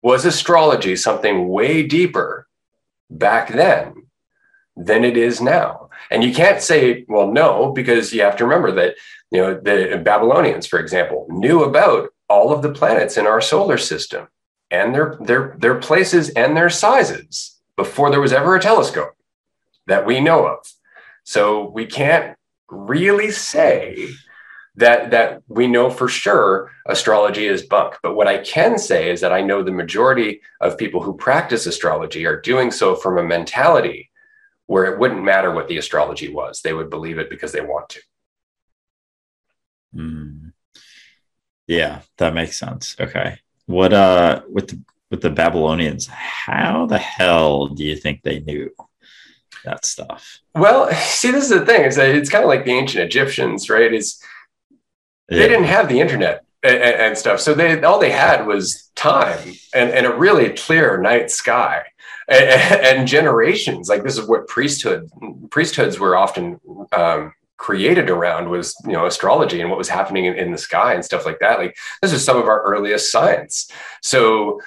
Was 0.03 0.25
astrology 0.25 0.97
something 0.97 1.49
way 1.49 1.83
deeper 1.83 2.47
back 3.11 3.53
then 3.53 4.07
than 4.77 5.05
it 5.05 5.17
is 5.17 5.41
now? 5.41 5.91
And 6.11 6.25
you 6.25 6.33
can't 6.33 6.63
say, 6.63 7.05
well, 7.09 7.31
no, 7.31 7.71
because 7.73 8.13
you 8.13 8.23
have 8.23 8.37
to 8.37 8.45
remember 8.45 8.73
that, 8.73 8.97
you 9.31 9.41
know, 9.41 9.55
the 9.55 10.01
Babylonians, 10.03 10.67
for 10.67 10.79
example, 10.79 11.27
knew 11.29 11.63
about 11.63 12.11
all 12.29 12.53
of 12.53 12.63
the 12.63 12.73
planets 12.73 13.17
in 13.17 13.27
our 13.27 13.41
solar 13.41 13.77
system 13.77 14.29
and 14.71 14.95
their 14.95 15.17
their 15.21 15.57
their 15.59 15.75
places 15.75 16.31
and 16.31 16.57
their 16.57 16.71
sizes 16.71 17.59
before 17.77 18.11
there 18.11 18.21
was 18.21 18.33
ever 18.33 18.55
a 18.55 18.61
telescope 18.61 19.15
that 19.87 20.07
we 20.07 20.21
know 20.21 20.47
of. 20.47 20.59
So 21.25 21.69
we 21.69 21.87
can't 21.87 22.37
really 22.69 23.31
say 23.31 24.09
that 24.77 25.11
that 25.11 25.43
we 25.49 25.67
know 25.67 25.91
for 25.91 26.09
sure 26.09 26.71
astrology 26.87 27.47
is 27.47 27.63
bunk. 27.63 27.97
But 28.03 28.15
what 28.15 28.29
i 28.29 28.39
can 28.39 28.79
say 28.79 29.11
is 29.11 29.21
that 29.21 29.33
i 29.33 29.41
know 29.41 29.63
the 29.63 29.73
majority 29.73 30.41
of 30.61 30.79
people 30.79 31.03
who 31.03 31.17
practice 31.17 31.67
astrology 31.67 32.27
are 32.27 32.41
doing 32.41 32.71
so 32.71 32.95
from 32.95 33.19
a 33.19 33.23
mentality 33.23 34.11
where 34.71 34.85
it 34.85 35.01
wouldn't 35.01 35.25
matter 35.25 35.51
what 35.51 35.67
the 35.67 35.79
astrology 35.79 36.29
was. 36.33 36.63
They 36.63 36.73
would 36.73 36.91
believe 36.91 37.19
it 37.19 37.29
because 37.29 37.51
they 37.51 37.61
want 37.61 37.89
to. 37.89 38.01
Mm. 39.93 40.53
yeah 41.67 42.03
that 42.19 42.35
makes 42.35 42.57
sense. 42.57 42.95
Okay. 43.01 43.41
What 43.67 43.93
uh 43.93 44.43
with 44.49 44.69
the 44.69 44.81
with 45.11 45.21
the 45.23 45.31
babylonians 45.31 46.07
how 46.07 46.87
the 46.87 46.99
hell 46.99 47.67
do 47.67 47.83
you 47.85 47.97
think 47.97 48.23
they 48.23 48.39
knew 48.39 48.71
that 49.65 49.85
stuff? 49.85 50.39
Well 50.55 50.89
see 50.95 51.33
this 51.33 51.51
is 51.51 51.51
the 51.51 51.67
thing. 51.67 51.91
That 51.91 52.15
it's 52.15 52.31
kind 52.31 52.45
of 52.45 52.49
like 52.49 52.65
the 52.65 52.71
ancient 52.71 53.03
egyptians 53.03 53.69
right? 53.69 53.93
Is 53.93 54.23
they 55.39 55.49
didn't 55.49 55.65
have 55.65 55.89
the 55.89 56.01
internet 56.01 56.45
and, 56.63 56.77
and, 56.77 57.19
stuff. 57.19 57.41
So 57.41 57.55
they 57.55 57.81
all 57.83 57.99
they 57.99 58.11
had 58.11 58.47
was 58.47 58.91
time 58.95 59.55
and, 59.75 59.91
and 59.91 60.07
a 60.07 60.15
really 60.15 60.51
clear 60.51 61.01
night 61.01 61.31
sky 61.31 61.85
and, 62.29 62.85
and, 62.85 63.09
generations. 63.09 63.89
Like 63.89 64.03
this 64.03 64.19
is 64.19 64.27
what 64.27 64.49
priesthood 64.49 65.09
priesthoods 65.51 65.99
were 65.99 66.17
often 66.17 66.61
um, 66.93 67.33
created 67.57 68.11
around 68.11 68.49
was 68.49 68.75
you 68.85 68.93
know 68.93 69.07
astrology 69.07 69.61
and 69.61 69.71
what 69.71 69.79
was 69.79 69.89
happening 69.89 70.25
in, 70.25 70.35
in 70.35 70.51
the 70.51 70.59
sky 70.59 70.95
and 70.95 71.05
stuff 71.05 71.25
like 71.25 71.39
that. 71.41 71.59
Like 71.59 71.77
this 72.03 72.13
is 72.13 72.25
some 72.25 72.37
of 72.37 72.45
our 72.45 72.63
earliest 72.63 73.11
science. 73.11 73.71
So 74.03 74.61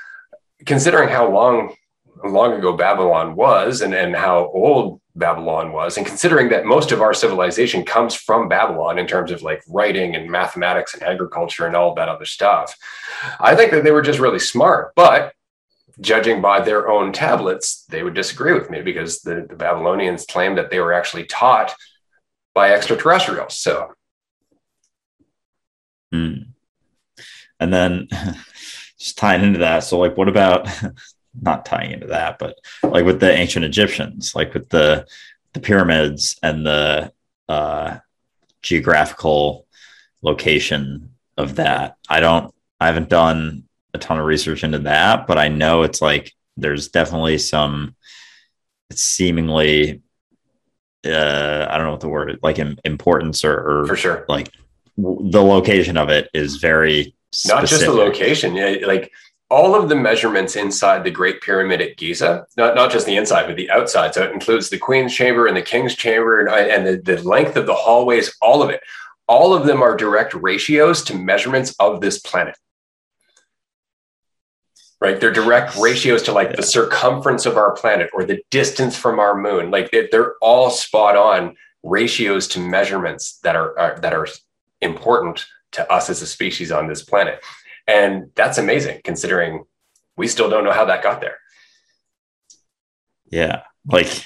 considering 0.66 1.10
how 1.10 1.30
long 1.30 1.76
long 2.24 2.54
ago 2.54 2.76
Babylon 2.76 3.36
was 3.36 3.82
and, 3.82 3.94
and 3.94 4.16
how 4.16 4.50
old 4.54 5.02
Babylon 5.16 5.72
was. 5.72 5.98
And 5.98 6.06
considering 6.06 6.50
that 6.50 6.66
most 6.66 6.92
of 6.92 7.02
our 7.02 7.14
civilization 7.14 7.86
comes 7.86 8.16
from 8.16 8.50
Babylon 8.50 8.98
in 8.98 9.08
terms 9.08 9.32
of 9.32 9.44
like 9.44 9.64
writing 9.68 10.16
and 10.16 10.30
mathematics 10.30 10.94
and 10.94 11.04
agriculture 11.04 11.68
and 11.68 11.76
all 11.76 11.94
that 11.96 12.10
other 12.10 12.26
stuff, 12.26 12.76
I 13.40 13.56
think 13.56 13.72
that 13.72 13.84
they 13.84 13.92
were 13.92 14.02
just 14.02 14.20
really 14.20 14.40
smart. 14.40 14.94
But 14.96 15.34
judging 16.02 16.42
by 16.42 16.62
their 16.62 16.90
own 16.90 17.12
tablets, 17.14 17.86
they 17.90 18.04
would 18.04 18.16
disagree 18.16 18.54
with 18.54 18.70
me 18.70 18.82
because 18.82 19.22
the, 19.22 19.46
the 19.48 19.56
Babylonians 19.56 20.26
claimed 20.26 20.58
that 20.58 20.72
they 20.72 20.80
were 20.80 20.94
actually 20.94 21.26
taught 21.26 21.76
by 22.56 22.72
extraterrestrials. 22.72 23.58
So. 23.58 23.94
Hmm. 26.12 26.34
And 27.60 27.74
then 27.74 28.08
just 29.00 29.18
tying 29.18 29.44
into 29.44 29.60
that. 29.60 29.84
So, 29.84 30.00
like, 30.00 30.18
what 30.18 30.28
about 30.28 30.68
not 31.42 31.66
tying 31.66 31.92
into 31.92 32.08
that, 32.08 32.40
but 32.40 32.58
like 32.84 33.06
with 33.06 33.20
the 33.20 33.32
ancient 33.32 33.66
Egyptians, 33.66 34.36
like 34.36 34.54
with 34.54 34.70
the 34.70 35.06
the 35.54 35.60
pyramids 35.60 36.38
and 36.42 36.66
the 36.66 37.12
uh, 37.48 37.98
geographical 38.62 39.68
location 40.22 41.12
of 41.38 41.56
that. 41.56 41.98
I 42.10 42.20
don't, 42.20 42.54
I 42.80 42.88
haven't 42.88 43.10
done 43.10 43.64
a 43.94 44.00
ton 44.00 44.20
of 44.20 44.26
research 44.26 44.64
into 44.64 44.80
that, 44.80 45.28
but 45.28 45.38
I 45.38 45.50
know 45.50 45.84
it's 45.84 46.02
like 46.02 46.34
there's 46.58 46.90
definitely 46.90 47.38
some. 47.38 47.96
It's 48.90 49.02
seemingly, 49.02 50.02
uh, 51.06 51.68
I 51.70 51.78
don't 51.78 51.86
know 51.86 51.92
what 51.92 52.02
the 52.02 52.10
word 52.10 52.40
like 52.44 52.60
importance 52.60 53.44
or, 53.44 53.82
or 53.82 53.88
for 53.88 53.96
sure, 53.96 54.26
like 54.28 54.52
the 54.98 55.42
location 55.42 55.98
of 55.98 56.10
it 56.10 56.30
is 56.34 56.58
very 56.58 57.16
specific. 57.32 57.62
not 57.62 57.68
just 57.68 57.86
the 57.86 57.92
location. 57.92 58.56
Yeah, 58.56 58.86
like 58.86 59.12
all 59.50 59.76
of 59.76 59.90
the 59.90 59.96
measurements 59.96 60.56
inside 60.56 61.04
the 61.04 61.12
Great 61.12 61.42
Pyramid 61.42 61.82
at 61.82 61.98
Giza, 61.98 62.46
not, 62.58 62.76
not 62.76 62.92
just 62.92 63.06
the 63.06 63.18
inside, 63.18 63.46
but 63.46 63.56
the 63.56 63.70
outside. 63.70 64.14
So 64.14 64.24
it 64.24 64.32
includes 64.32 64.70
the 64.70 64.78
Queen's 64.78 65.14
Chamber 65.14 65.48
and 65.48 65.56
the 65.56 65.62
King's 65.62 65.96
Chamber 65.96 66.40
and, 66.40 66.50
and 66.50 66.88
the, 66.88 67.16
the 67.16 67.22
length 67.22 67.56
of 67.56 67.66
the 67.66 67.74
hallways, 67.74 68.36
all 68.42 68.64
of 68.64 68.70
it. 68.70 68.82
All 69.28 69.54
of 69.54 69.66
them 69.66 69.82
are 69.82 69.96
direct 69.96 70.34
ratios 70.34 71.04
to 71.06 71.18
measurements 71.18 71.76
of 71.80 72.02
this 72.02 72.20
planet. 72.20 72.58
Right? 75.00 75.20
They're 75.20 75.32
direct 75.32 75.76
ratios 75.78 76.24
to 76.24 76.32
like 76.32 76.56
the 76.56 76.64
circumference 76.64 77.46
of 77.46 77.58
our 77.58 77.74
planet 77.74 78.10
or 78.14 78.24
the 78.24 78.42
distance 78.50 78.98
from 78.98 79.20
our 79.20 79.36
moon. 79.36 79.70
Like 79.70 79.92
they're 79.92 80.36
all 80.42 80.70
spot 80.70 81.16
on 81.16 81.56
ratios 81.84 82.48
to 82.50 82.60
measurements 82.60 83.40
that 83.40 83.56
are, 83.56 83.78
are 83.78 84.00
that 84.00 84.14
are 84.14 84.28
important 84.82 85.46
to 85.74 85.92
us 85.92 86.10
as 86.10 86.22
a 86.22 86.28
species 86.28 86.72
on 86.72 86.88
this 86.88 87.04
planet. 87.04 87.44
And 87.88 88.32
that's 88.36 88.58
amazing 88.58 89.02
considering 89.04 89.66
we 90.16 90.28
still 90.28 90.50
don't 90.50 90.64
know 90.64 90.72
how 90.72 90.86
that 90.86 91.04
got 91.04 91.22
there. 91.22 91.38
Yeah. 93.30 93.64
Like, 93.86 94.26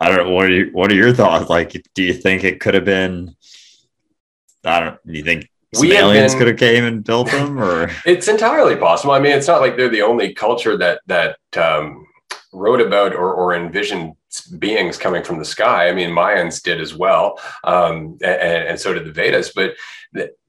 I 0.00 0.08
don't 0.08 0.26
know. 0.26 0.32
What 0.32 0.46
are, 0.46 0.50
you, 0.50 0.70
what 0.72 0.90
are 0.90 0.94
your 0.94 1.12
thoughts? 1.12 1.48
Like, 1.48 1.80
do 1.94 2.02
you 2.02 2.14
think 2.14 2.44
it 2.44 2.60
could 2.60 2.74
have 2.74 2.84
been, 2.84 3.36
I 4.64 4.80
don't, 4.80 5.06
do 5.06 5.12
you 5.12 5.22
think 5.22 5.48
some 5.74 5.88
we 5.88 5.96
aliens 5.96 6.32
been, 6.32 6.38
could 6.38 6.48
have 6.48 6.58
came 6.58 6.84
and 6.84 7.04
built 7.04 7.30
them 7.30 7.58
or 7.58 7.90
it's 8.06 8.28
entirely 8.28 8.76
possible. 8.76 9.12
I 9.12 9.20
mean, 9.20 9.32
it's 9.32 9.48
not 9.48 9.60
like 9.60 9.76
they're 9.76 9.88
the 9.88 10.02
only 10.02 10.34
culture 10.34 10.76
that, 10.76 11.02
that, 11.06 11.36
um, 11.56 12.06
wrote 12.52 12.80
about 12.80 13.14
or, 13.14 13.32
or 13.32 13.54
envisioned 13.54 14.14
beings 14.58 14.96
coming 14.98 15.22
from 15.22 15.38
the 15.38 15.44
sky. 15.44 15.88
I 15.88 15.92
mean, 15.92 16.10
Mayans 16.10 16.62
did 16.62 16.80
as 16.80 16.94
well, 16.94 17.40
um, 17.64 18.18
and, 18.22 18.68
and, 18.68 18.80
so 18.80 18.92
did 18.92 19.06
the 19.06 19.12
Vedas. 19.12 19.52
But 19.54 19.74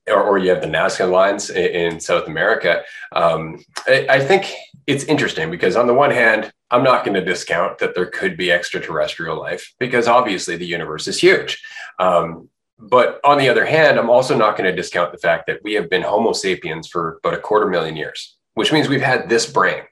or, 0.07 0.21
or 0.21 0.37
you 0.37 0.49
have 0.49 0.61
the 0.61 0.67
Nazca 0.67 1.09
lines 1.09 1.49
in, 1.49 1.93
in 1.93 1.99
South 1.99 2.27
America. 2.27 2.83
Um, 3.13 3.63
I, 3.87 4.07
I, 4.09 4.19
think 4.19 4.51
it's 4.87 5.05
interesting 5.05 5.49
because 5.49 5.75
on 5.75 5.87
the 5.87 5.93
one 5.93 6.11
hand, 6.11 6.51
I'm 6.71 6.83
not 6.83 7.05
going 7.05 7.15
to 7.15 7.23
discount 7.23 7.77
that 7.79 7.95
there 7.95 8.07
could 8.07 8.35
be 8.35 8.51
extraterrestrial 8.51 9.39
life 9.39 9.73
because 9.79 10.07
obviously 10.07 10.57
the 10.57 10.65
universe 10.65 11.07
is 11.07 11.19
huge. 11.19 11.63
Um, 11.99 12.49
but 12.79 13.21
on 13.23 13.37
the 13.37 13.47
other 13.47 13.65
hand, 13.65 13.97
I'm 13.97 14.09
also 14.09 14.35
not 14.35 14.57
going 14.57 14.69
to 14.69 14.75
discount 14.75 15.11
the 15.11 15.17
fact 15.17 15.47
that 15.47 15.63
we 15.63 15.73
have 15.73 15.89
been 15.89 16.01
Homo 16.01 16.33
sapiens 16.33 16.87
for 16.87 17.19
about 17.23 17.37
a 17.37 17.41
quarter 17.41 17.67
million 17.67 17.95
years, 17.95 18.35
which 18.55 18.73
means 18.73 18.89
we've 18.89 19.01
had 19.01 19.29
this 19.29 19.49
brain 19.49 19.83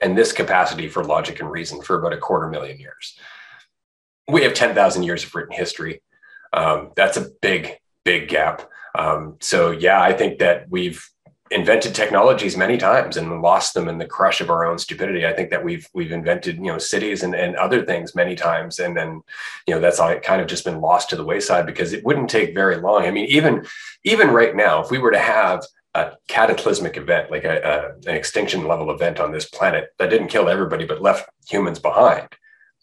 and 0.00 0.16
this 0.16 0.32
capacity 0.32 0.88
for 0.88 1.04
logic 1.04 1.40
and 1.40 1.50
reason 1.50 1.82
for 1.82 1.98
about 1.98 2.14
a 2.14 2.16
quarter 2.16 2.48
million 2.48 2.78
years. 2.78 3.18
We 4.28 4.42
have 4.44 4.54
10,000 4.54 5.02
years 5.02 5.24
of 5.24 5.34
written 5.34 5.52
history. 5.52 6.00
Um, 6.52 6.92
that's 6.96 7.16
a 7.16 7.28
big, 7.42 7.72
big 8.04 8.28
gap. 8.28 8.70
Um, 8.98 9.36
so 9.40 9.70
yeah, 9.70 10.02
I 10.02 10.12
think 10.12 10.38
that 10.38 10.68
we've 10.68 11.08
invented 11.52 11.94
technologies 11.94 12.56
many 12.56 12.78
times 12.78 13.16
and 13.16 13.42
lost 13.42 13.74
them 13.74 13.88
in 13.88 13.98
the 13.98 14.06
crush 14.06 14.40
of 14.40 14.48
our 14.50 14.64
own 14.64 14.78
stupidity. 14.78 15.26
I 15.26 15.32
think 15.32 15.50
that 15.50 15.64
we've 15.64 15.86
we've 15.92 16.12
invented 16.12 16.56
you 16.56 16.62
know 16.62 16.78
cities 16.78 17.22
and, 17.22 17.34
and 17.34 17.56
other 17.56 17.84
things 17.84 18.14
many 18.14 18.34
times, 18.34 18.78
and 18.78 18.96
then 18.96 19.22
you 19.66 19.74
know 19.74 19.80
that's 19.80 20.00
all 20.00 20.14
kind 20.20 20.40
of 20.40 20.48
just 20.48 20.64
been 20.64 20.80
lost 20.80 21.10
to 21.10 21.16
the 21.16 21.24
wayside 21.24 21.66
because 21.66 21.92
it 21.92 22.04
wouldn't 22.04 22.30
take 22.30 22.54
very 22.54 22.76
long. 22.76 23.04
I 23.04 23.10
mean, 23.10 23.26
even 23.26 23.66
even 24.04 24.30
right 24.30 24.56
now, 24.56 24.82
if 24.82 24.90
we 24.90 24.98
were 24.98 25.12
to 25.12 25.18
have 25.18 25.64
a 25.94 26.12
cataclysmic 26.26 26.96
event 26.96 27.30
like 27.30 27.44
a, 27.44 27.60
a, 27.60 28.10
an 28.10 28.16
extinction 28.16 28.66
level 28.66 28.90
event 28.90 29.20
on 29.20 29.30
this 29.30 29.44
planet 29.44 29.90
that 29.98 30.08
didn't 30.08 30.28
kill 30.28 30.48
everybody 30.48 30.86
but 30.86 31.02
left 31.02 31.28
humans 31.46 31.78
behind, 31.78 32.28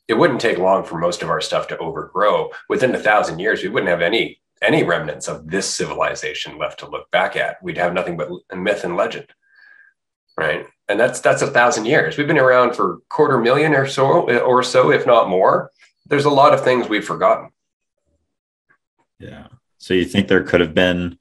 it 0.08 0.14
wouldn't 0.14 0.42
take 0.42 0.60
long 0.60 0.84
for 0.84 1.00
most 1.00 1.24
of 1.24 1.30
our 1.30 1.42
stuff 1.42 1.68
to 1.68 1.78
overgrow. 1.80 2.52
Within 2.68 2.94
a 2.94 3.00
thousand 3.00 3.40
years, 3.40 3.64
we 3.64 3.70
wouldn't 3.70 3.90
have 3.90 4.02
any 4.02 4.40
any 4.62 4.84
remnants 4.84 5.28
of 5.28 5.50
this 5.50 5.70
civilization 5.70 6.58
left 6.58 6.80
to 6.80 6.90
look 6.90 7.10
back 7.12 7.36
at. 7.36 7.62
We'd 7.64 7.78
have 7.78 7.94
nothing 7.94 8.18
but 8.18 8.30
myth 8.56 8.84
and 8.84 8.96
legend, 8.96 9.28
right? 10.38 10.66
And 10.88 11.00
that's 11.00 11.22
that's 11.22 11.42
a 11.42 11.48
thousand 11.48 11.86
years. 11.86 12.18
We've 12.18 12.28
been 12.28 12.38
around 12.38 12.76
for 12.76 13.00
quarter 13.10 13.38
million 13.38 13.74
or 13.74 13.88
so, 13.88 14.30
or 14.40 14.64
so, 14.64 14.92
if 14.92 15.06
not 15.06 15.30
more. 15.30 15.72
There's 16.08 16.26
a 16.26 16.30
lot 16.30 16.54
of 16.54 16.64
things 16.64 16.90
we've 16.90 17.06
forgotten. 17.06 17.50
Yeah. 19.20 19.48
So 19.78 19.94
you 19.94 20.06
think 20.06 20.28
there 20.28 20.44
could 20.44 20.62
have 20.62 20.74
been 20.74 21.18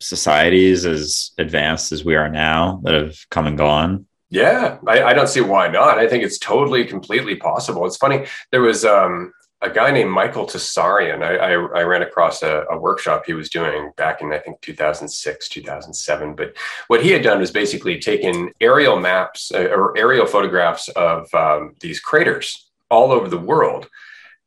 societies 0.00 0.84
as 0.84 1.32
advanced 1.38 1.92
as 1.92 2.04
we 2.04 2.14
are 2.14 2.28
now 2.28 2.80
that 2.84 2.94
have 2.94 3.16
come 3.30 3.46
and 3.46 3.58
gone? 3.58 4.06
Yeah, 4.30 4.78
I, 4.86 5.02
I, 5.02 5.12
don't 5.12 5.28
see 5.28 5.40
why 5.40 5.68
not. 5.68 5.98
I 5.98 6.08
think 6.08 6.24
it's 6.24 6.38
totally, 6.38 6.84
completely 6.84 7.36
possible. 7.36 7.86
It's 7.86 7.96
funny. 7.96 8.26
There 8.50 8.62
was 8.62 8.84
um, 8.84 9.32
a 9.64 9.70
guy 9.70 9.90
named 9.90 10.10
Michael 10.10 10.46
Tsarion. 10.46 11.22
I, 11.22 11.36
I, 11.36 11.80
I 11.80 11.82
ran 11.82 12.02
across 12.02 12.42
a, 12.42 12.64
a, 12.70 12.78
workshop 12.78 13.24
he 13.26 13.32
was 13.32 13.48
doing 13.48 13.92
back 13.96 14.20
in, 14.20 14.32
I 14.32 14.38
think, 14.38 14.60
2006, 14.60 15.48
2007. 15.48 16.34
But 16.34 16.54
what 16.88 17.02
he 17.02 17.10
had 17.10 17.22
done 17.22 17.40
was 17.40 17.50
basically 17.50 17.98
taken 17.98 18.52
aerial 18.60 19.00
maps 19.00 19.50
uh, 19.52 19.68
or 19.70 19.96
aerial 19.96 20.26
photographs 20.26 20.88
of 20.90 21.32
um, 21.34 21.74
these 21.80 21.98
craters 21.98 22.70
all 22.90 23.10
over 23.10 23.28
the 23.28 23.38
world 23.38 23.88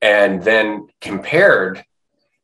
and 0.02 0.44
then 0.44 0.88
compared 1.02 1.84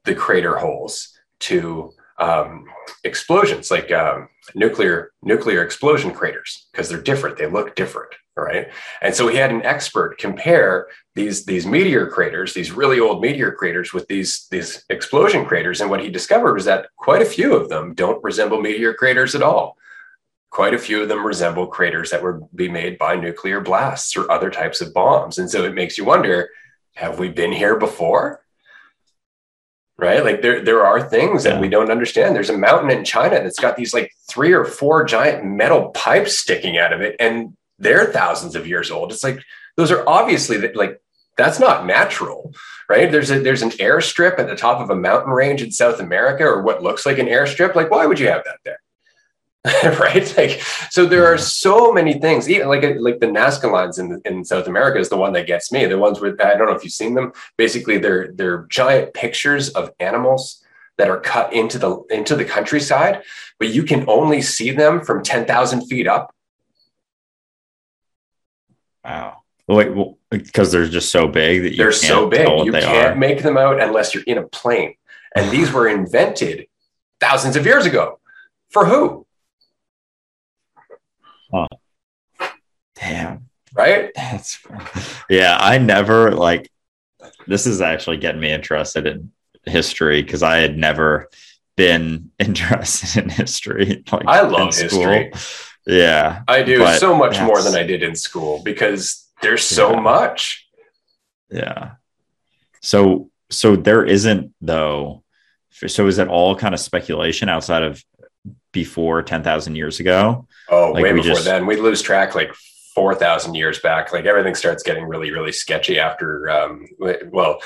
the 0.05 0.15
crater 0.15 0.57
holes 0.57 1.13
to 1.39 1.91
um, 2.17 2.65
explosions, 3.03 3.69
like 3.69 3.91
um, 3.91 4.29
nuclear 4.55 5.11
nuclear 5.21 5.63
explosion 5.63 6.11
craters, 6.11 6.67
because 6.71 6.89
they're 6.89 7.01
different. 7.01 7.37
They 7.37 7.47
look 7.47 7.75
different, 7.75 8.13
right? 8.35 8.67
And 9.01 9.13
so 9.13 9.27
he 9.27 9.37
had 9.37 9.51
an 9.51 9.63
expert 9.63 10.17
compare 10.17 10.87
these 11.15 11.45
these 11.45 11.65
meteor 11.65 12.07
craters, 12.07 12.53
these 12.53 12.71
really 12.71 12.99
old 12.99 13.21
meteor 13.21 13.51
craters, 13.51 13.93
with 13.93 14.07
these 14.07 14.47
these 14.49 14.83
explosion 14.89 15.45
craters. 15.45 15.81
And 15.81 15.89
what 15.89 16.01
he 16.01 16.09
discovered 16.09 16.53
was 16.53 16.65
that 16.65 16.87
quite 16.97 17.21
a 17.21 17.25
few 17.25 17.55
of 17.55 17.69
them 17.69 17.93
don't 17.93 18.23
resemble 18.23 18.61
meteor 18.61 18.93
craters 18.93 19.35
at 19.35 19.43
all. 19.43 19.77
Quite 20.49 20.73
a 20.73 20.79
few 20.79 21.01
of 21.01 21.09
them 21.09 21.25
resemble 21.25 21.67
craters 21.67 22.11
that 22.11 22.23
would 22.23 22.47
be 22.55 22.69
made 22.69 22.97
by 22.97 23.15
nuclear 23.15 23.59
blasts 23.59 24.15
or 24.15 24.31
other 24.31 24.51
types 24.51 24.81
of 24.81 24.93
bombs. 24.93 25.37
And 25.37 25.49
so 25.49 25.63
it 25.63 25.73
makes 25.73 25.97
you 25.97 26.05
wonder: 26.05 26.49
Have 26.95 27.19
we 27.19 27.29
been 27.29 27.51
here 27.51 27.77
before? 27.77 28.43
right? 29.97 30.23
Like 30.23 30.41
there, 30.41 30.61
there 30.61 30.85
are 30.85 31.01
things 31.01 31.43
that 31.43 31.61
we 31.61 31.69
don't 31.69 31.91
understand. 31.91 32.35
There's 32.35 32.49
a 32.49 32.57
mountain 32.57 32.89
in 32.89 33.05
China 33.05 33.41
that's 33.41 33.59
got 33.59 33.77
these 33.77 33.93
like 33.93 34.11
three 34.29 34.51
or 34.51 34.65
four 34.65 35.03
giant 35.05 35.45
metal 35.45 35.89
pipes 35.91 36.39
sticking 36.39 36.77
out 36.77 36.93
of 36.93 37.01
it, 37.01 37.15
and 37.19 37.55
they're 37.79 38.11
thousands 38.11 38.55
of 38.55 38.67
years 38.67 38.91
old. 38.91 39.11
It's 39.11 39.23
like 39.23 39.39
those 39.77 39.91
are 39.91 40.07
obviously 40.07 40.57
that 40.57 40.75
like 40.75 41.01
that's 41.37 41.59
not 41.59 41.85
natural, 41.85 42.53
right? 42.89 43.11
There's 43.11 43.31
a 43.31 43.39
there's 43.39 43.61
an 43.61 43.71
airstrip 43.71 44.39
at 44.39 44.47
the 44.47 44.55
top 44.55 44.79
of 44.79 44.89
a 44.89 44.95
mountain 44.95 45.31
range 45.31 45.61
in 45.61 45.71
South 45.71 45.99
America, 45.99 46.43
or 46.43 46.61
what 46.61 46.83
looks 46.83 47.05
like 47.05 47.17
an 47.17 47.27
airstrip. 47.27 47.75
Like, 47.75 47.89
why 47.89 48.05
would 48.05 48.19
you 48.19 48.27
have 48.27 48.43
that 48.43 48.59
there? 48.63 48.79
right? 49.99 50.37
Like, 50.37 50.61
so 50.89 51.05
there 51.05 51.25
are 51.25 51.37
so 51.37 51.93
many 51.93 52.19
things. 52.19 52.49
Even 52.49 52.67
like 52.67 52.83
like 52.99 53.19
the 53.19 53.27
Nazca 53.27 53.71
lines 53.71 53.97
in 53.97 54.21
in 54.25 54.43
South 54.43 54.67
America 54.67 54.99
is 54.99 55.09
the 55.09 55.17
one 55.17 55.33
that 55.33 55.47
gets 55.47 55.71
me. 55.71 55.85
The 55.85 55.97
ones 55.97 56.19
with 56.19 56.39
I 56.41 56.55
don't 56.55 56.67
know 56.67 56.75
if 56.75 56.83
you've 56.83 56.93
seen 56.93 57.15
them. 57.15 57.31
Basically, 57.57 57.97
they're 57.97 58.31
they're 58.33 58.67
giant 58.69 59.13
pictures 59.13 59.69
of 59.69 59.91
animals 59.99 60.63
that 60.97 61.09
are 61.09 61.19
cut 61.19 61.53
into 61.53 61.79
the 61.79 62.01
into 62.09 62.35
the 62.35 62.45
countryside, 62.45 63.23
but 63.57 63.69
you 63.69 63.83
can 63.83 64.07
only 64.09 64.41
see 64.41 64.71
them 64.71 65.01
from 65.01 65.23
ten 65.23 65.45
thousand 65.45 65.87
feet 65.87 66.07
up. 66.07 66.35
Wow. 69.03 69.43
Wait, 69.67 70.12
because 70.37 70.71
they're 70.71 70.87
just 70.87 71.11
so 71.11 71.27
big 71.27 71.63
that 71.63 71.71
you 71.71 71.77
they're 71.77 71.91
so 71.91 72.27
big 72.27 72.47
you 72.65 72.71
can't 72.71 73.13
are. 73.13 73.15
make 73.15 73.43
them 73.43 73.57
out 73.57 73.81
unless 73.81 74.13
you're 74.13 74.23
in 74.23 74.37
a 74.37 74.43
plane. 74.43 74.95
And 75.35 75.49
these 75.51 75.71
were 75.71 75.87
invented 75.87 76.67
thousands 77.19 77.55
of 77.55 77.65
years 77.65 77.85
ago. 77.85 78.19
For 78.69 78.85
who? 78.85 79.25
Huh. 81.51 81.67
Damn. 82.95 83.49
Right? 83.73 84.11
That's 84.15 84.59
yeah, 85.29 85.57
I 85.59 85.77
never 85.77 86.31
like 86.31 86.69
this 87.47 87.65
is 87.67 87.81
actually 87.81 88.17
getting 88.17 88.41
me 88.41 88.51
interested 88.51 89.07
in 89.07 89.31
history 89.65 90.21
because 90.21 90.43
I 90.43 90.57
had 90.57 90.77
never 90.77 91.29
been 91.75 92.31
interested 92.39 93.23
in 93.23 93.29
history. 93.29 94.03
Like 94.11 94.25
I 94.27 94.41
love 94.41 94.75
history. 94.75 95.31
Yeah. 95.85 96.43
I 96.47 96.63
do 96.63 96.85
so 96.97 97.15
much 97.15 97.39
more 97.41 97.61
than 97.61 97.75
I 97.75 97.83
did 97.83 98.03
in 98.03 98.15
school 98.15 98.61
because 98.63 99.22
there's 99.43 99.63
so 99.63 99.93
yeah. 99.93 99.99
much. 99.99 100.67
Yeah. 101.51 101.91
So 102.81 103.29
so 103.49 103.75
there 103.75 104.03
isn't 104.03 104.53
though. 104.61 105.23
So 105.87 106.07
is 106.07 106.17
it 106.17 106.27
all 106.27 106.55
kind 106.55 106.73
of 106.73 106.79
speculation 106.79 107.49
outside 107.49 107.83
of 107.83 108.03
before 108.73 109.21
10,000 109.21 109.75
years 109.75 110.01
ago? 110.01 110.47
Oh, 110.69 110.91
like 110.91 111.03
way 111.03 111.13
before 111.13 111.35
just... 111.35 111.45
then. 111.45 111.65
We 111.65 111.77
lose 111.77 112.01
track 112.01 112.35
like 112.35 112.53
4,000 112.95 113.55
years 113.55 113.79
back. 113.79 114.11
Like 114.11 114.25
everything 114.25 114.55
starts 114.55 114.83
getting 114.83 115.05
really, 115.05 115.31
really 115.31 115.51
sketchy 115.53 115.99
after, 115.99 116.49
um, 116.49 116.87
well, 116.99 117.61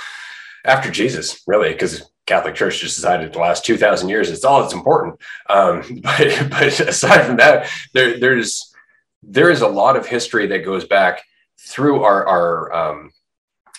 after 0.64 0.92
Jesus, 0.92 1.42
really, 1.48 1.72
because 1.72 2.10
Catholic 2.26 2.56
Church 2.56 2.80
just 2.80 2.96
decided 2.96 3.34
the 3.34 3.40
last 3.40 3.66
2,000 3.66 4.10
years 4.10 4.30
it's 4.30 4.44
all 4.44 4.62
that's 4.62 4.74
important. 4.74 5.20
Um, 5.50 5.84
but, 6.04 6.50
but 6.50 6.80
aside 6.80 7.26
from 7.26 7.38
that, 7.38 7.70
there, 7.94 8.20
there's, 8.20 8.74
there 9.24 9.50
is 9.50 9.62
a 9.62 9.68
lot 9.68 9.96
of 9.96 10.06
history 10.06 10.48
that 10.48 10.66
goes 10.66 10.86
back 10.86 11.24
through 11.60 12.04
our, 12.04 12.26
our, 12.26 12.74
um, 12.74 13.12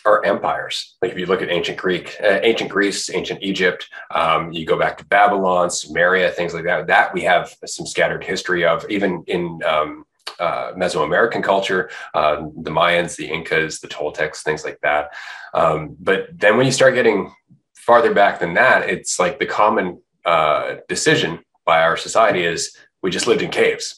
our 0.05 0.25
empires. 0.25 0.97
Like 1.03 1.13
if 1.13 1.19
you 1.19 1.27
look 1.27 1.43
at 1.43 1.51
ancient 1.51 1.79
Greek, 1.79 2.17
uh, 2.23 2.41
ancient 2.43 2.71
Greece, 2.71 3.11
ancient 3.11 3.43
Egypt, 3.43 3.89
um, 4.11 4.53
you 4.53 4.65
go 4.65 4.79
back 4.79 4.99
to 4.99 5.05
Babylon, 5.05 5.69
Sumeria, 5.69 6.33
things 6.33 6.55
like 6.55 6.65
that. 6.65 6.87
That 6.87 7.13
we 7.13 7.23
have 7.23 7.55
some 7.67 7.87
scattered 7.87 8.25
history 8.25 8.65
of, 8.65 8.89
even 8.89 9.23
in 9.27 9.61
um, 9.65 10.05
uh, 10.39 10.73
Mesoamerican 10.73 11.43
culture, 11.43 11.91
uh, 12.15 12.37
the 12.63 12.71
Mayans, 12.71 13.17
the 13.17 13.27
Incas, 13.27 13.81
the 13.81 13.89
Toltecs, 13.89 14.43
things 14.43 14.65
like 14.65 14.81
that. 14.83 15.13
Um, 15.55 15.97
but 16.01 16.29
then 16.33 16.57
when 16.57 16.67
you 16.67 16.73
start 16.73 16.95
getting 16.95 17.33
farther 17.75 18.15
back 18.15 18.39
than 18.39 18.55
that, 18.55 18.89
it's 18.89 19.19
like 19.19 19.39
the 19.39 19.47
common 19.47 20.01
uh, 20.25 20.77
decision 20.89 21.41
by 21.65 21.83
our 21.83 21.97
society 21.97 22.45
is 22.45 22.77
we 23.03 23.11
just 23.11 23.27
lived 23.27 23.43
in 23.43 23.51
caves 23.51 23.98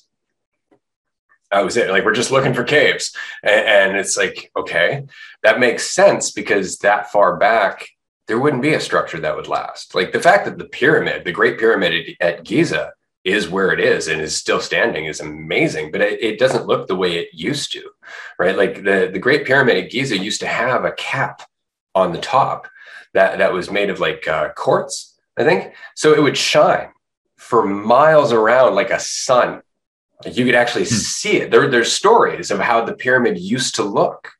that 1.50 1.64
was 1.64 1.76
it. 1.76 1.90
Like 1.90 2.04
we're 2.04 2.14
just 2.14 2.30
looking 2.30 2.54
for 2.54 2.64
caves, 2.64 3.14
and, 3.42 3.90
and, 3.90 3.96
it's 3.96 4.16
like 4.16 4.50
okay, 4.56 5.04
that 5.42 5.60
makes 5.60 5.90
sense 5.90 6.30
because 6.30 6.78
that 6.78 7.10
far 7.10 7.36
back 7.36 7.88
there 8.28 8.38
wouldn't 8.38 8.62
be 8.62 8.74
a 8.74 8.80
structure 8.80 9.18
that 9.18 9.34
would 9.34 9.48
last. 9.48 9.94
Like 9.94 10.12
the 10.12 10.20
fact 10.20 10.44
that 10.44 10.56
the 10.56 10.64
pyramid, 10.64 11.24
the 11.24 11.32
Great 11.32 11.58
Pyramid 11.58 12.16
at 12.20 12.44
Giza, 12.44 12.92
is 13.24 13.48
where 13.48 13.72
it 13.72 13.80
is 13.80 14.08
and 14.08 14.20
is 14.20 14.36
still 14.36 14.60
standing 14.60 15.04
is 15.04 15.20
amazing, 15.20 15.90
but 15.92 16.00
it, 16.00 16.22
it 16.22 16.38
doesn't 16.38 16.66
look 16.66 16.86
the 16.86 16.96
way 16.96 17.18
it 17.18 17.28
used 17.32 17.72
to, 17.72 17.90
right? 18.38 18.56
Like 18.56 18.76
the 18.76 19.10
the 19.12 19.18
Great 19.18 19.46
Pyramid 19.46 19.76
at 19.76 19.90
Giza 19.90 20.16
used 20.16 20.40
to 20.40 20.46
have 20.46 20.84
a 20.84 20.92
cap 20.92 21.42
on 21.94 22.12
the 22.12 22.20
top 22.20 22.68
that 23.12 23.38
that 23.38 23.52
was 23.52 23.70
made 23.70 23.90
of 23.90 24.00
like 24.00 24.26
uh, 24.26 24.50
quartz, 24.50 25.18
I 25.36 25.44
think, 25.44 25.74
so 25.94 26.14
it 26.14 26.22
would 26.22 26.38
shine 26.38 26.90
for 27.36 27.66
miles 27.66 28.32
around 28.32 28.74
like 28.74 28.90
a 28.90 29.00
sun 29.00 29.62
you 30.26 30.44
could 30.44 30.54
actually 30.54 30.84
hmm. 30.84 30.94
see 30.94 31.36
it. 31.38 31.50
There, 31.50 31.68
there's 31.68 31.92
stories 31.92 32.50
of 32.50 32.58
how 32.58 32.84
the 32.84 32.94
pyramid 32.94 33.38
used 33.38 33.74
to 33.76 33.82
look. 33.82 34.32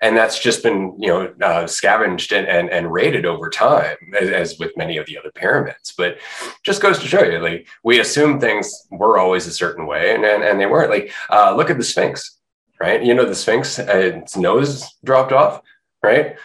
And 0.00 0.14
that's 0.14 0.38
just 0.38 0.62
been, 0.62 0.94
you 0.98 1.08
know, 1.08 1.34
uh, 1.40 1.66
scavenged 1.66 2.32
and, 2.32 2.46
and, 2.46 2.68
and 2.68 2.92
raided 2.92 3.24
over 3.24 3.48
time, 3.48 3.96
as, 4.20 4.28
as, 4.28 4.58
with 4.58 4.76
many 4.76 4.98
of 4.98 5.06
the 5.06 5.16
other 5.16 5.30
pyramids. 5.34 5.94
But 5.96 6.18
just 6.62 6.82
goes 6.82 6.98
to 6.98 7.06
show 7.06 7.22
you, 7.22 7.38
like 7.38 7.66
we 7.84 8.00
assume 8.00 8.38
things 8.38 8.70
were 8.90 9.16
always 9.16 9.46
a 9.46 9.52
certain 9.52 9.86
way, 9.86 10.14
and 10.14 10.22
and, 10.24 10.42
and 10.42 10.60
they 10.60 10.66
weren't. 10.66 10.90
Like, 10.90 11.10
uh, 11.30 11.54
look 11.56 11.70
at 11.70 11.78
the 11.78 11.84
Sphinx, 11.84 12.38
right? 12.78 13.02
You 13.02 13.14
know, 13.14 13.24
the 13.24 13.34
Sphinx, 13.34 13.78
uh, 13.78 13.84
its 13.86 14.36
nose 14.36 14.84
dropped 15.04 15.32
off, 15.32 15.62
right? 16.02 16.36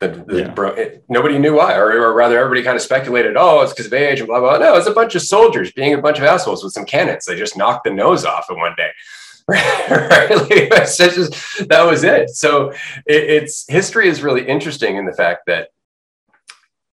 The, 0.00 0.08
the 0.26 0.38
yeah. 0.38 0.48
bro, 0.48 0.70
it, 0.70 1.04
nobody 1.10 1.38
knew 1.38 1.56
why, 1.56 1.74
or, 1.76 1.90
or, 1.92 2.14
rather, 2.14 2.38
everybody 2.38 2.62
kind 2.62 2.74
of 2.74 2.80
speculated, 2.80 3.36
oh, 3.36 3.60
it's 3.60 3.72
because 3.72 3.86
of 3.86 3.92
age 3.92 4.20
and 4.20 4.26
blah 4.26 4.40
blah. 4.40 4.56
No, 4.56 4.76
it's 4.76 4.86
a 4.86 4.92
bunch 4.92 5.14
of 5.14 5.20
soldiers 5.20 5.72
being 5.72 5.92
a 5.92 6.00
bunch 6.00 6.16
of 6.16 6.24
assholes 6.24 6.64
with 6.64 6.72
some 6.72 6.86
cannons. 6.86 7.26
They 7.26 7.36
just 7.36 7.56
knocked 7.56 7.84
the 7.84 7.90
nose 7.90 8.24
off 8.24 8.46
in 8.50 8.58
one 8.58 8.74
day. 8.76 8.90
right? 9.48 10.30
Like, 10.30 10.70
just, 10.96 11.68
that 11.68 11.82
was 11.82 12.02
it. 12.02 12.30
So 12.30 12.70
it, 12.70 13.24
it's 13.24 13.68
history 13.68 14.08
is 14.08 14.22
really 14.22 14.46
interesting 14.46 14.96
in 14.96 15.04
the 15.04 15.12
fact 15.12 15.42
that 15.48 15.68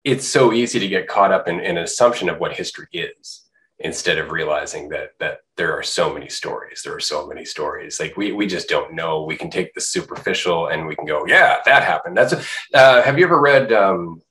it's 0.03 0.27
so 0.27 0.53
easy 0.53 0.79
to 0.79 0.87
get 0.87 1.07
caught 1.07 1.31
up 1.31 1.47
in, 1.47 1.59
in 1.59 1.77
an 1.77 1.83
assumption 1.83 2.29
of 2.29 2.39
what 2.39 2.53
history 2.53 2.87
is 2.93 3.41
instead 3.83 4.17
of 4.17 4.31
realizing 4.31 4.89
that 4.89 5.11
that 5.19 5.39
there 5.57 5.77
are 5.77 5.83
so 5.83 6.13
many 6.13 6.29
stories. 6.29 6.81
There 6.83 6.95
are 6.95 6.99
so 6.99 7.27
many 7.27 7.45
stories. 7.45 7.99
Like 7.99 8.17
we 8.17 8.31
we 8.31 8.47
just 8.47 8.69
don't 8.69 8.93
know. 8.93 9.23
We 9.23 9.35
can 9.35 9.49
take 9.49 9.73
the 9.73 9.81
superficial 9.81 10.67
and 10.67 10.87
we 10.87 10.95
can 10.95 11.05
go 11.05 11.25
yeah 11.25 11.57
that 11.65 11.83
happened. 11.83 12.17
That's 12.17 12.33
uh, 12.73 13.01
have 13.01 13.17
you 13.17 13.25
ever 13.25 13.39
read 13.39 13.71
um, 13.71 14.21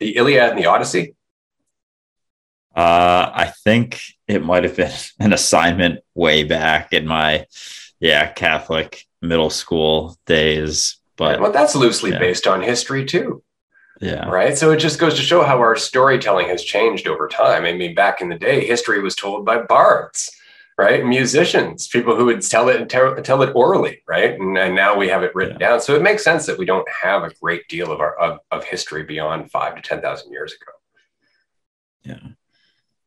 the 0.00 0.16
iliad 0.16 0.50
and 0.50 0.58
the 0.58 0.66
odyssey? 0.66 1.14
Uh, 2.76 3.30
i 3.32 3.52
think 3.62 4.00
it 4.26 4.44
might 4.44 4.64
have 4.64 4.74
been 4.74 4.90
an 5.20 5.32
assignment 5.32 6.00
way 6.16 6.42
back 6.42 6.92
in 6.92 7.06
my 7.06 7.46
yeah 8.00 8.26
catholic 8.32 9.06
middle 9.22 9.48
school 9.48 10.18
days 10.26 10.98
but 11.16 11.40
well 11.40 11.52
that's 11.52 11.76
loosely 11.76 12.10
yeah. 12.10 12.18
based 12.18 12.48
on 12.48 12.60
history 12.60 13.04
too 13.04 13.43
yeah. 14.00 14.28
Right. 14.28 14.56
So 14.56 14.72
it 14.72 14.78
just 14.78 14.98
goes 14.98 15.14
to 15.14 15.22
show 15.22 15.42
how 15.42 15.58
our 15.58 15.76
storytelling 15.76 16.48
has 16.48 16.62
changed 16.62 17.06
over 17.06 17.28
time. 17.28 17.64
I 17.64 17.72
mean, 17.72 17.94
back 17.94 18.20
in 18.20 18.28
the 18.28 18.38
day, 18.38 18.66
history 18.66 19.00
was 19.00 19.14
told 19.14 19.44
by 19.44 19.58
bards, 19.62 20.30
right? 20.76 21.04
Musicians, 21.04 21.86
people 21.86 22.16
who 22.16 22.24
would 22.26 22.42
tell 22.42 22.68
it 22.68 22.80
and 22.80 22.90
tell, 22.90 23.14
tell 23.22 23.42
it 23.42 23.52
orally, 23.54 24.02
right? 24.08 24.38
And, 24.38 24.58
and, 24.58 24.74
now 24.74 24.96
we 24.96 25.08
have 25.08 25.22
it 25.22 25.34
written 25.34 25.58
yeah. 25.60 25.68
down. 25.68 25.80
So 25.80 25.94
it 25.94 26.02
makes 26.02 26.24
sense 26.24 26.44
that 26.46 26.58
we 26.58 26.64
don't 26.64 26.88
have 26.88 27.22
a 27.22 27.32
great 27.40 27.68
deal 27.68 27.92
of 27.92 28.00
our 28.00 28.16
of, 28.16 28.40
of 28.50 28.64
history 28.64 29.04
beyond 29.04 29.50
five 29.50 29.76
to 29.76 29.82
ten 29.82 30.00
thousand 30.00 30.32
years 30.32 30.52
ago. 30.52 30.72
Yeah. 32.02 32.30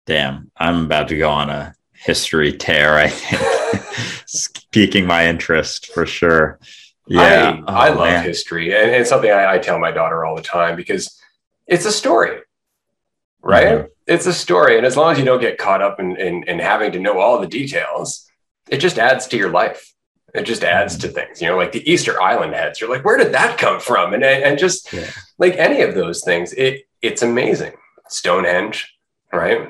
Damn. 0.05 0.51
I'm 0.55 0.85
about 0.85 1.09
to 1.09 1.18
go 1.18 1.30
on 1.30 1.49
a 1.49 1.76
history 1.91 2.53
tear, 2.53 2.95
I 2.95 3.09
think. 3.09 3.84
piquing 4.72 5.05
my 5.05 5.27
interest 5.27 5.88
for 5.88 6.05
sure. 6.05 6.59
Yeah, 7.08 7.62
I, 7.68 7.72
oh, 7.72 7.76
I 7.76 7.90
love 7.90 8.10
man. 8.10 8.24
history, 8.24 8.76
and 8.76 8.92
it's 8.92 9.10
something 9.10 9.32
I, 9.32 9.54
I, 9.54 9.58
tell 9.60 9.80
my 9.80 9.92
daughter 9.92 10.26
all 10.26 10.36
the 10.36 10.42
time 10.42 10.76
because 10.76 11.20
it's 11.66 11.86
a 11.86 11.92
story, 11.92 12.40
right? 13.42 13.68
Mm-hmm. 13.68 13.88
It's 14.08 14.26
a 14.26 14.34
story, 14.34 14.78
and 14.78 14.86
as 14.86 14.98
long 14.98 15.12
as 15.12 15.20
you 15.20 15.26
don't 15.26 15.40
get 15.40 15.58
caught 15.58 15.82
up 15.82 16.00
in, 16.00 16.18
in, 16.18 16.44
in 16.44 16.60
having 16.60 16.92
to 16.94 17.00
know 17.00 17.20
all 17.20 17.40
the 17.40 17.48
details, 17.48 18.30
it 18.70 18.78
just 18.78 19.00
adds 19.00 19.28
to 19.28 19.38
your 19.38 19.50
life. 19.50 19.94
It 20.34 20.44
just 20.44 20.64
adds 20.64 20.98
mm-hmm. 20.98 21.08
to 21.08 21.14
things, 21.14 21.42
you 21.42 21.48
know, 21.48 21.58
like 21.58 21.72
the 21.72 21.90
Easter 21.90 22.22
Island 22.22 22.54
heads. 22.54 22.82
You're 22.82 22.90
like, 22.90 23.06
where 23.06 23.18
did 23.18 23.34
that 23.34 23.58
come 23.58 23.80
from? 23.80 24.14
And 24.14 24.24
and 24.24 24.60
just 24.60 24.92
yeah. 24.92 25.10
like 25.38 25.56
any 25.56 25.82
of 25.82 25.96
those 25.96 26.24
things, 26.24 26.54
it 26.54 26.88
it's 27.02 27.22
amazing. 27.22 27.74
Stonehenge, 28.10 28.98
right? 29.32 29.70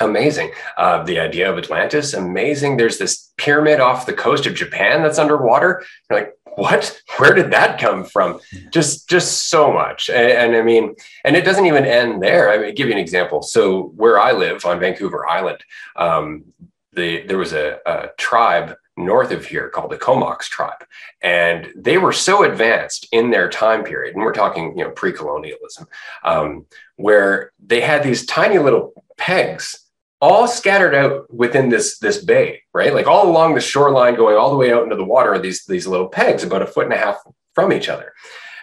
Amazing. 0.00 0.50
Uh, 0.76 1.02
the 1.04 1.20
idea 1.20 1.50
of 1.50 1.58
Atlantis, 1.58 2.14
amazing. 2.14 2.76
There's 2.76 2.98
this 2.98 3.32
pyramid 3.36 3.80
off 3.80 4.06
the 4.06 4.12
coast 4.12 4.46
of 4.46 4.54
Japan 4.54 5.02
that's 5.02 5.18
underwater. 5.18 5.84
You're 6.10 6.20
like, 6.20 6.34
what? 6.56 7.00
Where 7.18 7.34
did 7.34 7.50
that 7.52 7.80
come 7.80 8.04
from? 8.04 8.40
Just, 8.70 9.08
just 9.08 9.48
so 9.48 9.72
much. 9.72 10.08
And, 10.08 10.30
and 10.30 10.56
I 10.56 10.62
mean, 10.62 10.94
and 11.24 11.36
it 11.36 11.44
doesn't 11.44 11.66
even 11.66 11.84
end 11.84 12.22
there. 12.22 12.50
I 12.50 12.56
mean, 12.56 12.66
I'll 12.66 12.72
give 12.74 12.88
you 12.88 12.94
an 12.94 12.98
example. 13.00 13.42
So 13.42 13.92
where 13.96 14.18
I 14.18 14.32
live 14.32 14.64
on 14.64 14.80
Vancouver 14.80 15.28
Island, 15.28 15.58
um, 15.96 16.44
the, 16.92 17.26
there 17.26 17.38
was 17.38 17.52
a, 17.52 17.78
a 17.86 18.08
tribe 18.18 18.76
north 18.96 19.32
of 19.32 19.44
here 19.44 19.68
called 19.68 19.90
the 19.90 19.98
Comox 19.98 20.48
tribe. 20.48 20.84
And 21.20 21.72
they 21.74 21.98
were 21.98 22.12
so 22.12 22.44
advanced 22.44 23.08
in 23.10 23.30
their 23.30 23.48
time 23.48 23.82
period, 23.82 24.14
and 24.14 24.24
we're 24.24 24.32
talking, 24.32 24.78
you 24.78 24.84
know, 24.84 24.90
pre-colonialism, 24.90 25.86
um, 26.22 26.66
where 26.96 27.52
they 27.64 27.80
had 27.80 28.04
these 28.04 28.24
tiny 28.26 28.58
little 28.58 28.92
pegs 29.16 29.83
all 30.20 30.48
scattered 30.48 30.94
out 30.94 31.32
within 31.32 31.68
this 31.68 31.98
this 31.98 32.24
bay, 32.24 32.62
right? 32.72 32.94
Like 32.94 33.06
all 33.06 33.28
along 33.28 33.54
the 33.54 33.60
shoreline, 33.60 34.14
going 34.14 34.36
all 34.36 34.50
the 34.50 34.56
way 34.56 34.72
out 34.72 34.84
into 34.84 34.96
the 34.96 35.04
water, 35.04 35.34
are 35.34 35.38
these 35.38 35.64
these 35.66 35.86
little 35.86 36.08
pegs 36.08 36.44
about 36.44 36.62
a 36.62 36.66
foot 36.66 36.84
and 36.84 36.94
a 36.94 36.98
half 36.98 37.18
from 37.54 37.72
each 37.72 37.88
other. 37.88 38.12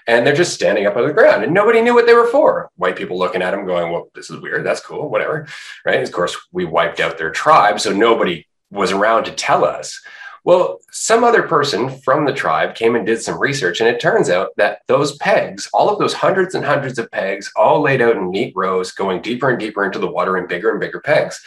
And 0.07 0.26
they're 0.26 0.34
just 0.34 0.53
standing 0.53 0.88
up 0.88 0.95
on 0.95 1.06
the 1.06 1.14
ground, 1.14 1.44
and 1.44 1.53
nobody 1.53 1.82
knew 1.82 1.94
what 1.94 2.07
they 2.07 2.15
were 2.15 2.28
for. 2.28 2.72
White 2.76 2.95
people 2.95 3.19
looking 3.19 3.44
at 3.44 3.52
them, 3.52 3.68
going, 3.68 3.91
"Well, 3.91 4.10
this 4.15 4.30
is 4.32 4.40
weird. 4.40 4.65
That's 4.65 4.82
cool. 4.82 5.10
Whatever." 5.10 5.48
Right? 5.86 6.02
Of 6.02 6.11
course, 6.11 6.36
we 6.52 6.65
wiped 6.65 6.99
out 6.99 7.18
their 7.18 7.32
tribe, 7.32 7.80
so 7.80 7.91
nobody 7.91 8.48
was 8.72 8.91
around 8.91 9.26
to 9.26 9.32
tell 9.32 9.64
us. 9.64 10.02
Well, 10.43 10.80
some 10.91 11.23
other 11.23 11.43
person 11.43 11.89
from 12.01 12.26
the 12.26 12.34
tribe 12.34 12.73
came 12.73 12.95
and 12.95 13.05
did 13.05 13.22
some 13.22 13.39
research, 13.39 13.80
and 13.80 13.88
it 13.88 13.99
turns 13.99 14.27
out 14.30 14.49
that 14.57 14.80
those 14.88 15.15
pegs, 15.18 15.69
all 15.72 15.88
of 15.89 15.99
those 15.99 16.13
hundreds 16.13 16.55
and 16.55 16.65
hundreds 16.65 16.97
of 16.97 17.11
pegs, 17.11 17.51
all 17.55 17.81
laid 17.81 18.01
out 18.01 18.15
in 18.15 18.31
neat 18.31 18.53
rows, 18.55 18.91
going 18.91 19.22
deeper 19.22 19.49
and 19.49 19.59
deeper 19.59 19.85
into 19.85 19.99
the 19.99 20.07
water 20.07 20.38
in 20.38 20.47
bigger 20.47 20.72
and 20.72 20.80
bigger 20.80 20.99
pegs, 20.99 21.39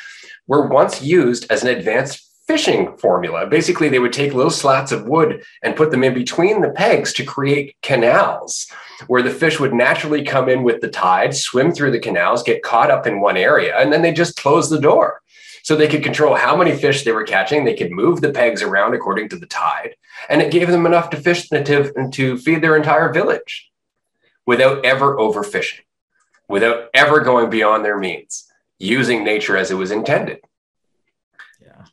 were 0.46 0.68
once 0.68 1.02
used 1.02 1.50
as 1.50 1.64
an 1.64 1.70
advanced 1.70 2.30
fishing 2.46 2.96
formula. 2.98 3.46
Basically, 3.46 3.88
they 3.88 3.98
would 3.98 4.12
take 4.12 4.34
little 4.34 4.50
slats 4.50 4.92
of 4.92 5.08
wood 5.08 5.42
and 5.62 5.76
put 5.76 5.90
them 5.90 6.04
in 6.04 6.14
between 6.14 6.60
the 6.60 6.70
pegs 6.70 7.12
to 7.14 7.24
create 7.24 7.74
canals 7.82 8.70
where 9.08 9.22
the 9.22 9.30
fish 9.30 9.58
would 9.58 9.74
naturally 9.74 10.22
come 10.22 10.48
in 10.48 10.62
with 10.62 10.80
the 10.80 10.88
tide, 10.88 11.34
swim 11.34 11.72
through 11.72 11.90
the 11.90 11.98
canals, 11.98 12.42
get 12.42 12.62
caught 12.62 12.90
up 12.90 13.06
in 13.06 13.20
one 13.20 13.36
area, 13.36 13.76
and 13.76 13.92
then 13.92 14.02
they 14.02 14.12
just 14.12 14.36
close 14.36 14.70
the 14.70 14.80
door. 14.80 15.20
So 15.64 15.74
they 15.74 15.88
could 15.88 16.02
control 16.02 16.34
how 16.34 16.54
many 16.54 16.76
fish 16.76 17.04
they 17.04 17.12
were 17.12 17.24
catching. 17.24 17.64
They 17.64 17.74
could 17.74 17.90
move 17.90 18.20
the 18.20 18.30
pegs 18.30 18.60
around 18.60 18.92
according 18.94 19.30
to 19.30 19.36
the 19.36 19.46
tide. 19.46 19.96
And 20.28 20.42
it 20.42 20.52
gave 20.52 20.68
them 20.68 20.84
enough 20.84 21.08
to 21.10 21.16
fish 21.16 21.50
uh, 21.50 21.62
to, 21.62 22.10
to 22.10 22.36
feed 22.36 22.62
their 22.62 22.76
entire 22.76 23.10
village 23.10 23.72
without 24.44 24.84
ever 24.84 25.16
overfishing, 25.16 25.80
without 26.50 26.90
ever 26.92 27.20
going 27.20 27.48
beyond 27.48 27.82
their 27.82 27.98
means, 27.98 28.44
using 28.78 29.24
nature 29.24 29.56
as 29.56 29.70
it 29.70 29.76
was 29.76 29.90
intended. 29.90 30.40
Yeah. 31.62 31.86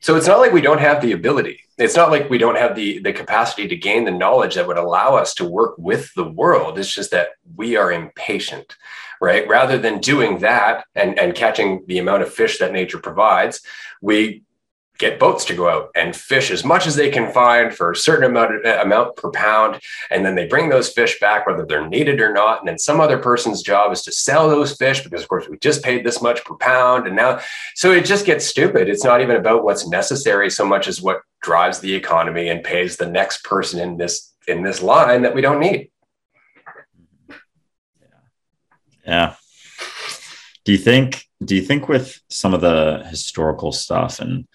So 0.00 0.16
it's 0.16 0.26
not 0.26 0.40
like 0.40 0.54
we 0.54 0.62
don't 0.62 0.80
have 0.80 1.02
the 1.02 1.12
ability. 1.12 1.60
It's 1.76 1.96
not 1.96 2.10
like 2.10 2.30
we 2.30 2.38
don't 2.38 2.56
have 2.56 2.74
the, 2.74 3.00
the 3.00 3.12
capacity 3.12 3.68
to 3.68 3.76
gain 3.76 4.06
the 4.06 4.10
knowledge 4.12 4.54
that 4.54 4.66
would 4.66 4.78
allow 4.78 5.16
us 5.16 5.34
to 5.34 5.44
work 5.44 5.74
with 5.76 6.10
the 6.14 6.24
world. 6.24 6.78
It's 6.78 6.94
just 6.94 7.10
that 7.10 7.32
we 7.54 7.76
are 7.76 7.92
impatient 7.92 8.76
right? 9.20 9.46
Rather 9.48 9.78
than 9.78 10.00
doing 10.00 10.38
that 10.38 10.84
and, 10.94 11.18
and 11.18 11.34
catching 11.34 11.84
the 11.86 11.98
amount 11.98 12.22
of 12.22 12.32
fish 12.32 12.58
that 12.58 12.72
nature 12.72 12.98
provides, 12.98 13.60
we 14.00 14.42
get 15.00 15.18
boats 15.18 15.46
to 15.46 15.54
go 15.54 15.66
out 15.66 15.88
and 15.96 16.14
fish 16.14 16.50
as 16.50 16.62
much 16.62 16.86
as 16.86 16.94
they 16.94 17.10
can 17.10 17.32
find 17.32 17.74
for 17.74 17.90
a 17.90 17.96
certain 17.96 18.30
amount, 18.30 18.66
amount 18.66 19.16
per 19.16 19.30
pound. 19.30 19.80
And 20.10 20.24
then 20.24 20.34
they 20.34 20.46
bring 20.46 20.68
those 20.68 20.92
fish 20.92 21.18
back, 21.18 21.46
whether 21.46 21.64
they're 21.64 21.88
needed 21.88 22.20
or 22.20 22.32
not. 22.32 22.60
And 22.60 22.68
then 22.68 22.78
some 22.78 23.00
other 23.00 23.18
person's 23.18 23.62
job 23.62 23.92
is 23.92 24.02
to 24.02 24.12
sell 24.12 24.48
those 24.48 24.76
fish 24.76 25.02
because, 25.02 25.22
of 25.22 25.28
course, 25.28 25.48
we 25.48 25.58
just 25.58 25.82
paid 25.82 26.04
this 26.04 26.20
much 26.20 26.44
per 26.44 26.54
pound. 26.56 27.06
And 27.06 27.16
now, 27.16 27.40
so 27.74 27.92
it 27.92 28.04
just 28.04 28.26
gets 28.26 28.44
stupid. 28.44 28.88
It's 28.88 29.04
not 29.04 29.22
even 29.22 29.36
about 29.36 29.64
what's 29.64 29.88
necessary 29.88 30.50
so 30.50 30.66
much 30.66 30.86
as 30.86 31.00
what 31.00 31.22
drives 31.40 31.80
the 31.80 31.94
economy 31.94 32.50
and 32.50 32.62
pays 32.62 32.98
the 32.98 33.10
next 33.10 33.42
person 33.42 33.80
in 33.80 33.96
this 33.96 34.34
in 34.46 34.62
this 34.62 34.82
line 34.82 35.22
that 35.22 35.34
we 35.34 35.40
don't 35.40 35.60
need. 35.60 35.90
Yeah. 39.10 39.34
Do 40.64 40.72
you 40.72 40.78
think 40.78 41.26
do 41.44 41.56
you 41.56 41.62
think 41.62 41.88
with 41.88 42.20
some 42.28 42.54
of 42.54 42.60
the 42.60 43.04
historical 43.08 43.72
stuff 43.72 44.20
and 44.20 44.46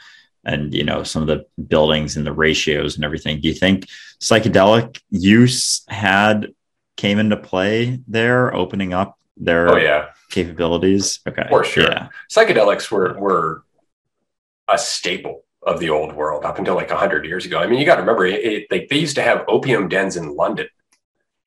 and 0.45 0.73
you 0.73 0.83
know 0.83 1.03
some 1.03 1.21
of 1.21 1.27
the 1.27 1.45
buildings 1.67 2.15
and 2.15 2.25
the 2.25 2.31
ratios 2.31 2.95
and 2.95 3.03
everything, 3.03 3.41
do 3.41 3.49
you 3.49 3.53
think 3.53 3.87
psychedelic 4.21 5.01
use 5.09 5.83
had 5.89 6.53
came 6.95 7.19
into 7.19 7.35
play 7.35 7.99
there, 8.07 8.53
opening 8.55 8.93
up 8.93 9.19
their 9.35 9.69
oh, 9.69 9.77
yeah. 9.77 10.05
capabilities? 10.29 11.19
Okay. 11.27 11.47
For 11.49 11.65
sure. 11.65 11.91
Yeah. 11.91 12.07
Psychedelics 12.31 12.89
were 12.89 13.19
were 13.19 13.63
a 14.69 14.77
staple 14.77 15.43
of 15.63 15.79
the 15.79 15.89
old 15.89 16.15
world 16.15 16.45
up 16.45 16.59
until 16.59 16.75
like 16.75 16.91
100 16.91 17.25
years 17.25 17.45
ago. 17.45 17.57
I 17.59 17.67
mean, 17.67 17.79
you 17.79 17.85
got 17.85 17.95
to 17.95 18.01
remember, 18.01 18.25
it, 18.25 18.45
it, 18.45 18.67
like 18.71 18.87
they 18.87 18.97
used 18.99 19.15
to 19.15 19.23
have 19.23 19.43
opium 19.47 19.89
dens 19.89 20.15
in 20.15 20.35
London 20.35 20.67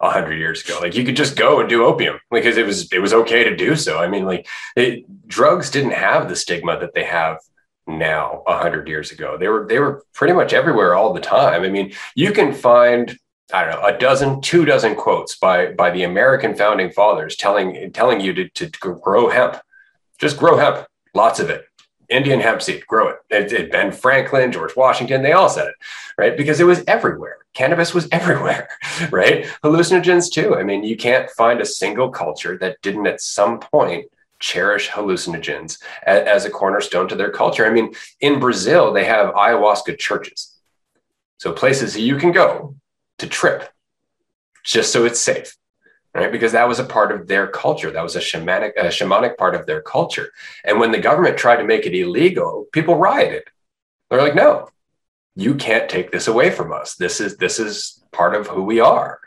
a 0.01 0.11
hundred 0.11 0.39
years 0.39 0.63
ago. 0.65 0.79
Like 0.81 0.95
you 0.95 1.05
could 1.05 1.17
just 1.17 1.37
go 1.37 1.61
and 1.61 1.69
do 1.69 1.85
opium 1.85 2.19
because 2.31 2.57
it 2.57 2.67
was 2.67 2.93
it 2.93 3.01
was 3.01 3.13
okay 3.13 3.45
to 3.45 3.57
do 3.57 3.77
so. 3.77 3.99
I 3.99 4.09
mean, 4.09 4.25
like 4.25 4.47
it, 4.77 5.05
drugs 5.29 5.71
didn't 5.71 5.93
have 5.93 6.29
the 6.29 6.37
stigma 6.37 6.79
that 6.81 6.95
they 6.95 7.05
have 7.05 7.39
now 7.87 8.43
a 8.47 8.59
hundred 8.59 8.87
years 8.89 9.11
ago. 9.11 9.37
They 9.37 9.49
were 9.49 9.67
they 9.67 9.79
were 9.79 10.05
pretty 10.15 10.35
much 10.35 10.53
everywhere 10.53 10.95
all 10.95 11.13
the 11.13 11.21
time. 11.21 11.63
I 11.63 11.69
mean, 11.69 11.93
you 12.15 12.33
can 12.33 12.53
find 12.53 13.19
I 13.53 13.65
don't 13.65 13.81
know 13.81 13.87
a 13.87 13.99
dozen, 13.99 14.41
two 14.41 14.65
dozen 14.65 14.95
quotes 14.95 15.37
by 15.37 15.73
by 15.73 15.91
the 15.91 16.05
American 16.05 16.55
founding 16.55 16.91
fathers 16.91 17.35
telling 17.37 17.93
telling 17.93 18.21
you 18.21 18.33
to, 18.35 18.49
to 18.49 18.67
grow 18.67 19.29
hemp. 19.29 19.57
Just 20.19 20.37
grow 20.37 20.57
hemp, 20.57 20.87
lots 21.15 21.41
of 21.41 21.49
it. 21.49 21.65
Indian 22.09 22.41
hemp 22.41 22.63
seed, 22.63 22.87
grow 22.87 23.09
it. 23.09 23.17
it, 23.31 23.53
it 23.53 23.73
ben 23.73 23.93
Franklin, 23.93 24.53
George 24.53 24.75
Washington, 24.77 25.23
they 25.23 25.33
all 25.33 25.49
said 25.49 25.69
it, 25.69 25.75
right? 26.17 26.37
Because 26.37 26.61
it 26.61 26.65
was 26.65 26.83
everywhere 26.87 27.39
cannabis 27.59 27.93
was 27.93 28.09
everywhere, 28.13 28.69
right? 29.11 29.47
Hallucinogens 29.65 30.31
too. 30.31 30.55
I 30.55 30.63
mean, 30.63 30.85
you 30.85 30.97
can't 30.97 31.29
find 31.31 31.61
a 31.61 31.67
single 31.67 32.11
culture 32.11 32.57
that 32.59 32.81
didn't 32.83 33.09
at 33.09 33.21
some 33.21 33.59
point 33.59 34.07
cherish 34.41 34.89
hallucinogens 34.89 35.83
as, 36.05 36.45
a 36.45 36.51
cornerstone 36.51 37.09
to 37.09 37.17
their 37.17 37.33
culture. 37.33 37.67
I 37.67 37.71
mean, 37.71 37.93
in 38.21 38.39
Brazil, 38.39 38.93
they 38.93 39.05
have 39.05 39.35
ayahuasca 39.35 39.99
churches. 39.99 40.55
So 41.39 41.53
places 41.53 41.99
you 41.99 42.17
can 42.17 42.31
go 42.31 42.77
to 43.19 43.27
trip 43.27 43.69
just 44.65 44.93
so 44.93 45.05
it's 45.05 45.19
safe, 45.19 45.57
right? 46.15 46.33
Because 46.33 46.53
that 46.53 46.69
was 46.69 46.79
a 46.79 46.85
part 46.85 47.13
of 47.13 47.27
their 47.27 47.47
culture. 47.47 47.91
That 47.91 48.03
was 48.03 48.17
a 48.17 48.21
shamanic, 48.21 48.73
a 48.77 48.85
shamanic 48.85 49.37
part 49.37 49.55
of 49.55 49.67
their 49.67 49.83
culture. 49.83 50.33
And 50.65 50.81
when 50.81 50.93
the 50.93 50.99
government 50.99 51.37
tried 51.37 51.57
to 51.57 51.65
make 51.65 51.87
it 51.87 51.95
illegal, 51.95 52.67
people 52.73 52.97
rioted. 52.97 53.45
They're 54.11 54.23
like, 54.23 54.35
no, 54.35 54.69
you 55.37 55.55
can't 55.55 55.89
take 55.89 56.11
this 56.11 56.29
away 56.29 56.51
from 56.51 56.73
us. 56.73 56.95
This 56.97 57.21
is 57.21 57.37
this 57.37 57.59
is 57.59 58.03
part 58.13 58.35
of 58.35 58.47
who 58.47 58.63
we 58.63 58.81
are. 58.81 59.21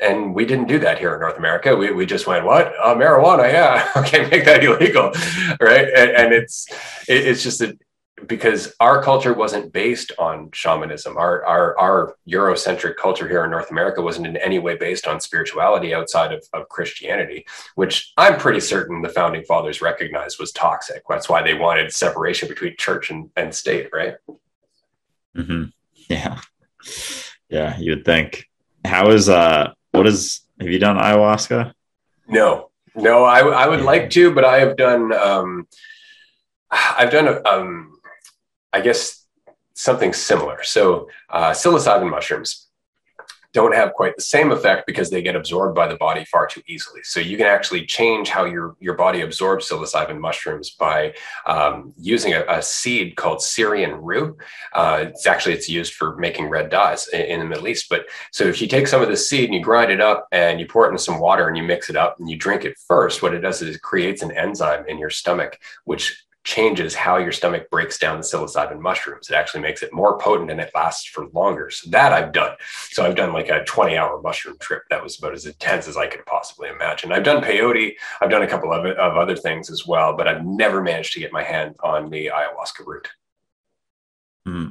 And 0.00 0.34
we 0.34 0.46
didn't 0.46 0.66
do 0.66 0.80
that 0.80 0.98
here 0.98 1.14
in 1.14 1.20
North 1.20 1.38
America. 1.38 1.76
We, 1.76 1.92
we 1.92 2.06
just 2.06 2.26
went, 2.26 2.44
what? 2.44 2.72
Uh, 2.82 2.96
marijuana, 2.96 3.52
yeah, 3.52 3.88
okay, 3.96 4.28
make 4.28 4.44
that 4.46 4.64
illegal, 4.64 5.12
right? 5.60 5.86
And, 5.94 6.10
and 6.10 6.32
it's 6.32 6.66
it, 7.08 7.26
it's 7.26 7.42
just 7.42 7.60
that 7.60 7.78
because 8.26 8.74
our 8.80 9.02
culture 9.02 9.34
wasn't 9.34 9.72
based 9.72 10.12
on 10.18 10.50
shamanism. 10.52 11.16
Our, 11.16 11.44
our 11.44 11.78
our 11.78 12.16
Eurocentric 12.28 12.96
culture 12.96 13.28
here 13.28 13.44
in 13.44 13.50
North 13.50 13.70
America 13.70 14.02
wasn't 14.02 14.26
in 14.26 14.36
any 14.36 14.58
way 14.58 14.76
based 14.76 15.06
on 15.06 15.20
spirituality 15.20 15.94
outside 15.94 16.32
of, 16.32 16.44
of 16.52 16.68
Christianity, 16.68 17.46
which 17.74 18.12
I'm 18.16 18.38
pretty 18.38 18.60
certain 18.60 19.02
the 19.02 19.08
founding 19.08 19.44
fathers 19.44 19.80
recognized 19.80 20.38
was 20.38 20.52
toxic. 20.52 21.02
That's 21.08 21.28
why 21.28 21.42
they 21.42 21.54
wanted 21.54 21.92
separation 21.92 22.48
between 22.48 22.76
church 22.76 23.10
and, 23.10 23.30
and 23.36 23.54
state, 23.54 23.88
right? 23.92 24.14
Mm-hmm. 25.36 25.64
Yeah. 26.08 26.40
Yeah. 27.48 27.78
You'd 27.78 28.04
think. 28.04 28.48
How 28.84 29.10
is, 29.10 29.28
uh, 29.28 29.72
what 29.92 30.06
is, 30.06 30.40
have 30.58 30.68
you 30.68 30.78
done 30.78 30.96
ayahuasca? 30.96 31.72
No, 32.26 32.70
no, 32.94 33.24
I, 33.24 33.40
I 33.40 33.68
would 33.68 33.80
yeah. 33.80 33.84
like 33.84 34.10
to, 34.10 34.34
but 34.34 34.44
I 34.44 34.58
have 34.58 34.76
done, 34.76 35.12
um, 35.12 35.66
I've 36.70 37.10
done, 37.10 37.46
um, 37.46 37.91
I 38.72 38.80
guess 38.80 39.26
something 39.74 40.12
similar. 40.12 40.62
So, 40.62 41.08
uh, 41.30 41.50
psilocybin 41.50 42.10
mushrooms 42.10 42.68
don't 43.52 43.74
have 43.74 43.92
quite 43.92 44.16
the 44.16 44.22
same 44.22 44.50
effect 44.50 44.86
because 44.86 45.10
they 45.10 45.22
get 45.22 45.36
absorbed 45.36 45.74
by 45.74 45.86
the 45.86 45.96
body 45.96 46.24
far 46.24 46.46
too 46.46 46.62
easily. 46.66 47.02
So 47.04 47.20
you 47.20 47.36
can 47.36 47.46
actually 47.46 47.84
change 47.84 48.30
how 48.30 48.44
your, 48.44 48.76
your 48.80 48.94
body 48.94 49.20
absorbs 49.20 49.68
psilocybin 49.68 50.18
mushrooms 50.18 50.70
by 50.70 51.14
um, 51.46 51.92
using 51.98 52.32
a, 52.32 52.44
a, 52.48 52.62
seed 52.62 53.16
called 53.16 53.42
Syrian 53.42 53.92
rue. 54.00 54.38
Uh, 54.72 55.04
it's 55.08 55.26
actually 55.26 55.54
it's 55.54 55.68
used 55.68 55.94
for 55.94 56.16
making 56.16 56.48
red 56.48 56.70
dyes 56.70 57.08
in, 57.08 57.20
in, 57.20 57.40
the 57.40 57.46
Middle 57.46 57.68
East. 57.68 57.88
But 57.90 58.06
so 58.30 58.44
if 58.44 58.60
you 58.62 58.68
take 58.68 58.86
some 58.86 59.02
of 59.02 59.08
the 59.08 59.16
seed 59.16 59.44
and 59.44 59.54
you 59.54 59.62
grind 59.62 59.92
it 59.92 60.00
up 60.00 60.26
and 60.32 60.58
you 60.58 60.66
pour 60.66 60.86
it 60.86 60.92
in 60.92 60.98
some 60.98 61.20
water 61.20 61.48
and 61.48 61.56
you 61.56 61.62
mix 61.62 61.90
it 61.90 61.96
up 61.96 62.18
and 62.18 62.30
you 62.30 62.36
drink 62.36 62.64
it 62.64 62.78
first, 62.88 63.22
what 63.22 63.34
it 63.34 63.40
does 63.40 63.60
is 63.60 63.76
it 63.76 63.82
creates 63.82 64.22
an 64.22 64.32
enzyme 64.32 64.86
in 64.88 64.98
your 64.98 65.10
stomach 65.10 65.58
which 65.84 66.24
changes 66.44 66.94
how 66.94 67.18
your 67.18 67.32
stomach 67.32 67.70
breaks 67.70 67.98
down 67.98 68.18
the 68.18 68.24
psilocybin 68.24 68.80
mushrooms. 68.80 69.30
It 69.30 69.34
actually 69.34 69.60
makes 69.60 69.82
it 69.82 69.92
more 69.92 70.18
potent 70.18 70.50
and 70.50 70.60
it 70.60 70.72
lasts 70.74 71.06
for 71.06 71.28
longer. 71.28 71.70
So 71.70 71.90
that 71.90 72.12
I've 72.12 72.32
done. 72.32 72.56
So 72.90 73.04
I've 73.04 73.14
done 73.14 73.32
like 73.32 73.48
a 73.48 73.64
20 73.64 73.96
hour 73.96 74.20
mushroom 74.20 74.56
trip 74.60 74.82
that 74.90 75.02
was 75.02 75.18
about 75.18 75.34
as 75.34 75.46
intense 75.46 75.86
as 75.86 75.96
I 75.96 76.08
could 76.08 76.26
possibly 76.26 76.68
imagine. 76.68 77.12
I've 77.12 77.22
done 77.22 77.42
peyote. 77.42 77.94
I've 78.20 78.30
done 78.30 78.42
a 78.42 78.48
couple 78.48 78.72
of, 78.72 78.84
of 78.84 79.16
other 79.16 79.36
things 79.36 79.70
as 79.70 79.86
well, 79.86 80.16
but 80.16 80.26
I've 80.26 80.44
never 80.44 80.82
managed 80.82 81.12
to 81.14 81.20
get 81.20 81.32
my 81.32 81.42
hand 81.42 81.76
on 81.82 82.10
the 82.10 82.26
ayahuasca 82.26 82.86
root. 82.86 83.08
Hmm. 84.44 84.68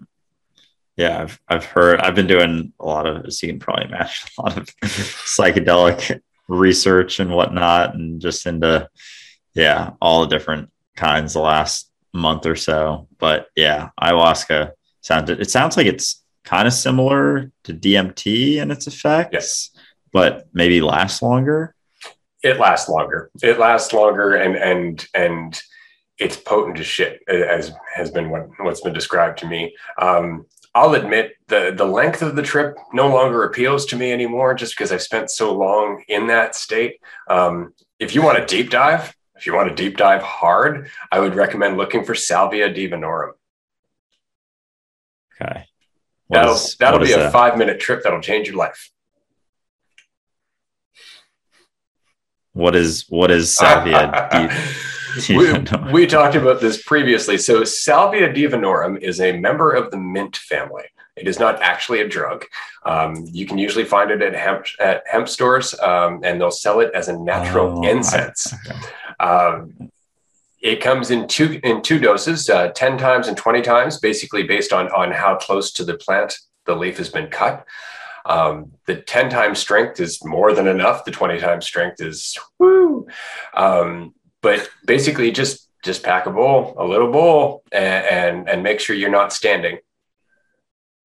Yeah, 0.97 1.21
I've 1.21 1.39
I've 1.47 1.65
heard. 1.65 2.01
I've 2.01 2.15
been 2.15 2.27
doing 2.27 2.73
a 2.79 2.85
lot 2.85 3.07
of, 3.07 3.25
as 3.25 3.41
you 3.41 3.49
can 3.49 3.59
probably 3.59 3.85
imagine, 3.85 4.29
a 4.37 4.41
lot 4.41 4.57
of 4.57 4.65
psychedelic 4.83 6.19
research 6.49 7.21
and 7.21 7.31
whatnot, 7.31 7.95
and 7.95 8.19
just 8.19 8.45
into 8.45 8.89
yeah, 9.53 9.91
all 10.01 10.21
the 10.21 10.27
different 10.27 10.70
kinds 10.95 11.33
the 11.33 11.39
last 11.39 11.89
month 12.13 12.45
or 12.45 12.55
so. 12.55 13.07
But 13.17 13.47
yeah, 13.55 13.89
ayahuasca 14.01 14.71
sounded. 15.01 15.39
It 15.39 15.49
sounds 15.51 15.77
like 15.77 15.87
it's 15.87 16.21
kind 16.43 16.67
of 16.67 16.73
similar 16.73 17.51
to 17.63 17.73
DMT 17.73 18.55
in 18.55 18.71
its 18.71 18.87
effects, 18.87 19.33
yes. 19.33 19.69
but 20.11 20.47
maybe 20.53 20.81
lasts 20.81 21.21
longer. 21.21 21.75
It 22.43 22.59
lasts 22.59 22.89
longer. 22.89 23.29
It 23.41 23.59
lasts 23.59 23.93
longer, 23.93 24.35
and 24.35 24.55
and 24.55 25.05
and 25.13 25.61
it's 26.17 26.37
potent 26.37 26.79
as 26.79 26.85
shit, 26.85 27.21
as 27.27 27.71
has 27.95 28.11
been 28.11 28.29
what, 28.29 28.47
what's 28.59 28.81
been 28.81 28.93
described 28.93 29.39
to 29.39 29.47
me. 29.47 29.75
Um, 29.97 30.45
I'll 30.73 30.93
admit 30.93 31.33
the 31.47 31.73
the 31.75 31.85
length 31.85 32.21
of 32.21 32.35
the 32.35 32.41
trip 32.41 32.77
no 32.93 33.07
longer 33.07 33.43
appeals 33.43 33.85
to 33.87 33.95
me 33.95 34.11
anymore, 34.11 34.53
just 34.53 34.75
because 34.75 34.91
I've 34.91 35.01
spent 35.01 35.29
so 35.29 35.53
long 35.53 36.03
in 36.07 36.27
that 36.27 36.55
state. 36.55 36.99
Um, 37.27 37.73
if 37.99 38.15
you 38.15 38.21
want 38.23 38.39
a 38.39 38.45
deep 38.45 38.69
dive, 38.69 39.15
if 39.41 39.47
you 39.47 39.55
want 39.55 39.69
to 39.69 39.73
deep 39.73 39.97
dive 39.97 40.21
hard, 40.21 40.91
I 41.11 41.19
would 41.19 41.33
recommend 41.33 41.75
looking 41.75 42.05
for 42.05 42.13
Salvia 42.13 42.71
divinorum. 42.71 43.31
Okay, 45.33 45.65
what 46.27 46.37
that'll 46.37 46.53
is, 46.53 46.75
that'll 46.75 46.99
be 46.99 47.11
a 47.11 47.17
that? 47.17 47.31
five 47.31 47.57
minute 47.57 47.79
trip 47.79 48.03
that'll 48.03 48.21
change 48.21 48.47
your 48.47 48.57
life. 48.57 48.91
What 52.53 52.75
is 52.75 53.05
what 53.09 53.31
is 53.31 53.55
Salvia? 53.55 54.29
we, 55.29 55.91
we 55.91 56.05
talked 56.05 56.35
about 56.35 56.61
this 56.61 56.83
previously. 56.83 57.39
So, 57.39 57.63
Salvia 57.63 58.31
divinorum 58.31 59.01
is 59.01 59.19
a 59.19 59.39
member 59.39 59.71
of 59.71 59.89
the 59.89 59.97
mint 59.97 60.37
family. 60.37 60.85
It 61.15 61.27
is 61.27 61.39
not 61.39 61.61
actually 61.61 62.01
a 62.01 62.07
drug. 62.07 62.45
Um, 62.85 63.25
you 63.29 63.45
can 63.45 63.57
usually 63.57 63.85
find 63.85 64.11
it 64.11 64.21
at 64.21 64.33
hemp, 64.33 64.65
at 64.79 65.03
hemp 65.05 65.27
stores, 65.27 65.77
um, 65.79 66.21
and 66.23 66.39
they'll 66.39 66.51
sell 66.51 66.79
it 66.79 66.91
as 66.93 67.09
a 67.09 67.17
natural 67.17 67.79
oh, 67.79 67.89
incense. 67.89 68.53
Um, 69.19 69.91
it 70.61 70.81
comes 70.81 71.11
in 71.11 71.27
two 71.27 71.59
in 71.63 71.83
two 71.83 71.99
doses, 71.99 72.49
uh, 72.49 72.69
ten 72.69 72.97
times 72.97 73.27
and 73.27 73.37
twenty 73.37 73.61
times, 73.61 73.99
basically 73.99 74.41
based 74.41 74.73
on 74.73 74.87
on 74.93 75.11
how 75.11 75.35
close 75.35 75.71
to 75.73 75.83
the 75.83 75.95
plant 75.95 76.33
the 76.65 76.75
leaf 76.75 76.97
has 76.97 77.09
been 77.09 77.27
cut. 77.27 77.67
Um, 78.25 78.71
the 78.85 78.95
10 78.95 79.29
times 79.29 79.59
strength 79.59 79.99
is 79.99 80.23
more 80.23 80.53
than 80.53 80.67
enough. 80.67 81.05
The 81.05 81.11
20 81.11 81.39
times 81.39 81.65
strength 81.65 82.01
is 82.01 82.37
woo. 82.59 83.07
Um, 83.53 84.13
but 84.41 84.69
basically 84.85 85.31
just 85.31 85.67
just 85.83 86.03
pack 86.03 86.27
a 86.27 86.31
bowl, 86.31 86.75
a 86.77 86.85
little 86.85 87.11
bowl, 87.11 87.63
and 87.71 88.05
and, 88.05 88.49
and 88.49 88.63
make 88.63 88.79
sure 88.79 88.95
you're 88.95 89.09
not 89.09 89.33
standing. 89.33 89.79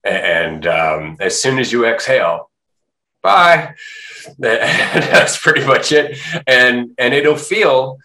And 0.06 0.66
um, 0.66 1.16
as 1.18 1.40
soon 1.40 1.58
as 1.58 1.72
you 1.72 1.84
exhale, 1.84 2.50
bye. 3.22 3.74
That's 4.38 5.38
pretty 5.38 5.66
much 5.66 5.92
it. 5.92 6.18
And 6.46 6.90
and 6.98 7.12
it'll 7.12 7.36
feel 7.36 7.98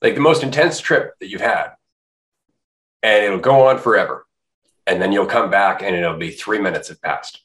like 0.00 0.14
the 0.14 0.20
most 0.20 0.42
intense 0.42 0.80
trip 0.80 1.12
that 1.20 1.28
you've 1.28 1.40
had, 1.40 1.70
and 3.02 3.24
it'll 3.24 3.38
go 3.38 3.68
on 3.68 3.78
forever. 3.78 4.26
And 4.86 5.00
then 5.00 5.12
you'll 5.12 5.26
come 5.26 5.50
back, 5.50 5.82
and 5.82 5.94
it'll 5.94 6.16
be 6.16 6.30
three 6.30 6.60
minutes 6.60 6.88
have 6.88 7.02
passed. 7.02 7.40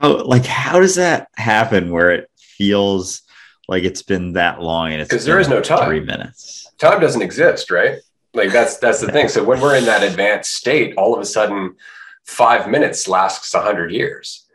How 0.00 0.24
like 0.24 0.44
how 0.44 0.80
does 0.80 0.96
that 0.96 1.28
happen? 1.36 1.92
Where 1.92 2.10
it 2.10 2.30
feels 2.36 3.22
like 3.68 3.84
it's 3.84 4.02
been 4.02 4.32
that 4.32 4.60
long 4.60 4.92
and 4.92 5.02
it's 5.02 5.10
because 5.10 5.24
there 5.24 5.38
is 5.38 5.48
no 5.48 5.60
time. 5.60 5.86
Three 5.86 6.00
minutes. 6.00 6.66
Time 6.78 7.00
doesn't 7.00 7.22
exist, 7.22 7.70
right? 7.70 7.98
Like 8.34 8.52
that's 8.52 8.76
that's 8.76 9.00
the 9.00 9.10
thing. 9.10 9.28
So 9.28 9.42
when 9.42 9.60
we're 9.60 9.76
in 9.76 9.84
that 9.86 10.02
advanced 10.02 10.54
state, 10.54 10.94
all 10.96 11.14
of 11.14 11.20
a 11.20 11.24
sudden, 11.24 11.76
five 12.24 12.68
minutes 12.68 13.08
lasts 13.08 13.54
a 13.54 13.60
hundred 13.60 13.92
years, 13.92 14.46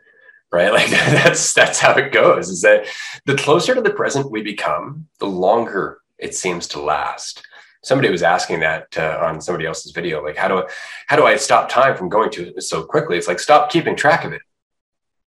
right? 0.52 0.72
Like 0.72 0.90
that's 0.90 1.52
that's 1.52 1.80
how 1.80 1.94
it 1.94 2.12
goes. 2.12 2.48
Is 2.48 2.62
that 2.62 2.86
the 3.26 3.36
closer 3.36 3.74
to 3.74 3.80
the 3.80 3.90
present 3.90 4.30
we 4.30 4.42
become, 4.42 5.08
the 5.18 5.26
longer 5.26 5.98
it 6.18 6.34
seems 6.34 6.68
to 6.68 6.80
last. 6.80 7.46
Somebody 7.82 8.10
was 8.10 8.22
asking 8.22 8.60
that 8.60 8.96
uh, 8.96 9.18
on 9.20 9.42
somebody 9.42 9.66
else's 9.66 9.92
video, 9.92 10.24
like 10.24 10.36
how 10.36 10.48
do 10.48 10.58
I, 10.58 10.64
how 11.06 11.16
do 11.16 11.26
I 11.26 11.36
stop 11.36 11.68
time 11.68 11.94
from 11.96 12.08
going 12.08 12.30
to 12.30 12.58
so 12.60 12.82
quickly? 12.82 13.18
It's 13.18 13.28
like 13.28 13.38
stop 13.38 13.70
keeping 13.70 13.94
track 13.94 14.24
of 14.24 14.32
it 14.32 14.40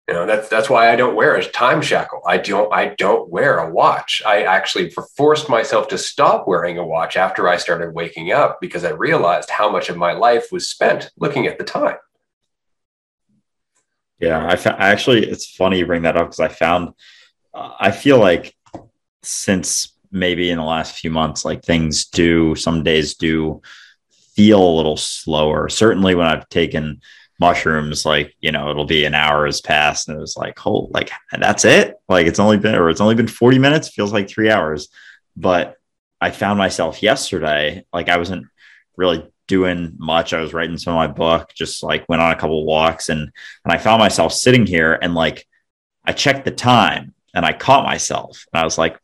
you 0.08 0.14
know, 0.14 0.26
that's 0.26 0.50
that's 0.50 0.70
why 0.70 0.92
I 0.92 0.96
don't 0.96 1.16
wear 1.16 1.36
a 1.36 1.44
time 1.44 1.82
shackle. 1.82 2.22
I 2.28 2.38
don't 2.38 2.74
I 2.74 2.96
don't 2.96 3.30
wear 3.30 3.60
a 3.60 3.72
watch. 3.72 4.22
I 4.26 4.44
actually 4.44 4.92
forced 5.16 5.48
myself 5.48 5.88
to 5.90 5.98
stop 5.98 6.48
wearing 6.48 6.78
a 6.78 6.86
watch 6.86 7.18
after 7.18 7.48
I 7.48 7.58
started 7.58 7.94
waking 7.94 8.32
up 8.32 8.60
because 8.60 8.84
I 8.84 8.90
realized 8.90 9.50
how 9.50 9.72
much 9.72 9.90
of 9.90 9.98
my 9.98 10.14
life 10.14 10.52
was 10.52 10.68
spent 10.68 11.12
looking 11.18 11.48
at 11.48 11.58
the 11.58 11.64
time. 11.64 11.98
Yeah, 14.20 14.46
I, 14.46 14.56
fa- 14.56 14.76
actually 14.78 15.26
it's 15.26 15.56
funny 15.56 15.80
you 15.80 15.86
bring 15.86 16.04
that 16.04 16.18
up 16.18 16.28
because 16.28 16.40
I 16.40 16.50
found 16.50 16.90
uh, 17.54 17.74
I 17.80 17.92
feel 17.92 18.20
like 18.20 18.56
since 19.24 19.96
maybe 20.12 20.50
in 20.50 20.58
the 20.58 20.64
last 20.64 20.96
few 20.96 21.12
months, 21.12 21.46
like 21.46 21.64
things 21.64 22.06
do 22.06 22.56
some 22.56 22.84
days 22.84 23.16
do 23.16 23.62
feel 24.36 24.62
a 24.62 24.76
little 24.76 24.98
slower. 24.98 25.70
Certainly 25.70 26.16
when 26.16 26.28
I've 26.28 26.50
taken 26.50 27.02
mushrooms, 27.42 28.06
like, 28.06 28.36
you 28.40 28.52
know, 28.52 28.70
it'll 28.70 28.86
be 28.86 29.04
an 29.04 29.16
hour 29.16 29.48
has 29.48 29.62
passed 29.62 30.08
and 30.08 30.16
it 30.16 30.22
was 30.22 30.38
like, 30.38 30.66
oh, 30.66 30.88
like 30.92 31.10
that's 31.38 31.66
it. 31.66 31.96
Like 32.08 32.28
it's 32.28 32.40
only 32.40 32.58
been, 32.58 32.76
or 32.76 32.90
it's 32.90 33.02
only 33.02 33.16
been 33.16 33.28
40 33.28 33.58
minutes, 33.58 33.90
feels 33.90 34.14
like 34.14 34.30
three 34.30 34.52
hours. 34.52 34.90
But 35.36 35.76
I 36.22 36.30
found 36.30 36.60
myself 36.60 37.02
yesterday, 37.02 37.84
like 37.92 38.10
I 38.10 38.18
wasn't 38.18 38.46
really 38.96 39.28
doing 39.48 39.96
much. 39.98 40.34
I 40.34 40.40
was 40.40 40.54
writing 40.54 40.78
some 40.78 40.94
of 40.94 40.98
my 40.98 41.08
book, 41.08 41.52
just 41.56 41.82
like 41.82 42.08
went 42.08 42.22
on 42.22 42.32
a 42.32 42.40
couple 42.40 42.64
walks 42.64 43.10
and, 43.10 43.20
and 43.20 43.74
I 43.74 43.80
found 43.80 44.00
myself 44.00 44.34
sitting 44.34 44.68
here 44.68 44.98
and 45.02 45.16
like, 45.16 45.48
I 46.06 46.14
checked 46.14 46.46
the 46.46 46.52
time 46.52 47.16
and 47.34 47.44
I 47.44 47.54
caught 47.54 47.86
myself 47.86 48.46
and 48.54 48.62
I 48.62 48.66
was 48.66 48.78
like, 48.78 49.00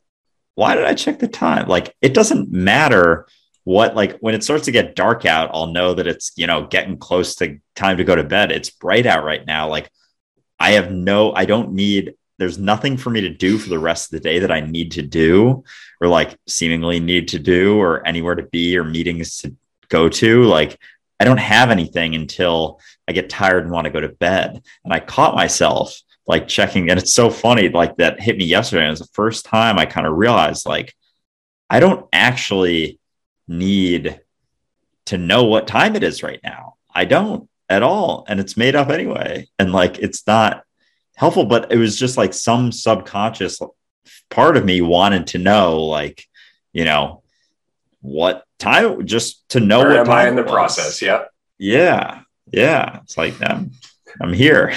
why 0.54 0.76
did 0.76 0.86
I 0.86 0.94
check 0.94 1.18
the 1.18 1.28
time? 1.28 1.68
Like, 1.68 1.96
it 2.02 2.14
doesn't 2.14 2.52
matter 2.52 3.28
what 3.68 3.98
like 3.98 4.18
when 4.20 4.34
it 4.34 4.46
starts 4.46 4.64
to 4.64 4.72
get 4.72 4.96
dark 4.96 5.26
out 5.26 5.52
i'll 5.54 5.68
know 5.68 5.94
that 5.94 6.08
it's 6.08 6.32
you 6.38 6.48
know 6.48 6.66
getting 6.68 6.98
close 6.98 7.36
to 7.36 7.60
time 7.76 7.98
to 7.98 8.06
go 8.06 8.16
to 8.16 8.24
bed. 8.24 8.50
It's 8.50 8.70
bright 8.70 9.06
out 9.06 9.26
right 9.26 9.46
now. 9.46 9.68
Like 9.68 9.92
i 10.58 10.72
have 10.72 10.90
no 10.90 11.34
i 11.34 11.44
don't 11.44 11.74
need 11.74 12.16
there's 12.40 12.58
nothing 12.58 12.96
for 12.96 13.10
me 13.10 13.22
to 13.22 13.30
do 13.30 13.58
for 13.58 13.68
the 13.68 13.78
rest 13.78 14.08
of 14.08 14.12
the 14.12 14.30
day 14.30 14.40
that 14.40 14.52
i 14.52 14.62
need 14.62 14.94
to 14.94 15.02
do 15.02 15.64
or 16.00 16.08
like 16.08 16.40
seemingly 16.48 17.02
need 17.02 17.28
to 17.28 17.40
do 17.40 17.78
or 17.78 18.08
anywhere 18.08 18.36
to 18.36 18.44
be 18.44 18.78
or 18.78 18.84
meetings 18.84 19.38
to 19.40 19.54
go 19.90 20.08
to. 20.08 20.46
Like 20.46 20.80
i 21.20 21.26
don't 21.26 21.38
have 21.38 21.70
anything 21.70 22.16
until 22.16 22.80
i 23.06 23.12
get 23.12 23.30
tired 23.30 23.64
and 23.64 23.72
want 23.74 23.84
to 23.84 23.92
go 23.92 24.00
to 24.00 24.08
bed. 24.28 24.64
And 24.86 24.94
i 24.94 25.02
caught 25.02 25.36
myself 25.36 26.00
like 26.26 26.48
checking 26.48 26.90
and 26.90 26.98
it's 26.98 27.14
so 27.14 27.30
funny 27.30 27.68
like 27.68 27.98
that 27.98 28.22
hit 28.22 28.38
me 28.38 28.46
yesterday. 28.46 28.84
And 28.84 28.88
it 28.88 28.92
was 28.92 29.00
the 29.02 29.08
first 29.22 29.44
time 29.44 29.78
i 29.78 29.86
kind 29.86 30.08
of 30.08 30.16
realized 30.16 30.66
like 30.66 30.96
i 31.70 31.82
don't 31.82 32.08
actually 32.14 32.98
need 33.48 34.20
to 35.06 35.18
know 35.18 35.46
what 35.46 35.68
time 35.68 35.96
it 35.96 36.04
is 36.04 36.24
right 36.24 36.40
now. 36.44 36.76
I 36.94 37.06
don't 37.06 37.50
at 37.70 37.84
all. 37.84 38.26
And 38.28 38.40
it's 38.40 38.58
made 38.58 38.76
up 38.76 38.90
anyway. 38.90 39.48
And 39.60 39.72
like, 39.72 40.00
it's 40.00 40.26
not 40.26 40.64
helpful, 41.16 41.46
but 41.46 41.72
it 41.72 41.78
was 41.78 41.98
just 41.98 42.18
like 42.18 42.34
some 42.34 42.72
subconscious 42.72 43.60
part 44.30 44.58
of 44.58 44.66
me 44.66 44.82
wanted 44.82 45.28
to 45.28 45.38
know, 45.38 45.84
like, 45.84 46.26
you 46.74 46.86
know, 46.86 47.24
what 48.02 48.44
time, 48.60 49.06
just 49.06 49.48
to 49.50 49.60
know 49.60 49.80
Where 49.80 49.90
what 49.90 50.00
am 50.00 50.06
time 50.06 50.26
I 50.26 50.30
in 50.30 50.36
the 50.36 50.44
process. 50.44 51.02
Yeah. 51.02 51.26
Yeah. 51.58 52.22
Yeah. 52.52 53.00
It's 53.04 53.18
like, 53.18 53.36
I'm, 53.42 53.72
I'm 54.22 54.34
here. 54.34 54.74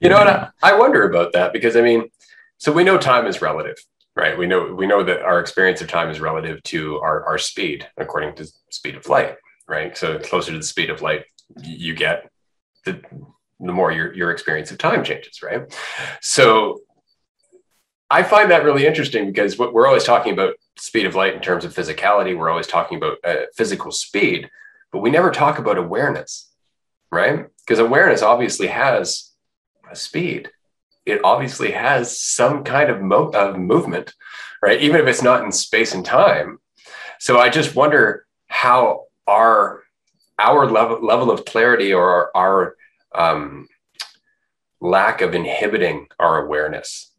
you 0.00 0.08
know 0.08 0.18
what? 0.18 0.28
I, 0.28 0.50
I 0.62 0.78
wonder 0.78 1.08
about 1.08 1.32
that 1.32 1.52
because 1.52 1.76
I 1.76 1.82
mean, 1.82 2.10
so 2.58 2.72
we 2.72 2.84
know 2.84 2.98
time 2.98 3.26
is 3.26 3.40
relative 3.40 3.76
right? 4.18 4.36
We 4.36 4.46
know 4.46 4.74
we 4.74 4.86
know 4.86 5.04
that 5.04 5.22
our 5.22 5.38
experience 5.38 5.80
of 5.80 5.86
time 5.86 6.10
is 6.10 6.18
relative 6.18 6.60
to 6.64 6.98
our, 6.98 7.24
our 7.24 7.38
speed, 7.38 7.86
according 7.96 8.34
to 8.34 8.48
speed 8.68 8.96
of 8.96 9.08
light, 9.08 9.36
right? 9.68 9.96
So 9.96 10.18
closer 10.18 10.50
to 10.50 10.58
the 10.58 10.64
speed 10.64 10.90
of 10.90 11.02
light 11.02 11.24
you 11.62 11.94
get, 11.94 12.28
the 12.84 13.00
the 13.60 13.72
more 13.72 13.92
your 13.92 14.12
your 14.12 14.32
experience 14.32 14.72
of 14.72 14.78
time 14.78 15.04
changes, 15.04 15.40
right? 15.40 15.62
So 16.20 16.80
I 18.10 18.24
find 18.24 18.50
that 18.50 18.64
really 18.64 18.86
interesting 18.86 19.26
because 19.26 19.56
what 19.56 19.72
we're 19.72 19.86
always 19.86 20.04
talking 20.04 20.32
about 20.32 20.54
speed 20.76 21.06
of 21.06 21.14
light 21.14 21.34
in 21.34 21.40
terms 21.40 21.64
of 21.64 21.72
physicality, 21.72 22.36
we're 22.36 22.50
always 22.50 22.66
talking 22.66 22.98
about 22.98 23.18
uh, 23.22 23.46
physical 23.54 23.92
speed, 23.92 24.50
but 24.90 24.98
we 24.98 25.10
never 25.10 25.30
talk 25.30 25.60
about 25.60 25.78
awareness, 25.78 26.50
right? 27.12 27.46
Because 27.60 27.78
awareness 27.78 28.22
obviously 28.22 28.66
has 28.66 29.30
a 29.88 29.94
speed 29.94 30.50
it 31.08 31.20
obviously 31.24 31.70
has 31.72 32.20
some 32.20 32.62
kind 32.64 32.90
of, 32.90 33.00
mo- 33.00 33.30
of 33.34 33.58
movement, 33.58 34.14
right? 34.62 34.80
Even 34.80 35.00
if 35.00 35.06
it's 35.06 35.22
not 35.22 35.44
in 35.44 35.50
space 35.52 35.94
and 35.94 36.04
time, 36.04 36.58
So 37.18 37.38
I 37.38 37.48
just 37.48 37.74
wonder 37.74 38.26
how 38.46 39.06
our 39.26 39.82
our 40.38 40.70
level 40.70 41.04
level 41.04 41.30
of 41.30 41.44
clarity 41.44 41.92
or 41.92 42.08
our, 42.08 42.30
our 42.34 42.76
um, 43.14 43.66
lack 44.80 45.20
of 45.20 45.34
inhibiting 45.34 46.06
our 46.18 46.44
awareness 46.44 47.12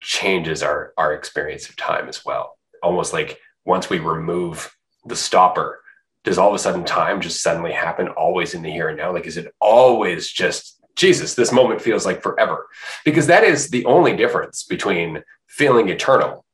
changes 0.00 0.62
our 0.62 0.92
our 0.98 1.14
experience 1.14 1.68
of 1.68 1.76
time 1.76 2.08
as 2.08 2.24
well. 2.24 2.58
Almost 2.82 3.12
like 3.14 3.40
once 3.64 3.88
we 3.88 3.98
remove 3.98 4.76
the 5.06 5.16
stopper, 5.16 5.80
does 6.24 6.36
all 6.36 6.50
of 6.50 6.54
a 6.54 6.58
sudden 6.58 6.84
time 6.84 7.20
just 7.22 7.42
suddenly 7.42 7.72
happen 7.72 8.08
always 8.08 8.52
in 8.54 8.62
the 8.62 8.70
here 8.70 8.88
and 8.88 8.98
now? 8.98 9.12
Like, 9.12 9.26
is 9.26 9.38
it 9.38 9.54
always 9.60 10.30
just 10.30 10.80
Jesus? 10.96 11.34
This 11.34 11.52
moment 11.52 11.80
feels 11.80 12.04
like 12.04 12.22
forever 12.22 12.66
because 13.04 13.26
that 13.28 13.44
is 13.44 13.68
the 13.68 13.84
only 13.84 14.16
difference 14.16 14.64
between 14.64 15.22
feeling 15.46 15.88
eternal 15.88 16.44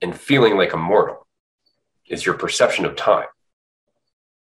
and 0.00 0.18
feeling 0.18 0.56
like 0.56 0.72
immortal 0.72 1.26
is 2.08 2.24
your 2.24 2.36
perception 2.36 2.84
of 2.84 2.96
time. 2.96 3.26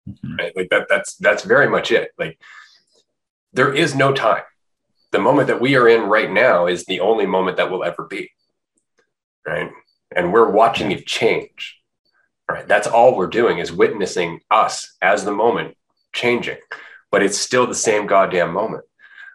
Mm-hmm. 0.08 0.36
Right? 0.36 0.56
Like 0.56 0.70
that, 0.70 0.86
that's 0.88 1.16
that's 1.16 1.44
very 1.44 1.68
much 1.68 1.92
it. 1.92 2.10
Like 2.18 2.38
there 3.52 3.72
is 3.72 3.94
no 3.94 4.12
time. 4.12 4.42
The 5.12 5.18
moment 5.18 5.48
that 5.48 5.60
we 5.60 5.76
are 5.76 5.88
in 5.88 6.02
right 6.08 6.30
now 6.30 6.66
is 6.66 6.84
the 6.84 7.00
only 7.00 7.26
moment 7.26 7.56
that 7.56 7.70
will 7.70 7.84
ever 7.84 8.04
be. 8.04 8.30
Right. 9.46 9.70
And 10.14 10.32
we're 10.32 10.50
watching 10.50 10.92
it 10.92 11.06
change. 11.06 11.78
Right. 12.48 12.66
That's 12.66 12.86
all 12.86 13.16
we're 13.16 13.26
doing 13.26 13.58
is 13.58 13.72
witnessing 13.72 14.40
us 14.50 14.94
as 15.02 15.24
the 15.24 15.32
moment 15.32 15.76
changing. 16.12 16.58
But 17.10 17.22
it's 17.22 17.38
still 17.38 17.66
the 17.66 17.74
same 17.74 18.06
goddamn 18.06 18.52
moment, 18.52 18.84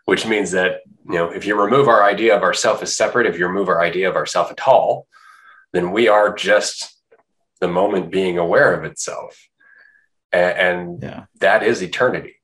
which 0.06 0.26
means 0.26 0.52
that, 0.52 0.82
you 1.08 1.16
know, 1.16 1.30
if 1.30 1.46
you 1.46 1.60
remove 1.60 1.88
our 1.88 2.04
idea 2.04 2.36
of 2.36 2.44
ourself 2.44 2.82
as 2.82 2.96
separate, 2.96 3.28
if 3.28 3.38
you 3.38 3.48
remove 3.48 3.70
our 3.70 3.82
idea 3.82 4.10
of 4.10 4.16
ourself 4.16 4.52
at 4.52 4.68
all, 4.68 5.08
then 5.74 5.92
we 5.92 6.08
are 6.08 6.34
just 6.34 6.98
the 7.60 7.68
moment 7.68 8.12
being 8.12 8.38
aware 8.38 8.74
of 8.74 8.84
itself. 8.84 9.48
And, 10.32 10.58
and 10.58 11.04
yeah. 11.04 11.26
that 11.40 11.64
is 11.64 11.82
eternity. 11.82 12.36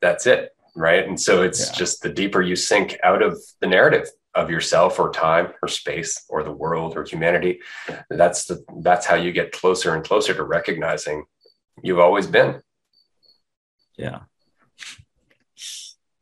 That's 0.00 0.26
it. 0.26 0.50
Right. 0.74 1.06
And 1.06 1.20
so 1.20 1.42
it's 1.42 1.68
yeah. 1.68 1.76
just 1.76 2.02
the 2.02 2.12
deeper 2.12 2.42
you 2.42 2.56
sink 2.56 2.98
out 3.02 3.22
of 3.22 3.38
the 3.60 3.66
narrative 3.66 4.08
of 4.34 4.50
yourself 4.50 5.00
or 5.00 5.10
time 5.10 5.52
or 5.62 5.68
space 5.68 6.24
or 6.28 6.42
the 6.42 6.52
world 6.52 6.96
or 6.96 7.04
humanity, 7.04 7.60
that's 8.10 8.44
the 8.44 8.62
that's 8.82 9.06
how 9.06 9.14
you 9.14 9.32
get 9.32 9.52
closer 9.52 9.94
and 9.94 10.04
closer 10.04 10.34
to 10.34 10.42
recognizing 10.44 11.24
you've 11.82 11.98
always 11.98 12.26
been. 12.26 12.60
Yeah. 13.96 14.20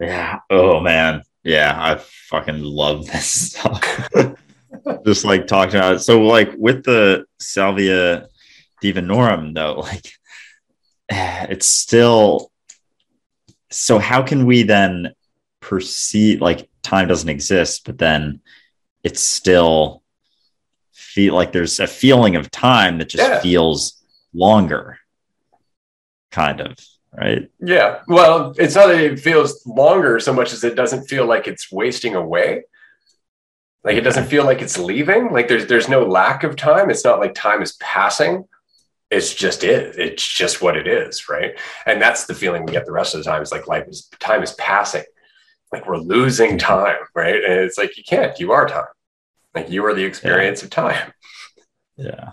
Yeah. 0.00 0.40
Oh 0.50 0.80
man. 0.80 1.22
Yeah. 1.42 1.74
I 1.76 1.96
fucking 1.96 2.62
love 2.62 3.06
this 3.06 3.52
stuff. 3.52 4.10
just 5.04 5.24
like 5.24 5.46
talking 5.46 5.76
about 5.76 5.94
it. 5.94 6.00
So 6.00 6.22
like 6.22 6.52
with 6.56 6.84
the 6.84 7.26
Salvia 7.38 8.26
divinorum 8.82 9.54
though, 9.54 9.80
like 9.80 10.06
it's 11.50 11.66
still 11.66 12.50
so 13.70 13.98
how 13.98 14.22
can 14.22 14.46
we 14.46 14.62
then 14.62 15.12
perceive 15.60 16.40
like 16.40 16.68
time 16.82 17.08
doesn't 17.08 17.28
exist, 17.28 17.82
but 17.84 17.98
then 17.98 18.40
it's 19.02 19.20
still 19.20 20.02
feel 20.92 21.34
like 21.34 21.52
there's 21.52 21.80
a 21.80 21.86
feeling 21.86 22.36
of 22.36 22.50
time 22.50 22.98
that 22.98 23.08
just 23.08 23.28
yeah. 23.28 23.40
feels 23.40 24.02
longer, 24.32 24.98
kind 26.30 26.60
of 26.60 26.76
right? 27.16 27.50
Yeah. 27.60 28.00
Well, 28.06 28.54
it's 28.58 28.74
not 28.74 28.88
that 28.88 29.00
it 29.00 29.20
feels 29.20 29.64
longer 29.66 30.20
so 30.20 30.32
much 30.32 30.52
as 30.52 30.64
it 30.64 30.74
doesn't 30.74 31.06
feel 31.06 31.26
like 31.26 31.46
it's 31.46 31.70
wasting 31.70 32.14
away. 32.14 32.64
Like 33.82 33.96
it 33.96 34.02
doesn't 34.02 34.26
feel 34.26 34.44
like 34.44 34.62
it's 34.62 34.78
leaving. 34.78 35.30
Like 35.32 35.48
there's 35.48 35.66
there's 35.66 35.88
no 35.88 36.04
lack 36.04 36.42
of 36.42 36.56
time. 36.56 36.90
It's 36.90 37.04
not 37.04 37.20
like 37.20 37.34
time 37.34 37.62
is 37.62 37.72
passing. 37.72 38.48
It's 39.10 39.34
just 39.34 39.62
it. 39.62 39.98
It's 39.98 40.26
just 40.26 40.62
what 40.62 40.76
it 40.76 40.86
is, 40.86 41.28
right? 41.28 41.58
And 41.86 42.00
that's 42.00 42.24
the 42.24 42.34
feeling 42.34 42.64
we 42.64 42.72
get 42.72 42.86
the 42.86 42.92
rest 42.92 43.14
of 43.14 43.22
the 43.22 43.30
time. 43.30 43.42
It's 43.42 43.52
like 43.52 43.68
life 43.68 43.86
is 43.86 44.08
time 44.18 44.42
is 44.42 44.52
passing. 44.52 45.04
Like 45.70 45.86
we're 45.86 45.98
losing 45.98 46.56
time, 46.58 46.96
right? 47.14 47.36
And 47.36 47.60
it's 47.60 47.76
like 47.76 47.96
you 47.98 48.04
can't. 48.04 48.38
You 48.40 48.52
are 48.52 48.66
time. 48.66 48.86
Like 49.54 49.70
you 49.70 49.84
are 49.84 49.94
the 49.94 50.04
experience 50.04 50.62
yeah. 50.62 50.64
of 50.64 50.70
time. 50.70 51.12
Yeah. 51.96 52.30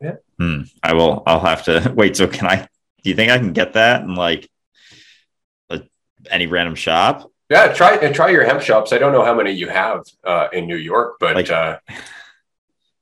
Yeah. 0.00 0.16
Hmm. 0.38 0.62
I 0.82 0.94
will. 0.94 1.22
I'll 1.26 1.40
have 1.40 1.64
to 1.64 1.92
wait. 1.96 2.16
So 2.16 2.26
can 2.26 2.46
I? 2.46 2.68
Do 3.02 3.10
you 3.10 3.16
think 3.16 3.30
I 3.30 3.38
can 3.38 3.52
get 3.52 3.74
that 3.74 4.02
in 4.02 4.14
like 4.14 4.48
a, 5.70 5.82
any 6.30 6.46
random 6.46 6.74
shop? 6.74 7.30
Yeah, 7.50 7.72
try 7.72 7.96
and 7.96 8.14
try 8.14 8.28
your 8.28 8.44
hemp 8.44 8.60
shops. 8.60 8.92
I 8.92 8.98
don't 8.98 9.12
know 9.12 9.24
how 9.24 9.34
many 9.34 9.52
you 9.52 9.68
have 9.68 10.04
uh, 10.24 10.48
in 10.52 10.66
New 10.66 10.76
York, 10.76 11.16
but 11.18 11.34
like, 11.34 11.50
uh, 11.50 11.78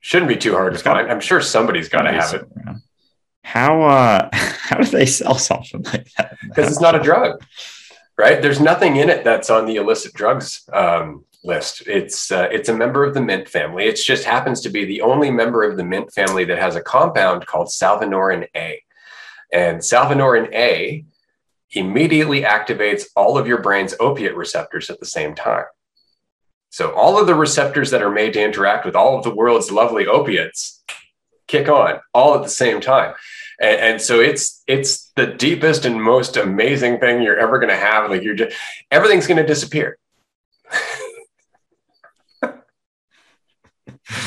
shouldn't 0.00 0.28
be 0.28 0.36
too 0.36 0.52
hard 0.52 0.72
to 0.72 0.78
find. 0.78 1.10
I'm 1.10 1.20
sure 1.20 1.40
somebody's 1.40 1.88
got 1.88 2.02
to 2.02 2.12
have 2.12 2.34
it. 2.34 2.48
How 3.42 3.82
uh, 3.82 4.28
how 4.32 4.78
do 4.78 4.84
they 4.84 5.06
sell 5.06 5.38
something 5.38 5.82
like 5.82 6.08
that? 6.16 6.36
Because 6.42 6.70
it's 6.70 6.80
not 6.80 6.94
a 6.94 7.00
drug, 7.00 7.42
right? 8.16 8.40
There's 8.40 8.60
nothing 8.60 8.96
in 8.96 9.10
it 9.10 9.24
that's 9.24 9.50
on 9.50 9.66
the 9.66 9.76
illicit 9.76 10.14
drugs 10.14 10.68
um, 10.72 11.24
list. 11.42 11.82
It's 11.86 12.30
uh, 12.30 12.48
it's 12.52 12.68
a 12.68 12.76
member 12.76 13.04
of 13.04 13.14
the 13.14 13.22
mint 13.22 13.48
family. 13.48 13.86
It 13.86 13.96
just 13.96 14.24
happens 14.24 14.60
to 14.60 14.68
be 14.68 14.84
the 14.84 15.00
only 15.00 15.30
member 15.30 15.64
of 15.64 15.76
the 15.76 15.84
mint 15.84 16.12
family 16.12 16.44
that 16.44 16.58
has 16.58 16.76
a 16.76 16.80
compound 16.80 17.46
called 17.46 17.66
salvinorin 17.66 18.46
A, 18.54 18.80
and 19.52 19.78
salvinorin 19.78 20.52
A 20.52 21.04
immediately 21.72 22.42
activates 22.42 23.04
all 23.16 23.36
of 23.36 23.46
your 23.46 23.60
brain's 23.60 23.94
opiate 24.00 24.36
receptors 24.36 24.90
at 24.90 25.00
the 25.00 25.06
same 25.06 25.34
time. 25.34 25.64
So 26.70 26.92
all 26.92 27.18
of 27.18 27.26
the 27.26 27.34
receptors 27.34 27.90
that 27.90 28.02
are 28.02 28.10
made 28.10 28.34
to 28.34 28.42
interact 28.42 28.84
with 28.84 28.94
all 28.96 29.16
of 29.16 29.24
the 29.24 29.34
world's 29.34 29.70
lovely 29.70 30.06
opiates 30.06 30.82
kick 31.46 31.68
on 31.68 32.00
all 32.12 32.34
at 32.34 32.42
the 32.42 32.48
same 32.48 32.80
time. 32.80 33.14
And, 33.60 33.80
and 33.80 34.02
so 34.02 34.20
it's 34.20 34.62
it's 34.66 35.10
the 35.16 35.26
deepest 35.26 35.84
and 35.84 36.02
most 36.02 36.36
amazing 36.36 36.98
thing 36.98 37.22
you're 37.22 37.38
ever 37.38 37.58
going 37.58 37.70
to 37.70 37.76
have. 37.76 38.10
Like 38.10 38.22
you're 38.22 38.34
just 38.34 38.56
everything's 38.90 39.26
going 39.26 39.38
to 39.38 39.46
disappear. 39.46 39.98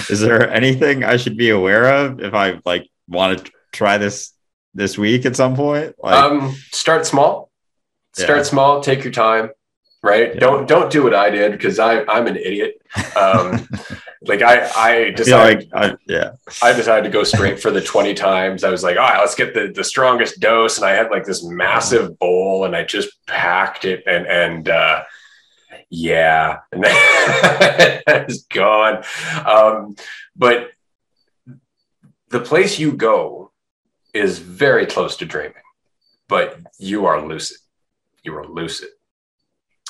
Is 0.10 0.20
there 0.20 0.50
anything 0.50 1.04
I 1.04 1.18
should 1.18 1.38
be 1.38 1.52
aware 1.52 2.06
of 2.06 2.20
if 2.20 2.34
I 2.34 2.60
like 2.66 2.90
want 3.08 3.46
to 3.46 3.52
try 3.72 3.98
this 3.98 4.34
this 4.74 4.98
week 4.98 5.26
at 5.26 5.36
some 5.36 5.56
point? 5.56 5.96
Like, 6.02 6.16
um, 6.16 6.56
start 6.72 7.06
small. 7.06 7.52
Start 8.14 8.40
yeah. 8.40 8.44
small. 8.44 8.82
Take 8.82 9.04
your 9.04 9.14
time. 9.14 9.50
Right. 10.02 10.34
Yeah. 10.34 10.40
Don't 10.40 10.68
don't 10.68 10.91
do 10.91 11.04
what 11.04 11.14
I 11.14 11.30
did 11.30 11.52
because 11.52 11.78
I 11.78 12.04
I'm 12.06 12.28
an 12.28 12.38
idiot. 12.38 12.82
Um, 13.18 13.68
like 14.22 14.41
I 14.41 14.70
I 14.76 15.10
decided 15.12 15.70
like 15.74 15.91
I, 15.91 15.98
yeah 16.08 16.32
I 16.64 16.72
decided 16.72 17.04
to 17.04 17.10
go 17.10 17.24
straight 17.24 17.60
for 17.60 17.70
the 17.70 17.82
20 17.82 18.14
times. 18.14 18.64
I 18.64 18.70
was 18.70 18.82
like, 18.82 18.98
all 18.98 19.10
right, 19.10 19.20
let's 19.20 19.36
get 19.36 19.54
the 19.54 19.74
the 19.76 19.84
strongest 19.84 20.40
dose, 20.40 20.78
and 20.78 20.86
I 20.86 20.91
had 20.91 21.12
like 21.12 21.26
this 21.26 21.44
massive 21.44 22.18
bowl, 22.18 22.64
and 22.64 22.78
I 22.78 22.84
just 22.84 23.10
packed 23.28 23.84
it, 23.84 24.04
and 24.08 24.26
and 24.26 24.70
uh, 24.70 25.04
yeah, 25.90 26.60
and 26.72 26.84
it's 26.88 28.44
gone. 28.44 29.04
Um, 29.46 29.96
but 30.36 30.70
the 32.30 32.40
place 32.40 32.80
you 32.80 32.94
go 32.94 33.48
is 34.14 34.40
very 34.40 34.86
close 34.86 35.18
to 35.18 35.26
dreaming, 35.26 35.64
but 36.27 36.60
you 36.77 37.06
are 37.06 37.26
lucid. 37.26 37.57
You 38.23 38.36
are 38.36 38.48
lucid. 38.48 38.90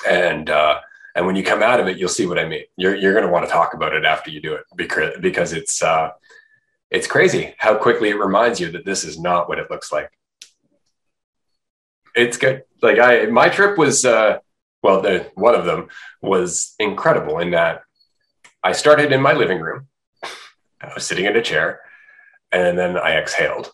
And 0.08 0.48
uh, 0.48 0.80
and 1.14 1.26
when 1.26 1.36
you 1.36 1.42
come 1.42 1.62
out 1.62 1.80
of 1.80 1.88
it, 1.88 1.98
you'll 1.98 2.08
see 2.08 2.26
what 2.26 2.38
I 2.38 2.46
mean. 2.46 2.64
You're 2.76 2.94
you're 2.94 3.12
going 3.12 3.26
to 3.26 3.32
want 3.32 3.44
to 3.44 3.50
talk 3.50 3.74
about 3.74 3.94
it 3.94 4.04
after 4.04 4.30
you 4.30 4.40
do 4.40 4.54
it 4.54 4.64
because 4.76 5.14
because 5.20 5.52
it's 5.52 5.82
uh, 5.82 6.10
it's 6.90 7.06
crazy 7.06 7.54
how 7.58 7.76
quickly 7.76 8.08
it 8.10 8.18
reminds 8.18 8.60
you 8.60 8.70
that 8.72 8.84
this 8.84 9.04
is 9.04 9.18
not 9.18 9.48
what 9.48 9.58
it 9.58 9.70
looks 9.70 9.92
like. 9.92 10.10
It's 12.14 12.36
good. 12.36 12.64
Like 12.82 12.98
I, 12.98 13.26
my 13.26 13.48
trip 13.48 13.78
was 13.78 14.04
uh, 14.04 14.38
well, 14.82 15.02
the 15.02 15.30
one 15.34 15.54
of 15.54 15.64
them 15.64 15.88
was 16.22 16.74
incredible 16.78 17.38
in 17.38 17.50
that 17.50 17.82
I 18.62 18.72
started 18.72 19.12
in 19.12 19.22
my 19.22 19.32
living 19.32 19.60
room. 19.60 19.88
I 20.80 20.92
was 20.94 21.06
sitting 21.06 21.26
in 21.26 21.36
a 21.36 21.42
chair, 21.42 21.80
and 22.52 22.78
then 22.78 22.96
I 22.96 23.16
exhaled, 23.16 23.72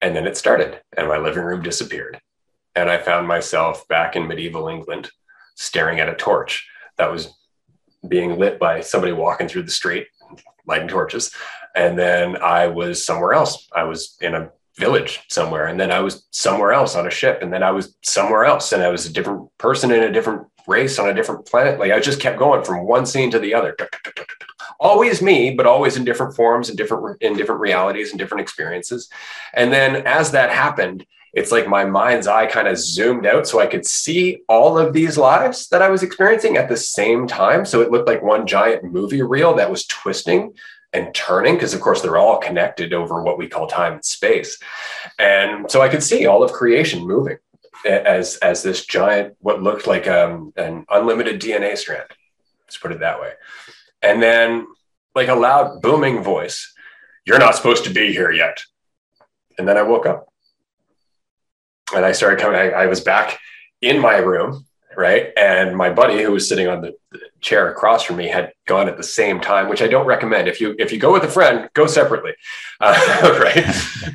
and 0.00 0.16
then 0.16 0.26
it 0.26 0.36
started, 0.36 0.80
and 0.96 1.08
my 1.08 1.18
living 1.18 1.44
room 1.44 1.62
disappeared. 1.62 2.20
And 2.74 2.88
I 2.88 2.98
found 2.98 3.26
myself 3.26 3.86
back 3.88 4.16
in 4.16 4.28
medieval 4.28 4.68
England 4.68 5.10
staring 5.56 6.00
at 6.00 6.08
a 6.08 6.14
torch 6.14 6.68
that 6.96 7.10
was 7.10 7.34
being 8.08 8.38
lit 8.38 8.58
by 8.58 8.80
somebody 8.80 9.12
walking 9.12 9.48
through 9.48 9.64
the 9.64 9.70
street, 9.70 10.06
lighting 10.66 10.88
torches. 10.88 11.34
And 11.74 11.98
then 11.98 12.36
I 12.36 12.68
was 12.68 13.04
somewhere 13.04 13.32
else. 13.32 13.68
I 13.74 13.84
was 13.84 14.16
in 14.20 14.34
a 14.34 14.50
village 14.78 15.20
somewhere. 15.28 15.66
And 15.66 15.78
then 15.78 15.90
I 15.90 16.00
was 16.00 16.26
somewhere 16.30 16.72
else 16.72 16.96
on 16.96 17.06
a 17.06 17.10
ship. 17.10 17.42
And 17.42 17.52
then 17.52 17.62
I 17.62 17.70
was 17.72 17.94
somewhere 18.02 18.44
else. 18.44 18.72
And 18.72 18.82
I 18.82 18.88
was 18.88 19.06
a 19.06 19.12
different 19.12 19.50
person 19.58 19.90
in 19.90 20.02
a 20.02 20.12
different 20.12 20.46
race 20.66 20.98
on 20.98 21.08
a 21.08 21.14
different 21.14 21.46
planet. 21.46 21.78
Like 21.78 21.92
I 21.92 22.00
just 22.00 22.20
kept 22.20 22.38
going 22.38 22.64
from 22.64 22.86
one 22.86 23.06
scene 23.06 23.30
to 23.30 23.38
the 23.38 23.54
other. 23.54 23.76
Always 24.78 25.20
me, 25.20 25.54
but 25.54 25.66
always 25.66 25.96
in 25.96 26.04
different 26.04 26.34
forms 26.34 26.68
and 26.68 26.78
different 26.78 27.20
in 27.22 27.36
different 27.36 27.60
realities 27.60 28.10
and 28.10 28.18
different 28.18 28.42
experiences. 28.42 29.08
And 29.54 29.72
then 29.72 30.06
as 30.06 30.30
that 30.32 30.50
happened, 30.50 31.06
it's 31.32 31.52
like 31.52 31.68
my 31.68 31.84
mind's 31.84 32.26
eye 32.26 32.46
kind 32.46 32.66
of 32.66 32.76
zoomed 32.76 33.26
out 33.26 33.46
so 33.46 33.60
I 33.60 33.66
could 33.66 33.86
see 33.86 34.42
all 34.48 34.78
of 34.78 34.92
these 34.92 35.16
lives 35.16 35.68
that 35.68 35.82
I 35.82 35.88
was 35.88 36.02
experiencing 36.02 36.56
at 36.56 36.68
the 36.68 36.76
same 36.76 37.26
time. 37.26 37.64
So 37.64 37.80
it 37.82 37.90
looked 37.90 38.08
like 38.08 38.22
one 38.22 38.46
giant 38.46 38.84
movie 38.84 39.22
reel 39.22 39.54
that 39.54 39.70
was 39.70 39.86
twisting 39.86 40.54
and 40.92 41.14
turning 41.14 41.54
because 41.54 41.74
of 41.74 41.80
course 41.80 42.02
they're 42.02 42.16
all 42.16 42.38
connected 42.38 42.92
over 42.92 43.22
what 43.22 43.38
we 43.38 43.48
call 43.48 43.66
time 43.66 43.94
and 43.94 44.04
space 44.04 44.58
and 45.18 45.70
so 45.70 45.80
i 45.80 45.88
could 45.88 46.02
see 46.02 46.26
all 46.26 46.42
of 46.42 46.52
creation 46.52 47.06
moving 47.06 47.36
as 47.84 48.36
as 48.36 48.62
this 48.62 48.86
giant 48.86 49.36
what 49.40 49.62
looked 49.62 49.86
like 49.86 50.06
um, 50.06 50.52
an 50.56 50.84
unlimited 50.90 51.40
dna 51.40 51.76
strand. 51.76 52.08
Let's 52.66 52.78
put 52.78 52.92
it 52.92 53.00
that 53.00 53.20
way. 53.20 53.32
And 54.02 54.22
then 54.22 54.66
like 55.14 55.28
a 55.28 55.34
loud 55.34 55.82
booming 55.82 56.22
voice 56.22 56.72
you're 57.26 57.38
not 57.38 57.54
supposed 57.54 57.84
to 57.84 57.90
be 57.90 58.12
here 58.12 58.30
yet. 58.30 58.62
And 59.58 59.68
then 59.68 59.76
i 59.76 59.82
woke 59.82 60.06
up. 60.06 60.32
And 61.94 62.04
i 62.04 62.12
started 62.12 62.40
coming 62.40 62.58
I, 62.58 62.70
I 62.70 62.86
was 62.86 63.00
back 63.00 63.38
in 63.80 64.00
my 64.00 64.16
room 64.16 64.66
right? 64.96 65.32
And 65.36 65.76
my 65.76 65.90
buddy 65.90 66.22
who 66.22 66.32
was 66.32 66.48
sitting 66.48 66.68
on 66.68 66.80
the, 66.82 66.96
chair 67.40 67.70
across 67.70 68.02
from 68.02 68.16
me 68.16 68.28
had 68.28 68.52
gone 68.66 68.88
at 68.88 68.96
the 68.96 69.02
same 69.02 69.40
time, 69.40 69.68
which 69.68 69.82
I 69.82 69.88
don't 69.88 70.06
recommend. 70.06 70.46
If 70.46 70.60
you 70.60 70.76
if 70.78 70.92
you 70.92 70.98
go 70.98 71.12
with 71.12 71.24
a 71.24 71.28
friend, 71.28 71.68
go 71.74 71.86
separately, 71.86 72.32
uh, 72.80 73.38
right? 73.40 73.64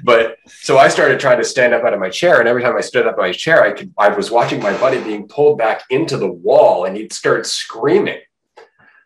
but 0.03 0.37
so 0.45 0.77
I 0.77 0.87
started 0.87 1.19
trying 1.19 1.39
to 1.39 1.43
stand 1.43 1.73
up 1.73 1.83
out 1.83 1.93
of 1.93 1.99
my 1.99 2.09
chair, 2.09 2.39
and 2.39 2.47
every 2.47 2.61
time 2.61 2.77
I 2.77 2.81
stood 2.81 3.07
up 3.07 3.13
out 3.13 3.19
of 3.19 3.25
my 3.25 3.31
chair, 3.31 3.63
I 3.63 3.71
could 3.71 3.93
I 3.97 4.09
was 4.09 4.31
watching 4.31 4.61
my 4.61 4.77
buddy 4.77 5.03
being 5.03 5.27
pulled 5.27 5.57
back 5.57 5.83
into 5.89 6.17
the 6.17 6.31
wall, 6.31 6.85
and 6.85 6.95
he'd 6.95 7.13
start 7.13 7.45
screaming. 7.45 8.19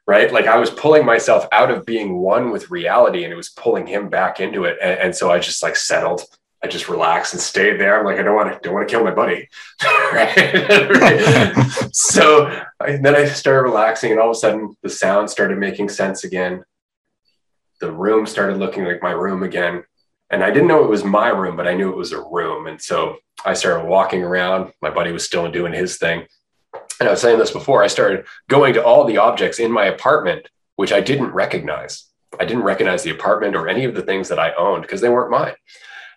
Right, 0.06 0.34
like 0.34 0.48
I 0.48 0.58
was 0.58 0.72
pulling 0.72 1.06
myself 1.06 1.48
out 1.52 1.70
of 1.70 1.86
being 1.86 2.18
one 2.18 2.50
with 2.50 2.72
reality, 2.72 3.24
and 3.24 3.32
it 3.32 3.36
was 3.36 3.50
pulling 3.50 3.86
him 3.86 4.10
back 4.10 4.40
into 4.40 4.64
it. 4.64 4.78
and, 4.82 5.00
and 5.00 5.16
so 5.16 5.32
I 5.32 5.38
just 5.38 5.62
like 5.62 5.76
settled 5.76 6.24
I 6.62 6.68
just 6.68 6.90
relaxed 6.90 7.34
and 7.34 7.42
stayed 7.42 7.80
there. 7.80 7.98
I'm 7.98 8.06
like, 8.06 8.20
I 8.20 8.24
don't 8.24 8.36
want 8.36 8.54
to, 8.54 8.60
don't 8.62 8.74
want 8.74 8.88
to 8.88 8.94
kill 8.94 9.04
my 9.04 9.12
buddy. 9.12 9.48
so 11.94 12.48
I, 12.80 12.98
then 12.98 13.16
I 13.16 13.26
started 13.26 13.62
relaxing, 13.62 14.12
and 14.12 14.20
all 14.20 14.32
of 14.32 14.36
a 14.36 14.40
sudden, 14.40 14.76
the 14.84 14.90
sound 14.90 15.30
started 15.30 15.58
making 15.58 15.90
sense 15.90 16.26
again. 16.26 16.64
The 17.80 17.92
room 17.92 18.26
started 18.26 18.58
looking 18.58 18.84
like 18.84 19.02
my 19.02 19.12
room 19.12 19.44
again, 19.44 19.84
and 20.30 20.44
I 20.44 20.52
didn't 20.52 20.68
know 20.68 20.84
it 20.84 20.90
was 20.90 21.06
my 21.06 21.30
room, 21.30 21.56
but 21.56 21.68
I 21.68 21.76
knew 21.76 21.90
it 21.90 21.98
was 21.98 22.12
a 22.12 22.22
room. 22.22 22.68
And 22.68 22.82
so 22.82 23.18
I 23.46 23.54
started 23.54 23.88
walking 23.88 24.22
around. 24.22 24.74
My 24.82 24.90
buddy 24.90 25.14
was 25.14 25.24
still 25.24 25.50
doing 25.50 25.72
his 25.72 25.98
thing, 25.98 26.26
and 27.00 27.08
I 27.08 27.12
was 27.12 27.22
saying 27.22 27.40
this 27.40 27.52
before. 27.52 27.84
I 27.84 27.88
started 27.88 28.26
going 28.50 28.74
to 28.74 28.84
all 28.84 29.06
the 29.06 29.18
objects 29.18 29.60
in 29.60 29.72
my 29.72 29.86
apartment, 29.86 30.50
which 30.76 30.92
I 30.92 31.00
didn't 31.00 31.32
recognize. 31.32 32.06
I 32.38 32.44
didn't 32.44 32.64
recognize 32.64 33.04
the 33.04 33.12
apartment 33.12 33.56
or 33.56 33.70
any 33.70 33.86
of 33.86 33.96
the 33.96 34.02
things 34.02 34.28
that 34.28 34.40
I 34.40 34.54
owned 34.54 34.82
because 34.82 35.00
they 35.00 35.10
weren't 35.10 35.32
mine. 35.32 35.56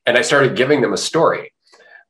And 0.06 0.18
I 0.18 0.22
started 0.22 0.56
giving 0.56 0.80
them 0.80 0.92
a 0.92 0.98
story 0.98 1.52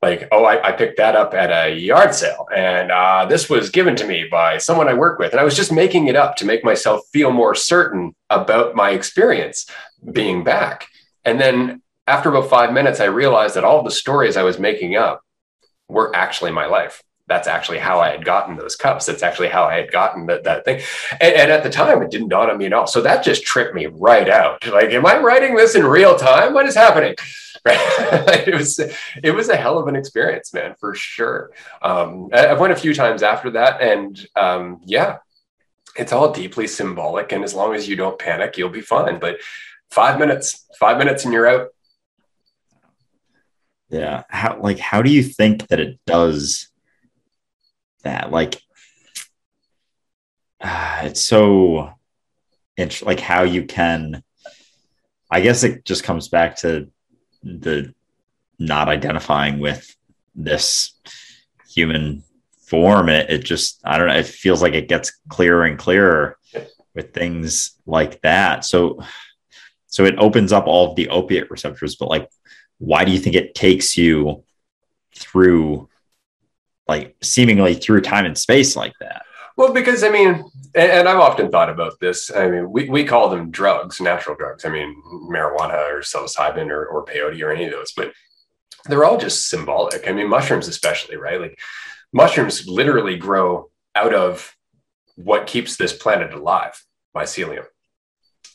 like, 0.02 0.26
oh, 0.32 0.44
I, 0.44 0.68
I 0.68 0.72
picked 0.72 0.96
that 0.96 1.14
up 1.14 1.32
at 1.32 1.50
a 1.50 1.72
yard 1.72 2.12
sale 2.14 2.48
and 2.54 2.90
uh, 2.90 3.24
this 3.26 3.48
was 3.48 3.70
given 3.70 3.94
to 3.96 4.06
me 4.06 4.26
by 4.28 4.58
someone 4.58 4.88
I 4.88 4.94
work 4.94 5.18
with. 5.18 5.30
And 5.30 5.40
I 5.40 5.44
was 5.44 5.54
just 5.56 5.72
making 5.72 6.08
it 6.08 6.16
up 6.16 6.34
to 6.36 6.44
make 6.44 6.64
myself 6.64 7.02
feel 7.12 7.30
more 7.30 7.54
certain 7.54 8.14
about 8.28 8.74
my 8.74 8.90
experience 8.90 9.66
being 10.12 10.42
back. 10.42 10.88
And 11.24 11.40
then 11.40 11.82
after 12.08 12.28
about 12.28 12.50
five 12.50 12.72
minutes, 12.72 12.98
I 12.98 13.04
realized 13.04 13.54
that 13.54 13.64
all 13.64 13.84
the 13.84 13.92
stories 13.92 14.36
I 14.36 14.42
was 14.42 14.58
making 14.58 14.96
up 14.96 15.22
were 15.88 16.14
actually 16.16 16.50
my 16.50 16.66
life. 16.66 17.00
That's 17.32 17.48
actually 17.48 17.78
how 17.78 17.98
I 17.98 18.10
had 18.10 18.26
gotten 18.26 18.56
those 18.56 18.76
cups. 18.76 19.06
That's 19.06 19.22
actually 19.22 19.48
how 19.48 19.64
I 19.64 19.76
had 19.76 19.90
gotten 19.90 20.26
that, 20.26 20.44
that 20.44 20.66
thing. 20.66 20.82
And, 21.18 21.34
and 21.34 21.50
at 21.50 21.62
the 21.62 21.70
time, 21.70 22.02
it 22.02 22.10
didn't 22.10 22.28
dawn 22.28 22.50
on 22.50 22.58
me 22.58 22.66
at 22.66 22.74
all. 22.74 22.86
So 22.86 23.00
that 23.00 23.24
just 23.24 23.42
tripped 23.42 23.74
me 23.74 23.86
right 23.86 24.28
out. 24.28 24.66
Like, 24.66 24.90
am 24.90 25.06
I 25.06 25.18
writing 25.18 25.56
this 25.56 25.74
in 25.74 25.86
real 25.86 26.14
time? 26.14 26.52
What 26.52 26.66
is 26.66 26.74
happening? 26.74 27.14
right? 27.64 28.46
it 28.46 28.54
was 28.54 28.78
it 29.22 29.30
was 29.30 29.48
a 29.48 29.56
hell 29.56 29.78
of 29.78 29.88
an 29.88 29.96
experience, 29.96 30.52
man, 30.52 30.74
for 30.78 30.94
sure. 30.94 31.52
Um, 31.80 32.28
I've 32.34 32.60
went 32.60 32.74
a 32.74 32.76
few 32.76 32.92
times 32.92 33.22
after 33.22 33.52
that, 33.52 33.80
and 33.80 34.26
um, 34.36 34.82
yeah, 34.84 35.18
it's 35.96 36.12
all 36.12 36.32
deeply 36.32 36.66
symbolic. 36.66 37.32
And 37.32 37.44
as 37.44 37.54
long 37.54 37.74
as 37.74 37.88
you 37.88 37.96
don't 37.96 38.18
panic, 38.18 38.58
you'll 38.58 38.68
be 38.68 38.82
fine. 38.82 39.18
But 39.18 39.38
five 39.90 40.18
minutes, 40.18 40.66
five 40.78 40.98
minutes, 40.98 41.24
and 41.24 41.32
you're 41.32 41.46
out. 41.46 41.68
Yeah. 43.88 44.24
How 44.28 44.58
like 44.60 44.78
how 44.78 45.00
do 45.00 45.10
you 45.10 45.22
think 45.22 45.68
that 45.68 45.80
it 45.80 45.98
does 46.06 46.71
that? 48.02 48.30
Like, 48.30 48.60
uh, 50.60 51.00
it's 51.04 51.22
so 51.22 51.92
it's 52.76 53.02
like 53.02 53.20
how 53.20 53.42
you 53.42 53.64
can. 53.64 54.22
I 55.30 55.40
guess 55.40 55.62
it 55.64 55.84
just 55.84 56.04
comes 56.04 56.28
back 56.28 56.56
to 56.56 56.90
the 57.42 57.94
not 58.58 58.88
identifying 58.88 59.58
with 59.58 59.94
this 60.34 60.92
human 61.68 62.22
form 62.58 63.08
it, 63.08 63.28
it 63.28 63.44
just 63.44 63.80
i 63.84 63.98
don't 63.98 64.06
know 64.06 64.14
it 64.14 64.26
feels 64.26 64.62
like 64.62 64.74
it 64.74 64.88
gets 64.88 65.10
clearer 65.28 65.64
and 65.64 65.78
clearer 65.78 66.38
with 66.94 67.12
things 67.12 67.72
like 67.86 68.20
that 68.22 68.64
so 68.64 68.98
so 69.88 70.04
it 70.04 70.14
opens 70.18 70.52
up 70.52 70.66
all 70.66 70.90
of 70.90 70.96
the 70.96 71.08
opiate 71.08 71.50
receptors 71.50 71.96
but 71.96 72.08
like 72.08 72.28
why 72.78 73.04
do 73.04 73.12
you 73.12 73.18
think 73.18 73.36
it 73.36 73.54
takes 73.54 73.96
you 73.96 74.42
through 75.14 75.88
like 76.88 77.16
seemingly 77.22 77.74
through 77.74 78.00
time 78.00 78.24
and 78.24 78.36
space 78.36 78.76
like 78.76 78.92
that 79.00 79.22
well, 79.56 79.72
because 79.72 80.02
I 80.02 80.08
mean, 80.08 80.44
and, 80.74 80.90
and, 80.90 81.08
I've 81.08 81.18
often 81.18 81.50
thought 81.50 81.68
about 81.68 82.00
this. 82.00 82.30
I 82.34 82.48
mean, 82.48 82.70
we, 82.70 82.88
we 82.88 83.04
call 83.04 83.28
them 83.28 83.50
drugs, 83.50 84.00
natural 84.00 84.36
drugs. 84.36 84.64
I 84.64 84.70
mean, 84.70 84.94
marijuana 85.30 85.90
or 85.90 86.00
psilocybin 86.00 86.70
or, 86.70 86.86
or 86.86 87.04
peyote 87.04 87.42
or 87.42 87.52
any 87.52 87.64
of 87.64 87.70
those, 87.70 87.92
but 87.92 88.12
they're 88.86 89.04
all 89.04 89.18
just 89.18 89.48
symbolic. 89.48 90.08
I 90.08 90.12
mean, 90.12 90.28
mushrooms, 90.28 90.68
especially, 90.68 91.16
right? 91.16 91.40
Like 91.40 91.58
mushrooms 92.12 92.66
literally 92.66 93.16
grow 93.16 93.70
out 93.94 94.14
of 94.14 94.56
what 95.16 95.46
keeps 95.46 95.76
this 95.76 95.92
planet 95.92 96.32
alive 96.32 96.82
mycelium. 97.14 97.66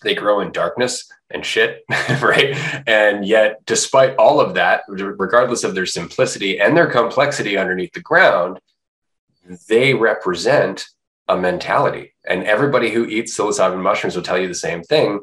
They 0.03 0.15
grow 0.15 0.41
in 0.41 0.51
darkness 0.51 1.09
and 1.29 1.45
shit, 1.45 1.83
right? 2.21 2.55
And 2.87 3.25
yet, 3.25 3.65
despite 3.65 4.15
all 4.15 4.39
of 4.39 4.53
that, 4.55 4.83
regardless 4.87 5.63
of 5.63 5.75
their 5.75 5.85
simplicity 5.85 6.59
and 6.59 6.75
their 6.75 6.89
complexity 6.89 7.57
underneath 7.57 7.93
the 7.93 8.01
ground, 8.01 8.59
they 9.67 9.93
represent 9.93 10.87
a 11.27 11.37
mentality. 11.37 12.13
And 12.27 12.43
everybody 12.43 12.91
who 12.91 13.05
eats 13.05 13.37
psilocybin 13.37 13.81
mushrooms 13.81 14.15
will 14.15 14.23
tell 14.23 14.37
you 14.37 14.47
the 14.47 14.55
same 14.55 14.83
thing. 14.83 15.21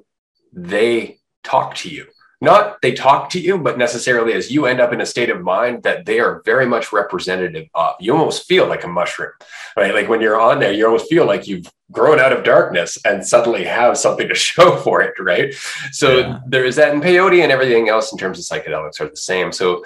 They 0.53 1.19
talk 1.43 1.75
to 1.77 1.89
you. 1.89 2.07
Not 2.41 2.83
they 2.83 2.93
talk 2.93 3.31
to 3.31 3.41
you, 3.41 3.59
but 3.59 3.79
necessarily 3.79 4.33
as 4.35 4.51
you 4.51 4.67
end 4.67 4.81
up 4.81 4.93
in 4.93 5.01
a 5.01 5.07
state 5.07 5.31
of 5.31 5.41
mind 5.41 5.83
that 5.85 6.05
they 6.05 6.21
are 6.21 6.43
very 6.45 6.67
much 6.67 6.93
representative 6.93 7.69
of. 7.75 7.95
You 8.01 8.13
almost 8.13 8.47
feel 8.47 8.67
like 8.67 8.85
a 8.85 8.89
mushroom, 8.89 9.31
right? 9.77 9.95
Like 9.95 10.09
when 10.09 10.21
you're 10.21 10.41
on 10.41 10.59
there, 10.59 10.73
you 10.73 10.85
almost 10.85 11.09
feel 11.09 11.27
like 11.27 11.47
you've 11.47 11.71
grown 11.93 12.19
out 12.19 12.33
of 12.33 12.45
darkness 12.45 12.99
and 13.05 13.27
suddenly 13.27 13.65
have 13.65 13.97
something 13.97 14.29
to 14.29 14.35
show 14.49 14.77
for 14.77 15.01
it, 15.01 15.15
right? 15.19 15.55
So 15.93 16.19
yeah. 16.19 16.41
there 16.47 16.65
is 16.65 16.77
that, 16.77 16.93
and 16.93 17.03
peyote 17.03 17.43
and 17.43 17.53
everything 17.53 17.89
else 17.89 18.13
in 18.13 18.19
terms 18.19 18.39
of 18.39 18.45
psychedelics 18.45 19.01
are 19.01 19.09
the 19.09 19.17
same. 19.17 19.53
So 19.53 19.85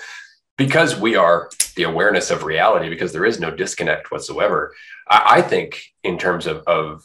because 0.56 0.98
we 0.98 1.14
are 1.14 1.50
the 1.76 1.84
awareness 1.84 2.30
of 2.30 2.42
reality, 2.42 2.88
because 2.88 3.12
there 3.12 3.24
is 3.24 3.38
no 3.38 3.50
disconnect 3.50 4.10
whatsoever, 4.10 4.74
I, 5.08 5.36
I 5.36 5.42
think 5.42 5.82
in 6.02 6.18
terms 6.18 6.46
of, 6.46 6.64
of 6.66 7.04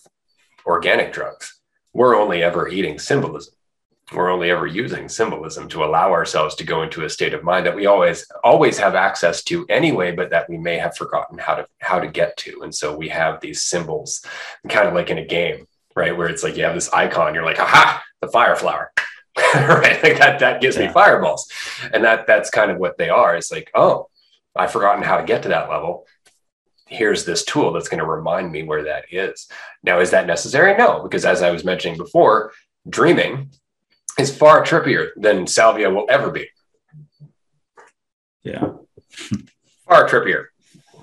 organic 0.66 1.14
drugs, 1.14 1.60
we're 1.94 2.16
only 2.16 2.42
ever 2.42 2.68
eating 2.68 2.98
symbolism. 2.98 3.54
We're 4.12 4.30
only 4.30 4.52
ever 4.52 4.68
using 4.68 5.08
symbolism 5.08 5.70
to 5.70 5.84
allow 5.84 6.12
ourselves 6.12 6.56
to 6.56 6.66
go 6.66 6.84
into 6.84 7.06
a 7.06 7.10
state 7.10 7.34
of 7.34 7.44
mind 7.44 7.66
that 7.66 7.76
we 7.76 7.86
always 7.86 8.30
always 8.44 8.78
have 8.78 8.96
access 8.96 9.44
to 9.46 9.66
anyway, 9.70 10.12
but 10.12 10.30
that 10.32 10.50
we 10.50 10.58
may 10.58 10.78
have 10.78 10.98
forgotten 10.98 11.38
how 11.38 11.56
to 11.56 11.68
how 11.80 12.00
to 12.00 12.08
get 12.08 12.36
to. 12.38 12.62
And 12.64 12.76
so 12.76 12.96
we 12.96 13.10
have 13.10 13.40
these 13.40 13.64
symbols, 13.64 14.24
kind 14.68 14.88
of 14.88 14.94
like 14.94 15.10
in 15.10 15.20
a 15.20 15.26
game, 15.26 15.68
right? 15.96 16.16
Where 16.16 16.28
it's 16.28 16.44
like 16.44 16.58
you 16.58 16.66
have 16.66 16.76
this 16.76 16.92
icon, 16.92 17.34
you're 17.34 17.46
like, 17.46 17.60
aha, 17.60 18.04
the 18.22 18.28
fire 18.28 18.56
flower 18.56 18.92
right? 19.56 20.02
Like 20.04 20.20
that 20.20 20.40
that 20.40 20.62
gives 20.62 20.78
yeah. 20.78 20.88
me 20.88 20.94
fireballs. 20.94 21.52
And 21.92 22.04
that 22.04 22.28
that's 22.28 22.50
kind 22.50 22.72
of 22.72 22.78
what 22.78 22.98
they 22.98 23.10
are. 23.10 23.36
It's 23.36 23.52
like, 23.52 23.72
oh, 23.74 24.10
I've 24.56 24.72
forgotten 24.72 25.04
how 25.04 25.18
to 25.18 25.24
get 25.24 25.44
to 25.44 25.50
that 25.50 25.70
level. 25.70 26.06
Here's 26.88 27.26
this 27.26 27.44
tool 27.44 27.72
that's 27.72 27.88
going 27.88 28.00
to 28.00 28.06
remind 28.06 28.52
me 28.52 28.64
where 28.64 28.84
that 28.84 29.06
is. 29.12 29.48
Now, 29.82 30.00
is 30.00 30.12
that 30.12 30.28
necessary? 30.28 30.78
No, 30.78 31.02
because 31.02 31.26
as 31.26 31.42
I 31.42 31.50
was 31.50 31.64
mentioning 31.64 31.98
before, 31.98 32.52
dreaming 32.88 33.50
is 34.20 34.36
far 34.36 34.64
trippier 34.64 35.10
than 35.16 35.48
salvia 35.48 35.90
will 35.90 36.08
ever 36.10 36.32
be. 36.32 36.48
Yeah. 38.44 38.74
far 39.88 40.08
trippier. 40.08 40.46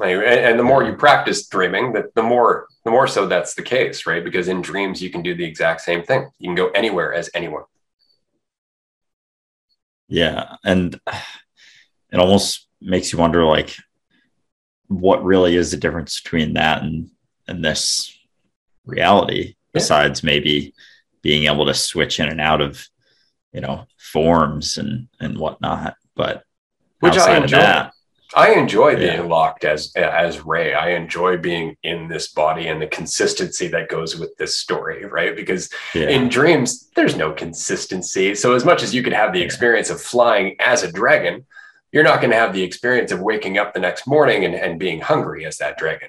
And, 0.03 0.59
the 0.59 0.65
more 0.65 0.83
you 0.83 0.95
practice 0.95 1.47
dreaming, 1.47 1.93
the, 1.93 2.11
the 2.15 2.23
more 2.23 2.67
the 2.85 2.91
more 2.91 3.07
so 3.07 3.27
that's 3.27 3.55
the 3.55 3.63
case, 3.63 4.07
right? 4.07 4.25
Because 4.25 4.49
in 4.49 4.63
dreams 4.63 5.03
you 5.03 5.11
can 5.11 5.23
do 5.23 5.35
the 5.35 5.45
exact 5.45 5.83
same 5.83 6.03
thing. 6.03 6.31
You 6.39 6.49
can 6.49 6.55
go 6.55 6.71
anywhere 6.71 7.13
as 7.13 7.29
anyone. 7.35 7.65
Yeah. 10.09 10.57
And 10.65 10.99
it 12.13 12.19
almost 12.19 12.67
makes 12.81 13.13
you 13.13 13.19
wonder 13.19 13.45
like 13.45 13.77
what 14.89 15.23
really 15.23 15.55
is 15.55 15.71
the 15.71 15.77
difference 15.77 16.21
between 16.21 16.55
that 16.55 16.83
and 16.83 17.11
and 17.47 17.65
this 17.65 18.17
reality 18.87 19.49
yeah. 19.49 19.53
besides 19.73 20.25
maybe 20.25 20.75
being 21.23 21.45
able 21.45 21.67
to 21.67 21.75
switch 21.75 22.19
in 22.19 22.29
and 22.29 22.41
out 22.41 22.61
of 22.61 22.89
you 23.53 23.61
know 23.61 23.87
forms 23.99 24.79
and 24.79 25.09
and 25.21 25.39
whatnot 25.39 25.97
but 26.15 26.45
which 27.01 27.17
i 27.17 27.37
enjoy 27.37 27.59
that, 27.59 27.93
I 28.35 28.53
enjoy 28.53 28.97
being 28.97 29.17
yeah. 29.17 29.23
locked 29.23 29.65
as 29.65 29.93
as 29.97 30.45
Ray. 30.45 30.73
I 30.73 30.91
enjoy 30.91 31.37
being 31.37 31.77
in 31.83 32.09
this 32.09 32.29
body 32.29 32.69
and 32.69 32.81
the 32.81 32.87
consistency 32.87 33.67
that 33.69 33.89
goes 33.89 34.17
with 34.17 34.37
this 34.37 34.57
story, 34.57 35.05
right? 35.05 35.35
Because 35.35 35.69
yeah. 35.95 36.09
in 36.09 36.29
dreams, 36.29 36.91
there's 36.95 37.17
no 37.17 37.33
consistency. 37.33 38.35
So 38.37 38.55
as 38.55 38.65
much 38.65 38.83
as 38.83 38.95
you 38.95 39.03
could 39.03 39.13
have 39.13 39.33
the 39.33 39.43
experience 39.43 39.91
of 39.91 40.01
flying 40.01 40.55
as 40.61 40.85
a 40.85 40.93
dragon, 40.93 41.45
you're 41.91 42.05
not 42.05 42.21
going 42.21 42.31
to 42.31 42.37
have 42.37 42.53
the 42.53 42.63
experience 42.63 43.11
of 43.11 43.21
waking 43.21 43.59
up 43.59 43.75
the 43.75 43.81
next 43.81 44.07
morning 44.07 44.45
and, 44.45 44.55
and 44.55 44.79
being 44.79 45.01
hungry 45.01 45.45
as 45.45 45.59
that 45.59 45.77
dragon, 45.77 46.09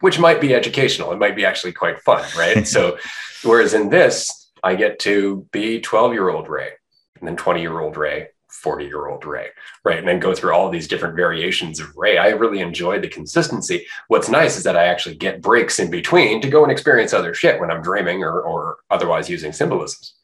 which 0.00 0.18
might 0.18 0.42
be 0.42 0.54
educational. 0.54 1.12
It 1.12 1.18
might 1.18 1.36
be 1.36 1.46
actually 1.46 1.72
quite 1.72 2.00
fun, 2.00 2.24
right? 2.36 2.66
so 2.68 2.98
whereas 3.44 3.72
in 3.72 3.88
this, 3.88 4.50
I 4.62 4.74
get 4.74 4.98
to 5.00 5.48
be 5.52 5.80
12 5.80 6.12
year 6.12 6.28
old 6.28 6.48
Ray 6.48 6.72
and 7.22 7.28
then 7.28 7.36
20 7.36 7.60
year 7.60 7.80
old 7.80 7.96
Ray 7.96 8.28
40 8.52 8.84
year 8.84 9.06
old 9.06 9.24
Ray, 9.24 9.48
right? 9.84 9.98
And 9.98 10.06
then 10.06 10.20
go 10.20 10.34
through 10.34 10.52
all 10.52 10.68
these 10.68 10.86
different 10.86 11.16
variations 11.16 11.80
of 11.80 11.96
Ray. 11.96 12.18
I 12.18 12.28
really 12.28 12.60
enjoy 12.60 13.00
the 13.00 13.08
consistency. 13.08 13.86
What's 14.08 14.28
nice 14.28 14.56
is 14.56 14.64
that 14.64 14.76
I 14.76 14.84
actually 14.84 15.14
get 15.14 15.40
breaks 15.40 15.78
in 15.78 15.90
between 15.90 16.40
to 16.42 16.50
go 16.50 16.62
and 16.62 16.70
experience 16.70 17.14
other 17.14 17.32
shit 17.34 17.58
when 17.58 17.70
I'm 17.70 17.82
dreaming 17.82 18.22
or, 18.22 18.42
or 18.42 18.76
otherwise 18.90 19.30
using 19.30 19.52
symbolisms. 19.52 20.14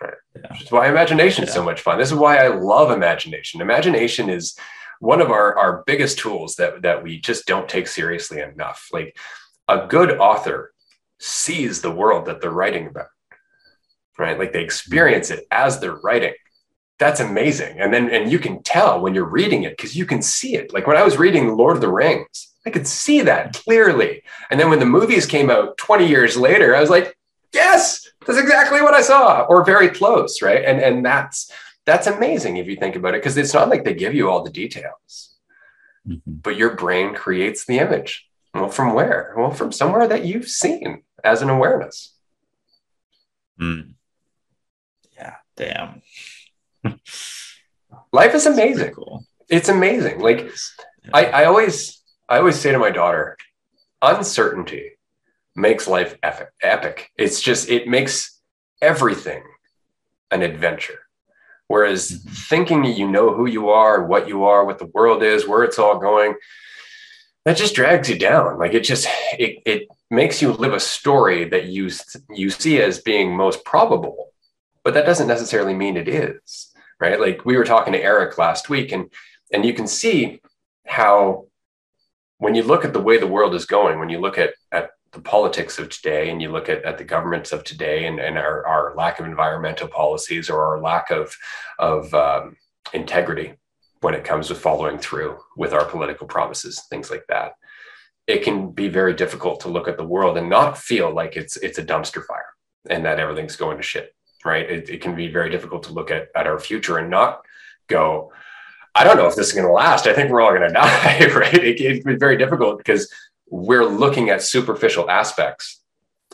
Right. 0.00 0.14
Yeah. 0.36 0.52
Which 0.52 0.62
is 0.62 0.72
why 0.72 0.88
imagination 0.88 1.42
is 1.42 1.50
yeah. 1.50 1.54
so 1.54 1.64
much 1.64 1.80
fun. 1.80 1.98
This 1.98 2.12
is 2.12 2.18
why 2.18 2.38
I 2.38 2.48
love 2.48 2.90
imagination. 2.90 3.60
Imagination 3.60 4.30
is 4.30 4.56
one 5.00 5.20
of 5.20 5.30
our, 5.30 5.58
our 5.58 5.82
biggest 5.84 6.18
tools 6.18 6.54
that, 6.56 6.82
that 6.82 7.02
we 7.02 7.20
just 7.20 7.46
don't 7.46 7.68
take 7.68 7.88
seriously 7.88 8.40
enough. 8.40 8.88
Like 8.92 9.16
a 9.66 9.86
good 9.88 10.18
author 10.18 10.72
sees 11.18 11.82
the 11.82 11.90
world 11.90 12.26
that 12.26 12.40
they're 12.40 12.50
writing 12.50 12.86
about, 12.86 13.06
right? 14.18 14.38
Like 14.38 14.52
they 14.52 14.62
experience 14.62 15.30
it 15.30 15.46
as 15.50 15.80
they're 15.80 15.96
writing 15.96 16.34
that's 17.02 17.20
amazing. 17.20 17.80
And 17.80 17.92
then, 17.92 18.10
and 18.10 18.30
you 18.30 18.38
can 18.38 18.62
tell 18.62 19.00
when 19.00 19.12
you're 19.12 19.24
reading 19.24 19.64
it 19.64 19.76
because 19.76 19.96
you 19.96 20.06
can 20.06 20.22
see 20.22 20.54
it. 20.54 20.72
Like 20.72 20.86
when 20.86 20.96
I 20.96 21.02
was 21.02 21.18
reading 21.18 21.46
The 21.48 21.54
Lord 21.54 21.76
of 21.76 21.80
the 21.80 21.90
Rings, 21.90 22.54
I 22.64 22.70
could 22.70 22.86
see 22.86 23.22
that 23.22 23.54
clearly. 23.54 24.22
And 24.50 24.60
then 24.60 24.70
when 24.70 24.78
the 24.78 24.86
movies 24.86 25.26
came 25.26 25.50
out 25.50 25.76
20 25.78 26.06
years 26.06 26.36
later, 26.36 26.76
I 26.76 26.80
was 26.80 26.90
like, 26.90 27.18
yes, 27.52 28.08
that's 28.24 28.38
exactly 28.38 28.80
what 28.80 28.94
I 28.94 29.02
saw, 29.02 29.42
or 29.48 29.64
very 29.64 29.88
close, 29.88 30.40
right? 30.42 30.64
And 30.64 30.80
and 30.80 31.04
that's 31.04 31.50
that's 31.84 32.06
amazing 32.06 32.58
if 32.58 32.68
you 32.68 32.76
think 32.76 32.94
about 32.94 33.14
it, 33.14 33.20
because 33.20 33.36
it's 33.36 33.52
not 33.52 33.68
like 33.68 33.84
they 33.84 33.94
give 33.94 34.14
you 34.14 34.30
all 34.30 34.44
the 34.44 34.50
details, 34.50 35.34
mm-hmm. 36.06 36.20
but 36.24 36.56
your 36.56 36.76
brain 36.76 37.14
creates 37.14 37.64
the 37.64 37.80
image. 37.80 38.28
Well, 38.54 38.68
from 38.68 38.94
where? 38.94 39.34
Well, 39.36 39.50
from 39.50 39.72
somewhere 39.72 40.06
that 40.06 40.24
you've 40.24 40.48
seen 40.48 41.02
as 41.24 41.42
an 41.42 41.50
awareness. 41.50 42.14
Mm. 43.60 43.94
Damn. 45.62 46.02
Life 48.12 48.34
is 48.34 48.46
amazing. 48.46 48.92
Cool. 48.92 49.24
It's 49.48 49.68
amazing. 49.68 50.20
Like 50.20 50.40
yeah. 51.04 51.10
I, 51.14 51.24
I 51.26 51.44
always 51.44 52.02
I 52.28 52.38
always 52.38 52.58
say 52.58 52.72
to 52.72 52.78
my 52.78 52.90
daughter, 52.90 53.36
uncertainty 54.00 54.92
makes 55.54 55.86
life 55.86 56.16
epic. 56.22 56.48
epic. 56.62 57.10
It's 57.16 57.40
just 57.40 57.68
it 57.68 57.86
makes 57.86 58.40
everything 58.80 59.42
an 60.30 60.42
adventure. 60.42 60.98
Whereas 61.68 62.10
mm-hmm. 62.10 62.28
thinking 62.30 62.84
you 62.84 63.08
know 63.08 63.32
who 63.34 63.46
you 63.46 63.70
are, 63.70 64.04
what 64.04 64.28
you 64.28 64.44
are, 64.44 64.64
what 64.64 64.78
the 64.78 64.86
world 64.86 65.22
is, 65.22 65.46
where 65.46 65.64
it's 65.64 65.78
all 65.78 65.98
going, 65.98 66.34
that 67.44 67.56
just 67.56 67.74
drags 67.74 68.08
you 68.08 68.18
down. 68.18 68.58
Like 68.58 68.74
it 68.74 68.80
just 68.80 69.06
it 69.38 69.62
it 69.64 69.88
makes 70.10 70.42
you 70.42 70.52
live 70.52 70.74
a 70.74 70.80
story 70.80 71.48
that 71.48 71.66
you 71.66 71.90
you 72.30 72.50
see 72.50 72.80
as 72.80 73.00
being 73.00 73.36
most 73.36 73.64
probable, 73.64 74.31
but 74.84 74.94
that 74.94 75.06
doesn't 75.06 75.28
necessarily 75.28 75.74
mean 75.74 75.96
it 75.96 76.08
is 76.08 76.72
right? 77.02 77.20
Like 77.20 77.44
we 77.44 77.56
were 77.56 77.64
talking 77.64 77.92
to 77.92 78.02
Eric 78.02 78.38
last 78.38 78.70
week, 78.70 78.92
and 78.92 79.10
and 79.52 79.66
you 79.66 79.74
can 79.74 79.86
see 79.86 80.40
how 80.86 81.46
when 82.38 82.54
you 82.54 82.62
look 82.62 82.84
at 82.84 82.92
the 82.92 83.00
way 83.00 83.18
the 83.18 83.26
world 83.26 83.54
is 83.54 83.66
going, 83.66 83.98
when 83.98 84.08
you 84.08 84.20
look 84.20 84.38
at 84.38 84.54
at 84.70 84.90
the 85.10 85.20
politics 85.20 85.78
of 85.78 85.90
today 85.90 86.30
and 86.30 86.40
you 86.40 86.50
look 86.50 86.68
at, 86.70 86.82
at 86.84 86.96
the 86.96 87.04
governments 87.04 87.52
of 87.52 87.64
today 87.64 88.06
and, 88.06 88.18
and 88.18 88.38
our, 88.38 88.66
our 88.66 88.94
lack 88.94 89.20
of 89.20 89.26
environmental 89.26 89.86
policies 89.86 90.48
or 90.48 90.64
our 90.64 90.80
lack 90.80 91.10
of, 91.10 91.36
of 91.78 92.14
um, 92.14 92.56
integrity 92.94 93.52
when 94.00 94.14
it 94.14 94.24
comes 94.24 94.48
to 94.48 94.54
following 94.54 94.96
through 94.96 95.36
with 95.54 95.74
our 95.74 95.84
political 95.84 96.26
promises, 96.26 96.80
things 96.88 97.10
like 97.10 97.24
that. 97.28 97.52
It 98.26 98.42
can 98.42 98.70
be 98.70 98.88
very 98.88 99.12
difficult 99.12 99.60
to 99.60 99.68
look 99.68 99.86
at 99.86 99.98
the 99.98 100.06
world 100.14 100.38
and 100.38 100.48
not 100.48 100.78
feel 100.78 101.12
like 101.12 101.36
it's 101.36 101.58
it's 101.58 101.78
a 101.78 101.84
dumpster 101.84 102.24
fire 102.24 102.54
and 102.88 103.04
that 103.04 103.20
everything's 103.20 103.56
going 103.56 103.76
to 103.76 103.82
shit 103.82 104.14
right? 104.44 104.68
It, 104.68 104.88
it 104.88 105.00
can 105.00 105.14
be 105.14 105.28
very 105.28 105.50
difficult 105.50 105.84
to 105.84 105.92
look 105.92 106.10
at, 106.10 106.28
at 106.34 106.46
our 106.46 106.58
future 106.58 106.98
and 106.98 107.10
not 107.10 107.44
go, 107.88 108.32
I 108.94 109.04
don't 109.04 109.16
know 109.16 109.26
if 109.26 109.36
this 109.36 109.48
is 109.48 109.52
going 109.52 109.66
to 109.66 109.72
last. 109.72 110.06
I 110.06 110.12
think 110.12 110.30
we're 110.30 110.40
all 110.40 110.50
going 110.50 110.62
to 110.68 110.72
die, 110.72 111.26
right? 111.34 111.54
It, 111.54 111.80
it's 111.80 112.04
very 112.20 112.36
difficult 112.36 112.78
because 112.78 113.12
we're 113.48 113.84
looking 113.84 114.30
at 114.30 114.42
superficial 114.42 115.10
aspects 115.10 115.80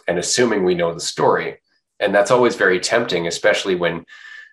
and 0.06 0.18
assuming 0.18 0.64
we 0.64 0.74
know 0.74 0.94
the 0.94 1.00
story. 1.00 1.58
And 2.00 2.14
that's 2.14 2.30
always 2.30 2.56
very 2.56 2.80
tempting, 2.80 3.26
especially 3.26 3.74
when 3.74 4.04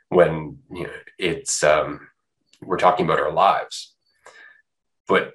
when 0.10 0.60
you 0.72 0.84
know, 0.84 0.94
it's 1.20 1.64
um, 1.64 2.08
we're 2.62 2.78
talking 2.78 3.06
about 3.06 3.20
our 3.20 3.32
lives. 3.32 3.94
But 5.08 5.34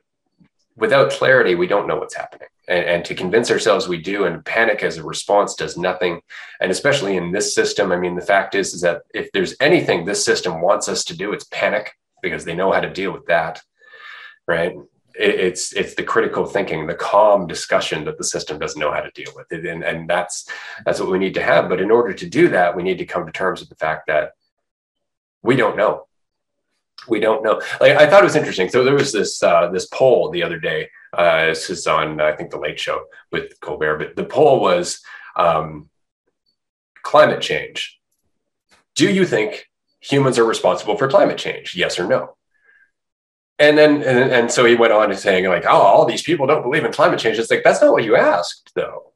without 0.77 1.11
clarity, 1.11 1.55
we 1.55 1.69
don't 1.69 1.87
know 1.87 1.97
what's 1.97 2.15
happening 2.15 2.49
and, 2.71 2.85
and, 2.87 3.05
to 3.05 3.15
convince 3.15 3.51
ourselves 3.51 3.89
we 3.89 3.99
do 3.99 4.25
and 4.25 4.45
panic 4.45 4.83
as 4.83 4.97
a 4.97 5.03
response 5.03 5.55
does 5.55 5.77
nothing. 5.77 6.21
And 6.61 6.71
especially 6.71 7.17
in 7.17 7.33
this 7.33 7.55
system 7.55 7.93
i 7.93 7.97
mean 7.97 8.15
the 8.15 8.31
fact 8.35 8.55
is 8.55 8.73
is 8.73 8.81
that 8.81 9.03
if 9.13 9.31
there's 9.33 9.55
anything 9.61 10.05
this 10.05 10.25
system 10.25 10.63
wants 10.63 10.89
us 10.89 11.05
to 11.05 11.17
do 11.17 11.33
it's 11.33 11.45
panic 11.45 11.93
because 12.23 12.45
they 12.45 12.55
know 12.55 12.73
how 12.73 12.81
to 12.81 12.93
deal 12.93 13.13
with 13.13 13.27
that 13.27 13.61
right? 14.51 14.73
It, 15.15 15.35
it's 15.47 15.73
it's 15.73 15.95
the 15.95 16.03
critical 16.03 16.45
thinking 16.45 16.87
the 16.87 16.95
calm 16.95 17.47
discussion 17.47 18.05
that 18.05 18.19
the 18.19 18.25
system 18.25 18.59
doesn't 18.59 18.81
know 18.81 18.93
how 18.93 19.01
to 19.01 19.11
deal 19.13 19.33
with 19.35 19.51
it. 19.53 19.65
And, 19.65 19.83
and 19.85 20.09
that's 20.09 20.49
that's 20.85 21.01
what 21.01 21.11
we 21.11 21.19
need 21.19 21.35
to 21.35 21.43
have. 21.43 21.69
But 21.69 21.81
in 21.81 21.91
order 21.91 22.13
to 22.13 22.27
do 22.29 22.49
that 22.49 22.77
we 22.77 22.83
need 22.83 22.99
to 22.99 23.07
come 23.07 23.25
to 23.27 23.33
terms 23.33 23.61
with 23.61 23.69
the 23.69 23.83
fact 23.87 24.07
that 24.09 24.33
we 25.43 25.57
don't 25.57 25.77
know. 25.77 26.07
We 27.09 27.21
don't 27.21 27.43
know. 27.43 27.63
Like 27.81 27.97
i 27.97 28.07
thought 28.07 28.23
it 28.23 28.31
was 28.33 28.37
interesting. 28.37 28.69
So 28.69 28.85
there 28.85 28.95
was 28.95 29.13
this 29.13 29.43
uh, 29.43 29.71
this 29.71 29.87
poll 29.87 30.31
the 30.31 30.43
other 30.43 30.59
day 30.59 30.91
uh, 31.12 31.47
this 31.47 31.70
is 31.70 31.87
on, 31.87 32.20
I 32.20 32.32
think, 32.32 32.51
the 32.51 32.59
Late 32.59 32.78
Show 32.78 33.05
with 33.32 33.59
Colbert. 33.61 33.99
But 33.99 34.16
the 34.16 34.24
poll 34.24 34.61
was 34.61 35.01
um, 35.37 35.89
climate 37.03 37.41
change. 37.41 37.99
Do 38.95 39.11
you 39.11 39.24
think 39.24 39.66
humans 40.01 40.39
are 40.39 40.45
responsible 40.45 40.97
for 40.97 41.09
climate 41.09 41.39
change? 41.39 41.74
Yes 41.74 41.99
or 41.99 42.07
no? 42.07 42.37
And 43.59 43.77
then, 43.77 43.97
and, 44.03 44.32
and 44.32 44.51
so 44.51 44.65
he 44.65 44.74
went 44.74 44.93
on 44.93 45.11
to 45.11 45.16
saying, 45.16 45.45
like, 45.45 45.66
oh, 45.66 45.69
all 45.70 46.07
these 46.07 46.23
people 46.23 46.47
don't 46.47 46.62
believe 46.62 46.85
in 46.85 46.93
climate 46.93 47.19
change. 47.19 47.39
It's 47.39 47.51
like, 47.51 47.62
that's 47.62 47.82
not 47.82 47.93
what 47.93 48.05
you 48.05 48.16
asked, 48.16 48.73
though. 48.74 49.12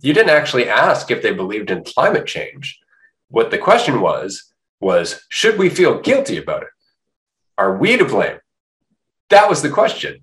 You 0.00 0.12
didn't 0.12 0.30
actually 0.30 0.68
ask 0.68 1.10
if 1.10 1.22
they 1.22 1.32
believed 1.32 1.70
in 1.70 1.82
climate 1.82 2.26
change. 2.26 2.78
What 3.28 3.50
the 3.50 3.58
question 3.58 4.00
was, 4.00 4.52
was 4.80 5.26
should 5.28 5.58
we 5.58 5.68
feel 5.68 6.00
guilty 6.00 6.36
about 6.36 6.62
it? 6.62 6.68
Are 7.56 7.76
we 7.76 7.96
to 7.96 8.04
blame? 8.04 8.38
That 9.30 9.48
was 9.48 9.62
the 9.62 9.70
question 9.70 10.20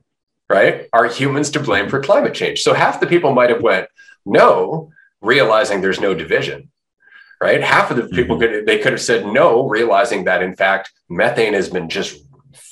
right? 0.49 0.87
Are 0.93 1.05
humans 1.05 1.49
to 1.51 1.59
blame 1.59 1.89
for 1.89 2.01
climate 2.01 2.33
change? 2.33 2.61
So 2.61 2.73
half 2.73 2.99
the 2.99 3.07
people 3.07 3.33
might 3.33 3.49
have 3.49 3.61
went 3.61 3.87
no, 4.25 4.91
realizing 5.21 5.81
there's 5.81 5.99
no 5.99 6.13
division, 6.13 6.71
right? 7.41 7.61
Half 7.61 7.91
of 7.91 7.97
the 7.97 8.07
people 8.07 8.37
mm-hmm. 8.37 8.53
could 8.53 8.65
they 8.65 8.79
could 8.79 8.93
have 8.93 9.01
said 9.01 9.25
no, 9.25 9.67
realizing 9.67 10.25
that 10.25 10.43
in 10.43 10.55
fact 10.55 10.91
methane 11.09 11.53
has 11.53 11.69
been 11.69 11.89
just 11.89 12.25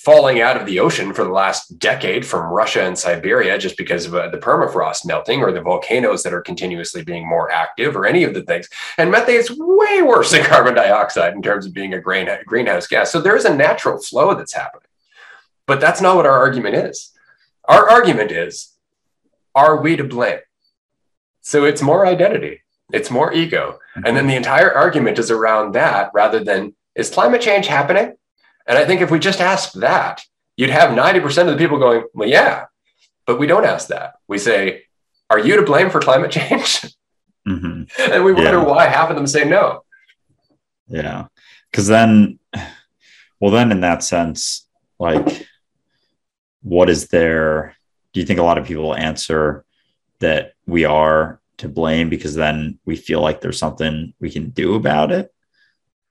falling 0.03 0.41
out 0.41 0.57
of 0.57 0.65
the 0.65 0.79
ocean 0.79 1.13
for 1.13 1.23
the 1.23 1.31
last 1.31 1.79
decade 1.79 2.25
from 2.25 2.51
Russia 2.51 2.83
and 2.83 2.97
Siberia 2.97 3.57
just 3.57 3.77
because 3.77 4.05
of 4.05 4.13
uh, 4.13 4.27
the 4.29 4.37
permafrost 4.37 5.05
melting 5.05 5.41
or 5.41 5.53
the 5.53 5.61
volcanoes 5.61 6.23
that 6.23 6.33
are 6.33 6.41
continuously 6.41 7.03
being 7.03 7.27
more 7.27 7.49
active 7.51 7.95
or 7.95 8.05
any 8.05 8.25
of 8.25 8.33
the 8.33 8.43
things. 8.43 8.67
And 8.97 9.11
methane 9.11 9.39
is 9.39 9.49
way 9.49 10.01
worse 10.01 10.31
than 10.31 10.43
carbon 10.45 10.75
dioxide 10.75 11.33
in 11.33 11.41
terms 11.41 11.65
of 11.65 11.73
being 11.73 11.93
a 11.93 12.01
grain, 12.01 12.27
greenhouse 12.45 12.85
gas. 12.85 13.11
So 13.11 13.21
there 13.21 13.37
is 13.37 13.45
a 13.45 13.55
natural 13.55 14.01
flow 14.01 14.33
that's 14.33 14.53
happening. 14.53 14.87
But 15.67 15.79
that's 15.79 16.01
not 16.01 16.17
what 16.17 16.25
our 16.25 16.37
argument 16.37 16.75
is. 16.75 17.12
Our 17.65 17.89
argument 17.89 18.31
is 18.31 18.73
are 19.55 19.81
we 19.81 19.95
to 19.95 20.03
blame? 20.03 20.39
So 21.41 21.65
it's 21.65 21.81
more 21.81 22.05
identity, 22.05 22.61
it's 22.91 23.11
more 23.11 23.33
ego. 23.33 23.79
And 23.95 24.17
then 24.17 24.27
the 24.27 24.35
entire 24.35 24.73
argument 24.73 25.19
is 25.19 25.29
around 25.29 25.73
that 25.73 26.11
rather 26.13 26.43
than 26.43 26.75
is 26.95 27.09
climate 27.09 27.41
change 27.41 27.67
happening? 27.67 28.13
And 28.67 28.77
I 28.77 28.85
think 28.85 29.01
if 29.01 29.11
we 29.11 29.19
just 29.19 29.41
asked 29.41 29.79
that, 29.81 30.23
you'd 30.55 30.69
have 30.69 30.91
90% 30.91 31.25
of 31.41 31.47
the 31.47 31.57
people 31.57 31.79
going, 31.79 32.05
well, 32.13 32.29
yeah. 32.29 32.65
But 33.25 33.39
we 33.39 33.47
don't 33.47 33.65
ask 33.65 33.87
that. 33.89 34.15
We 34.27 34.37
say, 34.37 34.83
are 35.29 35.39
you 35.39 35.55
to 35.57 35.63
blame 35.63 35.89
for 35.89 35.99
climate 35.99 36.31
change? 36.31 36.85
Mm-hmm. 37.45 38.13
and 38.13 38.23
we 38.23 38.31
wonder 38.31 38.51
yeah. 38.51 38.63
why 38.63 38.85
half 38.85 39.09
of 39.09 39.17
them 39.17 39.27
say 39.27 39.43
no. 39.43 39.83
Yeah. 40.87 41.25
Because 41.69 41.87
then, 41.87 42.39
well, 43.41 43.51
then 43.51 43.69
in 43.69 43.81
that 43.81 44.01
sense, 44.01 44.65
like, 44.97 45.45
what 46.63 46.89
is 46.89 47.07
there? 47.09 47.75
Do 48.13 48.19
you 48.19 48.25
think 48.25 48.39
a 48.39 48.43
lot 48.43 48.57
of 48.57 48.65
people 48.65 48.95
answer 48.95 49.65
that 50.19 50.53
we 50.65 50.85
are 50.85 51.39
to 51.57 51.69
blame 51.69 52.09
because 52.09 52.35
then 52.35 52.79
we 52.85 52.95
feel 52.95 53.21
like 53.21 53.41
there's 53.41 53.59
something 53.59 54.13
we 54.19 54.31
can 54.31 54.49
do 54.49 54.75
about 54.75 55.11
it? 55.11 55.33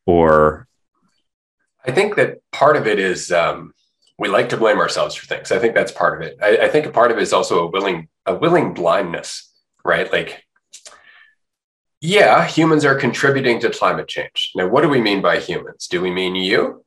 Or 0.07 0.69
I 1.85 1.91
think 1.93 2.16
that 2.16 2.39
part 2.53 2.77
of 2.77 2.87
it 2.87 2.99
is 2.99 3.33
um, 3.33 3.73
we 4.19 4.29
like 4.29 4.51
to 4.51 4.57
blame 4.57 4.79
ourselves 4.79 5.15
for 5.15 5.27
things. 5.27 5.51
I 5.51 5.59
think 5.59 5.74
that's 5.74 5.93
part 5.93 6.20
of 6.20 6.27
it. 6.27 6.39
I, 6.43 6.66
I 6.66 6.69
think 6.69 6.87
a 6.87 6.91
part 6.91 7.11
of 7.11 7.19
it 7.19 7.23
is 7.23 7.33
also 7.33 7.66
a 7.66 7.70
willing 7.70 8.09
a 8.27 8.35
willing 8.35 8.74
blindness, 8.74 9.53
right? 9.85 10.11
Like, 10.12 10.45
yeah, 12.01 12.47
humans 12.47 12.85
are 12.85 12.95
contributing 12.95 13.61
to 13.61 13.70
climate 13.70 14.09
change. 14.09 14.53
Now, 14.55 14.69
what 14.69 14.83
do 14.83 14.89
we 14.89 15.01
mean 15.01 15.23
by 15.23 15.39
humans? 15.39 15.89
Do 15.89 16.01
we 16.01 16.11
mean 16.11 16.35
you? 16.35 16.85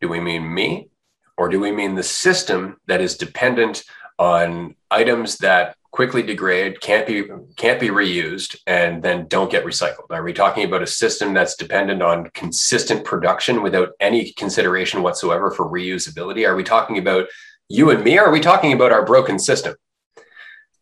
Do 0.00 0.08
we 0.08 0.20
mean 0.20 0.52
me? 0.52 0.88
Or 1.36 1.48
do 1.48 1.60
we 1.60 1.72
mean 1.72 1.94
the 1.94 2.02
system 2.02 2.76
that 2.86 3.00
is 3.00 3.16
dependent 3.16 3.84
on 4.18 4.76
items 4.90 5.38
that 5.38 5.76
quickly 5.90 6.22
degrade, 6.22 6.80
can't 6.80 7.06
be 7.06 7.24
can't 7.56 7.80
be 7.80 7.88
reused, 7.88 8.56
and 8.66 9.02
then 9.02 9.26
don't 9.28 9.50
get 9.50 9.64
recycled? 9.64 10.10
Are 10.10 10.22
we 10.22 10.32
talking 10.32 10.64
about 10.64 10.82
a 10.82 10.86
system 10.86 11.34
that's 11.34 11.56
dependent 11.56 12.02
on 12.02 12.30
consistent 12.30 13.04
production 13.04 13.62
without 13.62 13.90
any 14.00 14.32
consideration 14.32 15.02
whatsoever 15.02 15.50
for 15.50 15.66
reusability? 15.70 16.48
Are 16.48 16.56
we 16.56 16.64
talking 16.64 16.98
about 16.98 17.26
you 17.68 17.90
and 17.90 18.02
me? 18.02 18.18
Are 18.18 18.30
we 18.30 18.40
talking 18.40 18.72
about 18.72 18.92
our 18.92 19.04
broken 19.04 19.38
system? 19.38 19.74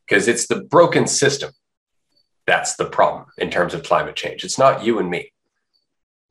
Because 0.06 0.28
it's 0.28 0.46
the 0.46 0.62
broken 0.62 1.06
system 1.06 1.52
that's 2.46 2.76
the 2.76 2.86
problem 2.86 3.26
in 3.38 3.50
terms 3.50 3.74
of 3.74 3.82
climate 3.82 4.16
change. 4.16 4.44
It's 4.44 4.58
not 4.58 4.84
you 4.84 4.98
and 4.98 5.08
me, 5.08 5.32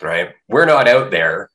right? 0.01 0.33
We're 0.47 0.65
not 0.65 0.87
out 0.87 1.11
there 1.11 1.49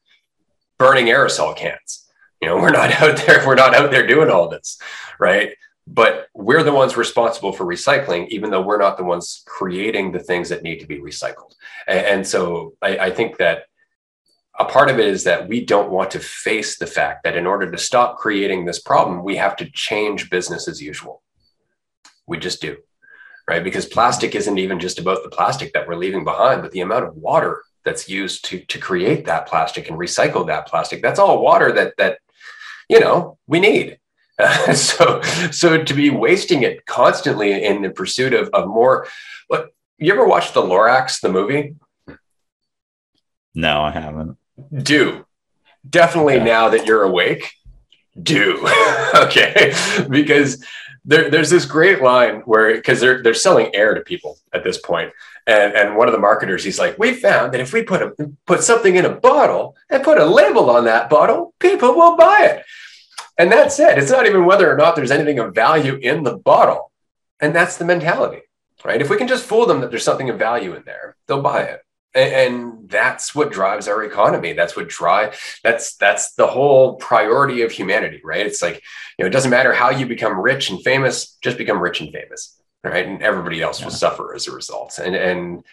burning 0.79 1.07
aerosol 1.07 1.57
cans. 1.57 2.06
You 2.41 2.49
know, 2.49 2.57
we're 2.57 2.71
not 2.71 2.91
out 3.03 3.17
there, 3.19 3.47
we're 3.47 3.55
not 3.55 3.75
out 3.75 3.91
there 3.91 4.07
doing 4.07 4.31
all 4.31 4.49
this, 4.49 4.79
right? 5.19 5.55
But 5.87 6.29
we're 6.35 6.65
the 6.65 6.73
ones 6.73 6.97
responsible 6.97 7.53
for 7.53 7.65
recycling, 7.65 8.29
even 8.29 8.51
though 8.51 8.63
we're 8.63 8.79
not 8.79 8.97
the 8.97 9.05
ones 9.05 9.43
creating 9.47 10.13
the 10.13 10.19
things 10.19 10.49
that 10.49 10.63
need 10.63 10.81
to 10.81 10.87
be 10.87 10.99
recycled. 10.99 11.55
And, 11.87 12.07
and 12.07 12.27
so 12.27 12.75
I, 12.83 12.99
I 12.99 13.11
think 13.11 13.39
that 13.39 13.65
a 14.59 14.65
part 14.65 14.91
of 14.91 14.99
it 14.99 15.07
is 15.07 15.25
that 15.25 15.49
we 15.49 15.65
don't 15.65 15.91
want 15.91 16.11
to 16.13 16.19
face 16.19 16.79
the 16.79 16.87
fact 16.87 17.25
that 17.25 17.37
in 17.37 17.47
order 17.47 17.71
to 17.71 17.79
stop 17.79 18.17
creating 18.17 18.65
this 18.65 18.81
problem, 18.81 19.23
we 19.23 19.37
have 19.37 19.55
to 19.57 19.71
change 19.71 20.31
business 20.31 20.67
as 20.67 20.81
usual. 20.83 21.23
We 22.27 22.39
just 22.39 22.61
do, 22.61 22.79
right? 23.49 23.63
Because 23.63 23.87
plastic 23.87 24.35
isn't 24.35 24.59
even 24.59 24.81
just 24.81 24.99
about 24.99 25.23
the 25.23 25.29
plastic 25.29 25.73
that 25.75 25.87
we're 25.87 25.97
leaving 25.97 26.25
behind, 26.25 26.63
but 26.63 26.73
the 26.73 26.81
amount 26.81 27.05
of 27.05 27.17
water 27.17 27.63
that's 27.87 28.09
used 28.09 28.45
to 28.45 28.59
to 28.67 28.79
create 28.79 29.25
that 29.25 29.47
plastic 29.47 29.89
and 29.89 29.97
recycle 29.97 30.45
that 30.49 30.67
plastic 30.67 31.01
that's 31.01 31.21
all 31.21 31.41
water 31.41 31.71
that 31.73 31.95
that 31.97 32.19
you 32.89 33.01
know 33.01 33.39
we 33.47 33.61
need. 33.61 33.99
Uh, 34.39 34.73
so 34.75 35.21
so 35.51 35.83
to 35.83 35.95
be 35.95 36.11
wasting 36.11 36.63
it 36.63 36.87
constantly 36.87 37.65
in 37.65 37.83
the 37.83 37.91
pursuit 37.91 38.35
of, 38.35 38.49
of 38.51 38.69
more 38.69 39.07
what 39.49 39.71
you 39.99 40.13
ever 40.13 40.27
watched 40.27 40.55
the 40.55 40.63
lorax 40.63 41.21
the 41.21 41.29
movie? 41.29 41.75
No 43.55 43.83
i 43.83 43.91
haven't. 43.91 44.37
Do. 44.73 45.25
Definitely 45.89 46.41
now 46.41 46.69
that 46.71 46.87
you're 46.87 47.03
awake 47.03 47.53
do. 48.21 48.67
Okay. 49.15 49.73
Because 50.11 50.63
there, 51.07 51.31
there's 51.31 51.51
this 51.51 51.65
great 51.65 52.03
line 52.03 52.41
where 52.41 52.75
because 52.75 53.01
they're 53.01 53.23
they're 53.23 53.35
selling 53.35 53.75
air 53.75 53.95
to 53.95 54.01
people 54.01 54.39
at 54.53 54.65
this 54.65 54.79
point 54.79 55.13
and, 55.47 55.75
and 55.75 55.97
one 55.97 56.09
of 56.09 56.13
the 56.13 56.21
marketers, 56.21 56.65
he's 56.65 56.79
like, 56.79 56.99
we 56.99 57.15
found 57.15 57.55
that 57.55 57.61
if 57.61 57.73
we 57.73 57.83
put 57.83 58.03
a, 58.03 58.33
put 58.47 58.65
something 58.65 58.97
in 58.97 59.05
a 59.05 59.15
bottle 59.15 59.77
and 59.89 60.03
put 60.03 60.19
a 60.19 60.27
label 60.27 60.71
on 60.71 60.85
that 60.87 61.09
bottle, 61.09 61.55
people 61.61 61.95
will 61.95 62.17
buy 62.17 62.47
it. 62.47 62.65
And 63.39 63.53
that's 63.53 63.79
it. 63.79 63.97
It's 63.97 64.11
not 64.11 64.27
even 64.27 64.45
whether 64.45 64.71
or 64.71 64.77
not 64.77 64.97
there's 64.97 65.11
anything 65.13 65.39
of 65.39 65.55
value 65.55 65.95
in 65.97 66.25
the 66.25 66.37
bottle. 66.37 66.91
And 67.39 67.55
that's 67.55 67.77
the 67.77 67.85
mentality, 67.85 68.43
right? 68.85 69.01
If 69.01 69.09
we 69.09 69.19
can 69.19 69.29
just 69.29 69.45
fool 69.45 69.67
them 69.67 69.81
that 69.83 69.91
there's 69.91 70.05
something 70.05 70.31
of 70.31 70.39
value 70.39 70.75
in 70.75 70.83
there, 70.85 71.17
they'll 71.29 71.43
buy 71.43 71.63
it. 71.63 71.81
And, 72.17 72.73
that's 72.89 73.35
what 73.35 73.51
drives 73.51 73.89
our 73.89 74.05
economy. 74.05 74.53
That's 74.53 74.77
what 74.77 74.89
drive. 74.89 75.37
That's 75.65 75.97
that's 75.97 76.35
the 76.35 76.47
whole 76.47 76.95
priority 76.95 77.63
of 77.63 77.73
humanity, 77.73 78.21
right? 78.23 78.47
It's 78.47 78.63
like 78.63 78.81
you 79.19 79.25
know, 79.25 79.27
it 79.27 79.33
doesn't 79.33 79.51
matter 79.51 79.73
how 79.73 79.91
you 79.91 80.07
become 80.07 80.39
rich 80.39 80.71
and 80.71 80.81
famous, 80.85 81.37
just 81.43 81.59
become 81.59 81.81
rich 81.81 82.01
and 82.01 82.13
famous 82.13 82.57
right? 82.91 83.07
And 83.07 83.23
everybody 83.23 83.61
else 83.63 83.81
yeah. 83.81 83.87
will 83.87 83.93
suffer 83.93 84.35
as 84.35 84.47
a 84.47 84.53
result. 84.53 84.99
And 84.99 85.15
and 85.15 85.65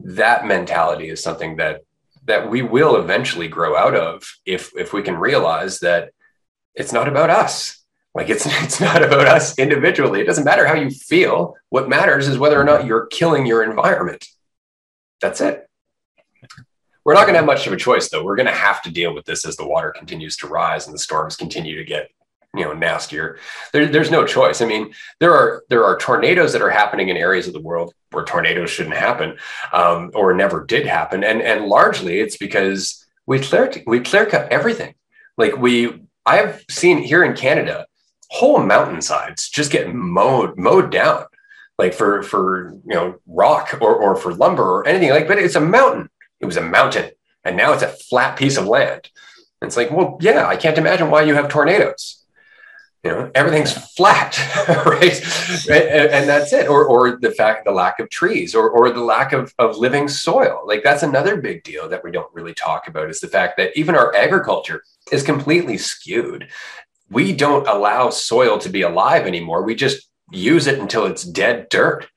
that 0.00 0.46
mentality 0.46 1.08
is 1.08 1.22
something 1.22 1.56
that 1.56 1.82
that 2.24 2.50
we 2.50 2.62
will 2.62 2.96
eventually 2.96 3.48
grow 3.48 3.76
out 3.76 3.94
of 3.94 4.24
if 4.44 4.72
if 4.76 4.92
we 4.92 5.02
can 5.02 5.16
realize 5.16 5.80
that 5.80 6.10
it's 6.74 6.92
not 6.92 7.08
about 7.08 7.30
us. 7.30 7.78
Like 8.14 8.28
it's 8.28 8.46
it's 8.62 8.80
not 8.80 9.02
about 9.02 9.26
us 9.26 9.58
individually. 9.58 10.20
It 10.20 10.26
doesn't 10.26 10.44
matter 10.44 10.66
how 10.66 10.74
you 10.74 10.90
feel. 10.90 11.54
What 11.68 11.88
matters 11.88 12.28
is 12.28 12.38
whether 12.38 12.60
or 12.60 12.64
not 12.64 12.86
you're 12.86 13.06
killing 13.06 13.46
your 13.46 13.62
environment. 13.62 14.26
That's 15.20 15.40
it. 15.40 15.68
We're 17.04 17.14
not 17.14 17.22
going 17.22 17.34
to 17.34 17.38
have 17.38 17.46
much 17.46 17.66
of 17.66 17.72
a 17.72 17.76
choice, 17.76 18.08
though. 18.08 18.24
We're 18.24 18.36
going 18.36 18.46
to 18.46 18.52
have 18.52 18.82
to 18.82 18.90
deal 18.90 19.14
with 19.14 19.24
this 19.24 19.44
as 19.44 19.56
the 19.56 19.66
water 19.66 19.90
continues 19.90 20.36
to 20.38 20.46
rise 20.46 20.86
and 20.86 20.94
the 20.94 20.98
storms 20.98 21.36
continue 21.36 21.76
to 21.76 21.84
get 21.84 22.10
you 22.54 22.64
know 22.64 22.72
nastier. 22.72 23.38
There, 23.72 23.86
there's 23.86 24.10
no 24.10 24.26
choice. 24.26 24.60
I 24.60 24.66
mean 24.66 24.92
there 25.20 25.32
are 25.32 25.64
there 25.68 25.84
are 25.84 25.98
tornadoes 25.98 26.52
that 26.52 26.62
are 26.62 26.70
happening 26.70 27.08
in 27.08 27.16
areas 27.16 27.46
of 27.46 27.54
the 27.54 27.60
world 27.60 27.94
where 28.10 28.24
tornadoes 28.24 28.70
shouldn't 28.70 28.96
happen 28.96 29.38
um, 29.72 30.10
or 30.14 30.34
never 30.34 30.64
did 30.64 30.86
happen. 30.86 31.24
And 31.24 31.40
and 31.40 31.66
largely 31.66 32.20
it's 32.20 32.36
because 32.36 33.04
we 33.26 33.38
clear 33.38 33.72
we 33.86 34.00
clear 34.00 34.26
cut 34.26 34.52
everything. 34.52 34.94
Like 35.38 35.56
we 35.56 36.02
i've 36.24 36.64
seen 36.70 36.98
here 36.98 37.24
in 37.24 37.34
canada 37.34 37.84
whole 38.30 38.62
mountainsides 38.62 39.48
just 39.48 39.72
get 39.72 39.92
mowed 39.92 40.56
mowed 40.56 40.92
down 40.92 41.24
like 41.78 41.92
for 41.92 42.22
for 42.22 42.74
you 42.86 42.94
know 42.94 43.16
rock 43.26 43.76
or, 43.80 43.94
or 43.96 44.14
for 44.14 44.32
lumber 44.34 44.62
or 44.62 44.86
anything. 44.86 45.10
Like 45.10 45.26
but 45.26 45.38
it's 45.38 45.56
a 45.56 45.60
mountain 45.60 46.08
it 46.42 46.46
was 46.46 46.56
a 46.56 46.62
mountain 46.62 47.10
and 47.44 47.56
now 47.56 47.72
it's 47.72 47.82
a 47.82 47.88
flat 47.88 48.36
piece 48.36 48.56
of 48.56 48.66
land. 48.66 49.08
And 49.60 49.68
it's 49.68 49.76
like 49.76 49.90
well 49.90 50.18
yeah 50.20 50.46
i 50.46 50.56
can't 50.56 50.78
imagine 50.78 51.10
why 51.10 51.22
you 51.22 51.34
have 51.34 51.48
tornadoes. 51.48 52.18
You 53.04 53.10
know 53.10 53.30
everything's 53.34 53.72
flat 53.72 54.38
right? 54.86 55.68
And, 55.68 56.10
and, 56.12 56.28
that's 56.28 56.52
it. 56.52 56.68
Or 56.68 56.84
or 56.84 57.18
the 57.20 57.32
fact 57.32 57.64
the 57.64 57.72
lack 57.72 57.98
of 57.98 58.10
trees 58.10 58.54
or 58.54 58.70
or 58.70 58.90
the 58.90 59.02
lack 59.02 59.32
of 59.32 59.52
of 59.58 59.76
living 59.76 60.06
soil. 60.08 60.62
Like 60.66 60.84
that's 60.84 61.02
another 61.02 61.40
big 61.40 61.64
deal 61.64 61.88
that 61.88 62.04
we 62.04 62.12
don't 62.12 62.32
really 62.32 62.54
talk 62.54 62.86
about 62.86 63.10
is 63.10 63.20
the 63.20 63.28
fact 63.28 63.56
that 63.56 63.76
even 63.76 63.96
our 63.96 64.14
agriculture 64.14 64.82
is 65.10 65.24
completely 65.24 65.78
skewed. 65.78 66.48
We 67.10 67.32
don't 67.32 67.66
allow 67.66 68.10
soil 68.10 68.58
to 68.58 68.68
be 68.68 68.82
alive 68.82 69.26
anymore. 69.26 69.64
We 69.64 69.74
just 69.74 70.08
use 70.30 70.66
it 70.66 70.78
until 70.78 71.06
it's 71.06 71.24
dead 71.24 71.68
dirt 71.68 72.08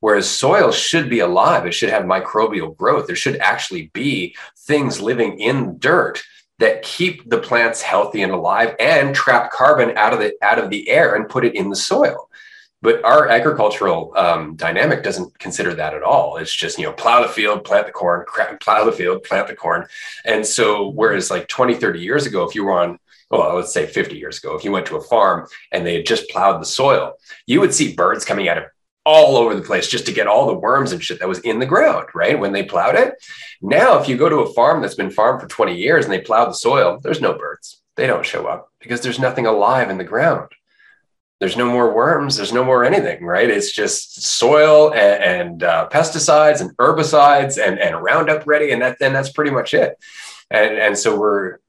Whereas 0.00 0.30
soil 0.30 0.70
should 0.70 1.10
be 1.10 1.20
alive, 1.20 1.66
it 1.66 1.72
should 1.72 1.90
have 1.90 2.04
microbial 2.04 2.76
growth. 2.76 3.06
There 3.06 3.16
should 3.16 3.36
actually 3.38 3.90
be 3.92 4.36
things 4.56 5.00
living 5.00 5.40
in 5.40 5.78
dirt 5.78 6.22
that 6.58 6.82
keep 6.82 7.28
the 7.28 7.38
plants 7.38 7.82
healthy 7.82 8.22
and 8.22 8.32
alive 8.32 8.74
and 8.78 9.14
trap 9.14 9.50
carbon 9.50 9.96
out 9.96 10.12
of 10.12 10.20
the 10.20 10.34
out 10.42 10.58
of 10.58 10.70
the 10.70 10.88
air 10.88 11.14
and 11.14 11.28
put 11.28 11.44
it 11.44 11.54
in 11.54 11.70
the 11.70 11.76
soil. 11.76 12.28
But 12.80 13.04
our 13.04 13.28
agricultural 13.28 14.12
um, 14.16 14.54
dynamic 14.54 15.02
doesn't 15.02 15.36
consider 15.40 15.74
that 15.74 15.94
at 15.94 16.04
all. 16.04 16.36
It's 16.36 16.54
just 16.54 16.78
you 16.78 16.84
know 16.84 16.92
plow 16.92 17.22
the 17.22 17.28
field, 17.28 17.64
plant 17.64 17.86
the 17.86 17.92
corn, 17.92 18.24
plow 18.60 18.84
the 18.84 18.92
field, 18.92 19.24
plant 19.24 19.48
the 19.48 19.56
corn. 19.56 19.86
And 20.24 20.46
so 20.46 20.88
whereas 20.88 21.30
like 21.30 21.48
20, 21.48 21.74
30 21.74 22.00
years 22.00 22.26
ago, 22.26 22.44
if 22.44 22.54
you 22.54 22.64
were 22.64 22.78
on 22.78 22.98
well, 23.30 23.56
let's 23.56 23.74
say 23.74 23.86
50 23.86 24.16
years 24.16 24.38
ago, 24.38 24.56
if 24.56 24.64
you 24.64 24.72
went 24.72 24.86
to 24.86 24.96
a 24.96 25.02
farm 25.02 25.46
and 25.70 25.84
they 25.84 25.96
had 25.96 26.06
just 26.06 26.30
plowed 26.30 26.62
the 26.62 26.66
soil, 26.66 27.14
you 27.46 27.60
would 27.60 27.74
see 27.74 27.94
birds 27.94 28.24
coming 28.24 28.48
out 28.48 28.56
of 28.56 28.64
all 29.08 29.38
over 29.38 29.54
the 29.54 29.62
place 29.62 29.88
just 29.88 30.04
to 30.04 30.12
get 30.12 30.26
all 30.26 30.46
the 30.46 30.52
worms 30.52 30.92
and 30.92 31.02
shit 31.02 31.18
that 31.18 31.28
was 31.28 31.38
in 31.38 31.60
the 31.60 31.64
ground, 31.64 32.06
right? 32.14 32.38
When 32.38 32.52
they 32.52 32.62
plowed 32.62 32.94
it. 32.94 33.14
Now, 33.62 33.98
if 33.98 34.06
you 34.06 34.18
go 34.18 34.28
to 34.28 34.40
a 34.40 34.52
farm 34.52 34.82
that's 34.82 34.94
been 34.94 35.10
farmed 35.10 35.40
for 35.40 35.48
20 35.48 35.74
years 35.74 36.04
and 36.04 36.12
they 36.12 36.20
plow 36.20 36.44
the 36.44 36.52
soil, 36.52 37.00
there's 37.02 37.22
no 37.22 37.32
birds. 37.32 37.80
They 37.96 38.06
don't 38.06 38.26
show 38.26 38.46
up 38.46 38.70
because 38.80 39.00
there's 39.00 39.18
nothing 39.18 39.46
alive 39.46 39.88
in 39.88 39.96
the 39.96 40.04
ground. 40.04 40.50
There's 41.40 41.56
no 41.56 41.64
more 41.64 41.94
worms. 41.94 42.36
There's 42.36 42.52
no 42.52 42.62
more 42.62 42.84
anything, 42.84 43.24
right? 43.24 43.48
It's 43.48 43.72
just 43.72 44.22
soil 44.22 44.92
and, 44.92 45.22
and 45.24 45.62
uh, 45.62 45.88
pesticides 45.90 46.60
and 46.60 46.76
herbicides 46.76 47.56
and, 47.64 47.78
and 47.78 48.02
Roundup 48.02 48.46
ready. 48.46 48.72
And 48.72 48.82
that, 48.82 48.98
then 48.98 49.14
that's 49.14 49.32
pretty 49.32 49.52
much 49.52 49.72
it. 49.72 49.96
And, 50.50 50.76
and 50.76 50.98
so 50.98 51.18
we're, 51.18 51.60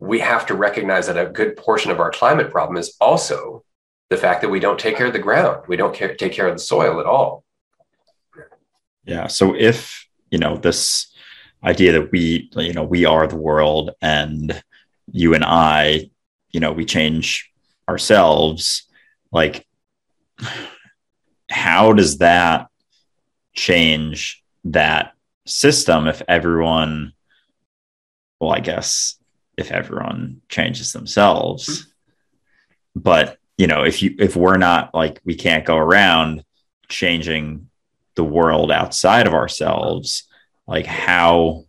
we 0.00 0.20
have 0.20 0.44
to 0.46 0.54
recognize 0.54 1.06
that 1.06 1.16
a 1.16 1.30
good 1.30 1.56
portion 1.56 1.90
of 1.90 1.98
our 1.98 2.10
climate 2.10 2.50
problem 2.50 2.76
is 2.76 2.94
also 3.00 3.64
the 4.14 4.20
fact 4.20 4.42
that 4.42 4.48
we 4.48 4.60
don't 4.60 4.78
take 4.78 4.96
care 4.96 5.06
of 5.06 5.12
the 5.12 5.18
ground, 5.18 5.64
we 5.66 5.76
don't 5.76 5.94
care, 5.94 6.14
take 6.14 6.32
care 6.32 6.46
of 6.46 6.54
the 6.54 6.60
soil 6.60 7.00
at 7.00 7.06
all. 7.06 7.44
Yeah. 9.04 9.26
So 9.26 9.54
if 9.54 10.06
you 10.30 10.38
know 10.38 10.56
this 10.56 11.12
idea 11.62 11.92
that 11.92 12.12
we, 12.12 12.50
you 12.56 12.72
know, 12.72 12.84
we 12.84 13.04
are 13.04 13.26
the 13.26 13.36
world, 13.36 13.90
and 14.00 14.62
you 15.10 15.34
and 15.34 15.44
I, 15.44 16.10
you 16.52 16.60
know, 16.60 16.72
we 16.72 16.84
change 16.84 17.50
ourselves, 17.88 18.84
like, 19.32 19.66
how 21.50 21.92
does 21.92 22.18
that 22.18 22.68
change 23.54 24.42
that 24.64 25.12
system 25.46 26.08
if 26.08 26.22
everyone 26.26 27.12
well 28.40 28.50
i 28.50 28.58
guess 28.58 29.16
if 29.56 29.70
everyone 29.70 30.40
changes 30.48 30.92
themselves 30.92 31.68
mm-hmm. 31.68 33.00
but 33.00 33.38
you 33.56 33.66
know 33.66 33.84
if 33.84 34.02
you 34.02 34.14
if 34.18 34.36
we're 34.36 34.56
not 34.56 34.94
like 34.94 35.20
we 35.24 35.34
can't 35.34 35.64
go 35.64 35.76
around 35.76 36.44
changing 36.88 37.68
the 38.14 38.24
world 38.24 38.70
outside 38.70 39.26
of 39.26 39.34
ourselves 39.34 40.24
like 40.66 40.86
how 40.86 41.64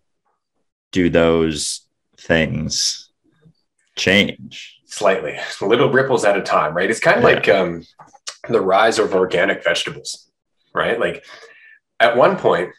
do 0.91 1.09
those 1.09 1.81
things 2.17 3.09
change 3.95 4.75
slightly, 4.95 5.37
little 5.61 5.91
ripples 5.91 6.23
at 6.23 6.37
a 6.37 6.41
time, 6.41 6.73
right? 6.73 6.89
It's 6.89 6.99
kind 6.99 7.17
of 7.17 7.23
yeah. 7.23 7.35
like 7.35 7.49
um, 7.49 7.83
the 8.47 8.61
rise 8.61 8.97
of 8.97 9.13
organic 9.13 9.63
vegetables, 9.63 10.29
right? 10.73 10.99
Like 10.99 11.23
at 11.99 12.15
one 12.15 12.37
point, 12.37 12.69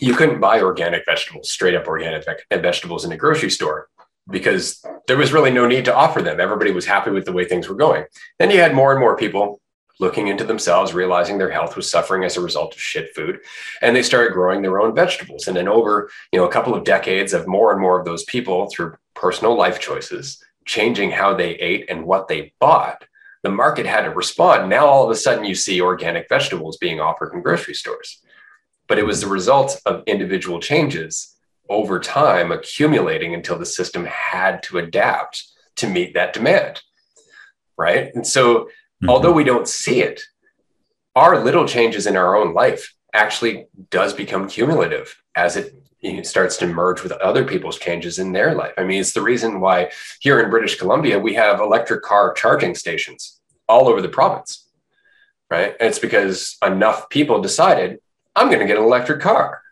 you 0.00 0.14
couldn't 0.14 0.40
buy 0.40 0.60
organic 0.60 1.04
vegetables, 1.04 1.50
straight 1.50 1.74
up 1.74 1.86
organic 1.86 2.24
vegetables 2.50 3.04
in 3.04 3.12
a 3.12 3.16
grocery 3.16 3.50
store 3.50 3.88
because 4.30 4.84
there 5.06 5.16
was 5.16 5.32
really 5.32 5.50
no 5.50 5.66
need 5.66 5.84
to 5.84 5.94
offer 5.94 6.22
them. 6.22 6.40
Everybody 6.40 6.70
was 6.70 6.86
happy 6.86 7.10
with 7.10 7.24
the 7.24 7.32
way 7.32 7.44
things 7.44 7.68
were 7.68 7.74
going. 7.74 8.04
Then 8.38 8.50
you 8.50 8.58
had 8.58 8.74
more 8.74 8.92
and 8.92 9.00
more 9.00 9.16
people 9.16 9.60
looking 10.00 10.28
into 10.28 10.44
themselves, 10.44 10.92
realizing 10.92 11.38
their 11.38 11.50
health 11.50 11.76
was 11.76 11.90
suffering 11.90 12.24
as 12.24 12.36
a 12.36 12.40
result 12.40 12.74
of 12.74 12.80
shit 12.80 13.14
food, 13.14 13.38
and 13.80 13.94
they 13.94 14.02
started 14.02 14.32
growing 14.32 14.60
their 14.60 14.80
own 14.80 14.94
vegetables. 14.94 15.46
And 15.46 15.56
then 15.56 15.68
over, 15.68 16.10
you 16.32 16.38
know, 16.38 16.46
a 16.46 16.52
couple 16.52 16.74
of 16.74 16.84
decades 16.84 17.32
of 17.32 17.46
more 17.46 17.70
and 17.70 17.80
more 17.80 17.98
of 17.98 18.04
those 18.04 18.24
people 18.24 18.68
through 18.70 18.96
personal 19.14 19.56
life 19.56 19.78
choices, 19.78 20.42
changing 20.64 21.10
how 21.10 21.34
they 21.34 21.50
ate 21.56 21.88
and 21.88 22.04
what 22.04 22.26
they 22.28 22.52
bought, 22.58 23.04
the 23.42 23.50
market 23.50 23.86
had 23.86 24.02
to 24.02 24.10
respond. 24.10 24.68
Now 24.68 24.86
all 24.86 25.04
of 25.04 25.10
a 25.10 25.14
sudden 25.14 25.44
you 25.44 25.54
see 25.54 25.80
organic 25.80 26.28
vegetables 26.28 26.78
being 26.78 26.98
offered 26.98 27.34
in 27.34 27.42
grocery 27.42 27.74
stores. 27.74 28.20
But 28.88 28.98
it 28.98 29.06
was 29.06 29.20
the 29.20 29.28
result 29.28 29.80
of 29.86 30.02
individual 30.06 30.60
changes 30.60 31.33
over 31.68 31.98
time 31.98 32.52
accumulating 32.52 33.34
until 33.34 33.58
the 33.58 33.66
system 33.66 34.04
had 34.04 34.62
to 34.64 34.78
adapt 34.78 35.44
to 35.76 35.88
meet 35.88 36.14
that 36.14 36.32
demand. 36.32 36.82
Right. 37.76 38.14
And 38.14 38.26
so 38.26 38.64
mm-hmm. 38.64 39.10
although 39.10 39.32
we 39.32 39.44
don't 39.44 39.68
see 39.68 40.00
it, 40.00 40.22
our 41.16 41.42
little 41.42 41.66
changes 41.66 42.06
in 42.06 42.16
our 42.16 42.36
own 42.36 42.54
life 42.54 42.94
actually 43.12 43.66
does 43.90 44.12
become 44.12 44.48
cumulative 44.48 45.16
as 45.34 45.56
it 45.56 45.74
starts 46.22 46.58
to 46.58 46.66
merge 46.66 47.02
with 47.02 47.12
other 47.12 47.44
people's 47.44 47.78
changes 47.78 48.18
in 48.18 48.32
their 48.32 48.54
life. 48.54 48.74
I 48.76 48.84
mean, 48.84 49.00
it's 49.00 49.14
the 49.14 49.22
reason 49.22 49.58
why 49.60 49.90
here 50.20 50.40
in 50.40 50.50
British 50.50 50.76
Columbia, 50.76 51.18
we 51.18 51.34
have 51.34 51.60
electric 51.60 52.02
car 52.02 52.34
charging 52.34 52.74
stations 52.74 53.40
all 53.68 53.88
over 53.88 54.02
the 54.02 54.08
province, 54.08 54.68
right? 55.50 55.74
And 55.80 55.88
it's 55.88 55.98
because 55.98 56.58
enough 56.62 57.08
people 57.08 57.40
decided, 57.40 58.00
I'm 58.36 58.48
going 58.48 58.60
to 58.60 58.66
get 58.66 58.76
an 58.76 58.84
electric 58.84 59.20
car. 59.20 59.62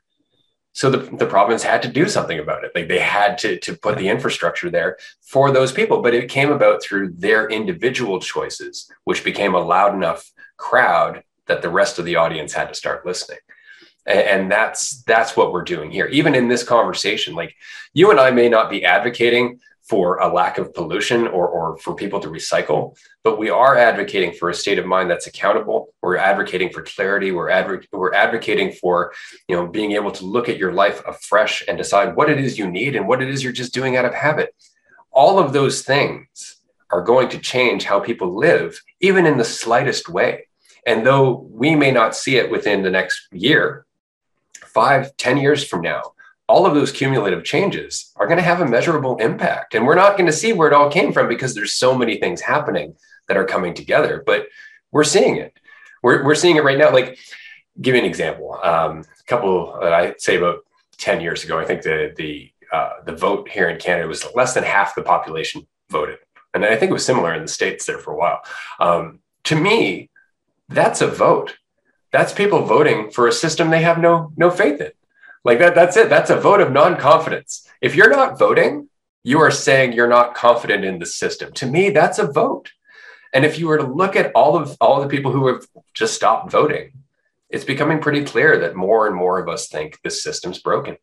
So 0.72 0.90
the, 0.90 1.16
the 1.16 1.26
province 1.26 1.62
had 1.62 1.82
to 1.82 1.88
do 1.88 2.08
something 2.08 2.38
about 2.38 2.64
it. 2.64 2.72
Like 2.74 2.88
they 2.88 2.98
had 2.98 3.36
to, 3.38 3.58
to 3.58 3.76
put 3.76 3.98
the 3.98 4.08
infrastructure 4.08 4.70
there 4.70 4.96
for 5.20 5.50
those 5.50 5.70
people, 5.70 6.00
but 6.00 6.14
it 6.14 6.30
came 6.30 6.50
about 6.50 6.82
through 6.82 7.10
their 7.10 7.48
individual 7.48 8.20
choices, 8.20 8.90
which 9.04 9.22
became 9.22 9.54
a 9.54 9.60
loud 9.60 9.94
enough 9.94 10.32
crowd 10.56 11.24
that 11.46 11.60
the 11.60 11.68
rest 11.68 11.98
of 11.98 12.04
the 12.04 12.16
audience 12.16 12.54
had 12.54 12.68
to 12.68 12.74
start 12.74 13.04
listening. 13.04 13.38
And, 14.06 14.20
and 14.20 14.50
that's 14.50 15.02
that's 15.02 15.36
what 15.36 15.52
we're 15.52 15.62
doing 15.64 15.90
here. 15.90 16.06
Even 16.06 16.34
in 16.34 16.48
this 16.48 16.62
conversation, 16.62 17.34
like 17.34 17.54
you 17.92 18.10
and 18.10 18.18
I 18.18 18.30
may 18.30 18.48
not 18.48 18.70
be 18.70 18.84
advocating 18.84 19.60
for 19.82 20.18
a 20.18 20.32
lack 20.32 20.58
of 20.58 20.72
pollution 20.72 21.26
or, 21.26 21.48
or 21.48 21.76
for 21.78 21.94
people 21.94 22.20
to 22.20 22.28
recycle, 22.28 22.96
but 23.24 23.38
we 23.38 23.50
are 23.50 23.76
advocating 23.76 24.32
for 24.32 24.48
a 24.48 24.54
state 24.54 24.78
of 24.78 24.86
mind 24.86 25.10
that's 25.10 25.26
accountable. 25.26 25.92
We're 26.00 26.16
advocating 26.16 26.70
for 26.70 26.82
clarity. 26.82 27.32
We're, 27.32 27.82
we're 27.92 28.14
advocating 28.14 28.72
for 28.72 29.12
you 29.48 29.56
know 29.56 29.66
being 29.66 29.92
able 29.92 30.12
to 30.12 30.24
look 30.24 30.48
at 30.48 30.56
your 30.56 30.72
life 30.72 31.02
afresh 31.06 31.64
and 31.66 31.76
decide 31.76 32.16
what 32.16 32.30
it 32.30 32.38
is 32.38 32.58
you 32.58 32.70
need 32.70 32.96
and 32.96 33.08
what 33.08 33.22
it 33.22 33.28
is 33.28 33.42
you're 33.42 33.52
just 33.52 33.74
doing 33.74 33.96
out 33.96 34.04
of 34.04 34.14
habit. 34.14 34.54
All 35.10 35.38
of 35.38 35.52
those 35.52 35.82
things 35.82 36.60
are 36.90 37.02
going 37.02 37.28
to 37.30 37.38
change 37.38 37.84
how 37.84 37.98
people 38.00 38.36
live, 38.36 38.80
even 39.00 39.26
in 39.26 39.38
the 39.38 39.44
slightest 39.44 40.08
way. 40.08 40.48
And 40.86 41.06
though 41.06 41.46
we 41.50 41.74
may 41.74 41.90
not 41.90 42.14
see 42.16 42.36
it 42.36 42.50
within 42.50 42.82
the 42.82 42.90
next 42.90 43.28
year, 43.32 43.86
five, 44.64 45.16
ten 45.16 45.36
years 45.36 45.64
from 45.64 45.80
now, 45.80 46.12
all 46.52 46.66
of 46.66 46.74
those 46.74 46.92
cumulative 46.92 47.44
changes 47.44 48.12
are 48.16 48.26
going 48.26 48.36
to 48.36 48.42
have 48.42 48.60
a 48.60 48.68
measurable 48.68 49.16
impact. 49.16 49.74
And 49.74 49.86
we're 49.86 49.94
not 49.94 50.18
going 50.18 50.26
to 50.26 50.32
see 50.34 50.52
where 50.52 50.68
it 50.68 50.74
all 50.74 50.90
came 50.90 51.10
from 51.10 51.26
because 51.26 51.54
there's 51.54 51.72
so 51.72 51.96
many 51.96 52.18
things 52.18 52.42
happening 52.42 52.94
that 53.26 53.38
are 53.38 53.46
coming 53.46 53.72
together, 53.72 54.22
but 54.26 54.48
we're 54.90 55.02
seeing 55.02 55.36
it. 55.36 55.58
We're, 56.02 56.22
we're 56.22 56.34
seeing 56.34 56.56
it 56.56 56.62
right 56.62 56.76
now. 56.76 56.92
Like, 56.92 57.18
give 57.80 57.94
you 57.94 58.02
an 58.02 58.06
example. 58.06 58.58
Um, 58.62 58.98
a 58.98 59.24
couple, 59.26 59.78
uh, 59.82 59.88
I'd 59.88 60.20
say 60.20 60.36
about 60.36 60.58
10 60.98 61.22
years 61.22 61.42
ago, 61.42 61.58
I 61.58 61.64
think 61.64 61.80
the, 61.80 62.12
the, 62.18 62.52
uh, 62.70 62.90
the 63.06 63.16
vote 63.16 63.48
here 63.48 63.70
in 63.70 63.78
Canada 63.78 64.06
was 64.06 64.26
less 64.34 64.52
than 64.52 64.62
half 64.62 64.94
the 64.94 65.02
population 65.02 65.66
voted. 65.88 66.18
And 66.52 66.66
I 66.66 66.76
think 66.76 66.90
it 66.90 66.92
was 66.92 67.06
similar 67.06 67.32
in 67.32 67.40
the 67.40 67.48
States 67.48 67.86
there 67.86 67.98
for 67.98 68.12
a 68.12 68.16
while. 68.16 68.42
Um, 68.78 69.20
to 69.44 69.56
me, 69.56 70.10
that's 70.68 71.00
a 71.00 71.06
vote. 71.06 71.56
That's 72.10 72.34
people 72.34 72.66
voting 72.66 73.10
for 73.10 73.26
a 73.26 73.32
system 73.32 73.70
they 73.70 73.80
have 73.80 73.98
no, 73.98 74.34
no 74.36 74.50
faith 74.50 74.82
in. 74.82 74.92
Like 75.44 75.58
that, 75.58 75.74
that's 75.74 75.96
it. 75.96 76.08
That's 76.08 76.30
a 76.30 76.40
vote 76.40 76.60
of 76.60 76.72
non-confidence. 76.72 77.68
If 77.80 77.94
you're 77.94 78.10
not 78.10 78.38
voting, 78.38 78.88
you 79.24 79.40
are 79.40 79.50
saying 79.50 79.92
you're 79.92 80.08
not 80.08 80.34
confident 80.34 80.84
in 80.84 80.98
the 80.98 81.06
system. 81.06 81.52
To 81.54 81.66
me, 81.66 81.90
that's 81.90 82.18
a 82.18 82.26
vote. 82.26 82.70
And 83.32 83.44
if 83.44 83.58
you 83.58 83.66
were 83.66 83.78
to 83.78 83.86
look 83.86 84.14
at 84.14 84.32
all 84.34 84.56
of 84.56 84.76
all 84.80 84.96
of 84.96 85.08
the 85.08 85.14
people 85.14 85.32
who 85.32 85.48
have 85.48 85.66
just 85.94 86.14
stopped 86.14 86.50
voting, 86.50 86.92
it's 87.48 87.64
becoming 87.64 88.00
pretty 88.00 88.24
clear 88.24 88.58
that 88.58 88.76
more 88.76 89.06
and 89.06 89.16
more 89.16 89.38
of 89.38 89.48
us 89.48 89.68
think 89.68 90.00
this 90.02 90.22
system's 90.22 90.58
broken 90.58 90.96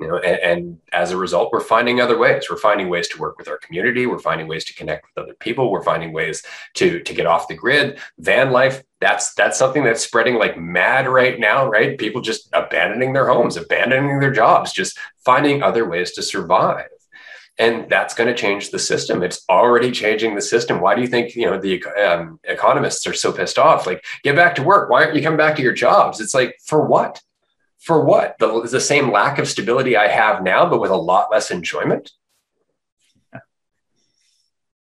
you 0.00 0.06
know 0.06 0.18
and, 0.18 0.38
and, 0.40 0.78
as 0.92 1.10
a 1.10 1.16
result 1.16 1.52
we're 1.52 1.60
finding 1.60 2.00
other 2.00 2.18
ways. 2.18 2.46
We're 2.50 2.56
finding 2.56 2.88
ways 2.88 3.08
to 3.08 3.18
work 3.18 3.38
with 3.38 3.48
our 3.48 3.58
community. 3.58 4.06
We're 4.06 4.18
finding 4.18 4.46
ways 4.46 4.64
to 4.66 4.74
connect 4.74 5.06
with 5.06 5.24
other 5.24 5.34
people. 5.34 5.70
We're 5.70 5.82
finding 5.82 6.12
ways 6.12 6.42
to 6.74 7.00
to 7.00 7.14
get 7.14 7.26
off 7.26 7.48
the 7.48 7.54
grid. 7.54 7.98
Van 8.18 8.50
life 8.50 8.82
that's 9.00 9.34
that's 9.34 9.58
something 9.58 9.84
that's 9.84 10.02
spreading 10.02 10.36
like 10.36 10.58
mad 10.58 11.08
right 11.08 11.38
now 11.38 11.68
right? 11.68 11.98
People 11.98 12.20
just 12.20 12.48
abandoning 12.52 13.12
their 13.12 13.28
homes 13.28 13.56
abandoning 13.56 14.20
their 14.20 14.32
jobs 14.32 14.72
just 14.72 14.98
finding 15.24 15.62
other 15.62 15.88
ways 15.88 16.12
to 16.12 16.22
survive. 16.22 16.88
And 17.58 17.88
that's 17.88 18.14
going 18.14 18.28
to 18.28 18.34
change 18.34 18.70
the 18.70 18.78
system. 18.78 19.22
It's 19.22 19.44
already 19.48 19.90
changing 19.90 20.34
the 20.34 20.42
system. 20.42 20.80
Why 20.80 20.94
do 20.94 21.00
you 21.00 21.06
think 21.06 21.34
you 21.34 21.46
know 21.46 21.58
the 21.58 21.82
um, 21.84 22.38
economists 22.44 23.06
are 23.06 23.14
so 23.14 23.32
pissed 23.32 23.58
off? 23.58 23.86
Like 23.86 24.04
get 24.22 24.36
back 24.36 24.54
to 24.56 24.62
work. 24.62 24.90
Why 24.90 25.04
aren't 25.04 25.16
you 25.16 25.22
coming 25.22 25.38
back 25.38 25.56
to 25.56 25.62
your 25.62 25.72
jobs? 25.72 26.20
It's 26.20 26.34
like 26.34 26.58
for 26.64 26.86
what 26.86 27.22
for 27.78 28.04
what? 28.04 28.36
The, 28.38 28.62
the 28.62 28.80
same 28.80 29.10
lack 29.12 29.38
of 29.38 29.48
stability 29.48 29.96
I 29.96 30.08
have 30.08 30.42
now, 30.42 30.68
but 30.68 30.80
with 30.80 30.90
a 30.90 30.96
lot 30.96 31.30
less 31.30 31.50
enjoyment. 31.50 32.10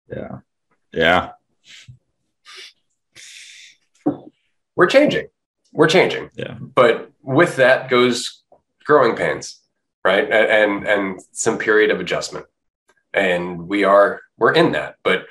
Yeah. 0.08 0.38
Yeah. 0.92 1.30
We're 4.76 4.86
changing. 4.86 5.28
We're 5.72 5.88
changing. 5.88 6.30
Yeah. 6.34 6.54
But 6.60 7.10
with 7.22 7.56
that 7.56 7.88
goes 7.88 8.42
growing 8.84 9.16
pains, 9.16 9.60
right? 10.04 10.30
And 10.30 10.86
and 10.86 11.20
some 11.32 11.58
period 11.58 11.90
of 11.90 12.00
adjustment. 12.00 12.46
And 13.14 13.68
we 13.68 13.84
are 13.84 14.20
we're 14.36 14.52
in 14.52 14.72
that. 14.72 14.96
But 15.02 15.26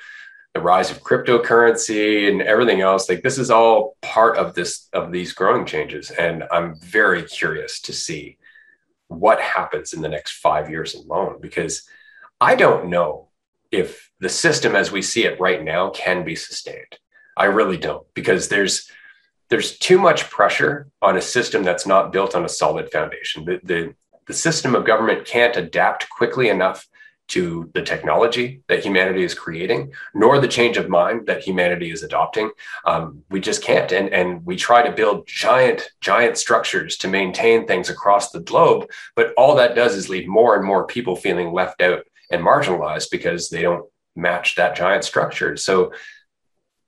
the 0.54 0.60
rise 0.60 0.90
of 0.90 1.02
cryptocurrency 1.02 2.28
and 2.30 2.42
everything 2.42 2.82
else 2.82 3.08
like 3.08 3.22
this 3.22 3.38
is 3.38 3.50
all 3.50 3.96
part 4.02 4.36
of 4.36 4.54
this 4.54 4.88
of 4.92 5.10
these 5.10 5.32
growing 5.32 5.64
changes. 5.64 6.10
And 6.10 6.44
i'm 6.50 6.78
very 6.78 7.22
curious 7.22 7.80
to 7.82 7.92
see 7.92 8.38
what 9.08 9.40
happens 9.40 9.92
in 9.92 10.02
the 10.02 10.08
next 10.08 10.32
5 10.38 10.70
years 10.70 10.94
alone 10.94 11.38
because 11.40 11.82
i 12.40 12.54
don't 12.54 12.88
know 12.88 13.28
if 13.72 14.10
the 14.20 14.28
system 14.28 14.76
as 14.76 14.92
we 14.92 15.02
see 15.02 15.24
it 15.24 15.40
right 15.40 15.64
now 15.64 15.90
can 15.90 16.24
be 16.24 16.36
sustained. 16.36 16.98
I 17.36 17.46
really 17.46 17.78
don't 17.78 18.06
because 18.14 18.48
there's 18.48 18.88
there's 19.48 19.78
too 19.78 19.98
much 19.98 20.30
pressure 20.30 20.88
on 21.00 21.16
a 21.16 21.22
system 21.22 21.62
that's 21.62 21.86
not 21.86 22.12
built 22.12 22.34
on 22.34 22.44
a 22.44 22.48
solid 22.48 22.92
foundation. 22.92 23.44
The, 23.44 23.60
the 23.64 23.94
the 24.26 24.34
system 24.34 24.74
of 24.74 24.84
government 24.84 25.26
can't 25.26 25.56
adapt 25.56 26.08
quickly 26.10 26.48
enough 26.48 26.86
to 27.28 27.70
the 27.74 27.82
technology 27.82 28.62
that 28.68 28.84
humanity 28.84 29.22
is 29.22 29.34
creating, 29.34 29.92
nor 30.14 30.38
the 30.38 30.48
change 30.48 30.76
of 30.76 30.88
mind 30.88 31.26
that 31.26 31.42
humanity 31.42 31.90
is 31.90 32.02
adopting. 32.02 32.50
Um, 32.84 33.22
we 33.30 33.40
just 33.40 33.62
can't. 33.62 33.90
And, 33.92 34.08
and 34.10 34.44
we 34.44 34.56
try 34.56 34.82
to 34.82 34.92
build 34.92 35.26
giant, 35.26 35.88
giant 36.00 36.36
structures 36.36 36.96
to 36.98 37.08
maintain 37.08 37.66
things 37.66 37.88
across 37.88 38.30
the 38.30 38.40
globe. 38.40 38.90
But 39.16 39.32
all 39.36 39.54
that 39.56 39.74
does 39.74 39.94
is 39.94 40.08
leave 40.08 40.28
more 40.28 40.56
and 40.56 40.64
more 40.64 40.86
people 40.86 41.16
feeling 41.16 41.52
left 41.52 41.80
out 41.80 42.04
and 42.30 42.42
marginalized 42.42 43.10
because 43.10 43.48
they 43.48 43.62
don't 43.62 43.86
match 44.14 44.56
that 44.56 44.76
giant 44.76 45.04
structure. 45.04 45.56
So 45.56 45.92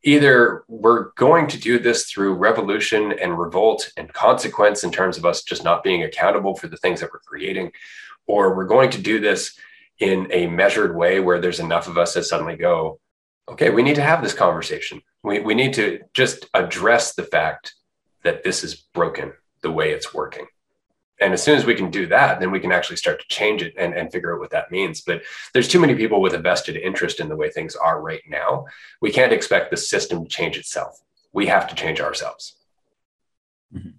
either 0.02 0.64
we're 0.68 1.10
going 1.12 1.46
to 1.48 1.58
do 1.58 1.78
this 1.78 2.10
through 2.10 2.34
revolution 2.34 3.12
and 3.12 3.38
revolt 3.38 3.90
and 3.96 4.12
consequence 4.12 4.84
in 4.84 4.92
terms 4.92 5.16
of 5.16 5.24
us 5.24 5.42
just 5.42 5.64
not 5.64 5.82
being 5.82 6.02
accountable 6.02 6.54
for 6.54 6.68
the 6.68 6.76
things 6.76 7.00
that 7.00 7.10
we're 7.12 7.20
creating, 7.20 7.72
or 8.26 8.54
we're 8.54 8.66
going 8.66 8.90
to 8.90 9.00
do 9.00 9.20
this 9.20 9.58
in 9.98 10.28
a 10.32 10.46
measured 10.46 10.96
way 10.96 11.20
where 11.20 11.40
there's 11.40 11.60
enough 11.60 11.88
of 11.88 11.98
us 11.98 12.14
that 12.14 12.24
suddenly 12.24 12.56
go, 12.56 12.98
okay, 13.48 13.70
we 13.70 13.82
need 13.82 13.96
to 13.96 14.02
have 14.02 14.22
this 14.22 14.34
conversation. 14.34 15.00
We, 15.22 15.40
we 15.40 15.54
need 15.54 15.74
to 15.74 16.00
just 16.14 16.46
address 16.54 17.14
the 17.14 17.22
fact 17.22 17.74
that 18.22 18.42
this 18.42 18.64
is 18.64 18.74
broken 18.74 19.32
the 19.62 19.70
way 19.70 19.92
it's 19.92 20.12
working. 20.14 20.46
And 21.20 21.32
as 21.32 21.42
soon 21.42 21.56
as 21.56 21.64
we 21.64 21.74
can 21.74 21.90
do 21.90 22.06
that, 22.08 22.40
then 22.40 22.50
we 22.50 22.58
can 22.58 22.72
actually 22.72 22.96
start 22.96 23.20
to 23.20 23.26
change 23.28 23.62
it 23.62 23.74
and, 23.78 23.94
and 23.94 24.10
figure 24.10 24.34
out 24.34 24.40
what 24.40 24.50
that 24.50 24.72
means. 24.72 25.00
But 25.00 25.22
there's 25.52 25.68
too 25.68 25.78
many 25.78 25.94
people 25.94 26.20
with 26.20 26.34
a 26.34 26.38
vested 26.38 26.76
interest 26.76 27.20
in 27.20 27.28
the 27.28 27.36
way 27.36 27.50
things 27.50 27.76
are 27.76 28.00
right 28.00 28.22
now. 28.28 28.66
We 29.00 29.12
can't 29.12 29.32
expect 29.32 29.70
the 29.70 29.76
system 29.76 30.24
to 30.24 30.28
change 30.28 30.58
itself. 30.58 31.00
We 31.32 31.46
have 31.46 31.68
to 31.68 31.74
change 31.74 32.00
ourselves. 32.00 32.56
Mm-hmm. 33.74 33.90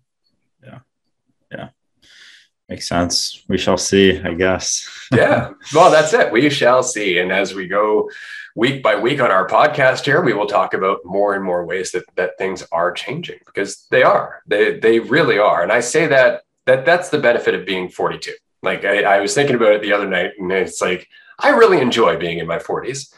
Makes 2.69 2.87
sense. 2.87 3.43
We 3.47 3.57
shall 3.57 3.77
see, 3.77 4.19
I 4.19 4.33
guess. 4.33 4.89
yeah. 5.13 5.51
Well, 5.73 5.91
that's 5.91 6.13
it. 6.13 6.31
We 6.31 6.49
shall 6.49 6.81
see. 6.81 7.19
And 7.19 7.31
as 7.31 7.53
we 7.53 7.67
go 7.67 8.09
week 8.55 8.81
by 8.81 8.95
week 8.95 9.21
on 9.21 9.29
our 9.29 9.47
podcast 9.47 10.05
here, 10.05 10.23
we 10.23 10.33
will 10.33 10.47
talk 10.47 10.73
about 10.73 10.99
more 11.05 11.35
and 11.35 11.43
more 11.43 11.65
ways 11.65 11.91
that, 11.91 12.03
that 12.15 12.37
things 12.39 12.63
are 12.71 12.91
changing 12.91 13.39
because 13.45 13.85
they 13.91 14.01
are. 14.01 14.41
They, 14.47 14.79
they 14.79 14.99
really 14.99 15.37
are. 15.37 15.61
And 15.61 15.71
I 15.71 15.79
say 15.79 16.07
that, 16.07 16.41
that 16.65 16.85
that's 16.85 17.09
the 17.09 17.19
benefit 17.19 17.53
of 17.53 17.67
being 17.67 17.89
42. 17.89 18.33
Like 18.63 18.83
I, 18.83 19.03
I 19.03 19.19
was 19.19 19.35
thinking 19.35 19.55
about 19.55 19.73
it 19.73 19.81
the 19.81 19.93
other 19.93 20.09
night 20.09 20.31
and 20.39 20.51
it's 20.51 20.81
like, 20.81 21.07
I 21.37 21.49
really 21.49 21.81
enjoy 21.81 22.17
being 22.17 22.39
in 22.39 22.47
my 22.47 22.57
40s 22.57 23.13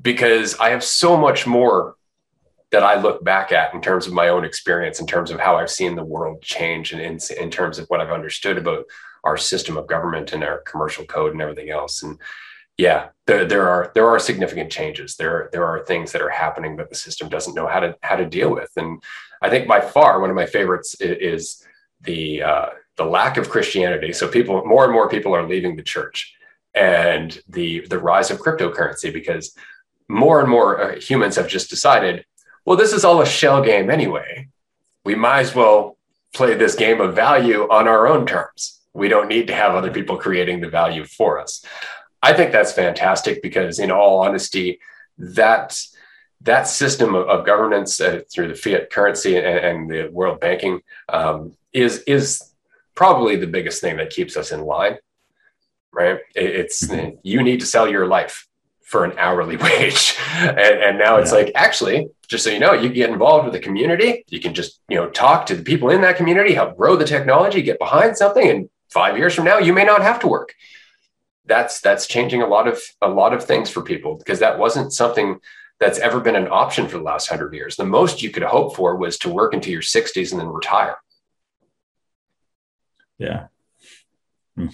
because 0.00 0.56
I 0.58 0.70
have 0.70 0.84
so 0.84 1.16
much 1.16 1.46
more 1.46 1.95
that 2.72 2.82
I 2.82 3.00
look 3.00 3.24
back 3.24 3.52
at 3.52 3.74
in 3.74 3.80
terms 3.80 4.06
of 4.06 4.12
my 4.12 4.28
own 4.28 4.44
experience, 4.44 5.00
in 5.00 5.06
terms 5.06 5.30
of 5.30 5.40
how 5.40 5.56
I've 5.56 5.70
seen 5.70 5.94
the 5.94 6.04
world 6.04 6.42
change, 6.42 6.92
and 6.92 7.00
in, 7.00 7.18
in 7.40 7.50
terms 7.50 7.78
of 7.78 7.86
what 7.88 8.00
I've 8.00 8.10
understood 8.10 8.58
about 8.58 8.84
our 9.24 9.36
system 9.36 9.76
of 9.76 9.86
government 9.86 10.32
and 10.32 10.42
our 10.44 10.58
commercial 10.58 11.04
code 11.04 11.32
and 11.32 11.42
everything 11.42 11.70
else. 11.70 12.02
And 12.02 12.18
yeah, 12.76 13.08
there, 13.26 13.44
there 13.44 13.68
are 13.68 13.92
there 13.94 14.08
are 14.08 14.18
significant 14.18 14.70
changes. 14.70 15.16
There 15.16 15.48
there 15.52 15.64
are 15.64 15.84
things 15.84 16.12
that 16.12 16.22
are 16.22 16.28
happening 16.28 16.76
that 16.76 16.90
the 16.90 16.96
system 16.96 17.28
doesn't 17.28 17.54
know 17.54 17.66
how 17.66 17.80
to 17.80 17.96
how 18.02 18.16
to 18.16 18.26
deal 18.26 18.50
with. 18.52 18.70
And 18.76 19.02
I 19.40 19.48
think 19.48 19.66
by 19.66 19.80
far 19.80 20.20
one 20.20 20.30
of 20.30 20.36
my 20.36 20.46
favorites 20.46 20.96
is, 21.00 21.64
the 22.02 22.42
uh, 22.42 22.66
the 22.96 23.04
lack 23.04 23.36
of 23.36 23.50
Christianity. 23.50 24.12
So 24.12 24.28
people 24.28 24.64
more 24.64 24.84
and 24.84 24.92
more 24.92 25.08
people 25.08 25.34
are 25.34 25.48
leaving 25.48 25.76
the 25.76 25.82
church, 25.82 26.34
and 26.74 27.38
the 27.48 27.86
the 27.88 27.98
rise 27.98 28.30
of 28.30 28.38
cryptocurrency 28.38 29.12
because 29.12 29.56
more 30.08 30.40
and 30.40 30.48
more 30.48 30.80
uh, 30.80 31.00
humans 31.00 31.36
have 31.36 31.48
just 31.48 31.70
decided, 31.70 32.24
well, 32.66 32.76
this 32.76 32.92
is 32.92 33.04
all 33.04 33.22
a 33.22 33.26
shell 33.26 33.62
game 33.62 33.88
anyway. 33.88 34.48
We 35.04 35.14
might 35.14 35.40
as 35.40 35.54
well 35.54 35.96
play 36.34 36.54
this 36.54 36.74
game 36.74 37.00
of 37.00 37.14
value 37.14 37.62
on 37.70 37.86
our 37.86 38.08
own 38.08 38.26
terms. 38.26 38.80
We 38.92 39.08
don't 39.08 39.28
need 39.28 39.46
to 39.46 39.54
have 39.54 39.74
other 39.74 39.92
people 39.92 40.16
creating 40.16 40.60
the 40.60 40.68
value 40.68 41.04
for 41.04 41.38
us. 41.38 41.64
I 42.22 42.32
think 42.32 42.50
that's 42.50 42.72
fantastic 42.72 43.40
because, 43.40 43.78
in 43.78 43.90
all 43.92 44.20
honesty, 44.20 44.80
that 45.18 45.80
that 46.40 46.66
system 46.66 47.14
of, 47.14 47.28
of 47.28 47.46
governance 47.46 48.00
uh, 48.00 48.20
through 48.30 48.48
the 48.48 48.54
fiat 48.54 48.90
currency 48.90 49.36
and, 49.36 49.46
and 49.46 49.90
the 49.90 50.08
world 50.08 50.40
banking 50.40 50.80
um, 51.08 51.54
is 51.72 52.02
is 52.06 52.52
probably 52.94 53.36
the 53.36 53.46
biggest 53.46 53.80
thing 53.80 53.96
that 53.98 54.10
keeps 54.10 54.36
us 54.36 54.50
in 54.50 54.62
line. 54.62 54.98
Right? 55.92 56.18
It's 56.34 56.86
mm-hmm. 56.86 57.16
you 57.22 57.42
need 57.42 57.60
to 57.60 57.66
sell 57.66 57.88
your 57.88 58.06
life 58.06 58.45
for 58.86 59.04
an 59.04 59.12
hourly 59.18 59.56
wage. 59.66 60.16
And, 60.32 60.58
and 60.58 60.98
now 60.98 61.16
it's 61.16 61.32
yeah. 61.32 61.38
like, 61.38 61.52
actually, 61.54 62.08
just 62.28 62.44
so 62.44 62.50
you 62.50 62.60
know, 62.60 62.72
you 62.72 62.88
get 62.88 63.10
involved 63.10 63.44
with 63.44 63.52
the 63.52 63.60
community. 63.60 64.24
You 64.28 64.40
can 64.40 64.54
just, 64.54 64.80
you 64.88 64.96
know, 64.96 65.10
talk 65.10 65.46
to 65.46 65.56
the 65.56 65.62
people 65.62 65.90
in 65.90 66.00
that 66.00 66.16
community, 66.16 66.54
help 66.54 66.76
grow 66.76 66.96
the 66.96 67.04
technology, 67.04 67.62
get 67.62 67.78
behind 67.78 68.16
something. 68.16 68.48
And 68.48 68.70
five 68.88 69.18
years 69.18 69.34
from 69.34 69.44
now, 69.44 69.58
you 69.58 69.72
may 69.72 69.84
not 69.84 70.02
have 70.02 70.20
to 70.20 70.28
work. 70.28 70.54
That's 71.44 71.80
that's 71.80 72.06
changing 72.06 72.42
a 72.42 72.46
lot 72.46 72.66
of 72.66 72.80
a 73.00 73.08
lot 73.08 73.32
of 73.32 73.44
things 73.44 73.70
for 73.70 73.82
people 73.82 74.16
because 74.16 74.40
that 74.40 74.58
wasn't 74.58 74.92
something 74.92 75.38
that's 75.78 75.98
ever 75.98 76.18
been 76.20 76.34
an 76.34 76.48
option 76.48 76.88
for 76.88 76.98
the 76.98 77.04
last 77.04 77.28
hundred 77.28 77.54
years. 77.54 77.76
The 77.76 77.84
most 77.84 78.22
you 78.22 78.30
could 78.30 78.42
hope 78.42 78.74
for 78.74 78.96
was 78.96 79.18
to 79.18 79.28
work 79.28 79.52
into 79.54 79.70
your 79.70 79.82
60s 79.82 80.32
and 80.32 80.40
then 80.40 80.48
retire. 80.48 80.96
Yeah. 83.18 83.46
Hmm. 84.56 84.68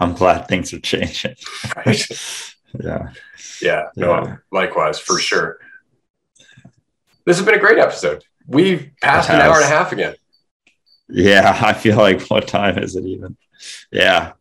I'm 0.00 0.14
glad 0.14 0.48
things 0.48 0.72
are 0.72 0.80
changing. 0.80 1.34
Right. 1.76 2.06
yeah. 2.80 3.12
Yeah. 3.60 3.88
No, 3.96 4.24
yeah. 4.24 4.36
likewise, 4.50 4.98
for 4.98 5.18
sure. 5.18 5.58
This 7.24 7.38
has 7.38 7.46
been 7.46 7.54
a 7.54 7.60
great 7.60 7.78
episode. 7.78 8.24
We've 8.46 8.90
passed 9.00 9.30
an 9.30 9.40
hour 9.40 9.56
and 9.56 9.64
a 9.64 9.68
half 9.68 9.92
again. 9.92 10.14
Yeah, 11.08 11.58
I 11.62 11.72
feel 11.72 11.96
like 11.96 12.22
what 12.22 12.46
time 12.48 12.78
is 12.78 12.96
it 12.96 13.04
even? 13.04 13.36
Yeah, 13.90 14.32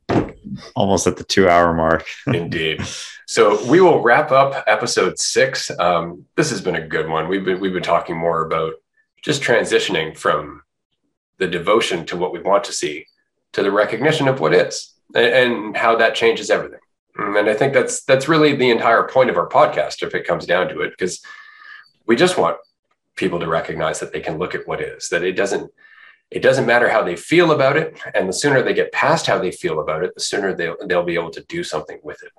almost 0.75 1.07
at 1.07 1.17
the 1.17 1.23
two 1.23 1.47
hour 1.47 1.73
mark. 1.73 2.05
Indeed. 2.27 2.81
So 3.25 3.63
we 3.69 3.79
will 3.79 4.01
wrap 4.01 4.31
up 4.31 4.63
episode 4.67 5.17
six. 5.17 5.71
Um, 5.79 6.25
this 6.35 6.49
has 6.49 6.61
been 6.61 6.75
a 6.75 6.87
good 6.87 7.07
one. 7.07 7.27
We've 7.27 7.45
been 7.45 7.59
we've 7.59 7.73
been 7.73 7.83
talking 7.83 8.17
more 8.17 8.45
about 8.45 8.73
just 9.23 9.41
transitioning 9.41 10.17
from 10.17 10.61
the 11.37 11.47
devotion 11.47 12.05
to 12.07 12.17
what 12.17 12.33
we 12.33 12.41
want 12.41 12.65
to 12.65 12.73
see 12.73 13.05
to 13.53 13.63
the 13.63 13.71
recognition 13.71 14.27
of 14.27 14.39
what 14.39 14.53
is 14.53 14.93
and, 15.15 15.25
and 15.25 15.77
how 15.77 15.95
that 15.95 16.15
changes 16.15 16.49
everything. 16.49 16.79
Mm, 17.17 17.39
and 17.39 17.49
I 17.49 17.53
think 17.53 17.73
that's 17.73 18.03
that's 18.03 18.27
really 18.27 18.55
the 18.55 18.71
entire 18.71 19.07
point 19.07 19.29
of 19.29 19.37
our 19.37 19.47
podcast, 19.47 20.01
if 20.03 20.15
it 20.15 20.27
comes 20.27 20.45
down 20.45 20.69
to 20.69 20.81
it, 20.81 20.91
because 20.91 21.21
we 22.07 22.15
just 22.15 22.37
want 22.37 22.57
people 23.15 23.39
to 23.39 23.47
recognize 23.47 23.99
that 23.99 24.11
they 24.11 24.19
can 24.19 24.37
look 24.37 24.55
at 24.55 24.67
what 24.67 24.81
is, 24.81 25.09
that 25.09 25.23
it 25.23 25.33
doesn't 25.33 25.71
it 26.31 26.41
doesn't 26.41 26.65
matter 26.65 26.89
how 26.89 27.03
they 27.03 27.15
feel 27.15 27.51
about 27.51 27.77
it. 27.77 27.95
And 28.15 28.27
the 28.27 28.33
sooner 28.33 28.63
they 28.63 28.73
get 28.73 28.91
past 28.91 29.27
how 29.27 29.37
they 29.37 29.51
feel 29.51 29.79
about 29.79 30.03
it, 30.03 30.15
the 30.15 30.21
sooner 30.21 30.55
they'll, 30.55 30.77
they'll 30.87 31.03
be 31.03 31.13
able 31.13 31.29
to 31.29 31.43
do 31.43 31.63
something 31.63 31.99
with 32.01 32.23
it. 32.23 32.31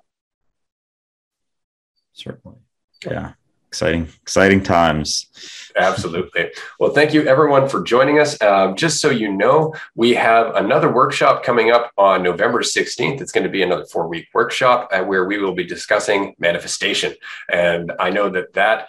Certainly. 2.11 2.57
Yeah. 3.05 3.33
Exciting, 3.75 4.07
exciting 4.21 4.63
times. 4.63 5.27
Absolutely. 5.75 6.49
Well, 6.79 6.91
thank 6.91 7.13
you 7.13 7.27
everyone 7.27 7.67
for 7.67 7.83
joining 7.83 8.19
us. 8.19 8.41
Um, 8.41 8.77
just 8.77 9.01
so 9.01 9.09
you 9.09 9.29
know, 9.29 9.75
we 9.95 10.13
have 10.13 10.55
another 10.55 10.89
workshop 10.89 11.43
coming 11.43 11.71
up 11.71 11.91
on 11.97 12.23
November 12.23 12.61
16th. 12.61 13.19
It's 13.19 13.33
going 13.33 13.43
to 13.43 13.49
be 13.49 13.63
another 13.63 13.83
four 13.83 14.07
week 14.07 14.29
workshop 14.33 14.87
uh, 14.93 15.03
where 15.03 15.25
we 15.25 15.39
will 15.39 15.53
be 15.53 15.65
discussing 15.65 16.35
manifestation. 16.39 17.15
And 17.51 17.91
I 17.99 18.11
know 18.11 18.29
that 18.29 18.53
that 18.53 18.87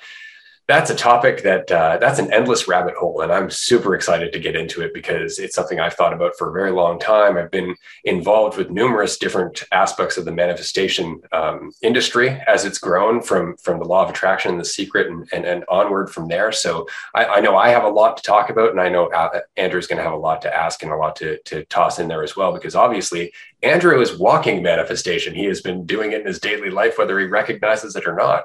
that's 0.69 0.91
a 0.91 0.95
topic 0.95 1.43
that 1.43 1.71
uh, 1.71 1.99
that's 1.99 2.19
an 2.19 2.33
endless 2.33 2.69
rabbit 2.69 2.95
hole 2.95 3.21
and 3.21 3.33
i'm 3.33 3.51
super 3.51 3.95
excited 3.95 4.33
to 4.33 4.39
get 4.39 4.57
into 4.57 4.83
it 4.83 4.93
because 4.95 5.39
it's 5.39 5.55
something 5.55 5.81
i've 5.81 5.95
thought 5.95 6.13
about 6.13 6.37
for 6.37 6.49
a 6.49 6.53
very 6.53 6.71
long 6.71 6.99
time. 6.99 7.37
I've 7.37 7.51
been 7.51 7.75
involved 8.05 8.57
with 8.57 8.71
numerous 8.71 9.19
different 9.19 9.65
aspects 9.73 10.17
of 10.17 10.25
the 10.25 10.33
manifestation 10.33 11.21
um, 11.33 11.73
industry 11.83 12.31
as 12.47 12.65
it's 12.65 12.79
grown 12.79 13.23
from 13.23 13.57
from 13.57 13.79
the 13.79 13.85
law 13.85 14.05
of 14.05 14.11
attraction 14.11 14.53
and 14.53 14.61
the 14.61 14.65
secret 14.65 15.09
and, 15.09 15.29
and, 15.33 15.45
and 15.45 15.65
onward 15.69 16.11
from 16.11 16.29
there. 16.29 16.53
So 16.53 16.87
I, 17.15 17.25
I, 17.25 17.41
know 17.41 17.57
i 17.57 17.69
have 17.69 17.85
a 17.85 17.89
lot 17.89 18.17
to 18.17 18.23
talk 18.23 18.51
about 18.51 18.71
and 18.71 18.81
i 18.81 18.89
know 18.89 19.07
uh, 19.09 19.41
andrew's 19.57 19.87
going 19.87 19.99
to 19.99 20.03
have 20.03 20.13
a 20.13 20.17
lot 20.17 20.43
to 20.43 20.55
ask 20.55 20.83
and 20.83 20.93
a 20.93 20.97
lot 20.97 21.17
to, 21.17 21.39
to 21.45 21.65
toss 21.67 21.99
in 21.99 22.09
there 22.09 22.23
as 22.23 22.37
well 22.37 22.53
because 22.53 22.75
obviously 22.75 23.33
andrew 23.63 24.01
is 24.01 24.19
walking 24.19 24.63
manifestation. 24.63 25.35
He 25.35 25.45
has 25.47 25.61
been 25.61 25.87
doing 25.87 26.13
it 26.13 26.21
in 26.21 26.27
his 26.27 26.41
daily 26.41 26.71
life 26.71 26.99
whether 26.99 27.19
he 27.19 27.27
recognizes 27.27 27.97
it 27.97 28.07
or 28.07 28.15
not 28.15 28.45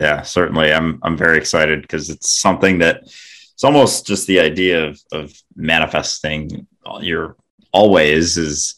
yeah, 0.00 0.22
certainly. 0.22 0.72
I'm 0.72 0.98
I'm 1.02 1.16
very 1.16 1.36
excited 1.36 1.82
because 1.82 2.08
it's 2.08 2.30
something 2.30 2.78
that 2.78 3.02
it's 3.04 3.64
almost 3.64 4.06
just 4.06 4.26
the 4.26 4.40
idea 4.40 4.88
of 4.88 5.00
of 5.12 5.32
manifesting 5.54 6.66
your 7.00 7.36
always 7.72 8.38
is 8.38 8.76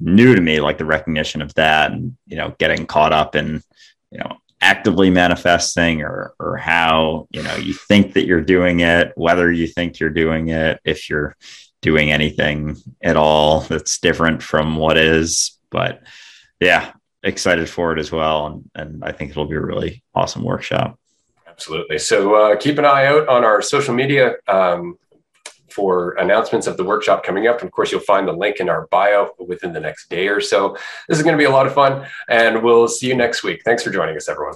new 0.00 0.34
to 0.34 0.40
me, 0.40 0.60
like 0.60 0.78
the 0.78 0.84
recognition 0.84 1.40
of 1.40 1.54
that 1.54 1.92
and 1.92 2.16
you 2.26 2.36
know, 2.36 2.54
getting 2.58 2.86
caught 2.86 3.12
up 3.12 3.36
in, 3.36 3.62
you 4.10 4.18
know, 4.18 4.36
actively 4.60 5.10
manifesting 5.10 6.02
or 6.02 6.34
or 6.40 6.56
how, 6.56 7.28
you 7.30 7.42
know, 7.44 7.54
you 7.54 7.72
think 7.72 8.14
that 8.14 8.26
you're 8.26 8.40
doing 8.40 8.80
it, 8.80 9.12
whether 9.14 9.52
you 9.52 9.68
think 9.68 10.00
you're 10.00 10.10
doing 10.10 10.48
it, 10.48 10.80
if 10.84 11.08
you're 11.08 11.36
doing 11.82 12.10
anything 12.10 12.76
at 13.02 13.16
all 13.16 13.60
that's 13.60 14.00
different 14.00 14.42
from 14.42 14.74
what 14.74 14.98
is. 14.98 15.56
But 15.70 16.02
yeah, 16.58 16.92
excited 17.24 17.68
for 17.68 17.92
it 17.92 17.98
as 17.98 18.12
well. 18.12 18.46
And, 18.46 18.70
and 18.74 19.04
I 19.04 19.12
think 19.12 19.30
it'll 19.30 19.46
be 19.46 19.56
a 19.56 19.60
really 19.60 20.02
awesome 20.14 20.44
workshop. 20.44 20.98
Absolutely. 21.48 21.98
So 21.98 22.34
uh, 22.34 22.56
keep 22.56 22.78
an 22.78 22.84
eye 22.84 23.06
out 23.06 23.28
on 23.28 23.44
our 23.44 23.62
social 23.62 23.94
media 23.94 24.34
um, 24.48 24.98
for 25.70 26.12
announcements 26.12 26.66
of 26.66 26.76
the 26.76 26.84
workshop 26.84 27.24
coming 27.24 27.46
up. 27.46 27.60
And 27.60 27.66
of 27.66 27.72
course, 27.72 27.90
you'll 27.90 28.00
find 28.00 28.28
the 28.28 28.32
link 28.32 28.60
in 28.60 28.68
our 28.68 28.86
bio 28.90 29.30
within 29.38 29.72
the 29.72 29.80
next 29.80 30.08
day 30.10 30.28
or 30.28 30.40
so. 30.40 30.76
This 31.08 31.18
is 31.18 31.24
going 31.24 31.34
to 31.34 31.38
be 31.38 31.44
a 31.44 31.50
lot 31.50 31.66
of 31.66 31.74
fun, 31.74 32.06
and 32.28 32.62
we'll 32.62 32.88
see 32.88 33.08
you 33.08 33.16
next 33.16 33.42
week. 33.42 33.62
Thanks 33.64 33.82
for 33.82 33.90
joining 33.90 34.16
us, 34.16 34.28
everyone. 34.28 34.54